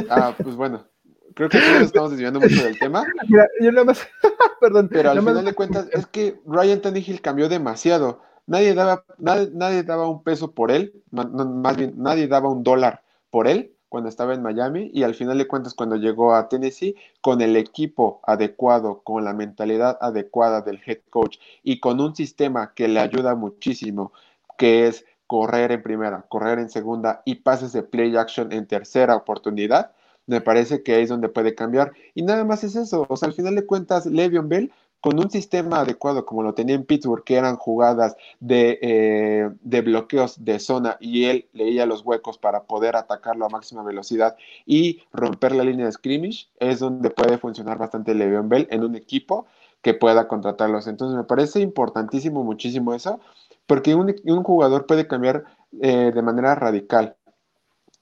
ah, 0.08 0.34
pues 0.40 0.54
bueno, 0.54 0.86
creo 1.34 1.48
que 1.48 1.58
estamos 1.58 2.10
desviando 2.10 2.40
mucho 2.40 2.62
del 2.62 2.78
tema. 2.78 3.04
yo 3.60 3.72
nada 3.72 3.84
más, 3.84 4.06
perdón. 4.60 4.88
Pero 4.90 5.10
al 5.10 5.20
final 5.20 5.44
de 5.44 5.54
cuentas, 5.54 5.88
es 5.92 6.06
que 6.06 6.40
Ryan 6.46 6.80
Tannehill 6.80 7.20
cambió 7.20 7.48
demasiado. 7.48 8.20
Nadie 8.46 8.74
daba, 8.74 9.04
nadie, 9.18 9.82
daba 9.82 10.08
un 10.08 10.22
peso 10.22 10.52
por 10.52 10.70
él, 10.70 11.02
más 11.10 11.76
bien, 11.76 11.94
nadie 11.96 12.28
daba 12.28 12.50
un 12.50 12.62
dólar 12.62 13.02
por 13.30 13.48
él 13.48 13.74
cuando 13.88 14.10
estaba 14.10 14.34
en 14.34 14.42
Miami 14.42 14.90
y 14.92 15.02
al 15.04 15.14
final 15.14 15.38
de 15.38 15.46
cuentas 15.46 15.72
cuando 15.72 15.96
llegó 15.96 16.34
a 16.34 16.48
Tennessee 16.48 16.96
con 17.22 17.40
el 17.40 17.56
equipo 17.56 18.20
adecuado, 18.24 19.00
con 19.02 19.24
la 19.24 19.32
mentalidad 19.32 19.96
adecuada 20.00 20.60
del 20.60 20.80
head 20.84 20.98
coach 21.08 21.38
y 21.62 21.80
con 21.80 22.00
un 22.00 22.14
sistema 22.14 22.74
que 22.74 22.88
le 22.88 23.00
ayuda 23.00 23.34
muchísimo, 23.34 24.12
que 24.58 24.88
es 24.88 25.06
correr 25.26 25.72
en 25.72 25.82
primera, 25.82 26.26
correr 26.28 26.58
en 26.58 26.70
segunda 26.70 27.22
y 27.24 27.36
pases 27.36 27.72
de 27.72 27.82
play 27.82 28.16
action 28.16 28.52
en 28.52 28.66
tercera 28.66 29.16
oportunidad, 29.16 29.92
me 30.26 30.40
parece 30.40 30.82
que 30.82 31.02
es 31.02 31.08
donde 31.08 31.28
puede 31.28 31.54
cambiar. 31.54 31.92
Y 32.14 32.22
nada 32.22 32.44
más 32.44 32.64
es 32.64 32.76
eso. 32.76 33.06
O 33.08 33.16
sea, 33.16 33.28
al 33.28 33.34
final 33.34 33.54
de 33.54 33.66
cuentas, 33.66 34.06
Le'Veon 34.06 34.48
Bell, 34.48 34.72
con 35.04 35.18
un 35.18 35.30
sistema 35.30 35.80
adecuado 35.80 36.24
como 36.24 36.42
lo 36.42 36.54
tenía 36.54 36.74
en 36.74 36.84
Pittsburgh, 36.84 37.24
que 37.24 37.36
eran 37.36 37.56
jugadas 37.56 38.16
de, 38.40 38.78
eh, 38.80 39.50
de 39.60 39.80
bloqueos 39.82 40.42
de 40.46 40.58
zona 40.58 40.96
y 40.98 41.26
él 41.26 41.46
leía 41.52 41.84
los 41.84 42.00
huecos 42.06 42.38
para 42.38 42.62
poder 42.62 42.96
atacarlo 42.96 43.44
a 43.44 43.50
máxima 43.50 43.82
velocidad 43.82 44.34
y 44.64 45.02
romper 45.12 45.54
la 45.54 45.64
línea 45.64 45.84
de 45.84 45.92
scrimmage, 45.92 46.48
es 46.58 46.78
donde 46.78 47.10
puede 47.10 47.36
funcionar 47.36 47.76
bastante 47.76 48.14
Le'Veon 48.14 48.48
Bell 48.48 48.66
en 48.70 48.82
un 48.82 48.94
equipo 48.94 49.44
que 49.82 49.92
pueda 49.92 50.26
contratarlos. 50.26 50.86
Entonces 50.86 51.18
me 51.18 51.24
parece 51.24 51.60
importantísimo 51.60 52.42
muchísimo 52.42 52.94
eso, 52.94 53.20
porque 53.66 53.94
un, 53.94 54.14
un 54.24 54.42
jugador 54.42 54.86
puede 54.86 55.06
cambiar 55.06 55.44
eh, 55.82 56.12
de 56.14 56.22
manera 56.22 56.54
radical 56.54 57.16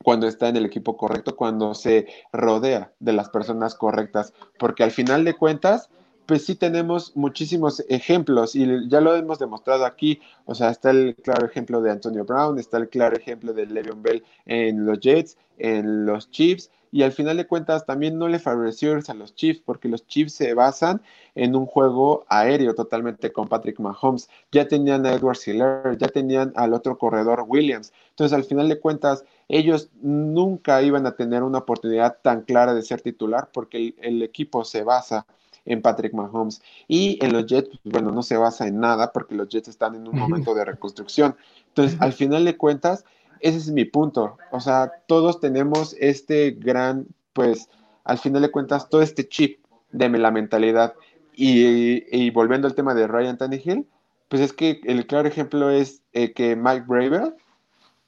cuando 0.02 0.26
está 0.26 0.48
en 0.48 0.56
el 0.56 0.66
equipo 0.66 0.96
correcto, 0.96 1.36
cuando 1.36 1.74
se 1.74 2.06
rodea 2.32 2.92
de 3.00 3.12
las 3.12 3.28
personas 3.30 3.74
correctas, 3.74 4.32
porque 4.58 4.84
al 4.84 4.90
final 4.90 5.24
de 5.24 5.34
cuentas, 5.34 5.90
pues 6.26 6.44
sí 6.44 6.54
tenemos 6.54 7.16
muchísimos 7.16 7.84
ejemplos 7.88 8.54
y 8.54 8.88
ya 8.88 9.00
lo 9.00 9.16
hemos 9.16 9.38
demostrado 9.38 9.84
aquí, 9.84 10.20
o 10.44 10.54
sea, 10.54 10.70
está 10.70 10.90
el 10.90 11.16
claro 11.16 11.46
ejemplo 11.46 11.80
de 11.80 11.90
Antonio 11.90 12.24
Brown, 12.24 12.58
está 12.58 12.78
el 12.78 12.88
claro 12.88 13.16
ejemplo 13.16 13.52
de 13.52 13.66
Le'Veon 13.66 14.02
Bell 14.02 14.24
en 14.46 14.86
los 14.86 15.00
Jets, 15.00 15.36
en 15.58 16.06
los 16.06 16.30
Chiefs, 16.30 16.70
y 16.94 17.02
al 17.02 17.12
final 17.12 17.38
de 17.38 17.46
cuentas 17.46 17.86
también 17.86 18.18
no 18.18 18.28
le 18.28 18.38
favoreció 18.38 18.92
a 18.92 19.14
los 19.14 19.34
Chiefs 19.34 19.62
porque 19.64 19.88
los 19.88 20.06
Chiefs 20.06 20.34
se 20.34 20.52
basan 20.52 21.00
en 21.34 21.56
un 21.56 21.64
juego 21.64 22.26
aéreo 22.28 22.74
totalmente 22.74 23.32
con 23.32 23.48
Patrick 23.48 23.80
Mahomes. 23.80 24.28
Ya 24.52 24.68
tenían 24.68 25.06
a 25.06 25.14
Edward 25.14 25.38
Siller, 25.38 25.96
ya 25.96 26.08
tenían 26.08 26.52
al 26.54 26.74
otro 26.74 26.98
corredor 26.98 27.46
Williams. 27.48 27.94
Entonces 28.22 28.38
al 28.38 28.44
final 28.44 28.68
de 28.68 28.78
cuentas 28.78 29.24
ellos 29.48 29.90
nunca 30.00 30.80
iban 30.80 31.06
a 31.06 31.16
tener 31.16 31.42
una 31.42 31.58
oportunidad 31.58 32.18
tan 32.22 32.42
clara 32.42 32.72
de 32.72 32.82
ser 32.82 33.00
titular 33.00 33.50
porque 33.52 33.96
el, 34.00 34.22
equipo 34.22 34.64
se 34.64 34.84
basa 34.84 35.26
en 35.64 35.82
Patrick 35.82 36.14
Mahomes. 36.14 36.62
Y 36.86 37.18
en 37.20 37.32
los 37.32 37.46
Jets, 37.46 37.68
pues, 37.68 37.80
bueno, 37.82 38.12
no 38.12 38.22
se 38.22 38.36
basa 38.36 38.68
en 38.68 38.78
nada 38.78 39.12
porque 39.12 39.34
los 39.34 39.48
Jets 39.48 39.66
están 39.66 39.96
en 39.96 40.06
un 40.06 40.16
momento 40.16 40.54
de 40.54 40.64
reconstrucción. 40.64 41.34
Entonces, 41.66 42.00
al 42.00 42.12
final 42.12 42.44
de 42.44 42.56
cuentas, 42.56 43.04
ese 43.40 43.58
es 43.58 43.72
mi 43.72 43.86
punto. 43.86 44.36
O 44.52 44.60
sea, 44.60 44.92
todos 45.08 45.40
tenemos 45.40 45.96
este 45.98 46.52
gran, 46.52 47.08
pues, 47.32 47.70
al 48.04 48.18
final 48.18 48.42
de 48.42 48.52
cuentas, 48.52 48.88
todo 48.88 49.02
este 49.02 49.28
chip 49.28 49.64
de 49.90 50.08
la 50.10 50.30
mentalidad. 50.30 50.94
Y, 51.34 52.30
volviendo 52.30 52.68
al 52.68 52.76
tema 52.76 52.94
de 52.94 53.08
Ryan 53.08 53.36
Tannehill, 53.36 53.84
pues 54.28 54.40
es 54.40 54.52
que 54.52 54.80
el 54.84 55.08
claro 55.08 55.26
ejemplo 55.26 55.70
es 55.70 56.02
eh, 56.12 56.32
que 56.32 56.54
Mike 56.54 56.84
Braver 56.86 57.34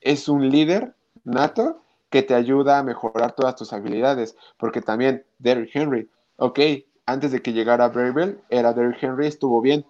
es 0.04 0.28
un 0.28 0.48
líder 0.48 0.94
nato 1.24 1.82
que 2.10 2.22
te 2.22 2.34
ayuda 2.34 2.78
a 2.78 2.84
mejorar 2.84 3.32
todas 3.32 3.56
tus 3.56 3.72
habilidades, 3.72 4.36
porque 4.56 4.80
también 4.80 5.24
Derrick 5.38 5.74
Henry, 5.74 6.08
ok, 6.36 6.60
antes 7.06 7.32
de 7.32 7.42
que 7.42 7.52
llegara 7.52 7.88
Braver, 7.88 8.40
era 8.50 8.72
Derrick 8.72 9.02
Henry, 9.02 9.26
estuvo 9.26 9.60
bien, 9.60 9.84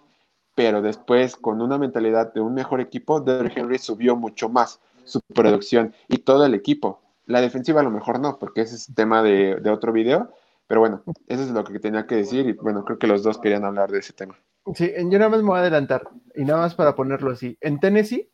pero 0.54 0.80
después 0.80 1.36
con 1.36 1.60
una 1.60 1.76
mentalidad 1.76 2.32
de 2.32 2.40
un 2.40 2.54
mejor 2.54 2.80
equipo, 2.80 3.20
Derrick 3.20 3.58
Henry 3.58 3.78
subió 3.78 4.16
mucho 4.16 4.48
más 4.48 4.80
su 5.04 5.20
producción 5.34 5.92
y 6.08 6.18
todo 6.18 6.46
el 6.46 6.54
equipo. 6.54 7.02
La 7.26 7.40
defensiva 7.40 7.80
a 7.80 7.84
lo 7.84 7.90
mejor 7.90 8.20
no, 8.20 8.38
porque 8.38 8.62
ese 8.62 8.76
es 8.76 8.94
tema 8.94 9.22
de, 9.22 9.60
otro 9.70 9.92
video, 9.92 10.30
pero 10.66 10.80
bueno, 10.80 11.02
eso 11.26 11.42
es 11.42 11.50
lo 11.50 11.64
que 11.64 11.78
tenía 11.78 12.06
que 12.06 12.16
decir 12.16 12.46
y 12.46 12.52
bueno, 12.52 12.84
creo 12.84 12.98
que 12.98 13.06
los 13.06 13.22
dos 13.22 13.38
querían 13.38 13.64
hablar 13.64 13.90
de 13.90 13.98
ese 13.98 14.12
tema. 14.12 14.34
Sí, 14.74 14.92
yo 14.96 15.18
nada 15.18 15.28
más 15.28 15.42
me 15.42 15.48
voy 15.48 15.58
a 15.58 15.60
adelantar 15.60 16.08
y 16.34 16.44
nada 16.44 16.60
más 16.60 16.74
para 16.74 16.94
ponerlo 16.94 17.32
así. 17.32 17.58
En 17.60 17.80
Tennessee, 17.80 18.30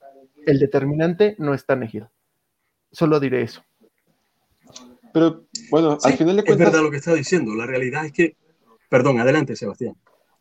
el 0.46 0.58
determinante 0.58 1.34
no 1.38 1.54
está 1.54 1.74
Tannehill. 1.74 2.06
Solo 2.92 3.20
diré 3.20 3.42
eso. 3.42 3.62
Pero 5.12 5.44
bueno, 5.70 5.98
al 6.02 6.12
final 6.14 6.36
de 6.36 6.44
cuentas. 6.44 6.68
Es 6.68 6.72
verdad 6.72 6.84
lo 6.84 6.90
que 6.90 6.96
está 6.98 7.14
diciendo. 7.14 7.54
La 7.54 7.66
realidad 7.66 8.04
es 8.06 8.12
que. 8.12 8.36
Perdón, 8.88 9.20
adelante, 9.20 9.54
Sebastián. 9.56 9.96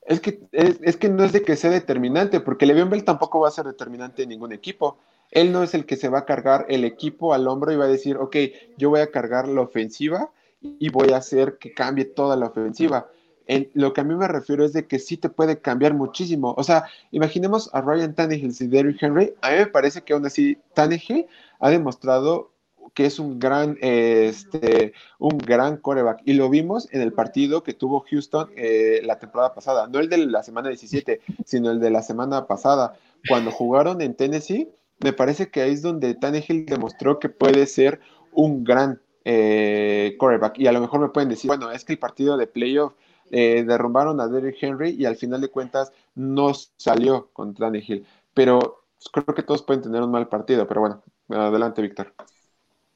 Es 0.06 0.22
que, 0.22 0.40
es, 0.52 0.98
que 0.98 1.08
no 1.08 1.24
es 1.24 1.32
de 1.32 1.44
que 1.44 1.56
sea 1.56 1.70
determinante, 1.70 2.40
porque 2.40 2.66
Le'Veon 2.66 2.90
Bell 2.90 3.04
tampoco 3.04 3.42
va 3.42 3.50
a 3.50 3.52
ser 3.52 3.66
determinante 3.66 4.24
en 4.24 4.30
ningún 4.30 4.52
equipo. 4.52 4.98
Él 5.30 5.52
no 5.52 5.62
es 5.62 5.76
el 5.76 5.86
que 5.86 5.98
se 5.98 6.10
va 6.10 6.20
a 6.20 6.26
cargar 6.26 6.66
el 6.68 6.84
equipo 6.84 7.36
al 7.36 7.48
hombro 7.48 7.72
y 7.72 7.76
va 7.76 7.86
a 7.86 7.90
decir, 7.90 8.18
ok, 8.18 8.36
yo 8.76 8.90
voy 8.90 9.02
a 9.02 9.12
cargar 9.12 9.48
la 9.48 9.62
ofensiva 9.62 10.32
y 10.62 10.90
voy 10.90 11.12
a 11.12 11.18
hacer 11.18 11.60
que 11.60 11.74
cambie 11.74 12.06
toda 12.06 12.36
la 12.36 12.48
ofensiva. 12.48 13.12
En, 13.50 13.68
lo 13.74 13.94
que 13.94 14.02
a 14.02 14.04
mí 14.04 14.14
me 14.14 14.28
refiero 14.28 14.64
es 14.64 14.74
de 14.74 14.86
que 14.86 15.00
sí 15.00 15.18
te 15.18 15.28
puede 15.28 15.60
cambiar 15.60 15.96
muchísimo. 15.96 16.54
O 16.56 16.64
sea, 16.64 16.86
imaginemos 17.10 17.72
a 17.74 17.82
Ryan 17.82 18.14
Tannehill 18.14 18.56
y 18.60 18.68
Derrick 18.68 19.02
Henry. 19.02 19.34
A 19.42 19.50
mí 19.50 19.58
me 19.58 19.66
parece 19.66 20.04
que 20.04 20.14
aún 20.14 20.24
así 20.24 20.60
Tannehill 20.76 21.26
ha 21.60 21.72
demostrado 21.72 22.52
que 22.94 23.08
es 23.08 23.18
un 23.18 23.40
gran, 23.40 23.76
este, 23.82 24.94
un 25.18 25.40
gran 25.40 25.78
coreback. 25.78 26.22
Y 26.26 26.34
lo 26.34 26.52
vimos 26.52 26.88
en 26.92 27.02
el 27.02 27.12
partido 27.12 27.64
que 27.64 27.74
tuvo 27.74 28.06
Houston 28.08 28.52
eh, 28.56 29.02
la 29.04 29.18
temporada 29.18 29.56
pasada. 29.56 29.88
No 29.88 29.98
el 29.98 30.10
de 30.10 30.20
la 30.28 30.44
semana 30.44 30.70
17, 30.70 31.20
sino 31.44 31.72
el 31.72 31.80
de 31.80 31.90
la 31.90 32.04
semana 32.04 32.46
pasada. 32.46 33.00
Cuando 33.28 33.50
jugaron 33.50 34.02
en 34.02 34.14
Tennessee, 34.14 34.70
me 35.00 35.12
parece 35.12 35.50
que 35.50 35.64
ahí 35.64 35.74
es 35.74 35.82
donde 35.82 36.14
Tannehill 36.14 36.68
demostró 36.68 37.18
que 37.18 37.30
puede 37.30 37.66
ser 37.66 38.00
un 38.32 38.64
gran 38.64 39.02
eh, 39.26 40.16
quarterback. 40.20 40.60
Y 40.60 40.68
a 40.68 40.72
lo 40.72 40.82
mejor 40.82 41.00
me 41.00 41.10
pueden 41.10 41.30
decir, 41.30 41.48
bueno, 41.48 41.72
es 41.72 41.84
que 41.84 41.94
el 41.94 42.00
partido 42.00 42.38
de 42.38 42.46
playoff 42.46 42.94
eh, 43.32 43.64
derrumbaron 43.66 44.20
a 44.20 44.28
Derrick 44.28 44.58
Henry 44.62 44.92
y 44.92 45.06
al 45.06 45.16
final 45.16 45.42
de 45.42 45.50
cuentas 45.50 45.92
no 46.16 46.54
salió 46.54 47.30
con 47.34 47.54
Tannehill. 47.54 48.06
Pero 48.34 48.86
creo 49.12 49.36
que 49.36 49.44
todos 49.44 49.64
pueden 49.64 49.84
tener 49.84 50.02
un 50.02 50.12
mal 50.12 50.28
partido. 50.28 50.68
Pero 50.68 50.82
bueno, 50.82 51.04
adelante, 51.30 51.82
Víctor. 51.82 52.14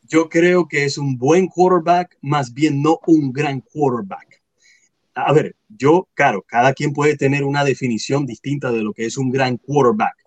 Yo 0.03 0.29
creo 0.29 0.67
que 0.67 0.85
es 0.85 0.97
un 0.97 1.17
buen 1.17 1.47
quarterback, 1.47 2.17
más 2.21 2.53
bien 2.53 2.81
no 2.81 2.99
un 3.07 3.31
gran 3.31 3.61
quarterback. 3.61 4.41
A 5.15 5.31
ver, 5.31 5.55
yo, 5.69 6.07
claro, 6.13 6.43
cada 6.45 6.73
quien 6.73 6.91
puede 6.91 7.15
tener 7.15 7.43
una 7.43 7.63
definición 7.63 8.25
distinta 8.25 8.71
de 8.71 8.81
lo 8.83 8.93
que 8.93 9.05
es 9.05 9.17
un 9.17 9.31
gran 9.31 9.57
quarterback 9.57 10.23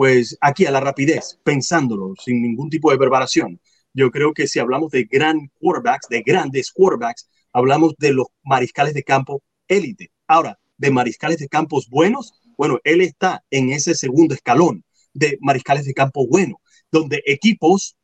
pues 0.00 0.38
aquí 0.40 0.64
a 0.64 0.70
la 0.70 0.80
rapidez, 0.80 1.38
pensándolo, 1.44 2.14
sin 2.18 2.40
ningún 2.40 2.70
tipo 2.70 2.90
de 2.90 2.96
preparación, 2.96 3.60
yo 3.92 4.10
creo 4.10 4.32
que 4.32 4.46
si 4.46 4.58
hablamos 4.58 4.90
de 4.92 5.04
gran 5.04 5.50
quarterbacks, 5.58 6.08
de 6.08 6.22
grandes 6.22 6.72
quarterbacks, 6.72 7.28
hablamos 7.52 7.94
de 7.98 8.12
los 8.14 8.28
mariscales 8.42 8.94
de 8.94 9.02
campo 9.02 9.42
élite. 9.70 10.10
Ahora, 10.26 10.58
de 10.76 10.90
mariscales 10.90 11.38
de 11.38 11.48
campos 11.48 11.88
buenos, 11.88 12.34
bueno, 12.56 12.78
él 12.84 13.00
está 13.00 13.42
en 13.50 13.70
ese 13.70 13.94
segundo 13.94 14.34
escalón 14.34 14.84
de 15.14 15.38
mariscales 15.40 15.86
de 15.86 15.94
campo 15.94 16.26
bueno, 16.26 16.60
donde 16.92 17.22
equipos 17.26 17.96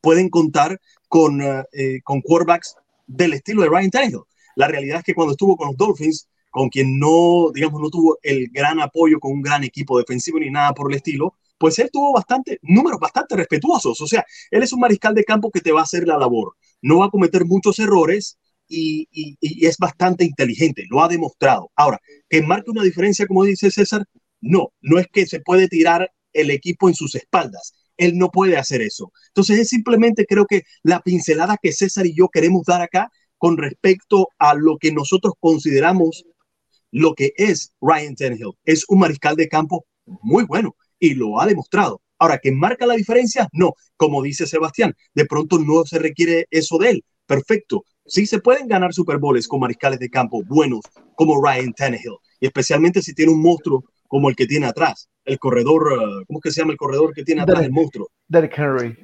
pueden 0.00 0.30
contar 0.30 0.80
con, 1.08 1.42
eh, 1.42 1.64
eh, 1.72 2.00
con 2.02 2.20
quarterbacks 2.20 2.76
del 3.06 3.34
estilo 3.34 3.62
de 3.62 3.68
Ryan 3.68 3.90
Tannehill. 3.90 4.22
La 4.54 4.68
realidad 4.68 4.98
es 4.98 5.04
que 5.04 5.14
cuando 5.14 5.32
estuvo 5.32 5.56
con 5.56 5.68
los 5.68 5.76
Dolphins, 5.76 6.28
con 6.50 6.68
quien 6.70 6.98
no, 6.98 7.50
digamos, 7.52 7.80
no 7.80 7.90
tuvo 7.90 8.18
el 8.22 8.48
gran 8.48 8.80
apoyo 8.80 9.20
con 9.20 9.32
un 9.32 9.42
gran 9.42 9.62
equipo 9.64 9.98
defensivo 9.98 10.38
ni 10.38 10.50
nada 10.50 10.72
por 10.72 10.90
el 10.90 10.96
estilo, 10.96 11.34
pues 11.58 11.78
él 11.78 11.90
tuvo 11.92 12.12
bastante, 12.12 12.58
números 12.62 12.98
bastante 12.98 13.36
respetuosos. 13.36 14.00
O 14.00 14.06
sea, 14.06 14.24
él 14.50 14.62
es 14.62 14.72
un 14.72 14.80
mariscal 14.80 15.14
de 15.14 15.24
campo 15.24 15.50
que 15.50 15.60
te 15.60 15.72
va 15.72 15.80
a 15.80 15.84
hacer 15.84 16.06
la 16.06 16.18
labor. 16.18 16.56
No 16.80 16.98
va 16.98 17.06
a 17.06 17.10
cometer 17.10 17.44
muchos 17.44 17.78
errores 17.78 18.38
y, 18.68 19.08
es 19.40 19.76
bastante 19.78 20.24
inteligente, 20.24 20.84
lo 20.90 21.02
ha 21.02 21.08
demostrado. 21.08 21.70
Ahora, 21.76 22.00
que 22.28 22.42
marque 22.42 22.70
una 22.70 22.82
diferencia, 22.82 23.26
como 23.26 23.44
dice 23.44 23.70
César, 23.70 24.04
no, 24.40 24.72
no 24.80 24.98
es 24.98 25.06
que 25.12 25.26
se 25.26 25.40
puede 25.40 25.68
tirar 25.68 26.10
el 26.32 26.50
equipo 26.50 26.88
en 26.88 26.94
sus 26.94 27.14
espaldas. 27.14 27.74
Él 27.96 28.18
no 28.18 28.30
puede 28.30 28.56
hacer 28.56 28.82
eso. 28.82 29.12
Entonces 29.28 29.58
es 29.58 29.68
simplemente 29.68 30.26
creo 30.26 30.46
que 30.46 30.62
la 30.82 31.00
pincelada 31.00 31.56
que 31.60 31.72
César 31.72 32.06
y 32.06 32.14
yo 32.14 32.28
queremos 32.28 32.64
dar 32.66 32.82
acá 32.82 33.10
con 33.38 33.56
respecto 33.56 34.28
a 34.38 34.54
lo 34.54 34.76
que 34.78 34.92
nosotros 34.92 35.34
consideramos 35.40 36.24
lo 36.90 37.14
que 37.14 37.32
es 37.36 37.72
Ryan 37.80 38.14
Tannehill. 38.14 38.52
Es 38.64 38.84
un 38.88 39.00
mariscal 39.00 39.36
de 39.36 39.48
campo 39.48 39.86
muy 40.04 40.44
bueno 40.44 40.76
y 40.98 41.14
lo 41.14 41.40
ha 41.40 41.46
demostrado. 41.46 42.02
Ahora, 42.18 42.38
¿que 42.38 42.52
marca 42.52 42.86
la 42.86 42.94
diferencia? 42.94 43.48
No, 43.52 43.74
como 43.96 44.22
dice 44.22 44.46
Sebastián, 44.46 44.94
de 45.14 45.26
pronto 45.26 45.58
no 45.58 45.84
se 45.84 45.98
requiere 45.98 46.46
eso 46.50 46.78
de 46.78 46.90
él. 46.90 47.04
Perfecto. 47.26 47.84
Sí 48.06 48.26
se 48.26 48.40
pueden 48.40 48.68
ganar 48.68 48.92
Super 48.92 49.18
Bowls 49.18 49.48
con 49.48 49.60
mariscales 49.60 49.98
de 49.98 50.08
campo 50.08 50.42
buenos 50.44 50.80
como 51.14 51.42
Ryan 51.42 51.72
Tannehill, 51.72 52.16
y 52.40 52.46
especialmente 52.46 53.02
si 53.02 53.14
tiene 53.14 53.32
un 53.32 53.42
monstruo 53.42 53.84
como 54.08 54.28
el 54.28 54.36
que 54.36 54.46
tiene 54.46 54.66
atrás, 54.66 55.08
el 55.24 55.38
corredor, 55.38 55.92
uh, 55.92 56.24
¿cómo 56.26 56.38
es 56.38 56.42
que 56.42 56.50
se 56.50 56.60
llama 56.60 56.72
el 56.72 56.78
corredor 56.78 57.12
que 57.12 57.24
tiene 57.24 57.42
atrás 57.42 57.62
el 57.62 57.72
monstruo? 57.72 58.08
Derek 58.28 58.56
Henry. 58.56 58.96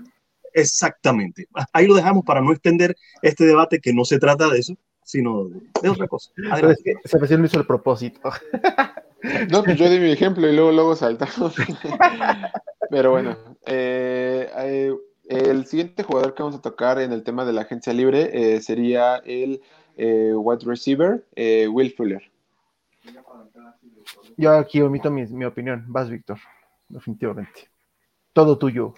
Exactamente. 0.55 1.47
Ah, 1.55 1.67
ahí 1.73 1.87
lo 1.87 1.95
dejamos 1.95 2.25
para 2.25 2.41
no 2.41 2.53
extender 2.53 2.95
este 3.23 3.45
debate 3.45 3.81
que 3.81 3.93
no 3.93 4.05
se 4.05 4.19
trata 4.19 4.49
de 4.49 4.59
eso, 4.59 4.75
sino 5.03 5.49
de 5.83 5.89
otra 5.89 6.07
cosa. 6.07 6.31
Pero 6.37 6.71
es 6.71 6.83
que 6.83 6.95
hizo 7.45 7.59
el 7.59 7.67
propósito. 7.67 8.21
No, 9.51 9.63
pues 9.63 9.77
yo 9.77 9.89
di 9.89 10.01
mi 10.01 10.11
ejemplo 10.11 10.49
y 10.49 10.53
luego, 10.53 10.73
luego 10.73 10.97
saltamos. 10.97 11.55
Pero 12.91 13.13
bueno, 13.13 13.37
eh, 13.67 14.51
eh, 14.59 14.93
el 15.33 15.67
siguiente 15.67 16.03
jugador 16.03 16.35
que 16.35 16.43
vamos 16.43 16.59
a 16.59 16.63
tocar 16.63 17.01
en 17.01 17.13
el 17.13 17.23
tema 17.23 17.45
de 17.45 17.53
la 17.53 17.63
agencia 17.63 17.93
libre 17.93 18.31
eh, 18.33 18.61
sería 18.61 19.17
el 19.17 19.61
wide 19.97 20.65
receiver, 20.65 21.27
Will 21.71 21.95
Fuller. 21.95 22.23
Yo 24.37 24.53
aquí 24.53 24.81
omito 24.81 25.11
mi, 25.11 25.27
mi 25.27 25.45
opinión. 25.45 25.85
Vas, 25.89 26.09
Víctor. 26.09 26.39
Definitivamente. 26.89 27.71
Todo 28.33 28.59
tuyo. 28.59 28.95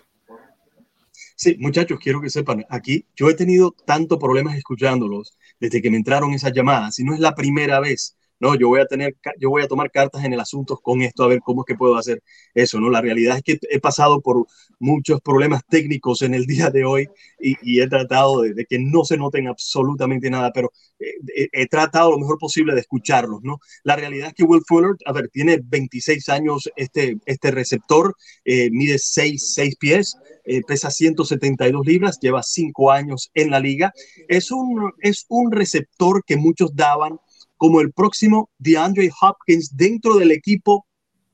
Sí, 1.36 1.56
muchachos, 1.59 1.98
quiero 2.01 2.20
que 2.20 2.31
sepan, 2.31 2.65
aquí 2.69 3.06
yo 3.16 3.28
he 3.28 3.35
tenido 3.35 3.73
tanto 3.73 4.19
problemas 4.19 4.56
escuchándolos 4.56 5.36
desde 5.59 5.82
que 5.82 5.90
me 5.90 5.97
entraron 5.97 6.32
esas 6.32 6.52
llamadas, 6.52 6.98
y 7.01 7.05
no 7.05 7.12
es 7.12 7.20
la 7.20 7.35
primera 7.35 7.81
vez 7.81 8.16
no, 8.40 8.55
yo 8.56 8.69
voy 8.69 8.81
a 8.81 8.86
tener, 8.86 9.16
yo 9.39 9.51
voy 9.51 9.62
a 9.62 9.69
tomar 9.69 9.90
cartas 9.90 10.24
en 10.24 10.32
el 10.32 10.40
asunto 10.40 10.77
con 10.77 11.02
esto 11.02 11.23
a 11.23 11.28
ver 11.28 11.40
cómo 11.40 11.62
es 11.62 11.66
que 11.66 11.77
puedo 11.77 11.97
hacer 11.97 12.23
eso, 12.55 12.81
¿no? 12.81 12.90
La 12.90 13.01
realidad 13.01 13.36
es 13.36 13.43
que 13.43 13.59
he 13.70 13.81
pasado 13.81 14.20
por 14.20 14.47
muchos 14.78 15.20
problemas 15.20 15.62
técnicos 15.69 16.23
en 16.23 16.35
el 16.35 16.47
día 16.47 16.70
de 16.70 16.85
hoy 16.85 17.09
y, 17.39 17.81
he 17.81 17.89
tratado 17.89 18.43
de, 18.43 18.65
que 18.66 18.78
no 18.78 19.05
se 19.05 19.16
noten 19.16 19.48
absolutamente 19.48 20.31
nada, 20.31 20.51
pero 20.52 20.73
eh, 20.98 21.48
he, 21.52 21.66
tratado 21.66 22.11
lo 22.11 22.19
mejor 22.19 22.39
posible 22.39 22.74
de 22.74 22.81
escucharlos, 22.81 23.40
¿no? 23.43 23.59
La 23.82 23.97
realidad 23.97 24.28
es 24.28 24.35
que 24.35 24.44
Will 24.44 24.62
Fuller, 24.66 24.93
a 25.06 25.12
ver, 25.12 25.28
tiene 25.28 25.61
26 25.62 26.28
años 26.28 26.70
este, 26.77 27.19
este 27.27 27.51
receptor, 27.51 28.15
eh, 28.44 28.70
mide 28.70 28.98
6, 28.98 29.52
6 29.55 29.77
pies, 29.77 30.16
eh, 30.44 30.61
pesa 30.66 30.90
172 30.90 31.86
libras, 31.86 32.19
lleva 32.20 32.43
5 32.43 32.90
años 32.90 33.31
en 33.35 33.51
la 33.51 33.61
liga. 33.61 33.93
Es 34.28 34.51
un, 34.51 34.93
es 35.01 35.27
un 35.28 35.52
receptor 35.52 36.23
que 36.24 36.36
muchos 36.36 36.74
daban 36.74 37.19
como 37.65 37.81
el 37.81 37.95
próximo 37.95 38.51
DeAndre 38.59 39.11
Hopkins 39.23 39.74
dentro 39.74 40.16
del 40.16 40.32
equipo 40.32 40.86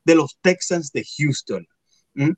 de 0.05 0.15
los 0.15 0.39
Texans 0.41 0.93
de 0.93 1.05
Houston. 1.19 1.67
¿Mm? 2.15 2.31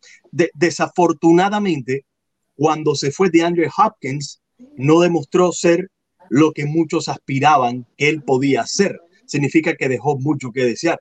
desafortunadamente, 0.54 2.06
cuando 2.54 2.94
se 2.94 3.12
fue 3.12 3.28
DeAndre 3.28 3.68
Hopkins, 3.76 4.40
no 4.78 5.00
demostró 5.00 5.52
ser 5.52 5.90
lo 6.30 6.52
que 6.52 6.64
muchos 6.64 7.10
aspiraban 7.10 7.86
que 7.98 8.08
él 8.08 8.22
podía 8.22 8.64
ser. 8.66 8.98
Significa 9.26 9.76
que 9.76 9.90
dejó 9.90 10.18
mucho 10.18 10.52
que 10.52 10.64
desear. 10.64 10.98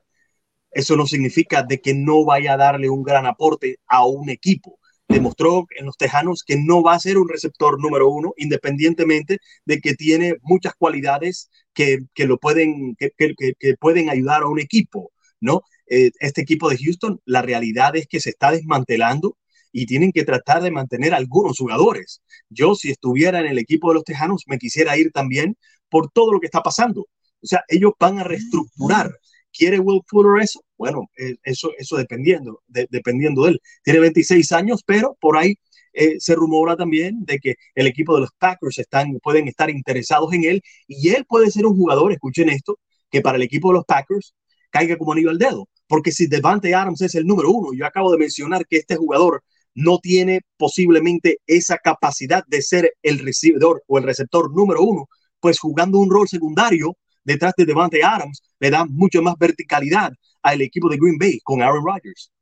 Eso 0.70 0.94
no 0.94 1.06
significa 1.06 1.62
de 1.62 1.80
que 1.80 1.94
no 1.94 2.26
vaya 2.26 2.52
a 2.52 2.58
darle 2.58 2.90
un 2.90 3.02
gran 3.02 3.24
aporte 3.24 3.78
a 3.86 4.04
un 4.04 4.28
equipo 4.28 4.78
demostró 5.12 5.66
en 5.78 5.86
los 5.86 5.96
Tejanos 5.96 6.42
que 6.44 6.56
no 6.56 6.82
va 6.82 6.94
a 6.94 7.00
ser 7.00 7.18
un 7.18 7.28
receptor 7.28 7.80
número 7.80 8.08
uno, 8.08 8.32
independientemente 8.36 9.38
de 9.64 9.80
que 9.80 9.94
tiene 9.94 10.36
muchas 10.42 10.74
cualidades 10.74 11.50
que, 11.74 11.98
lo 12.16 12.38
pueden, 12.38 12.96
que, 12.96 13.12
pueden 13.78 14.10
ayudar 14.10 14.42
a 14.42 14.48
un 14.48 14.58
equipo, 14.58 15.12
¿no? 15.40 15.62
Eh, 15.86 16.10
este 16.20 16.42
equipo 16.42 16.70
de 16.70 16.78
Houston, 16.78 17.20
la 17.26 17.42
realidad 17.42 17.94
es 17.96 18.06
que 18.06 18.20
se 18.20 18.30
está 18.30 18.50
desmantelando 18.50 19.36
y 19.72 19.86
tienen 19.86 20.12
que 20.12 20.24
tratar 20.24 20.62
de 20.62 20.70
mantener 20.70 21.14
algunos 21.14 21.58
jugadores. 21.58 22.22
Yo, 22.48 22.74
si 22.74 22.90
estuviera 22.90 23.40
en 23.40 23.46
el 23.46 23.58
equipo 23.58 23.88
de 23.88 23.94
los 23.94 24.04
Tejanos, 24.04 24.44
me 24.46 24.58
quisiera 24.58 24.96
ir 24.96 25.12
también 25.12 25.56
por 25.88 26.10
todo 26.10 26.32
lo 26.32 26.40
que 26.40 26.46
está 26.46 26.62
pasando. 26.62 27.02
O 27.42 27.46
sea, 27.46 27.64
ellos 27.68 27.92
van 27.98 28.18
a 28.18 28.24
reestructurar 28.24 29.10
¿Quiere 29.52 29.78
Will 29.78 30.00
Fuller 30.06 30.42
eso? 30.42 30.60
Bueno, 30.76 31.08
eh, 31.16 31.36
eso, 31.44 31.70
eso 31.78 31.96
dependiendo, 31.96 32.62
dependiendo 32.66 33.44
de 33.44 33.50
él. 33.52 33.60
Tiene 33.84 34.00
26 34.00 34.52
años, 34.52 34.82
pero 34.84 35.16
por 35.20 35.36
ahí 35.36 35.54
eh, 35.92 36.18
se 36.18 36.34
rumora 36.34 36.76
también 36.76 37.24
de 37.24 37.38
que 37.38 37.56
el 37.74 37.86
equipo 37.86 38.14
de 38.14 38.22
los 38.22 38.30
Packers 38.38 38.78
están, 38.78 39.18
pueden 39.22 39.48
estar 39.48 39.70
interesados 39.70 40.32
en 40.32 40.44
él 40.44 40.62
y 40.86 41.10
él 41.10 41.24
puede 41.26 41.50
ser 41.50 41.66
un 41.66 41.76
jugador, 41.76 42.12
escuchen 42.12 42.48
esto, 42.48 42.78
que 43.10 43.20
para 43.20 43.36
el 43.36 43.42
equipo 43.42 43.68
de 43.68 43.74
los 43.74 43.84
Packers 43.84 44.34
caiga 44.70 44.96
como 44.96 45.12
anillo 45.12 45.30
al 45.30 45.38
dedo. 45.38 45.68
Porque 45.86 46.12
si 46.12 46.26
Devante 46.26 46.74
Adams 46.74 47.02
es 47.02 47.14
el 47.14 47.26
número 47.26 47.50
uno, 47.50 47.70
yo 47.76 47.84
acabo 47.86 48.10
de 48.10 48.18
mencionar 48.18 48.66
que 48.66 48.78
este 48.78 48.96
jugador 48.96 49.42
no 49.74 49.98
tiene 49.98 50.40
posiblemente 50.56 51.38
esa 51.46 51.78
capacidad 51.78 52.44
de 52.46 52.62
ser 52.62 52.92
el 53.02 53.18
recibidor 53.18 53.82
o 53.86 53.98
el 53.98 54.04
receptor 54.04 54.50
número 54.54 54.82
uno, 54.82 55.08
pues 55.40 55.58
jugando 55.58 55.98
un 55.98 56.10
rol 56.10 56.28
secundario 56.28 56.96
detrás 57.24 57.54
de 57.56 57.64
Devante 57.64 58.02
Adams 58.04 58.42
le 58.58 58.70
da 58.70 58.84
mucho 58.84 59.22
más 59.22 59.34
verticalidad 59.38 60.12
al 60.42 60.60
equipo 60.60 60.88
de 60.88 60.96
Green 60.96 61.18
Bay 61.18 61.40
con 61.44 61.62
Aaron 61.62 61.84
Rodgers. 61.84 62.32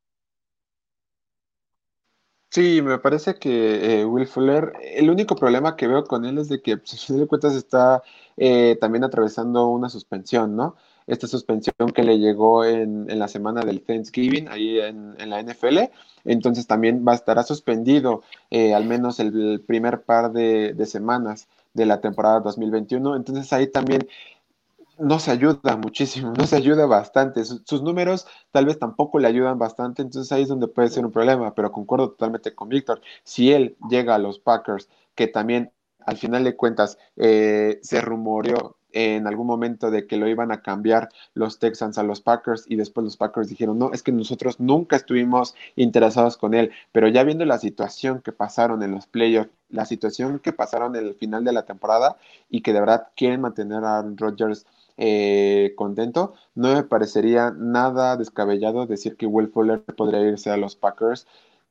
Sí, 2.53 2.83
me 2.83 2.99
parece 2.99 3.37
que 3.37 4.01
eh, 4.01 4.05
Will 4.05 4.27
Fuller, 4.27 4.73
el 4.83 5.09
único 5.09 5.37
problema 5.37 5.77
que 5.77 5.87
veo 5.87 6.03
con 6.05 6.25
él 6.25 6.37
es 6.39 6.49
de 6.49 6.61
que, 6.61 6.79
pues, 6.79 6.95
a 6.95 6.97
fin 6.97 7.19
de 7.21 7.29
cuentas, 7.29 7.55
está 7.55 8.03
eh, 8.37 8.77
también 8.81 9.05
atravesando 9.05 9.69
una 9.69 9.89
suspensión, 9.89 10.57
¿no? 10.57 10.75
Esta 11.07 11.29
suspensión 11.29 11.91
que 11.95 12.03
le 12.03 12.19
llegó 12.19 12.65
en, 12.65 13.07
la 13.17 13.29
semana 13.29 13.61
del 13.61 13.83
Thanksgiving, 13.83 14.49
ahí 14.49 14.81
en, 14.81 15.17
la 15.31 15.41
NFL, 15.41 15.91
entonces 16.25 16.67
también 16.67 17.05
va 17.07 17.13
a 17.13 17.15
estar 17.15 17.43
suspendido 17.45 18.23
eh, 18.51 18.75
al 18.75 18.85
menos 18.85 19.21
el, 19.21 19.63
primer 19.65 20.03
par 20.03 20.33
de, 20.33 20.73
de, 20.75 20.87
semanas 20.87 21.49
de 21.75 21.87
la 21.87 22.01
temporada 22.01 22.41
2021, 22.41 23.15
entonces 23.15 23.53
ahí 23.53 23.69
también 23.69 24.09
no 25.01 25.19
se 25.19 25.31
ayuda 25.31 25.77
muchísimo, 25.77 26.33
no 26.39 26.47
se 26.47 26.57
ayuda 26.57 26.87
bastante. 26.87 27.45
Sus, 27.45 27.83
números 27.83 28.27
tal 28.51 28.67
vez 28.67 28.79
tampoco 28.79 29.19
le 29.19 29.29
ayudan 29.29 29.59
bastante, 29.59 30.03
entonces 30.03 30.31
ahí 30.33 30.43
es 30.43 30.49
donde 30.49 30.69
puede 30.69 30.89
ser 30.89 31.05
un 31.05 31.13
problema, 31.13 31.55
pero 31.55 31.73
concuerdo 31.73 32.11
totalmente 32.11 32.55
con 32.55 32.69
Víctor. 32.69 33.01
Si 33.25 33.53
él 33.53 33.77
llega 33.89 34.15
a 34.15 34.19
los 34.19 34.39
Packers, 34.39 34.89
que 35.15 35.27
también 35.27 35.73
al 36.07 36.17
final 36.17 36.45
de 36.45 36.57
cuentas 36.57 36.99
eh, 37.17 37.79
se 37.83 38.01
rumoreó 38.01 38.77
en 38.93 39.27
algún 39.27 39.47
momento 39.47 39.91
de 39.91 40.07
que 40.07 40.17
lo 40.17 40.29
iban 40.29 40.51
a 40.51 40.63
cambiar 40.63 41.09
los 41.35 41.59
Texans 41.59 41.99
a 41.99 42.03
los 42.03 42.21
Packers 42.21 42.65
y 42.67 42.77
después 42.77 43.05
los 43.05 43.17
Packers 43.17 43.49
dijeron, 43.49 43.79
no, 43.79 43.93
es 43.93 44.03
que 44.03 44.13
nosotros 44.13 44.59
nunca 44.61 44.97
estuvimos 44.97 45.55
interesados 45.77 46.37
con 46.37 46.55
él, 46.55 46.73
pero 46.93 47.09
ya 47.09 47.23
viendo 47.23 47.45
la 47.45 47.59
situación 47.59 48.21
que 48.21 48.33
pasaron 48.33 48.83
en 48.83 48.93
los 48.93 49.07
playoffs, 49.07 49.51
la 49.69 49.85
situación 49.85 50.41
que 50.41 50.53
pasaron 50.53 50.97
en 50.97 51.07
el 51.07 51.15
final 51.15 51.45
de 51.45 51.53
la 51.53 51.65
temporada 51.65 52.17
y 52.49 52.63
que 52.63 52.73
de 52.73 52.81
verdad 52.81 53.09
quieren 53.17 53.41
mantener 53.41 53.85
a 53.85 53.99
Aaron 53.99 54.17
Rodgers 54.17 54.67
eh, 55.03 55.73
contento, 55.77 56.35
no 56.55 56.75
me 56.75 56.83
parecería 56.83 57.51
nada 57.57 58.19
descabellado 58.19 58.87
decir 58.87 59.17
que 59.17 59.25
Will 59.25 59.49
Fuller 59.49 59.81
podría 59.83 60.21
irse 60.21 60.51
a 60.51 60.59
los 60.59 60.77
Packers, 60.77 61.27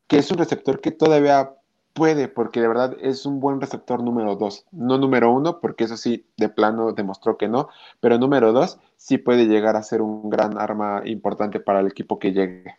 que 0.08 0.18
es 0.18 0.32
un 0.32 0.40
receptor 0.40 0.82
que 0.82 0.90
todavía 0.90 1.52
puede, 1.94 2.28
porque 2.28 2.60
de 2.60 2.68
verdad 2.68 2.98
es 3.02 3.28
un 3.28 3.40
buen 3.40 3.62
receptor 3.62 4.02
número 4.02 4.36
dos, 4.36 4.66
no 4.72 4.98
número 4.98 5.32
uno, 5.32 5.60
porque 5.60 5.84
eso 5.84 5.96
sí, 5.96 6.26
de 6.38 6.50
plano 6.50 6.92
demostró 6.92 7.38
que 7.38 7.48
no, 7.48 7.70
pero 8.00 8.18
número 8.18 8.52
dos 8.52 8.80
sí 8.98 9.20
puede 9.20 9.46
llegar 9.46 9.76
a 9.76 9.84
ser 9.84 10.02
un 10.02 10.32
gran 10.32 10.58
arma 10.58 11.04
importante 11.06 11.60
para 11.60 11.82
el 11.82 11.88
equipo 11.88 12.18
que 12.18 12.32
llegue. 12.32 12.78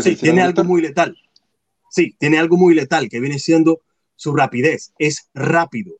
Sí, 0.00 0.16
tiene 0.16 0.42
algo 0.42 0.64
muy 0.64 0.82
letal. 0.82 1.16
Sí, 1.88 2.16
tiene 2.18 2.38
algo 2.38 2.56
muy 2.56 2.74
letal 2.74 3.08
que 3.08 3.20
viene 3.20 3.38
siendo 3.38 3.80
su 4.16 4.34
rapidez. 4.34 4.92
Es 4.98 5.30
rápido, 5.34 5.94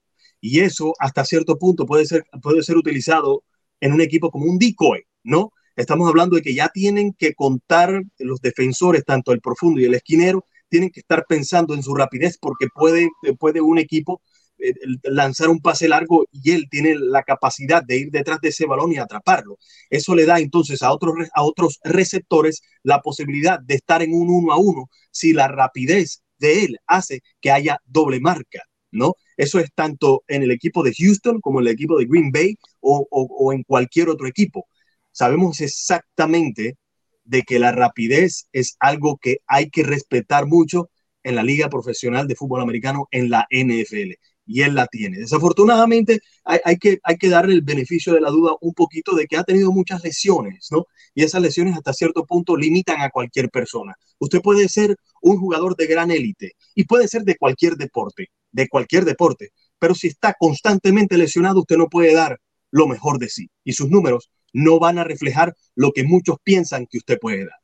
y 0.44 0.60
eso 0.60 0.92
hasta 0.98 1.24
cierto 1.24 1.56
punto 1.58 1.86
puede 1.86 2.04
ser, 2.04 2.26
puede 2.42 2.62
ser 2.62 2.76
utilizado 2.76 3.44
en 3.80 3.94
un 3.94 4.02
equipo 4.02 4.30
como 4.30 4.44
un 4.44 4.58
decoy, 4.58 5.00
¿no? 5.22 5.52
Estamos 5.74 6.06
hablando 6.06 6.36
de 6.36 6.42
que 6.42 6.52
ya 6.52 6.68
tienen 6.68 7.14
que 7.14 7.32
contar 7.32 8.02
los 8.18 8.42
defensores, 8.42 9.06
tanto 9.06 9.32
el 9.32 9.40
profundo 9.40 9.80
y 9.80 9.86
el 9.86 9.94
esquinero, 9.94 10.44
tienen 10.68 10.90
que 10.90 11.00
estar 11.00 11.24
pensando 11.26 11.72
en 11.72 11.82
su 11.82 11.94
rapidez 11.94 12.36
porque 12.38 12.66
puede, 12.74 13.08
puede 13.38 13.62
un 13.62 13.78
equipo 13.78 14.20
eh, 14.58 14.74
lanzar 15.04 15.48
un 15.48 15.60
pase 15.60 15.88
largo 15.88 16.26
y 16.30 16.50
él 16.50 16.66
tiene 16.70 16.94
la 16.94 17.22
capacidad 17.22 17.82
de 17.82 17.96
ir 18.00 18.10
detrás 18.10 18.38
de 18.42 18.50
ese 18.50 18.66
balón 18.66 18.92
y 18.92 18.98
atraparlo. 18.98 19.56
Eso 19.88 20.14
le 20.14 20.26
da 20.26 20.40
entonces 20.40 20.82
a 20.82 20.92
otros, 20.92 21.14
a 21.34 21.42
otros 21.42 21.80
receptores 21.84 22.60
la 22.82 23.00
posibilidad 23.00 23.58
de 23.60 23.76
estar 23.76 24.02
en 24.02 24.12
un 24.12 24.28
uno 24.28 24.52
a 24.52 24.58
uno 24.58 24.90
si 25.10 25.32
la 25.32 25.48
rapidez 25.48 26.22
de 26.36 26.64
él 26.64 26.76
hace 26.86 27.22
que 27.40 27.50
haya 27.50 27.78
doble 27.86 28.20
marca, 28.20 28.60
¿no? 28.94 29.16
Eso 29.36 29.58
es 29.58 29.70
tanto 29.74 30.24
en 30.28 30.42
el 30.42 30.50
equipo 30.50 30.82
de 30.82 30.94
Houston 30.94 31.40
como 31.40 31.60
en 31.60 31.66
el 31.66 31.72
equipo 31.72 31.98
de 31.98 32.06
Green 32.06 32.30
Bay 32.30 32.56
o, 32.80 33.52
en 33.52 33.62
cualquier 33.64 34.08
otro 34.08 34.26
equipo. 34.26 34.66
Sabemos 35.12 35.60
exactamente 35.60 36.76
de 37.24 37.42
que 37.42 37.58
la 37.58 37.72
rapidez 37.72 38.48
es 38.52 38.76
algo 38.80 39.18
que 39.18 39.38
hay 39.46 39.70
que 39.70 39.82
respetar 39.82 40.46
mucho 40.46 40.90
en 41.22 41.36
la 41.36 41.42
Liga 41.42 41.68
Profesional 41.68 42.28
de 42.28 42.36
Fútbol 42.36 42.60
Americano, 42.60 43.08
en 43.10 43.30
la 43.30 43.46
NFL. 43.50 44.12
Y 44.46 44.60
él 44.60 44.74
la 44.74 44.86
tiene. 44.86 45.18
Desafortunadamente, 45.18 46.20
hay, 46.44 46.76
que, 46.76 46.98
hay 47.02 47.16
que 47.16 47.30
darle 47.30 47.54
el 47.54 47.62
beneficio 47.62 48.12
de 48.12 48.20
la 48.20 48.28
duda 48.28 48.52
un 48.60 48.74
poquito 48.74 49.14
de 49.14 49.26
que 49.26 49.38
ha 49.38 49.44
tenido 49.44 49.72
muchas 49.72 50.04
lesiones, 50.04 50.68
¿no? 50.70 50.84
Y 51.14 51.24
esas 51.24 51.40
lesiones 51.40 51.74
hasta 51.74 51.94
cierto 51.94 52.26
punto 52.26 52.54
limitan 52.54 53.00
a 53.00 53.08
cualquier 53.08 53.48
persona. 53.48 53.96
Usted 54.18 54.42
puede 54.42 54.68
ser 54.68 54.96
un 55.22 55.38
jugador 55.38 55.76
de 55.76 55.86
gran 55.86 56.10
élite 56.10 56.52
y 56.74 56.84
puede 56.84 57.08
ser 57.08 57.22
de 57.22 57.36
cualquier 57.36 57.76
deporte, 57.76 58.28
de 58.54 58.68
cualquier 58.68 59.04
deporte, 59.04 59.50
pero 59.78 59.94
si 59.94 60.06
está 60.06 60.34
constantemente 60.38 61.18
lesionado, 61.18 61.60
usted 61.60 61.76
no 61.76 61.88
puede 61.88 62.14
dar 62.14 62.40
lo 62.70 62.86
mejor 62.86 63.18
de 63.18 63.28
sí. 63.28 63.50
Y 63.64 63.72
sus 63.72 63.90
números 63.90 64.30
no 64.52 64.78
van 64.78 64.98
a 64.98 65.04
reflejar 65.04 65.54
lo 65.74 65.92
que 65.92 66.04
muchos 66.04 66.36
piensan 66.42 66.86
que 66.86 66.98
usted 66.98 67.18
puede 67.20 67.44
dar. 67.44 67.58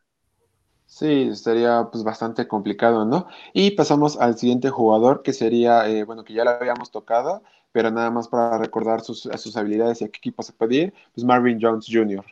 Sí, 0.86 1.34
sería 1.36 1.88
pues 1.90 2.02
bastante 2.02 2.48
complicado, 2.48 3.04
¿no? 3.04 3.28
Y 3.54 3.70
pasamos 3.70 4.18
al 4.20 4.36
siguiente 4.36 4.70
jugador 4.70 5.22
que 5.22 5.32
sería, 5.32 5.88
eh, 5.88 6.04
bueno, 6.04 6.24
que 6.24 6.34
ya 6.34 6.42
lo 6.42 6.50
habíamos 6.50 6.90
tocado, 6.90 7.42
pero 7.70 7.92
nada 7.92 8.10
más 8.10 8.26
para 8.26 8.58
recordar 8.58 9.00
sus, 9.00 9.20
sus 9.20 9.56
habilidades 9.56 10.00
y 10.00 10.04
a 10.04 10.08
qué 10.08 10.18
equipo 10.18 10.42
se 10.42 10.52
puede 10.52 10.74
ir, 10.74 10.94
pues 11.14 11.24
Marvin 11.24 11.60
Jones 11.62 11.86
Jr. 11.88 12.24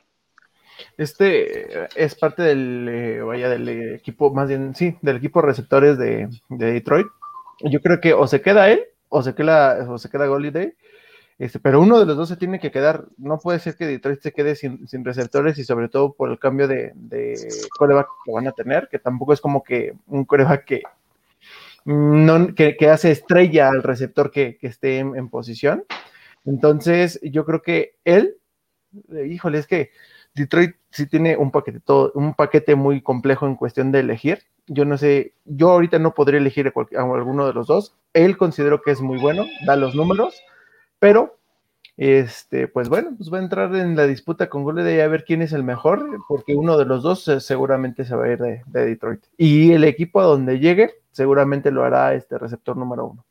Este 0.97 1.85
eh, 1.85 1.89
es 1.95 2.15
parte 2.15 2.43
del, 2.43 2.89
eh, 2.89 3.21
vaya, 3.23 3.49
del 3.49 3.95
equipo, 3.95 4.33
más 4.33 4.49
bien, 4.49 4.75
sí, 4.75 4.97
del 5.03 5.17
equipo 5.17 5.41
receptores 5.41 5.99
de, 5.99 6.29
de, 6.49 6.73
Detroit. 6.73 7.07
Yo 7.61 7.81
creo 7.81 8.01
que 8.01 8.15
o 8.15 8.27
se 8.27 8.41
queda 8.41 8.71
él 8.71 8.85
o 9.09 9.23
se 9.23 9.35
queda, 9.35 9.91
o 9.91 9.99
se 9.99 10.11
queda 10.11 10.27
Day 10.51 10.75
este, 11.39 11.61
pero 11.61 11.81
uno 11.81 12.01
de 12.01 12.07
los 12.07 12.17
dos 12.17 12.29
se 12.29 12.37
tiene 12.37 12.59
que 12.59 12.73
quedar. 12.73 13.07
No 13.17 13.39
puede 13.39 13.61
ser 13.61 13.77
que 13.77 13.87
Detroit 13.87 14.21
se 14.21 14.33
quede 14.33 14.57
sin, 14.57 15.05
receptores 15.05 15.57
y 15.59 15.65
sobre 15.65 15.89
todo 15.89 16.13
por 16.13 16.31
el 16.31 16.39
cambio 16.39 16.67
de, 16.67 16.93
de 16.97 17.49
coreback 17.79 18.09
que 18.25 18.33
van 18.33 18.49
a 18.49 18.53
tener, 18.53 18.89
que 18.91 18.99
tampoco 18.99 19.33
es 19.33 19.41
como 19.41 19.63
que 19.63 19.95
un 20.09 20.25
coreback 20.25 20.65
que, 20.65 20.83
no, 21.85 22.55
que, 22.55 22.77
hace 22.91 23.13
estrella 23.13 23.69
al 23.69 23.83
receptor 23.83 24.31
que, 24.31 24.59
esté 24.63 24.99
en, 24.99 25.29
posición. 25.29 25.85
Entonces, 26.45 27.21
yo 27.23 27.45
creo 27.45 27.63
que 27.63 27.97
él, 28.05 28.37
híjole, 29.27 29.59
es 29.59 29.67
que 29.67 29.91
Detroit 30.35 30.75
sí 30.91 31.07
tiene 31.07 31.37
un 31.37 31.51
paquete, 31.51 31.81
todo, 31.81 32.13
un 32.15 32.35
paquete 32.35 32.75
muy 32.75 33.01
complejo 33.01 33.47
en 33.47 33.57
cuestión 33.57 33.93
de 33.93 34.01
elegir. 34.01 34.45
Yo 34.67 34.85
no 34.85 34.99
sé, 34.99 35.33
yo 35.45 35.71
ahorita 35.71 35.99
no 35.99 36.15
podría 36.15 36.41
elegir 36.41 36.73
a 36.75 37.01
alguno 37.01 37.47
de 37.47 37.55
los 37.55 37.67
dos. 37.67 37.95
Él 38.13 38.37
considero 38.37 38.83
que 38.83 38.91
es 38.91 39.01
muy 39.01 39.19
bueno, 39.19 39.45
da 39.67 39.77
los 39.77 39.95
números 39.95 40.43
pero, 40.99 41.39
este, 41.97 42.69
pues 42.69 42.89
bueno, 42.89 43.15
pues 43.17 43.33
va 43.33 43.39
a 43.39 43.43
entrar 43.43 43.75
en 43.77 43.97
la 43.97 44.07
disputa 44.07 44.49
con 44.49 44.65
Golden 44.65 45.01
a 45.01 45.09
ver 45.09 45.25
quién 45.25 45.43
es 45.43 45.53
el 45.53 45.63
mejor, 45.63 46.19
porque 46.27 46.55
uno 46.55 46.77
de 46.77 46.85
los 46.85 47.03
dos 47.03 47.27
eh, 47.29 47.41
seguramente 47.41 48.05
se 48.05 48.17
va 48.17 48.27
a 48.27 48.33
ir 48.33 48.39
de, 48.39 48.63
Detroit. 48.67 49.21
Y 49.37 49.73
el 49.73 49.85
equipo 49.85 50.21
a 50.21 50.25
donde 50.25 50.59
llegue, 50.59 50.95
seguramente 51.13 51.71
lo 51.71 51.85
hará 51.85 52.15
este 52.15 52.39
receptor 52.39 52.77
número 52.77 53.07
uno. 53.07 53.25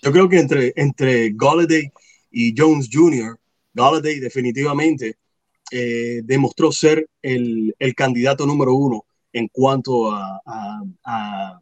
Yo 0.00 0.12
creo 0.12 0.28
que 0.28 0.38
entre, 0.38 0.72
entre 0.76 1.32
Galladay 1.34 1.90
y 2.30 2.54
Jones 2.56 2.88
Jr., 2.92 3.36
Galladay 3.74 4.20
definitivamente 4.20 5.16
eh, 5.70 6.20
demostró 6.24 6.72
ser 6.72 7.06
el, 7.22 7.74
candidato 7.96 8.46
número 8.46 8.74
uno 8.74 9.04
en 9.32 9.48
cuanto 9.48 10.10
a, 10.12 10.40
a, 11.04 11.60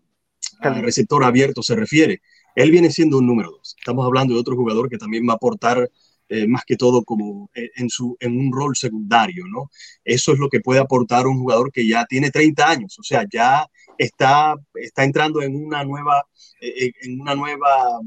receptor 0.61 1.23
abierto 1.25 1.63
se 1.63 1.77
refiere 1.77 2.21
él 2.57 2.71
viene 2.71 2.91
siendo 2.91 3.19
un 3.19 3.27
número 3.27 3.51
dos. 3.51 3.77
Estamos 3.79 4.05
hablando 4.05 4.35
de 4.35 4.41
otro 4.41 4.57
jugador 4.57 4.89
que 4.89 4.97
también 4.97 5.29
va 5.29 5.35
a 5.35 5.37
aportar 5.37 5.89
eh, 6.29 6.49
más 6.49 6.65
que 6.65 6.77
todo 6.77 7.05
como 7.05 7.51
eh, 7.55 7.71
en, 7.77 7.89
su, 7.89 8.17
en 8.19 8.37
un 8.37 8.51
rol 8.51 8.75
secundario, 8.75 9.45
¿no? 9.47 9.71
Eso 10.03 10.33
es 10.33 10.39
lo 10.41 10.49
que 10.49 10.61
puede 10.61 10.81
aportar 10.81 11.27
un 11.27 11.39
jugador 11.39 11.71
que 11.71 11.87
ya 11.87 12.05
tiene 12.07 12.31
30 12.31 12.69
años, 12.69 12.99
o 12.99 13.03
sea, 13.05 13.25
ya 13.31 13.65
está, 13.97 14.57
está 14.75 15.05
entrando 15.05 15.41
en 15.43 15.55
una 15.55 15.85
nueva, 15.85 16.27
eh, 16.61 16.91
en 17.03 17.21
una 17.21 17.35
nueva 17.37 18.01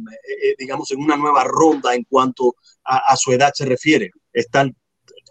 digamos, 0.57 0.91
en 0.91 0.99
una 0.99 1.15
nueva 1.15 1.45
ronda 1.45 1.95
en 1.95 2.03
cuanto 2.03 2.55
a, 2.83 3.15
su 3.15 3.31
edad 3.31 3.51
se 3.53 3.65
refiere. 3.65 4.11
Están 4.33 4.75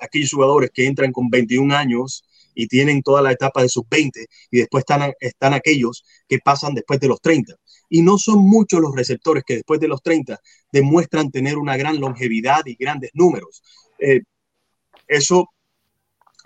aquellos 0.00 0.30
jugadores 0.30 0.70
que 0.72 0.86
entran 0.86 1.12
con 1.12 1.28
21 1.30 1.74
años 1.74 2.24
y 2.54 2.66
tienen 2.66 3.02
toda 3.02 3.22
la 3.22 3.32
etapa 3.32 3.62
de 3.62 3.68
sus 3.68 3.84
20 3.88 4.26
y 4.50 4.58
después 4.58 4.82
están, 4.82 5.12
están 5.20 5.54
aquellos 5.54 6.04
que 6.28 6.38
pasan 6.38 6.74
después 6.74 6.98
de 7.00 7.08
los 7.08 7.20
30 7.20 7.54
y 7.88 8.02
no 8.02 8.18
son 8.18 8.40
muchos 8.40 8.80
los 8.80 8.94
receptores 8.94 9.44
que 9.46 9.56
después 9.56 9.80
de 9.80 9.88
los 9.88 10.02
30 10.02 10.40
demuestran 10.72 11.30
tener 11.30 11.56
una 11.56 11.76
gran 11.76 12.00
longevidad 12.00 12.66
y 12.66 12.74
grandes 12.74 13.10
números. 13.14 13.62
Eh, 13.98 14.22
eso 15.06 15.50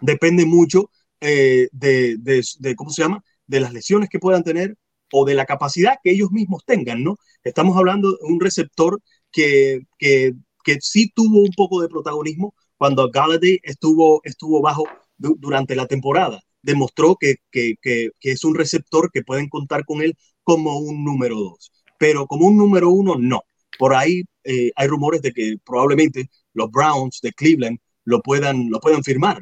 depende 0.01 0.47
mucho 0.47 0.91
eh, 1.21 1.69
de, 1.73 2.75
¿cómo 2.77 2.91
se 2.91 3.03
llama? 3.03 3.25
De 3.47 3.61
las 3.61 3.73
lesiones 3.73 4.09
que 4.09 4.19
puedan 4.19 4.43
tener 4.43 4.77
o 5.13 5.25
de 5.25 5.35
la 5.35 5.47
capacidad 5.47 5.97
que 6.03 6.11
ellos 6.11 6.31
mismos 6.31 6.65
tengan, 6.65 7.03
¿no? 7.05 7.19
Estamos 7.45 7.77
hablando 7.77 8.11
de 8.13 8.19
un 8.23 8.41
receptor 8.41 9.01
que, 9.31 9.81
que, 9.99 10.35
sí 10.81 11.13
tuvo 11.15 11.41
un 11.41 11.51
poco 11.57 11.81
de 11.81 11.89
protagonismo 11.89 12.55
cuando 12.83 13.13
Galladay 13.13 13.61
estuvo, 13.63 14.21
estuvo 14.25 14.61
bajo 14.61 14.83
durante 15.17 15.77
la 15.77 15.87
temporada. 15.87 16.43
Demostró 16.63 17.15
que, 17.15 17.37
que, 17.53 18.11
es 18.21 18.43
un 18.43 18.57
receptor 18.57 19.09
que 19.13 19.23
pueden 19.23 19.49
contar 19.49 19.85
con 19.85 20.03
él 20.03 20.17
como 20.43 20.81
un 20.81 21.05
número 21.05 21.37
dos, 21.37 21.71
pero 21.97 22.27
como 22.27 22.49
un 22.49 22.57
número 22.57 22.91
uno 22.91 23.15
no. 23.17 23.43
Por 23.79 23.95
ahí 23.95 24.25
eh, 24.43 24.73
hay 24.75 24.89
rumores 24.89 25.23
de 25.23 25.31
que 25.33 25.59
probablemente 25.65 26.29
los 26.55 26.73
Browns 26.73 27.21
de 27.23 27.31
Cleveland 27.31 27.79
lo 28.05 28.21
puedan, 28.21 28.69
lo 28.69 28.81
puedan 28.81 29.05
firmar. 29.05 29.39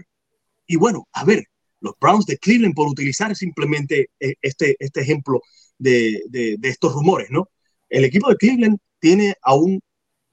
Y 0.67 0.77
bueno, 0.77 1.09
a 1.15 1.25
ver, 1.25 1.47
los 1.81 1.95
Browns 1.99 2.27
de 2.27 2.37
Cleveland 2.37 2.75
por 2.75 2.89
utilizar 2.89 3.35
simplemente 3.35 4.11
eh, 4.21 4.35
este, 4.43 4.77
este 4.79 5.01
ejemplo 5.01 5.41
de, 5.79 6.21
de, 6.29 6.59
estos 6.69 6.93
rumores, 6.93 7.29
¿no? 7.31 7.49
El 7.89 8.05
equipo 8.05 8.29
de 8.29 8.37
Cleveland 8.37 8.77
tiene 8.99 9.35
aún 9.41 9.81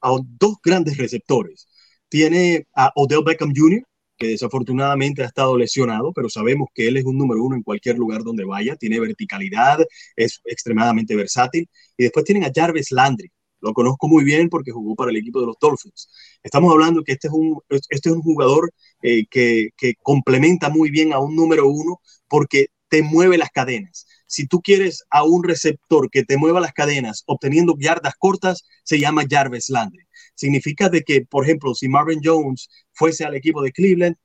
a 0.02 0.10
dos 0.38 0.56
grandes 0.62 0.98
receptores. 0.98 1.66
Tiene 2.08 2.66
a 2.74 2.92
Odell 2.94 3.22
Beckham 3.24 3.52
Jr., 3.54 3.82
que 4.16 4.28
desafortunadamente 4.28 5.22
ha 5.22 5.26
estado 5.26 5.56
lesionado, 5.56 6.12
pero 6.12 6.28
sabemos 6.28 6.68
que 6.74 6.88
él 6.88 6.96
es 6.96 7.04
un 7.04 7.16
número 7.16 7.42
uno 7.42 7.56
en 7.56 7.62
cualquier 7.62 7.96
lugar 7.96 8.24
donde 8.24 8.44
vaya, 8.44 8.76
tiene 8.76 8.98
verticalidad, 8.98 9.78
es 10.16 10.40
extremadamente 10.44 11.14
versátil. 11.14 11.68
Y 11.96 12.04
después 12.04 12.24
tienen 12.24 12.44
a 12.44 12.50
Jarvis 12.52 12.90
Landry, 12.90 13.30
lo 13.60 13.72
conozco 13.72 14.08
muy 14.08 14.24
bien 14.24 14.48
porque 14.48 14.70
jugó 14.72 14.94
para 14.94 15.10
el 15.10 15.16
equipo 15.16 15.40
de 15.40 15.46
los 15.46 15.56
Dolphins. 15.60 16.08
Estamos 16.42 16.72
hablando 16.72 17.02
que 17.02 17.12
este 17.12 17.28
es 17.28 17.32
un, 17.34 17.58
este 17.68 18.08
es 18.08 18.14
un 18.14 18.22
jugador 18.22 18.72
eh, 19.02 19.26
que, 19.30 19.70
que 19.76 19.94
complementa 20.02 20.68
muy 20.68 20.90
bien 20.90 21.12
a 21.12 21.18
un 21.18 21.34
número 21.34 21.68
uno 21.68 22.00
porque 22.28 22.68
te 22.88 23.02
mueve 23.02 23.38
las 23.38 23.50
cadenas. 23.50 24.06
Si 24.28 24.46
tú 24.46 24.60
quieres 24.62 25.04
a 25.10 25.24
un 25.24 25.42
receptor 25.42 26.08
que 26.10 26.22
te 26.22 26.36
mueva 26.36 26.60
las 26.60 26.72
cadenas 26.72 27.24
obteniendo 27.26 27.74
yardas 27.76 28.14
cortas, 28.16 28.64
se 28.84 29.00
llama 29.00 29.24
Jarvis 29.28 29.68
Landry 29.70 30.08
significa 30.38 30.88
de 30.88 31.02
que, 31.02 31.26
por 31.26 31.44
ejemplo, 31.44 31.74
si 31.74 31.88
Marvin 31.88 32.20
Jones 32.22 32.68
fuese 32.92 33.24
al 33.24 33.34
equipo 33.34 33.60
de 33.60 33.72
Cleveland, 33.72 34.16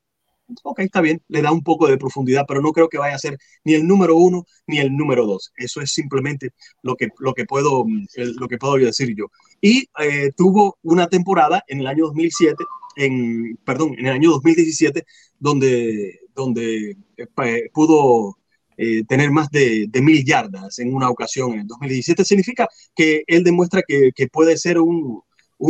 ok, 0.64 0.80
está 0.82 1.02
bien, 1.02 1.22
le 1.28 1.42
da 1.42 1.52
un 1.52 1.64
poco 1.64 1.88
de 1.88 1.98
profundidad, 1.98 2.46
pero 2.48 2.62
no 2.62 2.72
creo 2.72 2.88
que 2.88 3.00
vaya 3.00 3.16
a 3.16 3.20
ser 3.20 3.38
ni 3.64 3.74
el 3.74 3.88
número 3.88 4.16
uno 4.16 4.46
ni 4.68 4.78
el 4.78 4.96
número 4.96 5.26
dos. 5.26 5.52
Eso 5.56 5.82
es 5.82 5.92
simplemente 5.92 6.52
lo 6.84 6.96
que, 6.96 7.10
lo 7.18 7.34
que, 7.34 7.46
puedo, 7.46 7.86
lo 8.16 8.48
que 8.48 8.58
puedo 8.58 8.76
decir 8.76 9.16
yo. 9.16 9.26
Y 9.60 9.88
eh, 10.00 10.32
tuvo 10.38 10.78
una 10.84 11.08
temporada 11.08 11.64
en 11.68 11.80
el 11.80 11.88
año 11.88 12.06
2007, 12.06 12.64
en, 12.98 13.58
perdón, 13.66 13.96
en 13.98 14.06
el 14.06 14.14
año 14.14 14.32
2017, 14.32 15.04
donde, 15.40 16.20
donde 16.36 16.98
eh, 17.18 17.70
pudo 17.74 18.38
eh, 18.78 19.04
tener 19.06 19.32
más 19.32 19.50
de, 19.50 19.90
mil 20.02 20.24
yardas 20.24 20.80
en 20.80 20.94
una 20.94 21.10
ocasión 21.10 21.54
en 21.54 21.60
el 21.62 21.68
2017. 21.68 22.26
Significa 22.26 22.68
que 22.96 23.24
él 23.28 23.44
demuestra 23.44 23.82
que, 23.88 24.12
puede 24.32 24.58
ser 24.58 24.80
un, 24.80 25.22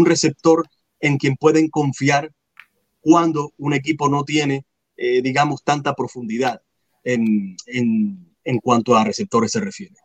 receptor 0.05 0.67
en 0.99 1.17
quien 1.17 1.35
pueden 1.35 1.69
confiar 1.69 2.31
cuando 3.01 3.51
un 3.57 3.73
equipo 3.73 4.09
no 4.09 4.23
tiene, 4.23 4.65
eh, 4.97 5.21
digamos, 5.21 5.63
tanta 5.63 5.93
profundidad 5.93 6.61
en, 7.03 7.55
en, 7.65 8.59
cuanto 8.59 8.95
a 8.95 9.03
receptores 9.03 9.51
se 9.51 9.59
refiere. 9.59 9.95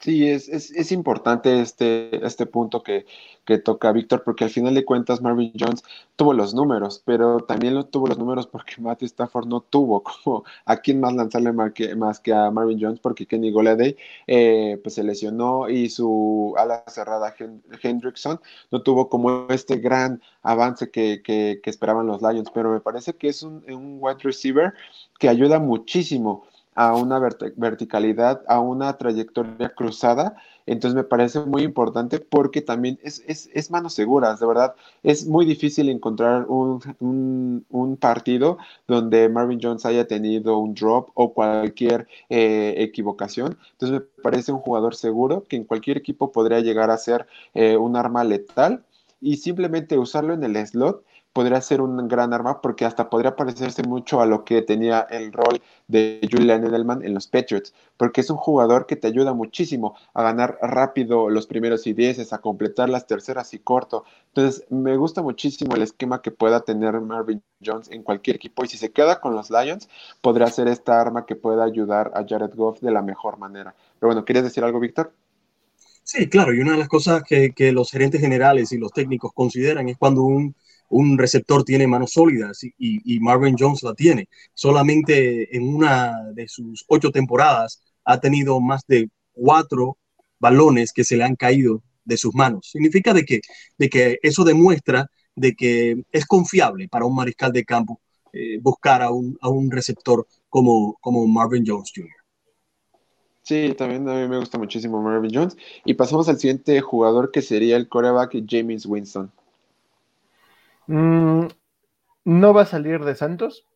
Sí, 0.00 0.30
es, 0.30 0.48
es, 0.48 0.70
es, 0.70 0.92
importante 0.92 1.60
este, 1.60 2.24
este 2.24 2.46
punto 2.46 2.82
que, 2.82 3.04
que 3.44 3.58
toca 3.58 3.92
Víctor, 3.92 4.22
porque 4.24 4.44
al 4.44 4.50
final 4.50 4.74
de 4.74 4.86
cuentas 4.86 5.20
Marvin 5.20 5.52
Jones 5.58 5.82
tuvo 6.16 6.32
los 6.32 6.54
números, 6.54 7.02
pero 7.04 7.40
también 7.40 7.74
lo 7.74 7.84
tuvo 7.84 8.06
los 8.06 8.16
números 8.16 8.46
porque 8.46 8.80
Matthew 8.80 9.06
Stafford 9.06 9.46
no 9.46 9.60
tuvo 9.60 10.02
como 10.02 10.44
a 10.64 10.78
quién 10.78 11.00
más 11.00 11.12
lanzarle 11.12 11.52
más 11.52 12.20
que, 12.20 12.32
a 12.32 12.50
Marvin 12.50 12.78
Jones, 12.80 12.98
porque 12.98 13.26
Kenny 13.26 13.50
Golladay 13.52 13.94
eh, 14.26 14.80
pues 14.82 14.94
se 14.94 15.04
lesionó 15.04 15.68
y 15.68 15.90
su 15.90 16.54
ala 16.56 16.82
cerrada 16.86 17.34
Hendrickson 17.82 18.40
no 18.70 18.80
tuvo 18.82 19.10
como 19.10 19.48
este 19.50 19.76
gran 19.76 20.22
avance 20.42 20.90
que, 20.90 21.20
que, 21.22 21.60
que 21.62 21.68
esperaban 21.68 22.06
los 22.06 22.22
Lions, 22.22 22.50
pero 22.54 22.70
me 22.70 22.80
parece 22.80 23.16
que 23.16 23.28
es 23.28 23.42
un, 23.42 23.64
un 23.70 23.98
wide 24.00 24.20
receiver 24.22 24.72
que 25.18 25.28
ayuda 25.28 25.58
muchísimo 25.58 26.46
a 26.80 26.94
una 26.94 27.18
verticalidad, 27.18 28.42
a 28.48 28.58
una 28.58 28.96
trayectoria 28.96 29.68
cruzada. 29.68 30.36
Entonces 30.64 30.94
me 30.94 31.04
parece 31.04 31.40
muy 31.40 31.62
importante 31.62 32.20
porque 32.20 32.62
también 32.62 32.98
es, 33.02 33.22
es, 33.26 33.50
es 33.52 33.70
manos 33.70 33.92
seguras, 33.92 34.40
de 34.40 34.46
verdad. 34.46 34.74
Es 35.02 35.26
muy 35.26 35.44
difícil 35.44 35.90
encontrar 35.90 36.46
un, 36.48 36.80
un, 37.68 37.96
partido 37.98 38.56
donde 38.88 39.28
Marvin 39.28 39.60
Jones 39.62 39.84
haya 39.84 40.06
tenido 40.06 40.56
un 40.56 40.72
drop 40.72 41.10
o 41.12 41.34
cualquier 41.34 42.08
eh, 42.30 42.76
equivocación. 42.78 43.58
Entonces 43.72 44.00
me 44.00 44.22
parece 44.22 44.50
un 44.50 44.60
jugador 44.60 44.94
seguro 44.94 45.44
que 45.46 45.56
en 45.56 45.64
cualquier 45.64 45.98
equipo 45.98 46.32
podría 46.32 46.60
llegar 46.60 46.90
a 46.90 46.96
ser 46.96 47.26
eh, 47.52 47.76
un 47.76 47.94
arma 47.94 48.24
letal 48.24 48.84
y 49.20 49.36
simplemente 49.36 49.98
usarlo 49.98 50.32
en 50.32 50.44
el 50.44 50.66
slot 50.66 51.04
podría 51.32 51.60
ser 51.60 51.80
un 51.80 52.08
gran 52.08 52.32
arma 52.32 52.60
porque 52.60 52.84
hasta 52.84 53.08
podría 53.08 53.36
parecerse 53.36 53.82
mucho 53.82 54.20
a 54.20 54.26
lo 54.26 54.44
que 54.44 54.62
tenía 54.62 55.06
el 55.10 55.32
rol 55.32 55.60
de 55.86 56.20
Julian 56.30 56.64
Edelman 56.64 57.04
en 57.04 57.14
los 57.14 57.28
Patriots, 57.28 57.72
porque 57.96 58.20
es 58.20 58.30
un 58.30 58.36
jugador 58.36 58.86
que 58.86 58.96
te 58.96 59.06
ayuda 59.06 59.32
muchísimo 59.32 59.96
a 60.14 60.22
ganar 60.22 60.58
rápido 60.60 61.30
los 61.30 61.46
primeros 61.46 61.86
y 61.86 61.92
dieces, 61.92 62.32
a 62.32 62.38
completar 62.38 62.88
las 62.88 63.06
terceras 63.06 63.54
y 63.54 63.60
corto. 63.60 64.04
Entonces, 64.28 64.64
me 64.70 64.96
gusta 64.96 65.22
muchísimo 65.22 65.76
el 65.76 65.82
esquema 65.82 66.22
que 66.22 66.30
pueda 66.30 66.60
tener 66.60 67.00
Marvin 67.00 67.42
Jones 67.64 67.90
en 67.90 68.02
cualquier 68.02 68.36
equipo 68.36 68.64
y 68.64 68.68
si 68.68 68.76
se 68.76 68.92
queda 68.92 69.20
con 69.20 69.34
los 69.34 69.50
Lions, 69.50 69.88
podría 70.20 70.48
ser 70.48 70.68
esta 70.68 71.00
arma 71.00 71.26
que 71.26 71.36
pueda 71.36 71.64
ayudar 71.64 72.10
a 72.14 72.24
Jared 72.26 72.54
Goff 72.54 72.80
de 72.80 72.90
la 72.90 73.02
mejor 73.02 73.38
manera. 73.38 73.74
Pero 73.98 74.08
bueno, 74.08 74.24
¿quieres 74.24 74.44
decir 74.44 74.64
algo, 74.64 74.80
Víctor? 74.80 75.12
Sí, 76.02 76.28
claro, 76.28 76.52
y 76.52 76.60
una 76.60 76.72
de 76.72 76.78
las 76.78 76.88
cosas 76.88 77.22
que, 77.22 77.52
que 77.52 77.70
los 77.70 77.90
gerentes 77.90 78.20
generales 78.20 78.72
y 78.72 78.78
los 78.78 78.90
técnicos 78.92 79.32
consideran 79.32 79.88
es 79.88 79.96
cuando 79.96 80.22
un 80.22 80.56
un 80.90 81.16
receptor 81.18 81.64
tiene 81.64 81.86
manos 81.86 82.12
sólidas 82.12 82.60
y, 82.62 83.20
Marvin 83.20 83.56
Jones 83.58 83.82
la 83.82 83.94
tiene. 83.94 84.28
Solamente 84.54 85.56
en 85.56 85.74
una 85.74 86.14
de 86.34 86.48
sus 86.48 86.84
ocho 86.88 87.10
temporadas 87.10 87.82
ha 88.04 88.20
tenido 88.20 88.60
más 88.60 88.84
de 88.86 89.08
cuatro 89.32 89.96
balones 90.38 90.92
que 90.92 91.04
se 91.04 91.16
le 91.16 91.24
han 91.24 91.36
caído 91.36 91.82
de 92.04 92.16
sus 92.16 92.34
manos. 92.34 92.68
Significa 92.70 93.14
de 93.14 93.24
que, 93.24 93.40
de 93.78 93.88
que 93.88 94.18
eso 94.22 94.44
demuestra 94.44 95.10
de 95.36 95.54
que 95.54 96.02
es 96.10 96.26
confiable 96.26 96.88
para 96.88 97.06
un 97.06 97.14
mariscal 97.14 97.52
de 97.52 97.64
campo 97.64 98.00
eh, 98.32 98.58
buscar 98.60 99.02
a 99.02 99.10
un, 99.10 99.38
a 99.40 99.48
un 99.48 99.70
receptor 99.70 100.26
como, 100.48 100.96
como 101.00 101.26
Marvin 101.26 101.64
Jones 101.66 101.92
Jr. 101.94 102.10
Sí, 103.42 103.74
también 103.76 104.08
a 104.08 104.14
mí 104.14 104.28
me 104.28 104.38
gusta 104.38 104.58
muchísimo 104.58 105.00
Marvin 105.00 105.32
Jones. 105.32 105.56
Y 105.84 105.94
pasamos 105.94 106.28
al 106.28 106.38
siguiente 106.38 106.80
jugador 106.80 107.30
que 107.30 107.42
sería 107.42 107.76
el 107.76 107.88
coreback 107.88 108.44
James 108.48 108.86
Winston. 108.86 109.32
Mm, 110.90 111.46
no 112.24 112.54
va 112.54 112.62
a 112.62 112.66
salir 112.66 113.04
de 113.04 113.14
Santos, 113.14 113.66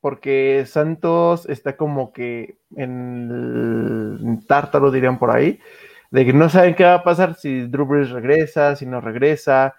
porque 0.00 0.64
Santos 0.66 1.48
está 1.48 1.76
como 1.76 2.12
que 2.12 2.58
en 2.76 4.18
el 4.40 4.46
tártaro, 4.46 4.90
dirían 4.92 5.18
por 5.18 5.30
ahí, 5.32 5.60
de 6.12 6.26
que 6.26 6.32
no 6.32 6.48
saben 6.50 6.74
qué 6.76 6.84
va 6.84 6.94
a 6.96 7.04
pasar 7.04 7.34
si 7.36 7.66
Drew 7.68 7.86
Brees 7.86 8.10
regresa, 8.10 8.76
si 8.76 8.86
no 8.86 9.00
regresa. 9.00 9.76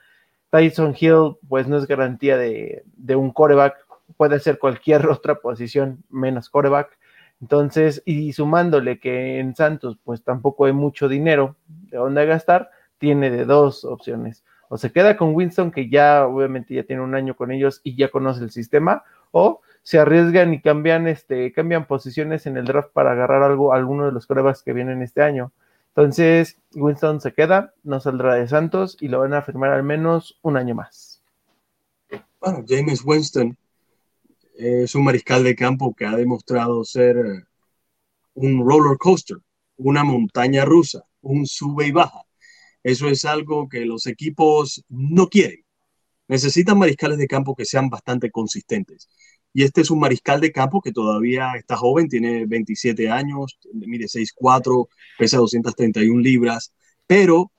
Tyson 0.51 0.95
Hill, 0.99 1.37
pues 1.49 1.67
no 1.67 1.77
es 1.77 1.87
garantía 1.87 2.37
de, 2.37 2.83
de 2.97 3.15
un 3.15 3.31
coreback, 3.31 3.77
puede 4.17 4.39
ser 4.39 4.59
cualquier 4.59 5.07
otra 5.09 5.35
posición 5.35 6.03
menos 6.09 6.49
coreback. 6.49 6.97
Entonces, 7.41 8.03
y 8.05 8.33
sumándole 8.33 8.99
que 8.99 9.39
en 9.39 9.55
Santos, 9.55 9.97
pues 10.03 10.23
tampoco 10.23 10.65
hay 10.65 10.73
mucho 10.73 11.09
dinero 11.09 11.55
de 11.67 11.97
dónde 11.97 12.25
gastar, 12.25 12.71
tiene 12.99 13.31
de 13.31 13.45
dos 13.45 13.85
opciones 13.85 14.43
o 14.73 14.77
se 14.77 14.93
queda 14.93 15.17
con 15.17 15.35
Winston, 15.35 15.69
que 15.69 15.89
ya 15.89 16.25
obviamente 16.25 16.73
ya 16.73 16.83
tiene 16.83 17.01
un 17.01 17.13
año 17.13 17.35
con 17.35 17.51
ellos 17.51 17.81
y 17.83 17.97
ya 17.97 18.09
conoce 18.09 18.41
el 18.41 18.51
sistema, 18.51 19.03
o 19.31 19.59
se 19.83 19.99
arriesgan 19.99 20.53
y 20.53 20.61
cambian, 20.61 21.07
este, 21.07 21.51
cambian 21.51 21.87
posiciones 21.87 22.45
en 22.45 22.55
el 22.55 22.63
draft 22.63 22.93
para 22.93 23.11
agarrar 23.11 23.43
algo, 23.43 23.73
alguno 23.73 24.05
de 24.05 24.13
los 24.13 24.27
pruebas 24.27 24.63
que 24.63 24.71
vienen 24.71 25.01
este 25.01 25.23
año. 25.23 25.51
Entonces, 25.89 26.57
Winston 26.73 27.19
se 27.19 27.33
queda, 27.33 27.73
no 27.83 27.99
saldrá 27.99 28.35
de 28.35 28.47
Santos 28.47 28.95
y 29.01 29.09
lo 29.09 29.19
van 29.19 29.33
a 29.33 29.41
firmar 29.41 29.71
al 29.71 29.83
menos 29.83 30.39
un 30.41 30.55
año 30.55 30.73
más. 30.73 31.21
Bueno, 32.39 32.63
James 32.65 33.03
Winston 33.03 33.57
es 34.55 34.95
un 34.95 35.03
mariscal 35.03 35.43
de 35.43 35.53
campo 35.53 35.93
que 35.93 36.05
ha 36.05 36.15
demostrado 36.15 36.85
ser 36.85 37.45
un 38.35 38.65
roller 38.65 38.97
coaster, 38.97 39.35
una 39.75 40.05
montaña 40.05 40.63
rusa, 40.63 41.03
un 41.21 41.45
sube 41.45 41.87
y 41.87 41.91
baja. 41.91 42.21
Eso 42.83 43.07
es 43.07 43.25
algo 43.25 43.69
que 43.69 43.85
los 43.85 44.07
equipos 44.07 44.83
no 44.89 45.27
quieren. 45.27 45.63
Necesitan 46.27 46.77
mariscales 46.77 47.17
de 47.17 47.27
campo 47.27 47.55
que 47.55 47.65
sean 47.65 47.89
bastante 47.89 48.31
consistentes. 48.31 49.09
Y 49.53 49.63
este 49.63 49.81
es 49.81 49.91
un 49.91 49.99
mariscal 49.99 50.39
de 50.39 50.51
campo 50.51 50.81
que 50.81 50.93
todavía 50.93 51.51
está 51.57 51.75
joven, 51.75 52.07
tiene 52.07 52.45
27 52.45 53.09
años, 53.09 53.59
mide 53.73 54.07
6'4, 54.07 54.87
pesa 55.17 55.37
231 55.37 56.21
libras, 56.21 56.73
pero 57.05 57.51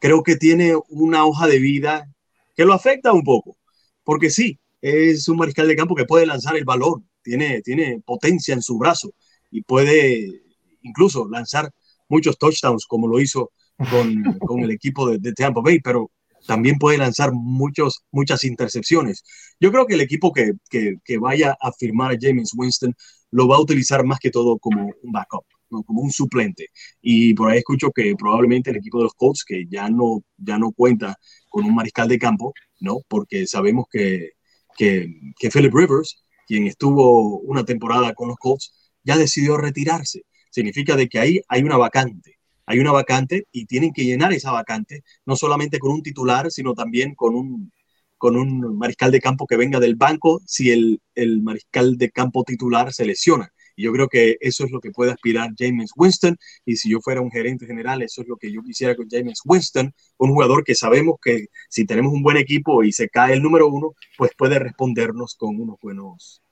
creo 0.00 0.22
que 0.22 0.36
tiene 0.36 0.74
una 0.88 1.26
hoja 1.26 1.48
de 1.48 1.58
vida 1.58 2.08
que 2.54 2.64
lo 2.64 2.74
afecta 2.74 3.12
un 3.12 3.24
poco. 3.24 3.56
Porque 4.04 4.30
sí, 4.30 4.60
es 4.80 5.28
un 5.28 5.38
mariscal 5.38 5.66
de 5.66 5.76
campo 5.76 5.94
que 5.94 6.04
puede 6.04 6.26
lanzar 6.26 6.56
el 6.56 6.64
balón, 6.64 7.08
tiene, 7.22 7.60
tiene 7.62 8.00
potencia 8.04 8.54
en 8.54 8.62
su 8.62 8.78
brazo 8.78 9.12
y 9.50 9.62
puede 9.62 10.42
incluso 10.82 11.28
lanzar 11.28 11.72
muchos 12.08 12.38
touchdowns 12.38 12.86
como 12.86 13.08
lo 13.08 13.18
hizo 13.18 13.50
con, 14.48 14.60
el 14.60 14.70
equipo 14.70 15.10
de, 15.10 15.32
Tampa 15.32 15.60
Bay, 15.60 15.80
pero 15.80 16.10
también 16.46 16.78
puede 16.78 16.98
lanzar 16.98 17.32
muchos, 17.32 18.04
muchas 18.10 18.44
intercepciones. 18.44 19.24
Yo 19.58 19.72
creo 19.72 19.86
que 19.86 19.94
el 19.94 20.00
equipo 20.00 20.32
que, 20.32 20.52
que, 20.70 21.18
vaya 21.18 21.56
a 21.60 21.72
firmar 21.72 22.12
a 22.12 22.18
James 22.20 22.52
Winston 22.56 22.94
lo 23.30 23.48
va 23.48 23.56
a 23.56 23.60
utilizar 23.60 24.04
más 24.04 24.18
que 24.20 24.30
todo 24.30 24.58
como 24.58 24.92
un 25.02 25.12
backup, 25.12 25.44
como 25.68 26.02
un 26.02 26.10
suplente. 26.10 26.68
Y 27.00 27.34
por 27.34 27.50
ahí 27.50 27.58
escucho 27.58 27.90
que 27.90 28.14
probablemente 28.16 28.70
el 28.70 28.76
equipo 28.76 28.98
de 28.98 29.04
los 29.04 29.14
Colts, 29.14 29.44
que 29.44 29.64
ya 29.68 29.88
no, 29.88 30.22
ya 30.36 30.58
no 30.58 30.72
cuenta 30.72 31.16
con 31.48 31.64
un 31.64 31.74
mariscal 31.74 32.08
de 32.08 32.18
campo, 32.18 32.52
¿no? 32.80 32.98
porque 33.08 33.46
sabemos 33.46 33.86
que, 33.90 34.32
que, 34.76 35.08
que 35.38 35.50
Philip 35.50 35.74
Rivers, 35.74 36.22
quien 36.46 36.66
estuvo 36.66 37.38
una 37.40 37.64
temporada 37.64 38.14
con 38.14 38.28
los 38.28 38.36
Colts, 38.36 38.92
ya 39.02 39.16
decidió 39.16 39.56
retirarse. 39.56 40.22
Significa 40.50 40.94
de 40.94 41.08
que 41.08 41.18
ahí 41.18 41.40
hay 41.48 41.62
una 41.62 41.76
vacante 41.76 42.38
hay 42.66 42.78
una 42.78 42.92
vacante 42.92 43.46
y 43.52 43.66
tienen 43.66 43.92
que 43.92 44.04
llenar 44.04 44.32
esa 44.32 44.52
vacante, 44.52 45.02
no 45.26 45.36
solamente 45.36 45.78
con 45.78 45.92
un 45.92 46.02
titular, 46.02 46.50
sino 46.50 46.74
también 46.74 47.14
con 47.14 47.34
un, 47.34 47.72
con 48.18 48.36
un 48.36 48.76
mariscal 48.78 49.10
de 49.10 49.20
campo 49.20 49.46
que 49.46 49.56
venga 49.56 49.80
del 49.80 49.96
banco 49.96 50.40
si 50.46 50.70
el, 50.70 51.00
el 51.14 51.42
mariscal 51.42 51.96
de 51.98 52.10
campo 52.10 52.44
titular 52.44 52.92
se 52.92 53.04
lesiona. 53.04 53.50
Y 53.76 53.84
yo 53.84 53.92
creo 53.92 54.08
que 54.08 54.36
eso 54.40 54.64
es 54.64 54.70
lo 54.70 54.80
que 54.80 54.90
puede 54.90 55.12
aspirar 55.12 55.50
James 55.58 55.90
Winston. 55.96 56.36
Y 56.64 56.76
si 56.76 56.90
yo 56.90 57.00
fuera 57.00 57.20
un 57.20 57.30
gerente 57.30 57.66
general, 57.66 58.02
eso 58.02 58.22
es 58.22 58.28
lo 58.28 58.36
que 58.36 58.52
yo 58.52 58.62
quisiera 58.62 58.94
con 58.94 59.08
James 59.10 59.40
Winston, 59.44 59.92
un 60.18 60.30
jugador 60.30 60.64
que 60.64 60.74
sabemos 60.74 61.16
que 61.22 61.46
si 61.68 61.84
tenemos 61.84 62.12
un 62.12 62.22
buen 62.22 62.36
equipo 62.36 62.84
y 62.84 62.92
se 62.92 63.08
cae 63.08 63.34
el 63.34 63.42
número 63.42 63.68
uno, 63.68 63.94
pues 64.16 64.32
puede 64.36 64.58
respondernos 64.58 65.34
con 65.34 65.60
unos 65.60 65.76
buenos, 65.80 66.42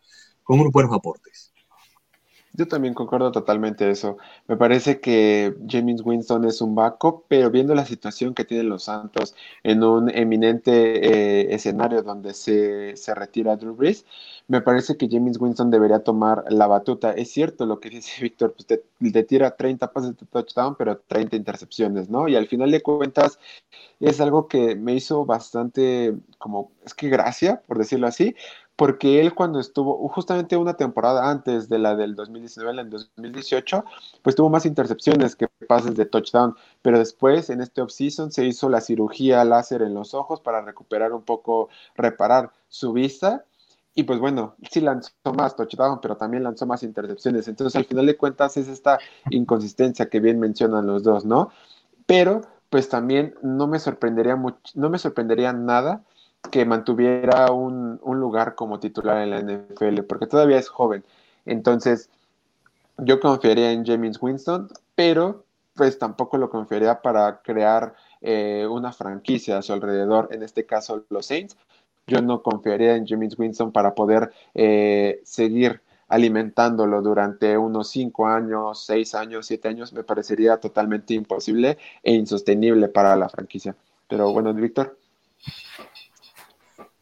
con 0.42 0.60
unos 0.60 0.72
buenos 0.72 0.92
aportes. 0.94 1.51
Yo 2.54 2.68
también 2.68 2.92
concuerdo 2.92 3.32
totalmente 3.32 3.90
eso. 3.90 4.18
Me 4.46 4.58
parece 4.58 5.00
que 5.00 5.56
James 5.68 6.02
Winston 6.04 6.44
es 6.44 6.60
un 6.60 6.74
backup, 6.74 7.24
pero 7.26 7.50
viendo 7.50 7.74
la 7.74 7.86
situación 7.86 8.34
que 8.34 8.44
tienen 8.44 8.68
los 8.68 8.84
Santos 8.84 9.34
en 9.62 9.82
un 9.82 10.10
eminente 10.10 10.70
eh, 11.42 11.54
escenario 11.54 12.02
donde 12.02 12.34
se, 12.34 12.94
se, 12.96 13.14
retira 13.14 13.56
Drew 13.56 13.74
Brees, 13.74 14.04
me 14.48 14.60
parece 14.60 14.98
que 14.98 15.08
James 15.10 15.40
Winston 15.40 15.70
debería 15.70 16.00
tomar 16.00 16.44
la 16.50 16.66
batuta. 16.66 17.12
Es 17.12 17.30
cierto 17.30 17.64
lo 17.64 17.80
que 17.80 17.88
dice 17.88 18.10
Víctor, 18.22 18.54
pues 18.54 18.66
te, 18.66 19.22
tira 19.24 19.56
30 19.56 19.90
pases 19.90 20.16
de 20.18 20.26
touchdown, 20.26 20.74
pero 20.76 20.98
30 20.98 21.36
intercepciones, 21.36 22.10
¿no? 22.10 22.28
Y 22.28 22.36
al 22.36 22.48
final 22.48 22.70
de 22.70 22.82
cuentas 22.82 23.38
es 24.00 24.20
algo 24.20 24.48
que 24.48 24.74
me 24.76 24.94
hizo 24.94 25.24
bastante 25.24 26.14
como, 26.38 26.72
es 26.84 26.92
que 26.92 27.08
gracia, 27.08 27.62
por 27.66 27.78
decirlo 27.78 28.06
así, 28.08 28.34
porque 28.82 29.20
él 29.20 29.32
cuando 29.32 29.60
estuvo 29.60 30.08
justamente 30.08 30.56
una 30.56 30.74
temporada 30.74 31.30
antes 31.30 31.68
de 31.68 31.78
la 31.78 31.94
del 31.94 32.16
2019, 32.16 32.80
en 32.80 32.90
2018, 32.90 33.84
pues 34.22 34.34
tuvo 34.34 34.50
más 34.50 34.66
intercepciones 34.66 35.36
que 35.36 35.46
pases 35.68 35.94
de 35.94 36.04
touchdown, 36.04 36.56
pero 36.82 36.98
después 36.98 37.48
en 37.50 37.60
este 37.60 37.80
offseason 37.80 38.32
se 38.32 38.44
hizo 38.44 38.68
la 38.68 38.80
cirugía 38.80 39.44
láser 39.44 39.82
en 39.82 39.94
los 39.94 40.14
ojos 40.14 40.40
para 40.40 40.62
recuperar 40.62 41.12
un 41.12 41.22
poco, 41.22 41.68
reparar 41.94 42.50
su 42.66 42.92
vista 42.92 43.44
y 43.94 44.02
pues 44.02 44.18
bueno, 44.18 44.56
sí 44.68 44.80
lanzó 44.80 45.12
más 45.32 45.54
touchdown, 45.54 46.00
pero 46.02 46.16
también 46.16 46.42
lanzó 46.42 46.66
más 46.66 46.82
intercepciones. 46.82 47.46
Entonces, 47.46 47.76
al 47.76 47.84
final 47.84 48.06
de 48.06 48.16
cuentas, 48.16 48.56
es 48.56 48.66
esta 48.66 48.98
inconsistencia 49.30 50.08
que 50.08 50.18
bien 50.18 50.40
mencionan 50.40 50.88
los 50.88 51.04
dos, 51.04 51.24
¿no? 51.24 51.52
Pero, 52.04 52.40
pues 52.68 52.88
también 52.88 53.36
no 53.42 53.68
me 53.68 53.78
sorprendería 53.78 54.36
no 54.74 54.90
me 54.90 54.98
sorprendería 54.98 55.52
nada 55.52 56.02
que 56.50 56.64
mantuviera 56.64 57.50
un, 57.52 58.00
un 58.02 58.20
lugar 58.20 58.54
como 58.54 58.80
titular 58.80 59.18
en 59.18 59.30
la 59.30 59.40
NFL, 59.40 60.02
porque 60.02 60.26
todavía 60.26 60.58
es 60.58 60.68
joven. 60.68 61.04
Entonces, 61.46 62.10
yo 62.98 63.20
confiaría 63.20 63.72
en 63.72 63.84
James 63.84 64.18
Winston, 64.20 64.68
pero 64.94 65.44
pues 65.74 65.98
tampoco 65.98 66.36
lo 66.36 66.50
confiaría 66.50 67.00
para 67.00 67.40
crear 67.42 67.94
eh, 68.20 68.66
una 68.70 68.92
franquicia 68.92 69.58
a 69.58 69.62
su 69.62 69.72
alrededor, 69.72 70.28
en 70.32 70.42
este 70.42 70.66
caso 70.66 71.04
los 71.08 71.26
Saints. 71.26 71.56
Yo 72.06 72.20
no 72.20 72.42
confiaría 72.42 72.96
en 72.96 73.06
James 73.06 73.38
Winston 73.38 73.72
para 73.72 73.94
poder 73.94 74.32
eh, 74.54 75.20
seguir 75.24 75.80
alimentándolo 76.08 77.00
durante 77.00 77.56
unos 77.56 77.88
cinco 77.88 78.26
años, 78.26 78.84
seis 78.84 79.14
años, 79.14 79.46
siete 79.46 79.68
años, 79.68 79.92
me 79.94 80.04
parecería 80.04 80.58
totalmente 80.58 81.14
imposible 81.14 81.78
e 82.02 82.12
insostenible 82.12 82.88
para 82.88 83.16
la 83.16 83.30
franquicia. 83.30 83.74
Pero 84.08 84.30
bueno, 84.30 84.52
Víctor. 84.52 84.98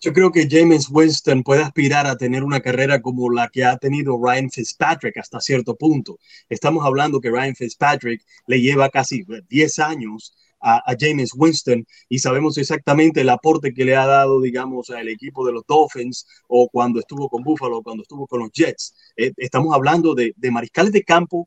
Yo 0.02 0.14
creo 0.14 0.32
que 0.32 0.48
James 0.50 0.88
Winston 0.90 1.42
puede 1.42 1.62
aspirar 1.62 2.06
a 2.06 2.16
tener 2.16 2.42
una 2.42 2.60
carrera 2.60 3.02
como 3.02 3.28
la 3.30 3.48
que 3.48 3.64
ha 3.64 3.76
tenido 3.76 4.18
Ryan 4.18 4.50
Fitzpatrick 4.50 5.18
hasta 5.18 5.40
cierto 5.40 5.76
punto. 5.76 6.18
Estamos 6.48 6.86
hablando 6.86 7.20
que 7.20 7.30
Ryan 7.30 7.54
Fitzpatrick 7.54 8.24
le 8.46 8.62
lleva 8.62 8.88
casi 8.88 9.24
10 9.50 9.78
años 9.80 10.34
a, 10.58 10.82
James 10.98 11.32
Winston 11.36 11.86
y 12.08 12.18
sabemos 12.18 12.56
exactamente 12.56 13.20
el 13.20 13.28
aporte 13.28 13.74
que 13.74 13.84
le 13.84 13.94
ha 13.94 14.06
dado, 14.06 14.40
digamos, 14.40 14.88
al 14.88 15.06
equipo 15.08 15.44
de 15.46 15.52
los 15.52 15.64
Dolphins 15.66 16.26
o 16.48 16.70
cuando 16.70 17.00
estuvo 17.00 17.28
con 17.28 17.42
Buffalo, 17.42 17.82
cuando 17.82 18.02
estuvo 18.02 18.26
con 18.26 18.40
los 18.40 18.52
Jets. 18.52 18.94
Eh, 19.16 19.32
estamos 19.36 19.74
hablando 19.74 20.14
de, 20.14 20.32
de 20.34 20.50
mariscales 20.50 20.92
de 20.92 21.04
campo 21.04 21.46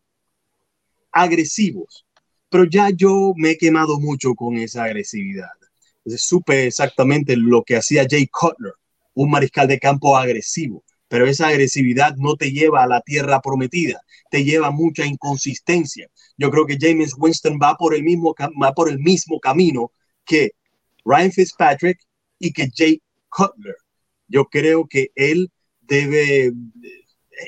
agresivos, 1.12 2.06
pero 2.50 2.66
ya 2.66 2.92
yo 2.92 3.34
me 3.36 3.52
he 3.52 3.58
quemado 3.58 4.00
mucho 4.00 4.36
con 4.36 4.58
esa 4.58 4.84
agresividad 4.84 5.50
supe 6.06 6.68
exactamente 6.68 7.36
lo 7.36 7.64
que 7.64 7.78
hacía 7.78 8.06
Jay 8.10 8.28
Cutler, 8.28 8.74
un 9.14 9.32
mariscal 9.32 9.68
de 9.68 9.80
campo 9.80 10.18
agresivo, 10.18 10.84
pero 11.08 11.28
esa 11.28 11.48
agresividad 11.48 12.16
no 12.18 12.36
te 12.36 12.52
lleva 12.52 12.84
a 12.84 12.88
la 12.88 13.02
tierra 13.02 13.40
prometida, 13.42 14.02
te 14.32 14.44
lleva 14.44 14.72
mucha 14.72 15.06
inconsistencia. 15.06 16.08
Yo 16.38 16.50
creo 16.50 16.66
que 16.66 16.78
James 16.80 17.14
Winston 17.18 17.60
va 17.62 17.76
por 17.76 17.94
el 17.94 18.04
mismo, 18.04 18.34
va 18.62 18.74
por 18.74 18.90
el 18.90 19.00
mismo 19.00 19.40
camino 19.40 19.92
que 20.26 20.52
Ryan 21.06 21.32
Fitzpatrick 21.32 22.00
y 22.40 22.52
que 22.52 22.70
Jay 22.76 23.02
Cutler. 23.30 23.76
Yo 24.28 24.46
creo 24.46 24.88
que 24.88 25.12
él 25.16 25.52
debe, 25.82 26.52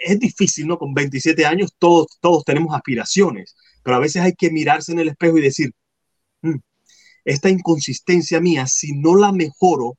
es 0.06 0.20
difícil, 0.20 0.68
¿no? 0.68 0.78
Con 0.78 0.94
27 0.94 1.46
años 1.46 1.74
todos, 1.80 2.08
todos 2.22 2.44
tenemos 2.44 2.76
aspiraciones, 2.76 3.56
pero 3.84 3.98
a 3.98 4.00
veces 4.00 4.22
hay 4.22 4.34
que 4.34 4.52
mirarse 4.52 4.92
en 4.92 5.00
el 5.00 5.10
espejo 5.10 5.38
y 5.38 5.42
decir, 5.42 5.72
hmm, 6.42 6.58
esta 7.26 7.50
inconsistencia 7.50 8.40
mía, 8.40 8.68
si 8.68 8.94
no 8.94 9.16
la 9.16 9.32
mejoro 9.32 9.98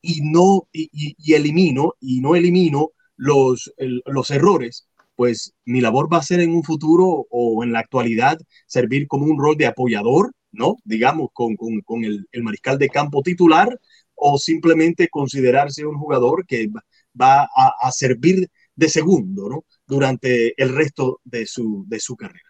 y 0.00 0.20
no 0.22 0.68
y, 0.72 1.32
elimino 1.34 1.94
y 2.00 2.20
no 2.20 2.36
elimino 2.36 2.90
los, 3.16 3.72
los 3.76 4.30
errores, 4.30 4.88
pues 5.18 5.52
mi 5.64 5.80
labor 5.80 6.08
va 6.12 6.18
a 6.18 6.22
ser 6.22 6.38
en 6.38 6.54
un 6.54 6.62
futuro 6.62 7.26
o 7.28 7.64
en 7.64 7.72
la 7.72 7.80
actualidad 7.80 8.38
servir 8.66 9.08
como 9.08 9.24
un 9.26 9.36
rol 9.36 9.56
de 9.56 9.66
apoyador, 9.66 10.32
¿no? 10.52 10.76
Digamos, 10.84 11.30
con, 11.32 11.56
el, 12.04 12.26
mariscal 12.42 12.78
de 12.78 12.88
campo 12.88 13.22
titular 13.22 13.68
o 14.14 14.38
simplemente 14.38 15.08
considerarse 15.08 15.84
un 15.84 15.98
jugador 15.98 16.46
que 16.46 16.68
va 17.20 17.48
a, 17.52 17.90
servir 17.90 18.48
de 18.76 18.88
segundo, 18.88 19.48
¿no? 19.48 19.64
Durante 19.84 20.54
el 20.62 20.72
resto 20.72 21.20
de 21.24 21.46
su, 21.46 21.84
de 21.88 21.98
su 21.98 22.14
carrera. 22.16 22.47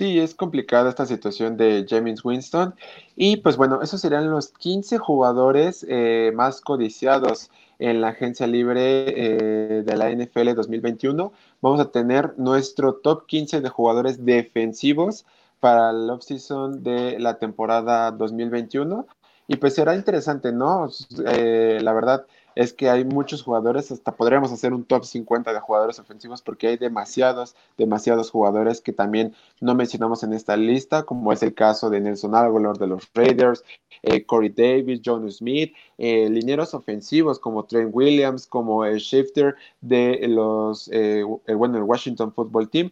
Sí, 0.00 0.18
es 0.18 0.34
complicada 0.34 0.88
esta 0.88 1.04
situación 1.04 1.58
de 1.58 1.84
James 1.86 2.24
Winston. 2.24 2.74
Y 3.16 3.36
pues 3.36 3.58
bueno, 3.58 3.82
esos 3.82 4.00
serían 4.00 4.30
los 4.30 4.48
15 4.48 4.96
jugadores 4.96 5.84
eh, 5.90 6.32
más 6.34 6.62
codiciados 6.62 7.50
en 7.78 8.00
la 8.00 8.08
agencia 8.08 8.46
libre 8.46 9.04
eh, 9.08 9.82
de 9.82 9.96
la 9.98 10.08
NFL 10.08 10.54
2021. 10.54 11.34
Vamos 11.60 11.80
a 11.80 11.90
tener 11.92 12.32
nuestro 12.38 12.94
top 12.94 13.26
15 13.26 13.60
de 13.60 13.68
jugadores 13.68 14.24
defensivos 14.24 15.26
para 15.60 15.90
el 15.90 16.08
offseason 16.08 16.82
de 16.82 17.18
la 17.18 17.38
temporada 17.38 18.10
2021. 18.10 19.06
Y 19.48 19.56
pues 19.56 19.74
será 19.74 19.94
interesante, 19.94 20.50
¿no? 20.50 20.88
Eh, 21.26 21.78
la 21.82 21.92
verdad, 21.92 22.24
es 22.60 22.74
que 22.74 22.90
hay 22.90 23.06
muchos 23.06 23.42
jugadores, 23.42 23.90
hasta 23.90 24.14
podríamos 24.14 24.52
hacer 24.52 24.74
un 24.74 24.84
top 24.84 25.06
50 25.06 25.50
de 25.50 25.60
jugadores 25.60 25.98
ofensivos 25.98 26.42
porque 26.42 26.68
hay 26.68 26.76
demasiados, 26.76 27.56
demasiados 27.78 28.30
jugadores 28.30 28.82
que 28.82 28.92
también 28.92 29.34
no 29.62 29.74
mencionamos 29.74 30.22
en 30.24 30.34
esta 30.34 30.58
lista, 30.58 31.04
como 31.04 31.32
es 31.32 31.42
el 31.42 31.54
caso 31.54 31.88
de 31.88 32.00
Nelson 32.00 32.34
Aguilar 32.34 32.76
de 32.76 32.86
los 32.86 33.08
Raiders, 33.14 33.64
eh, 34.02 34.26
Corey 34.26 34.50
Davis, 34.50 35.00
John 35.02 35.30
Smith, 35.32 35.72
eh, 35.96 36.28
linieros 36.28 36.74
ofensivos 36.74 37.38
como 37.38 37.64
Trent 37.64 37.94
Williams, 37.94 38.46
como 38.46 38.84
el 38.84 38.98
Shifter 38.98 39.56
de 39.80 40.28
los, 40.28 40.90
eh, 40.92 41.24
bueno, 41.56 41.78
el 41.78 41.84
Washington 41.84 42.30
Football 42.34 42.68
Team. 42.68 42.90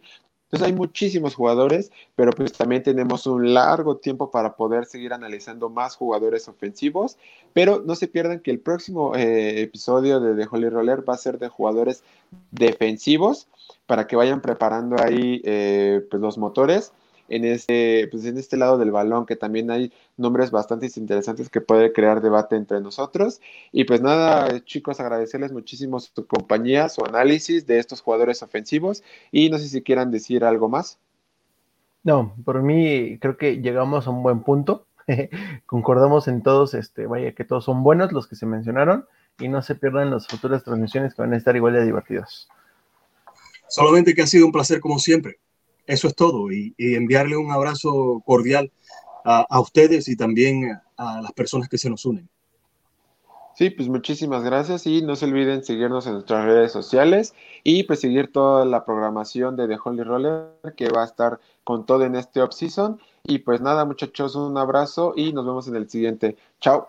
Entonces 0.49 0.67
hay 0.67 0.73
muchísimos 0.73 1.35
jugadores, 1.35 1.91
pero 2.15 2.31
pues 2.31 2.53
también 2.53 2.81
tenemos 2.81 3.27
un 3.27 3.53
largo 3.53 3.97
tiempo 3.97 4.31
para 4.31 4.55
poder 4.55 4.85
seguir 4.85 5.13
analizando 5.13 5.69
más 5.69 5.95
jugadores 5.95 6.47
ofensivos, 6.47 7.19
pero 7.53 7.83
no 7.85 7.93
se 7.93 8.07
pierdan 8.07 8.39
que 8.39 8.49
el 8.49 8.59
próximo 8.59 9.15
eh, 9.15 9.61
episodio 9.61 10.19
de 10.19 10.33
The 10.33 10.49
Holy 10.49 10.69
Roller 10.69 11.07
va 11.07 11.13
a 11.13 11.17
ser 11.17 11.37
de 11.37 11.49
jugadores 11.49 12.03
defensivos 12.49 13.47
para 13.85 14.07
que 14.07 14.15
vayan 14.15 14.41
preparando 14.41 14.95
ahí 14.99 15.39
eh, 15.45 16.03
pues 16.09 16.19
los 16.19 16.39
motores 16.39 16.93
en 17.29 17.45
este, 17.45 18.07
pues 18.11 18.25
en 18.25 18.37
este 18.37 18.57
lado 18.57 18.77
del 18.77 18.91
balón, 18.91 19.25
que 19.25 19.35
también 19.35 19.71
hay 19.71 19.93
nombres 20.17 20.51
bastante 20.51 20.89
interesantes 20.95 21.49
que 21.49 21.61
puede 21.61 21.93
crear 21.93 22.21
debate 22.21 22.55
entre 22.55 22.81
nosotros. 22.81 23.39
Y 23.71 23.85
pues 23.85 24.01
nada, 24.01 24.63
chicos, 24.65 24.99
agradecerles 24.99 25.51
muchísimo 25.51 25.99
su 25.99 26.25
compañía, 26.27 26.89
su 26.89 27.05
análisis 27.05 27.65
de 27.65 27.79
estos 27.79 28.01
jugadores 28.01 28.41
ofensivos. 28.43 29.03
Y 29.31 29.49
no 29.49 29.57
sé 29.57 29.67
si 29.69 29.81
quieran 29.81 30.11
decir 30.11 30.43
algo 30.43 30.69
más. 30.69 30.99
No, 32.03 32.33
por 32.45 32.61
mí 32.61 33.17
creo 33.19 33.37
que 33.37 33.61
llegamos 33.61 34.07
a 34.07 34.09
un 34.09 34.23
buen 34.23 34.41
punto. 34.41 34.87
Concordamos 35.65 36.27
en 36.27 36.41
todos, 36.41 36.73
este, 36.73 37.05
vaya 37.05 37.33
que 37.33 37.45
todos 37.45 37.65
son 37.65 37.83
buenos 37.83 38.11
los 38.11 38.27
que 38.27 38.35
se 38.35 38.45
mencionaron 38.45 39.05
y 39.39 39.47
no 39.47 39.61
se 39.61 39.75
pierdan 39.75 40.11
las 40.11 40.27
futuras 40.27 40.63
transmisiones 40.63 41.13
que 41.13 41.21
van 41.21 41.33
a 41.33 41.37
estar 41.37 41.55
igual 41.55 41.73
de 41.73 41.85
divertidas. 41.85 42.47
Solamente 43.67 44.15
que 44.15 44.23
ha 44.23 44.27
sido 44.27 44.45
un 44.45 44.51
placer 44.51 44.79
como 44.79 44.99
siempre. 44.99 45.39
Eso 45.89 46.07
es 46.07 46.13
todo 46.13 46.51
y, 46.51 46.75
enviarle 46.77 47.35
un 47.35 47.51
abrazo 47.51 48.21
cordial 48.23 48.71
a, 49.25 49.59
ustedes 49.59 50.07
y 50.07 50.15
también 50.15 50.79
a 50.97 51.21
las 51.21 51.31
personas 51.33 51.67
que 51.67 51.79
se 51.79 51.89
nos 51.89 52.05
unen. 52.05 52.29
Sí, 53.55 53.71
pues 53.71 53.89
muchísimas 53.89 54.43
gracias 54.43 54.85
y 54.85 55.01
no 55.01 55.15
se 55.15 55.25
olviden 55.25 55.63
seguirnos 55.63 56.05
en 56.05 56.13
nuestras 56.13 56.45
redes 56.45 56.71
sociales 56.71 57.33
y 57.63 57.83
pues 57.83 57.99
seguir 57.99 58.31
toda 58.31 58.65
la 58.65 58.85
programación 58.85 59.57
de 59.57 59.67
The 59.67 59.77
Holy 59.83 60.03
Roller 60.03 60.51
que 60.77 60.89
va 60.89 61.01
a 61.01 61.05
estar 61.05 61.39
con 61.63 61.87
todo 61.87 62.05
en 62.05 62.15
este 62.15 62.41
off-season. 62.41 62.99
Y 63.23 63.39
pues 63.39 63.59
nada, 63.59 63.83
muchachos, 63.83 64.35
un 64.35 64.57
abrazo 64.59 65.13
y 65.15 65.33
nos 65.33 65.45
vemos 65.45 65.67
en 65.67 65.75
el 65.75 65.89
siguiente. 65.89 66.37
Chao. 66.61 66.87